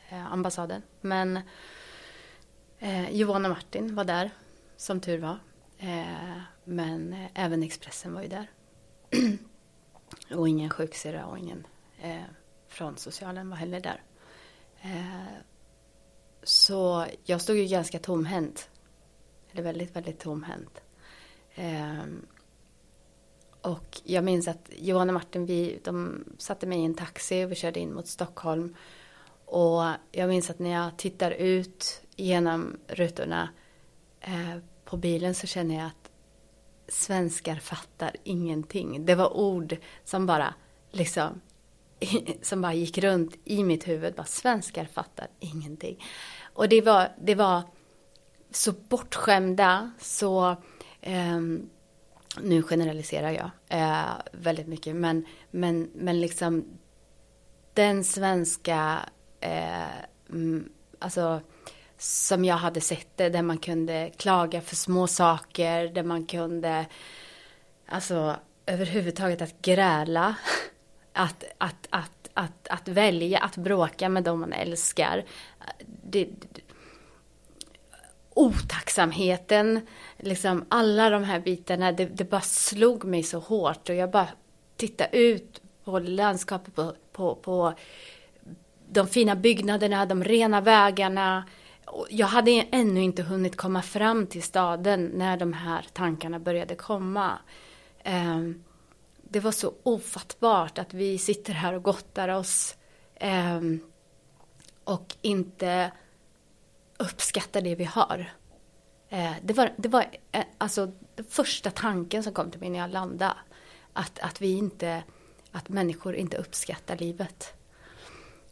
eh, 0.08 0.32
ambassaden. 0.32 0.82
Men 1.00 1.40
eh, 2.78 3.10
Johan 3.10 3.44
och 3.44 3.50
Martin 3.50 3.94
var 3.94 4.04
där, 4.04 4.30
som 4.76 5.00
tur 5.00 5.18
var. 5.18 5.38
Eh, 5.78 6.40
men 6.64 7.12
eh, 7.12 7.26
även 7.34 7.62
Expressen 7.62 8.14
var 8.14 8.22
ju 8.22 8.28
där. 8.28 8.50
och 10.34 10.48
ingen 10.48 10.70
sjuksyrra 10.70 11.26
och 11.26 11.38
ingen 11.38 11.66
eh, 12.02 12.22
från 12.68 12.96
socialen 12.96 13.50
var 13.50 13.56
heller 13.56 13.80
där. 13.80 14.02
Eh, 14.82 15.34
så 16.42 17.06
jag 17.24 17.40
stod 17.40 17.56
ju 17.56 17.64
ganska 17.64 17.98
tomhänt. 17.98 18.70
Eller 19.52 19.62
väldigt, 19.62 19.96
väldigt 19.96 20.18
tomhänt. 20.18 20.80
Ehm, 21.54 22.26
och 23.62 24.00
jag 24.04 24.24
minns 24.24 24.48
att 24.48 24.70
Johan 24.78 25.08
och 25.08 25.14
Martin, 25.14 25.46
vi, 25.46 25.78
de 25.84 26.24
satte 26.38 26.66
mig 26.66 26.80
i 26.80 26.84
en 26.84 26.94
taxi 26.94 27.44
och 27.44 27.50
vi 27.50 27.54
körde 27.54 27.80
in 27.80 27.94
mot 27.94 28.06
Stockholm. 28.06 28.76
Och 29.44 29.82
jag 30.12 30.28
minns 30.28 30.50
att 30.50 30.58
när 30.58 30.70
jag 30.70 30.96
tittar 30.96 31.30
ut 31.30 32.02
genom 32.16 32.76
rutorna 32.86 33.48
eh, 34.20 34.56
på 34.84 34.96
bilen 34.96 35.34
så 35.34 35.46
känner 35.46 35.74
jag 35.74 35.86
att 35.86 36.10
svenskar 36.88 37.56
fattar 37.56 38.16
ingenting. 38.24 39.06
Det 39.06 39.14
var 39.14 39.36
ord 39.36 39.76
som 40.04 40.26
bara 40.26 40.54
liksom 40.90 41.40
som 42.42 42.60
bara 42.60 42.74
gick 42.74 42.98
runt 42.98 43.36
i 43.44 43.64
mitt 43.64 43.88
huvud. 43.88 44.14
Bara, 44.14 44.26
svenskar 44.26 44.84
fattar 44.84 45.28
ingenting. 45.40 46.04
Och 46.54 46.68
det 46.68 46.80
var, 46.80 47.08
det 47.20 47.34
var 47.34 47.62
så 48.50 48.72
bortskämda, 48.72 49.90
så 49.98 50.56
um, 51.06 51.70
nu 52.38 52.62
generaliserar 52.62 53.30
jag 53.30 53.50
eh, 53.68 54.12
väldigt 54.32 54.68
mycket, 54.68 54.96
men, 54.96 55.26
men, 55.50 55.90
men 55.94 56.20
liksom 56.20 56.64
den 57.74 58.04
svenska, 58.04 58.98
eh, 59.40 60.04
mm, 60.30 60.68
alltså 60.98 61.40
som 61.98 62.44
jag 62.44 62.56
hade 62.56 62.80
sett 62.80 63.16
det, 63.16 63.28
där 63.28 63.42
man 63.42 63.58
kunde 63.58 64.10
klaga 64.16 64.60
för 64.60 64.76
små 64.76 65.06
saker, 65.06 65.88
där 65.88 66.02
man 66.02 66.26
kunde, 66.26 66.86
alltså 67.86 68.36
överhuvudtaget 68.66 69.42
att 69.42 69.62
gräla, 69.62 70.34
att, 71.12 71.44
att, 71.58 71.86
att, 71.90 72.30
att, 72.34 72.68
att 72.68 72.88
välja 72.88 73.38
att 73.38 73.56
bråka 73.56 74.08
med 74.08 74.24
dem 74.24 74.40
man 74.40 74.52
älskar. 74.52 75.24
Det, 75.86 76.24
det, 76.24 76.60
otacksamheten, 78.40 79.80
liksom 80.18 80.64
alla 80.68 81.10
de 81.10 81.24
här 81.24 81.40
bitarna, 81.40 81.92
det, 81.92 82.06
det, 82.06 82.24
bara 82.24 82.40
slog 82.40 83.04
mig 83.04 83.22
så 83.22 83.38
hårt 83.38 83.88
och 83.88 83.94
jag 83.94 84.10
bara 84.10 84.28
tittade 84.76 85.16
ut 85.18 85.60
på 85.84 85.98
landskapet, 85.98 86.74
på, 86.74 86.94
på, 87.12 87.34
på 87.34 87.74
de 88.88 89.06
fina 89.06 89.36
byggnaderna, 89.36 90.06
de 90.06 90.24
rena 90.24 90.60
vägarna. 90.60 91.44
Jag 92.08 92.26
hade 92.26 92.50
ännu 92.50 93.02
inte 93.02 93.22
hunnit 93.22 93.56
komma 93.56 93.82
fram 93.82 94.26
till 94.26 94.42
staden 94.42 95.04
när 95.14 95.36
de 95.36 95.52
här 95.52 95.86
tankarna 95.92 96.38
började 96.38 96.74
komma. 96.74 97.38
Ehm, 98.04 98.64
det 99.22 99.40
var 99.40 99.52
så 99.52 99.72
ofattbart 99.82 100.78
att 100.78 100.94
vi 100.94 101.18
sitter 101.18 101.52
här 101.52 101.72
och 101.72 101.82
gottar 101.82 102.28
oss 102.28 102.76
ehm, 103.14 103.80
och 104.84 105.14
inte 105.22 105.90
uppskatta 107.00 107.60
det 107.60 107.74
vi 107.74 107.84
har. 107.84 108.32
Eh, 109.08 109.32
det 109.42 109.52
var, 109.52 109.72
det 109.76 109.88
var 109.88 110.06
eh, 110.32 110.44
alltså 110.58 110.92
den 111.14 111.24
första 111.24 111.70
tanken 111.70 112.22
som 112.22 112.32
kom 112.32 112.50
till 112.50 112.60
mig 112.60 112.70
när 112.70 112.78
jag 112.78 112.90
landade. 112.90 113.34
Att, 113.92 114.18
att 114.18 114.40
vi 114.40 114.52
inte, 114.52 115.02
att 115.50 115.68
människor 115.68 116.14
inte 116.14 116.36
uppskattar 116.36 116.96
livet. 116.96 117.54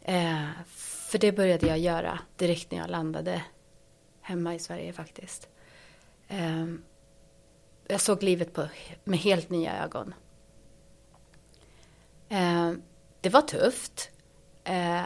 Eh, 0.01 0.47
för 0.67 1.17
det 1.17 1.31
började 1.31 1.67
jag 1.67 1.79
göra 1.79 2.19
direkt 2.35 2.71
när 2.71 2.79
jag 2.79 2.89
landade 2.89 3.43
hemma 4.21 4.55
i 4.55 4.59
Sverige 4.59 4.93
faktiskt. 4.93 5.47
Jag 7.87 8.01
såg 8.01 8.23
livet 8.23 8.53
på, 8.53 8.67
med 9.03 9.19
helt 9.19 9.49
nya 9.49 9.83
ögon. 9.83 10.13
Det 13.21 13.29
var 13.29 13.41
tufft 13.41 14.09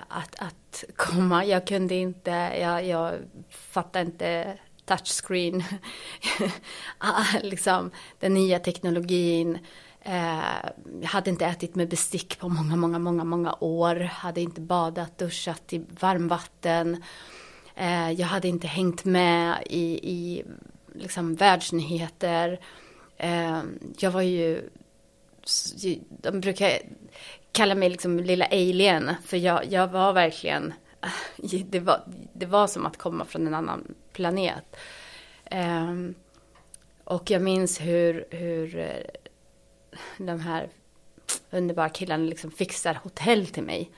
att, 0.07 0.35
att 0.39 0.55
komma. 0.95 1.45
Jag 1.45 1.67
kunde 1.67 1.95
inte, 1.95 2.31
jag, 2.61 2.85
jag 2.85 3.13
fattade 3.49 4.05
inte 4.05 4.57
touchscreen, 4.85 5.63
ah, 6.97 7.25
liksom 7.41 7.91
den 8.19 8.33
nya 8.33 8.59
teknologin. 8.59 9.59
Eh, 10.01 10.69
jag 11.01 11.07
hade 11.07 11.29
inte 11.29 11.45
ätit 11.45 11.75
med 11.75 11.89
bestick 11.89 12.39
på 12.39 12.49
många, 12.49 12.75
många, 12.75 12.99
många, 12.99 13.23
många 13.23 13.55
år. 13.59 13.95
Hade 13.95 14.41
inte 14.41 14.61
badat, 14.61 15.17
duschat 15.17 15.73
i 15.73 15.85
varmvatten. 15.99 17.03
Eh, 17.75 18.11
jag 18.11 18.27
hade 18.27 18.47
inte 18.47 18.67
hängt 18.67 19.05
med 19.05 19.63
i, 19.69 20.11
i 20.11 20.43
liksom 20.95 21.35
världsnyheter. 21.35 22.59
Eh, 23.17 23.61
jag 23.99 24.11
var 24.11 24.21
ju, 24.21 24.69
de 26.09 26.39
brukar 26.39 26.79
kalla 27.53 27.75
mig 27.75 27.89
liksom 27.89 28.19
lilla 28.19 28.45
alien, 28.45 29.11
för 29.25 29.37
jag, 29.37 29.65
jag 29.65 29.87
var 29.87 30.13
verkligen, 30.13 30.73
det 31.65 31.79
var, 31.79 32.03
det 32.33 32.45
var 32.45 32.67
som 32.67 32.85
att 32.85 32.97
komma 32.97 33.25
från 33.25 33.47
en 33.47 33.53
annan 33.53 33.95
planet. 34.13 34.75
Um, 35.51 36.15
och 37.03 37.31
jag 37.31 37.41
minns 37.41 37.81
hur, 37.81 38.25
hur 38.29 38.77
eh, 38.77 39.97
de 40.17 40.39
här 40.39 40.69
underbara 41.51 41.89
killarna 41.89 42.23
liksom 42.23 42.51
fixar 42.51 42.99
hotell 43.03 43.47
till 43.47 43.63
mig. 43.63 43.91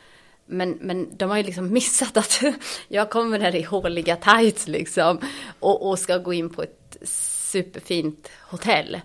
Men, 0.45 0.77
men 0.81 1.17
de 1.17 1.29
har 1.29 1.37
ju 1.37 1.43
liksom 1.43 1.73
missat 1.73 2.17
att 2.17 2.41
jag 2.87 3.09
kommer 3.09 3.39
där 3.39 3.55
i 3.55 3.61
håliga 3.61 4.15
tights 4.15 4.67
liksom 4.67 5.19
och, 5.59 5.89
och 5.89 5.99
ska 5.99 6.17
gå 6.17 6.33
in 6.33 6.49
på 6.49 6.63
ett 6.63 6.97
superfint 7.03 8.31
hotell. 8.41 9.01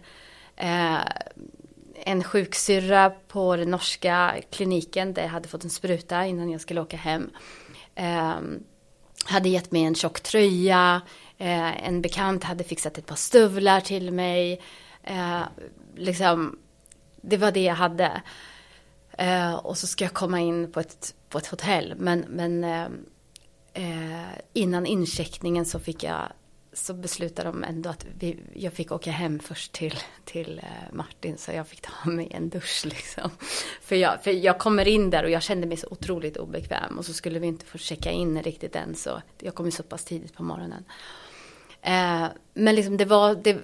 Uh, 0.62 1.04
en 2.06 2.24
sjuksyrra 2.24 3.10
på 3.28 3.56
den 3.56 3.70
norska 3.70 4.34
kliniken 4.50 5.14
där 5.14 5.22
jag 5.22 5.28
hade 5.28 5.48
fått 5.48 5.64
en 5.64 5.70
spruta 5.70 6.26
innan 6.26 6.50
jag 6.50 6.60
skulle 6.60 6.80
åka 6.80 6.96
hem. 6.96 7.30
Eh, 7.94 8.38
hade 9.24 9.48
gett 9.48 9.72
mig 9.72 9.82
en 9.82 9.94
tjock 9.94 10.20
tröja, 10.20 11.00
eh, 11.38 11.86
en 11.86 12.02
bekant 12.02 12.44
hade 12.44 12.64
fixat 12.64 12.98
ett 12.98 13.06
par 13.06 13.16
stövlar 13.16 13.80
till 13.80 14.10
mig. 14.10 14.60
Eh, 15.02 15.42
liksom, 15.96 16.58
det 17.22 17.36
var 17.36 17.52
det 17.52 17.62
jag 17.62 17.74
hade. 17.74 18.22
Eh, 19.18 19.54
och 19.54 19.78
så 19.78 19.86
ska 19.86 20.04
jag 20.04 20.12
komma 20.12 20.40
in 20.40 20.72
på 20.72 20.80
ett, 20.80 21.14
på 21.28 21.38
ett 21.38 21.46
hotell. 21.46 21.94
Men, 21.96 22.20
men 22.20 22.64
eh, 22.64 22.88
eh, 23.72 24.28
innan 24.52 24.86
incheckningen 24.86 25.66
så 25.66 25.78
fick 25.78 26.02
jag 26.02 26.32
så 26.72 26.94
beslutade 26.94 27.48
de 27.48 27.64
ändå 27.64 27.90
att 27.90 28.06
vi, 28.18 28.36
jag 28.54 28.72
fick 28.72 28.92
åka 28.92 29.10
hem 29.10 29.38
först 29.38 29.72
till, 29.72 29.98
till 30.24 30.58
eh, 30.58 30.92
Martin 30.92 31.38
så 31.38 31.52
jag 31.52 31.68
fick 31.68 31.80
ta 31.80 32.10
mig 32.10 32.28
en 32.30 32.48
dusch 32.48 32.82
liksom. 32.84 33.30
För 33.82 33.96
jag, 33.96 34.24
för 34.24 34.30
jag 34.30 34.58
kommer 34.58 34.88
in 34.88 35.10
där 35.10 35.24
och 35.24 35.30
jag 35.30 35.42
kände 35.42 35.66
mig 35.66 35.76
så 35.76 35.86
otroligt 35.90 36.36
obekväm 36.36 36.98
och 36.98 37.04
så 37.04 37.12
skulle 37.12 37.38
vi 37.38 37.46
inte 37.46 37.66
få 37.66 37.78
checka 37.78 38.10
in 38.10 38.42
riktigt 38.42 38.76
än 38.76 38.94
så 38.94 39.22
jag 39.38 39.54
kom 39.54 39.66
ju 39.66 39.72
så 39.72 39.82
pass 39.82 40.04
tidigt 40.04 40.34
på 40.34 40.42
morgonen. 40.42 40.84
Eh, 41.82 42.26
men 42.54 42.74
liksom 42.74 42.96
det 42.96 43.04
var, 43.04 43.34
det, 43.34 43.58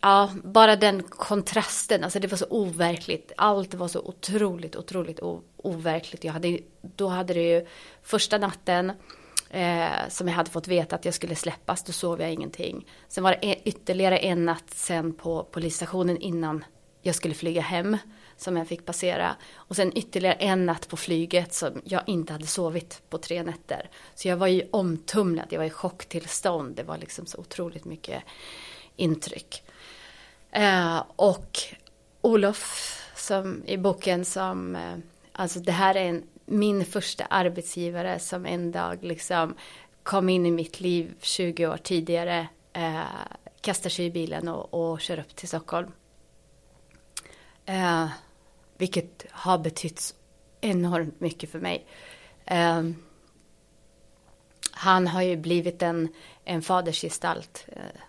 ja, 0.00 0.30
bara 0.44 0.76
den 0.76 1.02
kontrasten, 1.02 2.04
alltså 2.04 2.20
det 2.20 2.28
var 2.28 2.38
så 2.38 2.46
overkligt. 2.50 3.32
Allt 3.36 3.74
var 3.74 3.88
så 3.88 4.00
otroligt, 4.00 4.76
otroligt 4.76 5.20
overkligt. 5.56 6.24
Jag 6.24 6.32
hade, 6.32 6.58
då 6.80 7.08
hade 7.08 7.34
det 7.34 7.42
ju 7.42 7.66
första 8.02 8.38
natten 8.38 8.92
eh, 9.50 10.08
som 10.08 10.28
jag 10.28 10.34
hade 10.34 10.50
fått 10.50 10.68
veta 10.68 10.96
att 10.96 11.04
jag 11.04 11.14
skulle 11.14 11.34
släppas, 11.34 11.82
då 11.82 11.92
sov 11.92 12.20
jag 12.20 12.32
ingenting. 12.32 12.86
Sen 13.08 13.24
var 13.24 13.36
det 13.40 13.60
ytterligare 13.64 14.18
en 14.18 14.44
natt 14.44 14.70
sen 14.70 15.12
på 15.12 15.42
polisstationen 15.42 16.16
innan 16.16 16.64
jag 17.02 17.14
skulle 17.14 17.34
flyga 17.34 17.60
hem 17.60 17.96
som 18.36 18.56
jag 18.56 18.68
fick 18.68 18.84
passera. 18.84 19.36
Och 19.54 19.76
sen 19.76 19.98
ytterligare 19.98 20.34
en 20.34 20.66
natt 20.66 20.88
på 20.88 20.96
flyget 20.96 21.54
som 21.54 21.82
jag 21.84 22.02
inte 22.06 22.32
hade 22.32 22.46
sovit 22.46 23.02
på 23.10 23.18
tre 23.18 23.42
nätter. 23.42 23.90
Så 24.14 24.28
jag 24.28 24.36
var 24.36 24.46
ju 24.46 24.62
omtumlad, 24.70 25.46
jag 25.50 25.58
var 25.58 25.66
i 25.66 25.70
chocktillstånd. 25.70 26.76
Det 26.76 26.82
var 26.82 26.98
liksom 26.98 27.26
så 27.26 27.38
otroligt 27.38 27.84
mycket 27.84 28.22
intryck. 28.96 29.62
Eh, 30.50 31.02
och 31.16 31.58
Olof 32.20 32.94
som 33.16 33.62
i 33.66 33.76
boken 33.76 34.24
som, 34.24 34.76
eh, 34.76 34.96
alltså 35.32 35.60
det 35.60 35.72
här 35.72 35.94
är 35.94 36.04
en 36.04 36.22
min 36.48 36.84
första 36.84 37.24
arbetsgivare 37.24 38.18
som 38.18 38.46
en 38.46 38.72
dag 38.72 39.04
liksom 39.04 39.54
kom 40.02 40.28
in 40.28 40.46
i 40.46 40.50
mitt 40.50 40.80
liv 40.80 41.14
20 41.20 41.66
år 41.66 41.76
tidigare, 41.76 42.48
eh, 42.72 43.02
kastar 43.60 43.90
sig 43.90 44.06
i 44.06 44.10
bilen 44.10 44.48
och, 44.48 44.74
och 44.74 45.00
kör 45.00 45.18
upp 45.18 45.36
till 45.36 45.48
Stockholm. 45.48 45.92
Eh, 47.64 48.08
vilket 48.76 49.26
har 49.30 49.58
betytt 49.58 50.14
enormt 50.60 51.20
mycket 51.20 51.50
för 51.50 51.58
mig. 51.58 51.86
Eh, 52.44 52.82
han 54.70 55.06
har 55.06 55.22
ju 55.22 55.36
blivit 55.36 55.82
en, 55.82 56.08
en 56.44 56.62
fadersgestalt. 56.62 57.66
Eh, 57.68 58.00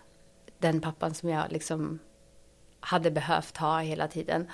den 0.58 0.80
pappan 0.80 1.14
som 1.14 1.28
jag 1.28 1.52
liksom 1.52 1.98
hade 2.80 3.10
behövt 3.10 3.56
ha 3.56 3.80
hela 3.80 4.08
tiden. 4.08 4.50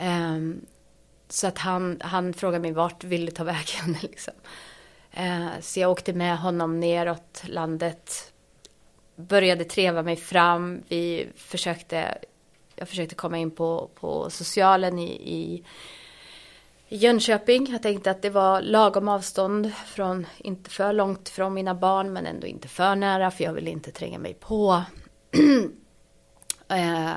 Um, 0.00 0.66
så 1.34 1.46
att 1.46 1.58
han, 1.58 1.98
han 2.00 2.34
frågade 2.34 2.62
mig 2.62 2.72
vart 2.72 3.04
vill 3.04 3.26
du 3.26 3.32
ta 3.32 3.44
vägen 3.44 3.96
liksom. 4.02 4.34
Eh, 5.10 5.46
så 5.60 5.80
jag 5.80 5.90
åkte 5.90 6.12
med 6.12 6.38
honom 6.38 6.80
neråt 6.80 7.42
landet. 7.46 8.32
Började 9.16 9.64
treva 9.64 10.02
mig 10.02 10.16
fram. 10.16 10.82
Vi 10.88 11.28
försökte, 11.36 12.18
jag 12.74 12.88
försökte 12.88 13.14
komma 13.14 13.38
in 13.38 13.50
på, 13.50 13.90
på 13.94 14.30
socialen 14.30 14.98
i, 14.98 15.10
i 15.12 15.64
Jönköping. 16.88 17.72
Jag 17.72 17.82
tänkte 17.82 18.10
att 18.10 18.22
det 18.22 18.30
var 18.30 18.60
lagom 18.62 19.08
avstånd 19.08 19.72
från, 19.86 20.26
inte 20.38 20.70
för 20.70 20.92
långt 20.92 21.28
från 21.28 21.54
mina 21.54 21.74
barn 21.74 22.12
men 22.12 22.26
ändå 22.26 22.46
inte 22.46 22.68
för 22.68 22.96
nära 22.96 23.30
för 23.30 23.44
jag 23.44 23.52
ville 23.52 23.70
inte 23.70 23.90
tränga 23.90 24.18
mig 24.18 24.34
på. 24.34 24.82
eh, 26.68 27.12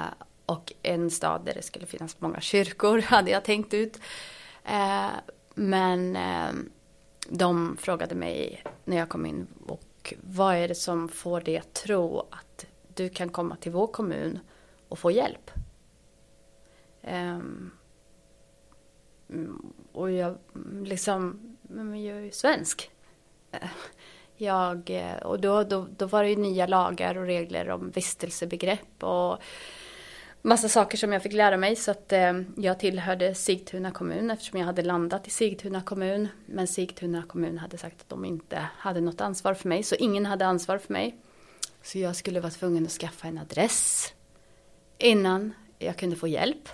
och 0.48 0.74
en 0.84 1.12
stad 1.12 1.42
där 1.46 1.54
det 1.54 1.62
skulle 1.62 1.86
finnas 1.86 2.22
många 2.22 2.42
kyrkor 2.42 3.02
hade 3.06 3.32
jag 3.32 3.44
tänkt 3.44 3.74
ut. 3.74 4.00
Eh, 4.66 5.10
men 5.56 6.16
eh, 6.16 6.52
de 7.30 7.78
frågade 7.78 8.16
mig 8.16 8.64
när 8.86 8.98
jag 8.98 9.10
kom 9.10 9.26
in 9.26 9.48
och 9.68 10.14
vad 10.22 10.56
är 10.56 10.68
det 10.68 10.76
som 10.76 11.10
får 11.10 11.42
dig 11.42 11.58
att 11.58 11.74
tro 11.74 12.20
att 12.20 12.66
du 12.96 13.10
kan 13.10 13.30
komma 13.30 13.56
till 13.56 13.72
vår 13.72 13.88
kommun 13.88 14.40
och 14.88 15.00
få 15.00 15.12
hjälp? 15.12 15.52
Eh, 17.02 17.40
och 19.92 20.12
jag 20.12 20.38
liksom, 20.84 21.58
men 21.62 22.04
jag 22.04 22.18
är 22.18 22.22
ju 22.22 22.32
svensk. 22.32 22.92
Eh, 23.52 23.70
jag, 24.36 24.90
eh, 24.90 25.18
och 25.18 25.40
då, 25.40 25.64
då, 25.64 25.88
då 25.98 26.06
var 26.06 26.24
det 26.24 26.30
ju 26.30 26.36
nya 26.36 26.68
lagar 26.68 27.18
och 27.18 27.26
regler 27.26 27.70
om 27.70 27.92
vistelsebegrepp 27.92 29.04
och 29.04 29.38
massa 30.42 30.70
saker 30.70 30.98
som 30.98 31.12
jag 31.14 31.24
fick 31.24 31.34
lära 31.34 31.58
mig. 31.58 31.76
Så 31.76 31.92
att 31.92 32.14
eh, 32.14 32.42
jag 32.58 32.80
tillhörde 32.80 33.36
Sigtuna 33.36 33.92
kommun 33.92 34.32
eftersom 34.32 34.60
jag 34.60 34.66
hade 34.66 34.82
landat 34.82 35.28
i 35.28 35.30
Sigtuna 35.30 35.82
kommun. 35.82 36.28
Men 36.46 36.68
Sigtuna 36.68 37.24
kommun 37.28 37.58
hade 37.58 37.78
sagt 37.78 38.02
att 38.02 38.10
de 38.10 38.26
inte 38.26 38.68
hade 38.78 39.02
något 39.02 39.22
ansvar 39.22 39.54
för 39.54 39.70
mig. 39.70 39.84
Så 39.84 39.96
ingen 39.96 40.26
hade 40.26 40.46
ansvar 40.46 40.78
för 40.78 40.94
mig. 40.94 41.16
Så 41.82 42.00
jag 42.00 42.16
skulle 42.16 42.40
vara 42.40 42.52
tvungen 42.52 42.86
att 42.86 42.92
skaffa 42.92 43.28
en 43.28 43.38
adress 43.38 44.14
innan 44.98 45.54
jag 45.80 45.98
kunde 45.98 46.16
få 46.16 46.28
hjälp 46.28 46.70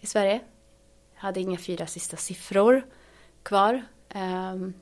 i 0.00 0.06
Sverige. 0.06 0.40
Jag 1.14 1.20
hade 1.20 1.40
inga 1.40 1.58
fyra 1.58 1.86
sista 1.86 2.16
siffror 2.16 2.86
kvar. 3.42 3.82
Ehm, 4.08 4.74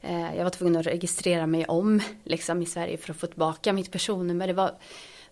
eh, 0.00 0.36
jag 0.36 0.44
var 0.44 0.50
tvungen 0.50 0.76
att 0.76 0.86
registrera 0.86 1.46
mig 1.46 1.64
om 1.64 2.00
liksom, 2.24 2.62
i 2.62 2.66
Sverige 2.66 2.96
för 2.96 3.10
att 3.10 3.20
få 3.20 3.26
tillbaka 3.26 3.72
mitt 3.72 3.90
personnummer. 3.90 4.46
Det 4.46 4.52
var 4.52 4.78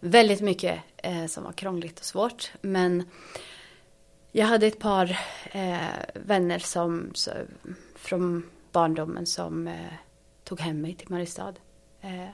väldigt 0.01 0.41
mycket 0.41 0.81
eh, 0.97 1.27
som 1.27 1.45
var 1.45 1.53
krångligt 1.53 1.99
och 1.99 2.05
svårt. 2.05 2.53
Men 2.61 3.05
jag 4.33 4.47
hade 4.47 4.67
ett 4.67 4.79
par 4.79 5.21
eh, 5.53 5.79
vänner 6.15 6.59
som, 6.59 7.11
så, 7.15 7.31
från 7.95 8.51
barndomen 8.73 9.27
som 9.27 9.69
eh, 9.69 9.93
tog 10.45 10.61
hem 10.61 10.81
mig 10.81 10.95
till 10.95 11.11
Mariestad. 11.11 11.55
Eh, 12.01 12.29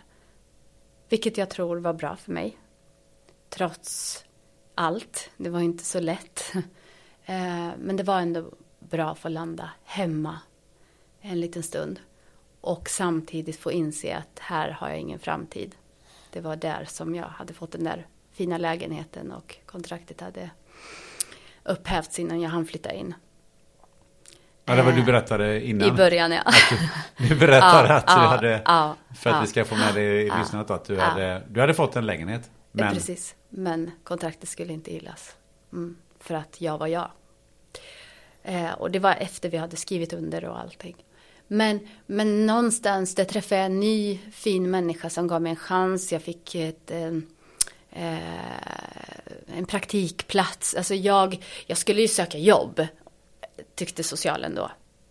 vilket 1.08 1.38
jag 1.38 1.50
tror 1.50 1.76
var 1.76 1.92
bra 1.92 2.16
för 2.16 2.32
mig. 2.32 2.56
Trots 3.48 4.24
allt. 4.74 5.30
Det 5.36 5.50
var 5.50 5.60
inte 5.60 5.84
så 5.84 6.00
lätt. 6.00 6.52
Eh, 7.24 7.70
men 7.78 7.96
det 7.96 8.02
var 8.02 8.20
ändå 8.20 8.50
bra 8.78 9.10
att 9.10 9.18
få 9.18 9.28
landa 9.28 9.70
hemma 9.84 10.38
en 11.20 11.40
liten 11.40 11.62
stund. 11.62 12.00
Och 12.60 12.90
samtidigt 12.90 13.56
få 13.56 13.72
inse 13.72 14.16
att 14.16 14.38
här 14.38 14.70
har 14.70 14.88
jag 14.88 14.98
ingen 14.98 15.18
framtid 15.18 15.74
det 16.32 16.40
var 16.40 16.56
där 16.56 16.84
som 16.84 17.14
jag 17.14 17.24
hade 17.24 17.52
fått 17.52 17.72
den 17.72 17.84
där 17.84 18.06
fina 18.32 18.58
lägenheten 18.58 19.32
och 19.32 19.56
kontraktet 19.66 20.20
hade 20.20 20.50
upphävts 21.64 22.18
innan 22.18 22.40
jag 22.40 22.50
hann 22.50 22.66
flytta 22.66 22.92
in. 22.92 23.14
Ja, 24.64 24.74
det 24.74 24.82
var 24.82 24.92
du 24.92 25.02
berättade 25.02 25.66
innan. 25.66 25.88
I 25.88 25.92
början, 25.92 26.32
ja. 26.32 26.42
Du, 27.16 27.28
du, 27.28 27.36
berättade 27.36 27.88
ja, 27.88 27.94
att 27.94 28.06
du 28.06 28.12
ja, 28.12 28.18
hade, 28.18 28.62
ja, 28.64 28.96
för 29.16 29.30
att 29.30 29.42
vi 29.42 29.46
ska 29.46 29.64
få 29.64 29.74
med 29.74 29.94
det 29.94 30.22
i 30.22 30.30
lyssnandet, 30.38 30.70
att 30.70 30.84
du, 30.84 30.98
hade, 30.98 31.42
du 31.48 31.60
hade 31.60 31.74
fått 31.74 31.96
en 31.96 32.06
lägenhet. 32.06 32.50
Men... 32.72 32.94
Precis, 32.94 33.34
men 33.48 33.90
kontraktet 34.04 34.48
skulle 34.48 34.72
inte 34.72 34.92
gillas. 34.92 35.36
Mm, 35.72 35.96
för 36.20 36.34
att 36.34 36.60
jag 36.60 36.78
var 36.78 36.86
jag. 36.86 37.10
Eh, 38.42 38.72
och 38.72 38.90
det 38.90 38.98
var 38.98 39.12
efter 39.12 39.48
vi 39.48 39.56
hade 39.56 39.76
skrivit 39.76 40.12
under 40.12 40.44
och 40.44 40.58
allting. 40.58 40.96
Men, 41.52 41.80
men 42.06 42.46
någonstans 42.46 43.14
där 43.14 43.24
träffade 43.24 43.60
jag 43.60 43.66
en 43.66 43.80
ny 43.80 44.18
fin 44.32 44.70
människa 44.70 45.10
som 45.10 45.26
gav 45.26 45.42
mig 45.42 45.50
en 45.50 45.56
chans. 45.56 46.12
Jag 46.12 46.22
fick 46.22 46.54
ett, 46.54 46.90
en, 46.90 47.26
en 49.46 49.66
praktikplats. 49.66 50.74
Alltså 50.74 50.94
jag, 50.94 51.44
jag 51.66 51.78
skulle 51.78 52.00
ju 52.00 52.08
söka 52.08 52.38
jobb, 52.38 52.86
tyckte 53.74 54.02
socialen 54.02 54.54
då, 54.54 54.70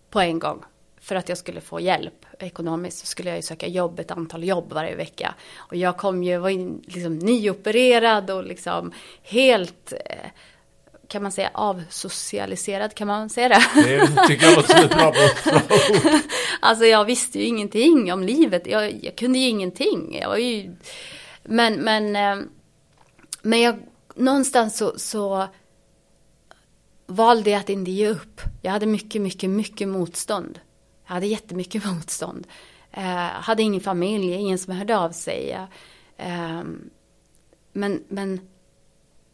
på 0.09 0.19
en 0.19 0.39
gång. 0.39 0.63
För 1.01 1.15
att 1.15 1.29
jag 1.29 1.37
skulle 1.37 1.61
få 1.61 1.79
hjälp 1.79 2.25
ekonomiskt 2.39 2.97
så 2.97 3.05
skulle 3.05 3.29
jag 3.29 3.37
ju 3.37 3.41
söka 3.41 3.67
jobb, 3.67 3.99
ett 3.99 4.11
antal 4.11 4.43
jobb 4.43 4.73
varje 4.73 4.95
vecka. 4.95 5.35
Och 5.57 5.75
jag 5.75 5.97
kom 5.97 6.23
ju, 6.23 6.37
var 6.37 6.49
ju 6.49 6.71
liksom 6.85 7.19
nyopererad 7.19 8.31
och 8.31 8.43
liksom 8.43 8.91
helt 9.23 9.93
eh, 9.93 10.29
kan 11.09 11.23
man 11.23 11.31
säga 11.31 11.49
avsocialiserad, 11.53 12.95
kan 12.95 13.07
man 13.07 13.29
säga 13.29 13.49
det? 13.49 13.63
Det 13.75 14.27
tycker 14.27 14.45
jag 14.45 14.55
låter 14.55 14.73
som 14.73 14.85
ett 14.85 14.97
bra, 14.97 15.09
ord. 15.09 16.21
Alltså 16.59 16.85
jag 16.85 17.05
visste 17.05 17.39
ju 17.39 17.45
ingenting 17.45 18.13
om 18.13 18.23
livet, 18.23 18.67
jag, 18.67 19.03
jag 19.03 19.15
kunde 19.15 19.39
ju 19.39 19.47
ingenting. 19.47 20.17
Jag 20.21 20.29
var 20.29 20.37
ju... 20.37 20.75
Men, 21.43 21.73
men, 21.73 22.15
eh, 22.15 22.45
men 23.41 23.61
jag, 23.61 23.79
någonstans 24.15 24.77
så, 24.77 24.99
så 24.99 25.47
valde 27.07 27.49
jag 27.49 27.59
att 27.59 27.69
inte 27.69 27.91
ge 27.91 28.07
upp. 28.07 28.41
Jag 28.61 28.71
hade 28.71 28.85
mycket, 28.85 29.21
mycket, 29.21 29.49
mycket 29.49 29.87
motstånd. 29.87 30.59
Jag 31.05 31.13
hade 31.13 31.27
jättemycket 31.27 31.85
motstånd. 31.93 32.47
Jag 32.91 33.03
eh, 33.03 33.31
hade 33.31 33.63
ingen 33.63 33.81
familj, 33.81 34.33
ingen 34.33 34.57
som 34.57 34.73
hörde 34.73 34.97
av 34.97 35.11
sig. 35.11 35.67
Eh, 36.17 36.63
men, 37.73 38.03
men 38.07 38.41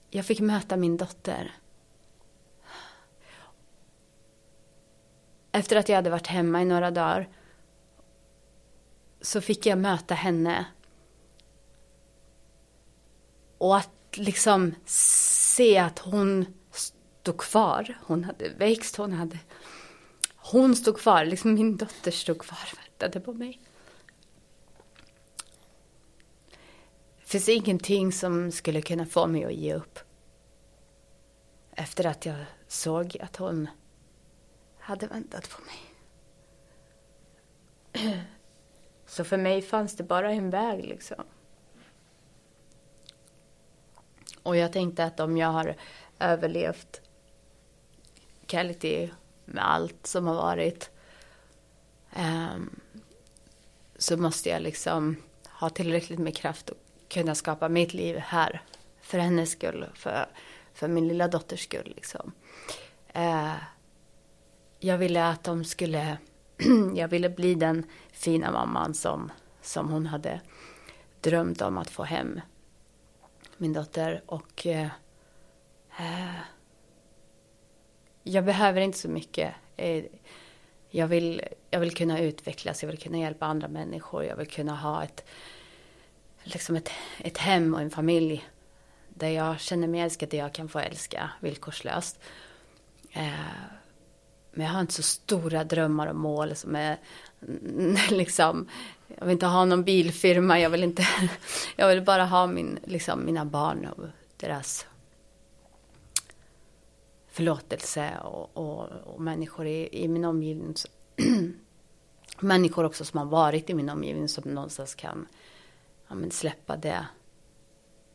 jag 0.09 0.25
fick 0.25 0.39
möta 0.39 0.77
min 0.77 0.97
dotter. 0.97 1.51
Efter 5.55 5.75
att 5.75 5.89
jag 5.89 5.95
hade 5.95 6.09
varit 6.09 6.27
hemma 6.27 6.61
i 6.61 6.65
några 6.65 6.91
dagar 6.91 7.29
så 9.21 9.41
fick 9.41 9.65
jag 9.65 9.77
möta 9.77 10.15
henne. 10.15 10.65
Och 13.57 13.77
att 13.77 14.17
liksom 14.17 14.75
se 14.85 15.77
att 15.77 15.99
hon 15.99 16.45
stod 16.71 17.37
kvar. 17.37 17.97
Hon 18.05 18.23
hade 18.23 18.49
växt, 18.49 18.95
hon 18.95 19.13
hade... 19.13 19.39
Hon 20.35 20.75
stod 20.75 20.97
kvar, 20.97 21.25
liksom 21.25 21.53
min 21.53 21.77
dotter 21.77 22.11
stod 22.11 22.39
kvar 22.39 22.69
och 22.71 22.79
väntade 22.79 23.19
på 23.19 23.33
mig. 23.33 23.61
Det 27.19 27.25
finns 27.25 27.49
ingenting 27.49 28.11
som 28.11 28.51
skulle 28.51 28.81
kunna 28.81 29.05
få 29.05 29.27
mig 29.27 29.45
att 29.45 29.53
ge 29.53 29.73
upp. 29.73 29.99
Efter 31.71 32.05
att 32.05 32.25
jag 32.25 32.45
såg 32.67 33.17
att 33.21 33.35
hon 33.35 33.67
hade 34.85 35.07
väntat 35.07 35.49
på 35.49 35.61
mig. 35.61 35.77
Så 39.05 39.23
för 39.23 39.37
mig 39.37 39.61
fanns 39.61 39.95
det 39.95 40.03
bara 40.03 40.31
en 40.31 40.49
väg 40.49 40.85
liksom. 40.85 41.23
Och 44.43 44.55
jag 44.55 44.73
tänkte 44.73 45.03
att 45.03 45.19
om 45.19 45.37
jag 45.37 45.47
har 45.47 45.75
överlevt 46.19 47.01
Kality 48.45 49.09
med 49.45 49.71
allt 49.71 50.07
som 50.07 50.27
har 50.27 50.35
varit 50.35 50.89
um, 52.15 52.79
så 53.95 54.17
måste 54.17 54.49
jag 54.49 54.61
liksom 54.61 55.15
ha 55.49 55.69
tillräckligt 55.69 56.19
med 56.19 56.37
kraft 56.37 56.69
att 56.69 56.77
kunna 57.09 57.35
skapa 57.35 57.69
mitt 57.69 57.93
liv 57.93 58.17
här. 58.17 58.61
För 59.01 59.17
hennes 59.17 59.51
skull, 59.51 59.85
för, 59.95 60.25
för 60.73 60.87
min 60.87 61.07
lilla 61.07 61.27
dotters 61.27 61.63
skull. 61.63 61.93
Liksom. 61.95 62.31
Uh, 63.15 63.74
jag 64.85 64.97
ville 64.97 65.25
att 65.25 65.43
de 65.43 65.63
skulle, 65.63 66.17
jag 66.95 67.07
ville 67.07 67.29
bli 67.29 67.55
den 67.55 67.85
fina 68.11 68.51
mamman 68.51 68.93
som, 68.93 69.31
som 69.61 69.89
hon 69.89 70.05
hade 70.05 70.41
drömt 71.21 71.61
om 71.61 71.77
att 71.77 71.89
få 71.89 72.03
hem 72.03 72.41
min 73.57 73.73
dotter. 73.73 74.23
Och 74.25 74.67
eh, 74.67 74.87
eh 75.99 76.35
jag 78.23 78.45
behöver 78.45 78.81
inte 78.81 78.97
så 78.97 79.09
mycket. 79.09 79.53
Eh, 79.75 80.03
jag 80.89 81.07
vill, 81.07 81.41
jag 81.69 81.79
vill 81.79 81.95
kunna 81.95 82.19
utvecklas, 82.19 82.83
jag 82.83 82.87
vill 82.89 82.99
kunna 82.99 83.17
hjälpa 83.17 83.45
andra 83.45 83.67
människor, 83.67 84.23
jag 84.23 84.35
vill 84.35 84.47
kunna 84.47 84.75
ha 84.75 85.03
ett, 85.03 85.25
liksom 86.43 86.75
ett, 86.75 86.89
ett 87.17 87.37
hem 87.37 87.73
och 87.73 87.81
en 87.81 87.91
familj 87.91 88.49
där 89.09 89.29
jag 89.29 89.59
känner 89.59 89.87
mig 89.87 90.01
älskad, 90.01 90.29
där 90.29 90.37
jag 90.37 90.53
kan 90.53 90.69
få 90.69 90.79
älska 90.79 91.29
villkorslöst. 91.39 92.19
Eh, 93.11 93.84
men 94.55 94.65
jag 94.65 94.73
har 94.73 94.81
inte 94.81 94.93
så 94.93 95.03
stora 95.03 95.63
drömmar 95.63 96.07
och 96.07 96.15
mål 96.15 96.55
som 96.55 96.75
är 96.75 96.97
liksom, 98.09 98.69
jag 99.07 99.25
vill 99.25 99.33
inte 99.33 99.45
ha 99.45 99.65
någon 99.65 99.83
bilfirma, 99.83 100.59
jag 100.59 100.69
vill 100.69 100.83
inte, 100.83 101.07
jag 101.75 101.87
vill 101.87 102.01
bara 102.01 102.25
ha 102.25 102.47
min, 102.47 102.79
liksom, 102.83 103.25
mina 103.25 103.45
barn 103.45 103.85
och 103.85 104.05
deras 104.37 104.87
förlåtelse 107.27 108.17
och, 108.23 108.57
och, 108.57 108.89
och 109.03 109.21
människor 109.21 109.67
i, 109.67 110.03
i, 110.03 110.07
min 110.07 110.25
omgivning. 110.25 110.75
människor 112.39 112.83
också 112.83 113.05
som 113.05 113.17
har 113.17 113.25
varit 113.25 113.69
i 113.69 113.73
min 113.73 113.89
omgivning 113.89 114.29
som 114.29 114.53
någonstans 114.53 114.95
kan 114.95 115.27
ja, 116.07 116.15
men 116.15 116.31
släppa 116.31 116.77
det. 116.77 117.05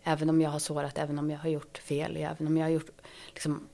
Även 0.02 0.30
om 0.30 0.40
jag 0.40 0.50
har 0.50 0.58
sårat, 0.58 0.98
även 0.98 1.18
om 1.18 1.30
jag 1.30 1.38
har 1.38 1.48
gjort 1.48 1.78
fel, 1.78 2.16
även 2.16 2.46
om 2.46 2.56
jag 2.56 2.64
har 2.64 2.70
gjort 2.70 2.90
liksom, 3.26 3.68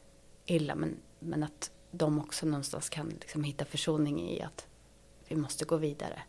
illa. 0.46 0.74
Men, 0.74 0.96
men 1.18 1.42
att 1.42 1.70
de 1.96 2.20
också 2.20 2.46
någonstans 2.46 2.88
kan 2.88 3.08
liksom, 3.08 3.44
hitta 3.44 3.64
försoning 3.64 4.30
i 4.30 4.42
att 4.42 4.66
vi 5.28 5.36
måste 5.36 5.64
gå 5.64 5.76
vidare. 5.76 6.22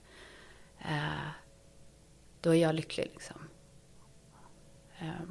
Eh, 0.79 1.29
då 2.41 2.55
är 2.55 2.61
jag 2.61 2.75
lycklig 2.75 3.09
liksom. 3.13 3.41
Eh, 4.99 5.27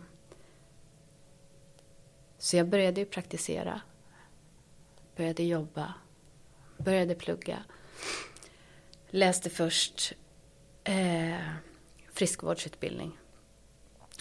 så 2.39 2.57
jag 2.57 2.69
började 2.69 3.01
ju 3.01 3.07
praktisera. 3.07 3.81
Började 5.17 5.43
jobba. 5.43 5.95
Började 6.77 7.15
plugga. 7.15 7.65
Läste 9.11 9.51
först 9.51 10.13
eh, 10.85 11.49
friskvårdsutbildning. 12.13 13.19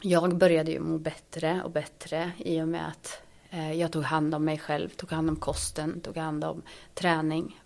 Jag 0.01 0.37
började 0.37 0.71
ju 0.71 0.79
må 0.79 0.97
bättre 0.97 1.63
och 1.63 1.71
bättre 1.71 2.31
i 2.37 2.61
och 2.61 2.67
med 2.67 2.87
att 2.87 3.24
Eh, 3.55 3.73
jag 3.73 3.91
tog 3.91 4.03
hand 4.03 4.35
om 4.35 4.45
mig 4.45 4.57
själv, 4.57 4.89
tog 4.89 5.11
hand 5.11 5.29
om 5.29 5.35
kosten, 5.35 6.01
tog 6.01 6.17
hand 6.17 6.43
om 6.43 6.61
träning. 6.93 7.61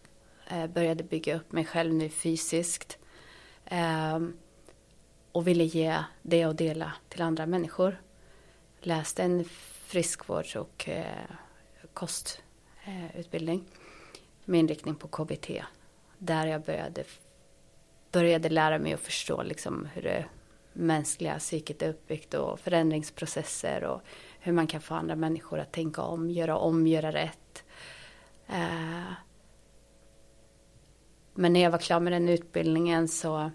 Eh, 0.48 0.68
började 0.68 1.04
bygga 1.04 1.36
upp 1.36 1.52
mig 1.52 1.66
själv 1.66 1.94
nu 1.94 2.10
fysiskt. 2.10 2.98
Ehm, 3.66 4.38
och 5.32 5.48
ville 5.48 5.64
ge 5.64 6.04
det 6.22 6.46
och 6.46 6.56
dela 6.56 6.94
till 7.10 7.22
andra 7.22 7.46
människor. 7.46 8.02
Läste 8.80 9.24
en 9.24 9.46
friskvårds 9.86 10.56
och 10.56 10.90
eh, 10.90 11.30
kostutbildning 11.94 13.66
med 14.46 14.60
inriktning 14.60 14.96
på 14.96 15.08
KBT. 15.08 15.64
Där 16.18 16.46
jag 16.46 16.62
började, 16.62 17.04
började 18.12 18.50
lära 18.50 18.80
mig 18.80 18.94
att 18.94 19.00
förstå 19.00 19.44
liksom 19.44 19.88
hur 19.94 20.02
det 20.02 20.26
mänskliga 20.74 21.40
psyket 21.40 21.82
är 21.82 21.90
uppbyggt 21.90 22.34
och 22.34 22.60
förändringsprocesser 22.60 23.84
och 23.84 24.02
hur 24.40 24.54
man 24.54 24.68
kan 24.68 24.82
få 24.82 24.94
andra 24.96 25.16
människor 25.16 25.60
att 25.60 25.72
tänka 25.72 26.02
om, 26.02 26.30
göra 26.30 26.58
om, 26.58 26.88
göra 26.88 27.12
rätt. 27.12 27.64
Eh, 28.48 29.12
men 31.34 31.54
när 31.54 31.60
jag 31.60 31.72
var 31.72 31.78
klar 31.78 32.00
med 32.00 32.14
den 32.14 32.30
utbildningen 32.30 33.08
så 33.08 33.52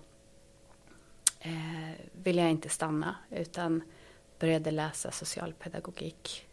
eh, 1.41 1.91
ville 2.13 2.43
jag 2.43 2.51
inte 2.51 2.69
stanna 2.69 3.17
utan 3.31 3.83
började 4.39 4.71
läsa 4.71 5.11
socialpedagogik. 5.11 6.47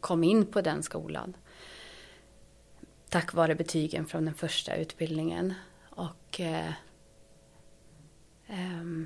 Kom 0.00 0.24
in 0.24 0.46
på 0.46 0.60
den 0.60 0.82
skolan. 0.82 1.36
Tack 3.08 3.34
vare 3.34 3.54
betygen 3.54 4.06
från 4.06 4.24
den 4.24 4.34
första 4.34 4.76
utbildningen. 4.76 5.54
Och 5.90 6.40
eh, 6.40 6.72
eh, 8.46 9.02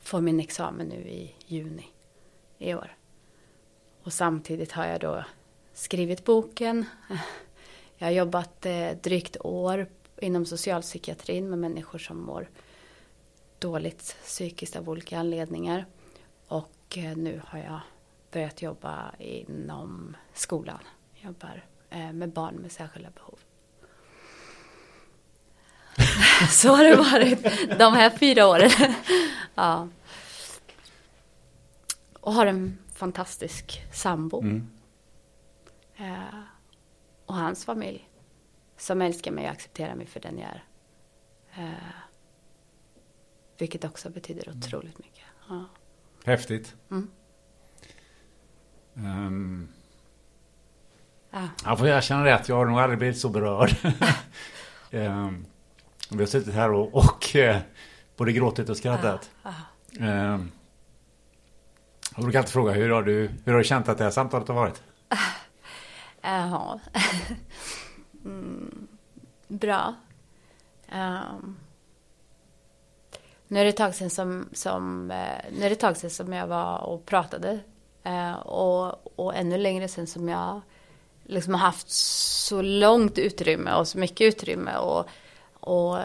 får 0.00 0.20
min 0.20 0.40
examen 0.40 0.86
nu 0.86 1.08
i 1.08 1.34
juni 1.46 1.86
i 2.58 2.74
år. 2.74 2.96
Och 4.02 4.12
samtidigt 4.12 4.72
har 4.72 4.86
jag 4.86 5.00
då 5.00 5.24
skrivit 5.72 6.24
boken. 6.24 6.84
Jag 7.96 8.06
har 8.06 8.12
jobbat 8.12 8.66
eh, 8.66 8.90
drygt 9.02 9.36
år 9.40 9.86
inom 10.20 10.46
socialpsykiatrin 10.46 11.50
med 11.50 11.58
människor 11.58 11.98
som 11.98 12.20
mår 12.20 12.48
dåligt 13.58 14.16
psykiskt 14.22 14.76
av 14.76 14.88
olika 14.88 15.18
anledningar. 15.18 15.86
Och 16.48 16.98
eh, 16.98 17.16
nu 17.16 17.40
har 17.46 17.58
jag 17.58 17.80
börjat 18.32 18.62
jobba 18.62 19.10
inom 19.18 20.16
skolan. 20.34 20.80
Jag 21.14 21.24
jobbar 21.24 21.64
eh, 21.90 22.12
med 22.12 22.28
barn 22.28 22.54
med 22.54 22.72
särskilda 22.72 23.10
behov. 23.10 23.38
Så 26.50 26.68
har 26.68 26.84
det 26.84 26.96
varit 26.96 27.42
de 27.78 27.92
här 27.92 28.10
fyra 28.10 28.46
åren. 28.46 28.70
Ja. 29.58 29.88
Och 32.26 32.32
har 32.32 32.46
en 32.46 32.78
fantastisk 32.92 33.86
sambo. 33.92 34.40
Mm. 34.40 34.70
Eh, 35.96 36.40
och 37.26 37.34
hans 37.34 37.64
familj. 37.64 38.08
som 38.76 39.02
älskar 39.02 39.30
mig 39.32 39.44
och 39.44 39.50
accepterar 39.50 39.94
mig 39.94 40.06
för 40.06 40.20
den 40.20 40.38
jag 40.38 40.48
är. 40.50 40.64
Eh, 41.64 41.72
vilket 43.58 43.84
också 43.84 44.10
betyder 44.10 44.50
otroligt 44.50 44.98
mycket. 44.98 45.24
Ja. 45.48 45.64
Häftigt. 46.24 46.74
Mm. 46.90 47.10
Um, 48.94 49.68
Ja. 51.30 51.48
jag 51.64 51.78
får 51.78 51.86
erkänna 51.88 52.24
det 52.24 52.34
att 52.34 52.48
jag 52.48 52.56
har 52.56 52.66
nog 52.66 52.78
aldrig 52.78 52.98
blivit 52.98 53.18
så 53.18 53.28
berörd. 53.28 53.76
um, 54.90 55.46
vi 56.10 56.18
har 56.18 56.26
suttit 56.26 56.54
här 56.54 56.72
och, 56.72 56.94
och 56.94 57.36
eh, 57.36 57.58
både 58.16 58.32
gråtit 58.32 58.68
och 58.68 58.76
skrattat. 58.76 59.30
Um, 60.00 60.52
jag 62.16 62.24
brukar 62.24 62.38
alltid 62.38 62.52
fråga 62.52 62.72
hur 62.72 62.90
har, 62.90 63.02
du, 63.02 63.30
hur 63.44 63.52
har 63.52 63.58
du 63.58 63.64
känt 63.64 63.88
att 63.88 63.98
det 63.98 64.04
här 64.04 64.10
samtalet 64.10 64.48
har 64.48 64.54
varit? 64.54 64.82
Ah. 65.08 65.16
Eh, 66.22 66.30
Jaha. 66.30 66.80
mm, 68.24 68.88
bra. 69.48 69.94
Um, 70.92 71.56
nu 73.48 73.60
är 73.60 73.64
det 73.64 73.70
ett 73.70 73.76
tag 73.76 73.94
sedan 73.94 74.10
som, 74.10 74.48
som, 74.52 75.10
eh, 75.10 75.52
nu 75.52 75.64
är 75.64 75.70
det 75.70 75.72
ett 75.72 75.80
tag 75.80 75.96
sedan 75.96 76.10
som 76.10 76.32
jag 76.32 76.46
var 76.46 76.78
och 76.78 77.06
pratade. 77.06 77.58
Uh, 78.06 78.32
och, 78.32 79.18
och 79.18 79.36
ännu 79.36 79.58
längre 79.58 79.88
sedan 79.88 80.06
som 80.06 80.28
jag 80.28 80.60
liksom 81.24 81.54
har 81.54 81.60
haft 81.60 81.90
så 81.90 82.62
långt 82.62 83.18
utrymme 83.18 83.74
och 83.74 83.88
så 83.88 83.98
mycket 83.98 84.34
utrymme. 84.34 84.76
Och, 84.76 85.06
och 85.60 85.98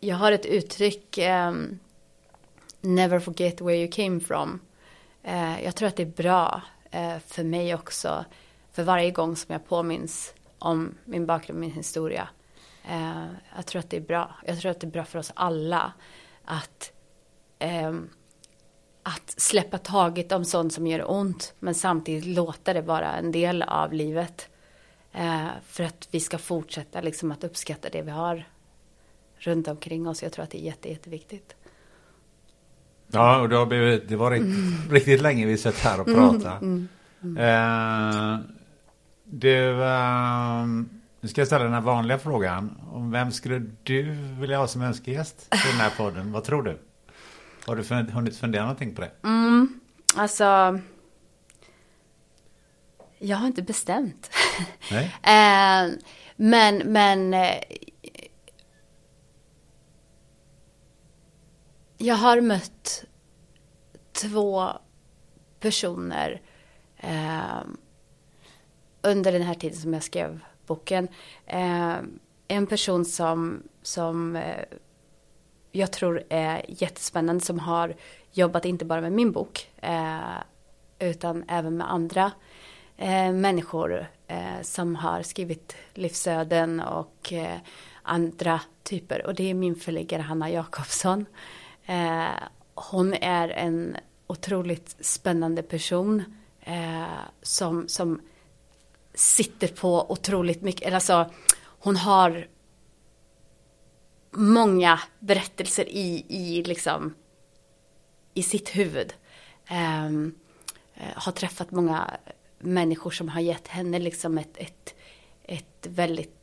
jag 0.00 0.16
har 0.16 0.32
ett 0.32 0.46
uttryck, 0.46 1.18
um, 1.18 1.78
never 2.80 3.20
forget 3.20 3.60
where 3.60 3.76
you 3.76 3.90
came 3.90 4.20
from. 4.20 4.60
Eh, 5.26 5.64
jag 5.64 5.74
tror 5.74 5.88
att 5.88 5.96
det 5.96 6.02
är 6.02 6.06
bra 6.06 6.62
eh, 6.90 7.18
för 7.18 7.44
mig 7.44 7.74
också. 7.74 8.24
För 8.72 8.82
varje 8.82 9.10
gång 9.10 9.36
som 9.36 9.52
jag 9.52 9.68
påminns 9.68 10.34
om 10.58 10.94
min 11.04 11.26
bakgrund, 11.26 11.60
min 11.60 11.72
historia. 11.72 12.28
Eh, 12.88 13.24
jag 13.56 13.66
tror 13.66 13.80
att 13.80 13.90
det 13.90 13.96
är 13.96 14.00
bra. 14.00 14.34
Jag 14.46 14.60
tror 14.60 14.70
att 14.70 14.80
det 14.80 14.86
är 14.86 14.90
bra 14.90 15.04
för 15.04 15.18
oss 15.18 15.32
alla. 15.34 15.92
Att, 16.44 16.92
ehm, 17.58 18.10
att 19.02 19.34
släppa 19.40 19.78
taget 19.78 20.32
om 20.32 20.44
sånt 20.44 20.72
som 20.72 20.86
gör 20.86 21.10
ont. 21.10 21.54
Men 21.58 21.74
samtidigt 21.74 22.26
låta 22.26 22.72
det 22.72 22.82
vara 22.82 23.12
en 23.12 23.32
del 23.32 23.62
av 23.62 23.92
livet. 23.92 24.48
För 25.62 25.84
att 25.84 26.08
vi 26.10 26.20
ska 26.20 26.38
fortsätta 26.38 27.00
liksom 27.00 27.32
att 27.32 27.44
uppskatta 27.44 27.88
det 27.88 28.02
vi 28.02 28.10
har 28.10 28.44
runt 29.36 29.68
omkring 29.68 30.08
oss. 30.08 30.22
Jag 30.22 30.32
tror 30.32 30.42
att 30.42 30.50
det 30.50 30.58
är 30.58 30.66
jätte, 30.66 30.88
jätteviktigt. 30.88 31.56
Ja, 33.08 33.40
och 33.40 33.48
det 33.48 33.56
har 33.56 33.66
blivit, 33.66 34.08
det 34.08 34.16
var 34.16 34.30
riktigt, 34.30 34.92
riktigt 34.92 35.22
länge 35.22 35.46
vi 35.46 35.58
suttit 35.58 35.80
här 35.80 36.00
och 36.00 36.06
pratat. 36.06 36.62
Eh, 37.38 38.38
du, 39.24 39.82
eh, 39.84 40.66
nu 41.20 41.28
ska 41.28 41.40
jag 41.40 41.46
ställa 41.46 41.64
den 41.64 41.72
här 41.72 41.80
vanliga 41.80 42.18
frågan. 42.18 42.80
Om 42.92 43.10
vem 43.10 43.32
skulle 43.32 43.62
du 43.82 44.02
vilja 44.40 44.58
ha 44.58 44.66
som 44.66 44.82
önskegäst 44.82 45.48
i 45.54 45.68
den 45.72 45.80
här 45.80 45.90
podden? 45.96 46.32
Vad 46.32 46.44
tror 46.44 46.62
du? 46.62 46.78
Har 47.66 47.76
du 47.76 48.12
hunnit 48.12 48.36
fundera 48.36 48.62
någonting 48.62 48.94
på 48.94 49.00
det? 49.00 49.10
Alltså, 50.16 50.78
jag 53.18 53.36
har 53.36 53.46
inte 53.46 53.62
bestämt. 53.62 54.30
Nej? 54.90 55.14
Eh, 55.22 55.92
men, 56.36 56.78
men 56.92 57.34
jag 61.98 62.14
har 62.14 62.40
mött 62.40 63.04
två 64.12 64.68
personer 65.60 66.40
eh, 66.96 67.60
under 69.02 69.32
den 69.32 69.42
här 69.42 69.54
tiden 69.54 69.76
som 69.76 69.94
jag 69.94 70.02
skrev 70.02 70.40
boken. 70.66 71.08
Eh, 71.46 71.96
en 72.48 72.66
person 72.66 73.04
som, 73.04 73.62
som 73.82 74.36
eh, 74.36 74.64
jag 75.72 75.92
tror 75.92 76.22
är 76.28 76.64
jättespännande 76.68 77.44
som 77.44 77.58
har 77.58 77.94
jobbat 78.32 78.64
inte 78.64 78.84
bara 78.84 79.00
med 79.00 79.12
min 79.12 79.32
bok 79.32 79.70
eh, 79.76 80.18
utan 80.98 81.44
även 81.48 81.76
med 81.76 81.92
andra 81.92 82.32
eh, 82.96 83.32
människor 83.32 84.06
eh, 84.26 84.62
som 84.62 84.96
har 84.96 85.22
skrivit 85.22 85.76
livsöden 85.94 86.80
och 86.80 87.32
eh, 87.32 87.58
andra 88.02 88.60
typer. 88.82 89.26
Och 89.26 89.34
det 89.34 89.50
är 89.50 89.54
min 89.54 89.76
förläggare 89.76 90.22
Hanna 90.22 90.50
Jakobsson. 90.50 91.26
Eh, 91.86 92.42
hon 92.74 93.14
är 93.14 93.48
en 93.48 93.96
otroligt 94.26 94.96
spännande 95.00 95.62
person 95.62 96.24
eh, 96.60 97.20
som, 97.42 97.88
som 97.88 98.20
sitter 99.14 99.68
på 99.68 100.10
otroligt 100.10 100.62
mycket, 100.62 100.82
eller 100.82 100.94
alltså 100.94 101.30
hon 101.58 101.96
har 101.96 102.48
många 104.30 105.00
berättelser 105.18 105.88
i, 105.88 106.26
i 106.28 106.62
liksom 106.62 107.14
i 108.34 108.42
sitt 108.42 108.76
huvud. 108.76 109.14
Ehm, 109.66 110.34
eh, 110.94 111.12
har 111.16 111.32
träffat 111.32 111.70
många 111.70 112.16
människor 112.58 113.10
som 113.10 113.28
har 113.28 113.40
gett 113.40 113.68
henne 113.68 113.98
liksom 113.98 114.38
ett, 114.38 114.56
ett, 114.56 114.94
ett 115.42 115.86
väldigt, 115.86 116.36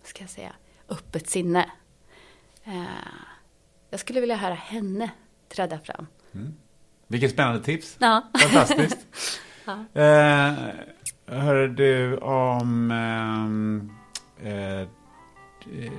vad 0.00 0.08
ska 0.08 0.22
jag 0.22 0.30
säga, 0.30 0.52
öppet 0.88 1.28
sinne. 1.28 1.70
Eh, 2.64 3.31
jag 3.92 4.00
skulle 4.00 4.20
vilja 4.20 4.36
höra 4.36 4.54
henne 4.54 5.10
träda 5.48 5.78
fram. 5.78 6.06
Vilket 7.06 7.30
spännande 7.30 7.62
tips. 7.62 7.96
Ja. 7.98 8.22
Fantastiskt. 8.38 9.06
eh, 9.94 10.52
hör 11.26 11.68
du 11.68 12.16
om 12.16 12.90
ehm, 12.90 13.92
eh, 14.42 14.88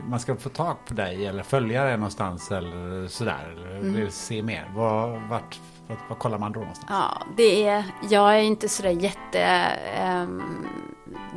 man 0.10 0.20
ska 0.20 0.36
få 0.36 0.50
tag 0.50 0.78
på 0.86 0.94
dig 0.94 1.26
eller 1.26 1.44
följa 1.44 1.84
dig 1.84 1.98
någonstans 1.98 2.52
eller 2.52 3.08
sådär. 3.08 3.52
Eller 3.52 3.80
vill 3.80 4.12
se 4.12 4.44
mer. 4.44 4.72
Var, 4.76 5.28
vart, 5.30 5.60
vart, 5.88 6.10
var 6.10 6.16
kollar 6.16 6.38
man 6.38 6.52
då 6.52 6.60
någonstans? 6.60 6.88
Ja, 6.90 7.22
det 7.38 7.68
är, 7.68 7.84
jag 8.10 8.36
är 8.36 8.42
inte 8.42 8.70
sådär 8.70 8.90
jätte 8.90 9.42
ehm, 9.42 10.42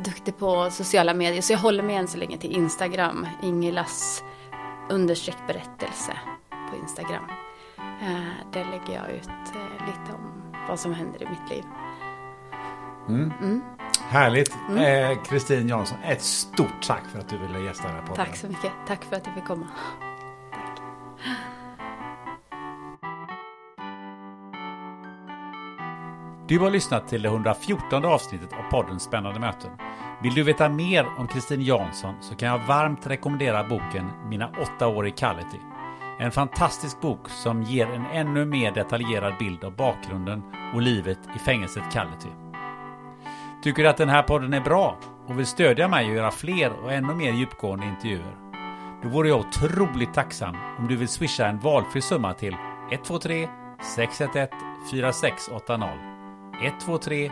duktig 0.05 0.37
på 0.37 0.69
sociala 0.71 1.13
medier 1.13 1.41
så 1.41 1.53
jag 1.53 1.59
håller 1.59 1.83
mig 1.83 1.95
än 1.95 2.07
så 2.07 2.17
länge 2.17 2.37
till 2.37 2.51
Instagram. 2.51 3.27
Ingelas 3.43 4.23
understreck 4.89 5.37
berättelse 5.47 6.13
på 6.69 6.75
Instagram. 6.75 7.23
Eh, 7.77 8.51
där 8.51 8.65
lägger 8.65 8.93
jag 9.01 9.09
ut 9.11 9.29
eh, 9.29 9.85
lite 9.87 10.13
om 10.13 10.53
vad 10.67 10.79
som 10.79 10.93
händer 10.93 11.23
i 11.23 11.27
mitt 11.29 11.49
liv. 11.49 11.63
Härligt. 14.09 14.57
Eh, 14.77 15.23
Kristin 15.23 15.67
Jansson, 15.67 15.97
ett 16.03 16.21
stort 16.21 16.81
tack 16.87 17.05
för 17.11 17.19
att 17.19 17.29
du 17.29 17.37
ville 17.37 17.59
gästa 17.59 17.87
den 17.87 17.95
här 17.95 18.01
podden. 18.01 18.25
Tack 18.25 18.35
så 18.35 18.47
mycket. 18.47 18.71
Tack 18.87 19.03
för 19.03 19.15
att 19.15 19.25
jag 19.25 19.35
fick 19.35 19.45
komma. 19.45 19.67
Du 26.47 26.59
har 26.59 26.69
lyssnat 26.69 27.07
till 27.07 27.21
det 27.21 27.29
114 27.29 28.05
avsnittet 28.05 28.49
av 28.53 28.71
podden 28.71 28.99
Spännande 28.99 29.39
möten. 29.39 29.71
Vill 30.23 30.33
du 30.33 30.43
veta 30.43 30.69
mer 30.69 31.07
om 31.17 31.27
Kristin 31.27 31.61
Jansson 31.61 32.15
så 32.21 32.35
kan 32.35 32.49
jag 32.49 32.59
varmt 32.67 33.07
rekommendera 33.07 33.63
boken 33.63 34.09
Mina 34.29 34.49
åtta 34.61 34.87
år 34.87 35.07
i 35.07 35.11
Callity. 35.11 35.59
En 36.19 36.31
fantastisk 36.31 37.01
bok 37.01 37.29
som 37.29 37.63
ger 37.63 37.85
en 37.85 38.05
ännu 38.05 38.45
mer 38.45 38.71
detaljerad 38.71 39.33
bild 39.39 39.63
av 39.63 39.75
bakgrunden 39.75 40.43
och 40.75 40.81
livet 40.81 41.19
i 41.35 41.39
fängelset 41.39 41.83
Kality. 41.93 42.29
Tycker 43.63 43.83
du 43.83 43.89
att 43.89 43.97
den 43.97 44.09
här 44.09 44.23
podden 44.23 44.53
är 44.53 44.61
bra 44.61 44.97
och 45.27 45.39
vill 45.39 45.45
stödja 45.45 45.87
mig 45.87 46.09
och 46.09 46.15
göra 46.15 46.31
fler 46.31 46.73
och 46.83 46.93
ännu 46.93 47.13
mer 47.13 47.31
djupgående 47.31 47.85
intervjuer? 47.85 48.37
Då 49.03 49.09
vore 49.09 49.29
jag 49.29 49.39
otroligt 49.39 50.13
tacksam 50.13 50.55
om 50.79 50.87
du 50.87 50.95
vill 50.95 51.07
swisha 51.07 51.47
en 51.47 51.59
valfri 51.59 52.01
summa 52.01 52.33
till 52.33 52.55
123 52.91 53.49
611 53.95 54.53
4680 54.91 56.17
123 56.63 57.31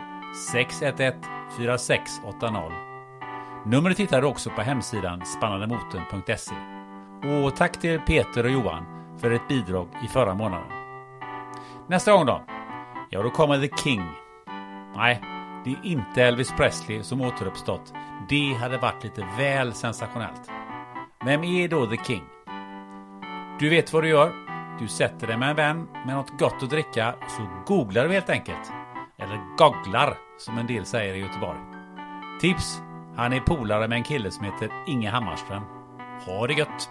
611 0.52 1.18
4680 1.56 2.72
Numret 3.66 3.98
hittar 3.98 4.20
du 4.20 4.26
också 4.26 4.50
på 4.50 4.62
hemsidan 4.62 5.26
spannandemoten.se. 5.26 6.75
Och 7.24 7.56
tack 7.56 7.80
till 7.80 8.00
Peter 8.00 8.44
och 8.44 8.50
Johan 8.50 8.84
för 9.20 9.30
ett 9.30 9.48
bidrag 9.48 9.88
i 10.04 10.08
förra 10.08 10.34
månaden. 10.34 10.66
Nästa 11.88 12.12
gång 12.12 12.26
då? 12.26 12.42
Ja, 13.10 13.22
då 13.22 13.30
kommer 13.30 13.60
The 13.60 13.76
King. 13.76 14.02
Nej, 14.96 15.20
det 15.64 15.70
är 15.70 15.78
inte 15.82 16.22
Elvis 16.22 16.52
Presley 16.52 17.02
som 17.02 17.20
återuppstått. 17.20 17.92
Det 18.28 18.54
hade 18.54 18.78
varit 18.78 19.04
lite 19.04 19.26
väl 19.38 19.72
sensationellt. 19.72 20.50
Vem 21.24 21.44
är 21.44 21.68
då 21.68 21.86
The 21.86 21.96
King? 21.96 22.22
Du 23.58 23.68
vet 23.68 23.92
vad 23.92 24.02
du 24.02 24.08
gör. 24.08 24.32
Du 24.80 24.88
sätter 24.88 25.26
dig 25.26 25.36
med 25.36 25.50
en 25.50 25.56
vän 25.56 25.88
med 26.06 26.16
något 26.16 26.38
gott 26.38 26.62
att 26.62 26.70
dricka 26.70 27.14
så 27.28 27.48
googlar 27.66 28.08
du 28.08 28.14
helt 28.14 28.30
enkelt. 28.30 28.72
Eller 29.18 29.56
gogglar 29.56 30.18
som 30.38 30.58
en 30.58 30.66
del 30.66 30.86
säger 30.86 31.14
i 31.14 31.18
Göteborg. 31.18 31.58
Tips! 32.40 32.80
Han 33.16 33.32
är 33.32 33.40
polare 33.40 33.88
med 33.88 33.96
en 33.96 34.04
kille 34.04 34.30
som 34.30 34.44
heter 34.44 34.70
Inge 34.86 35.10
Hammarström. 35.10 35.62
Ha 36.26 36.46
det 36.46 36.54
gött! 36.54 36.90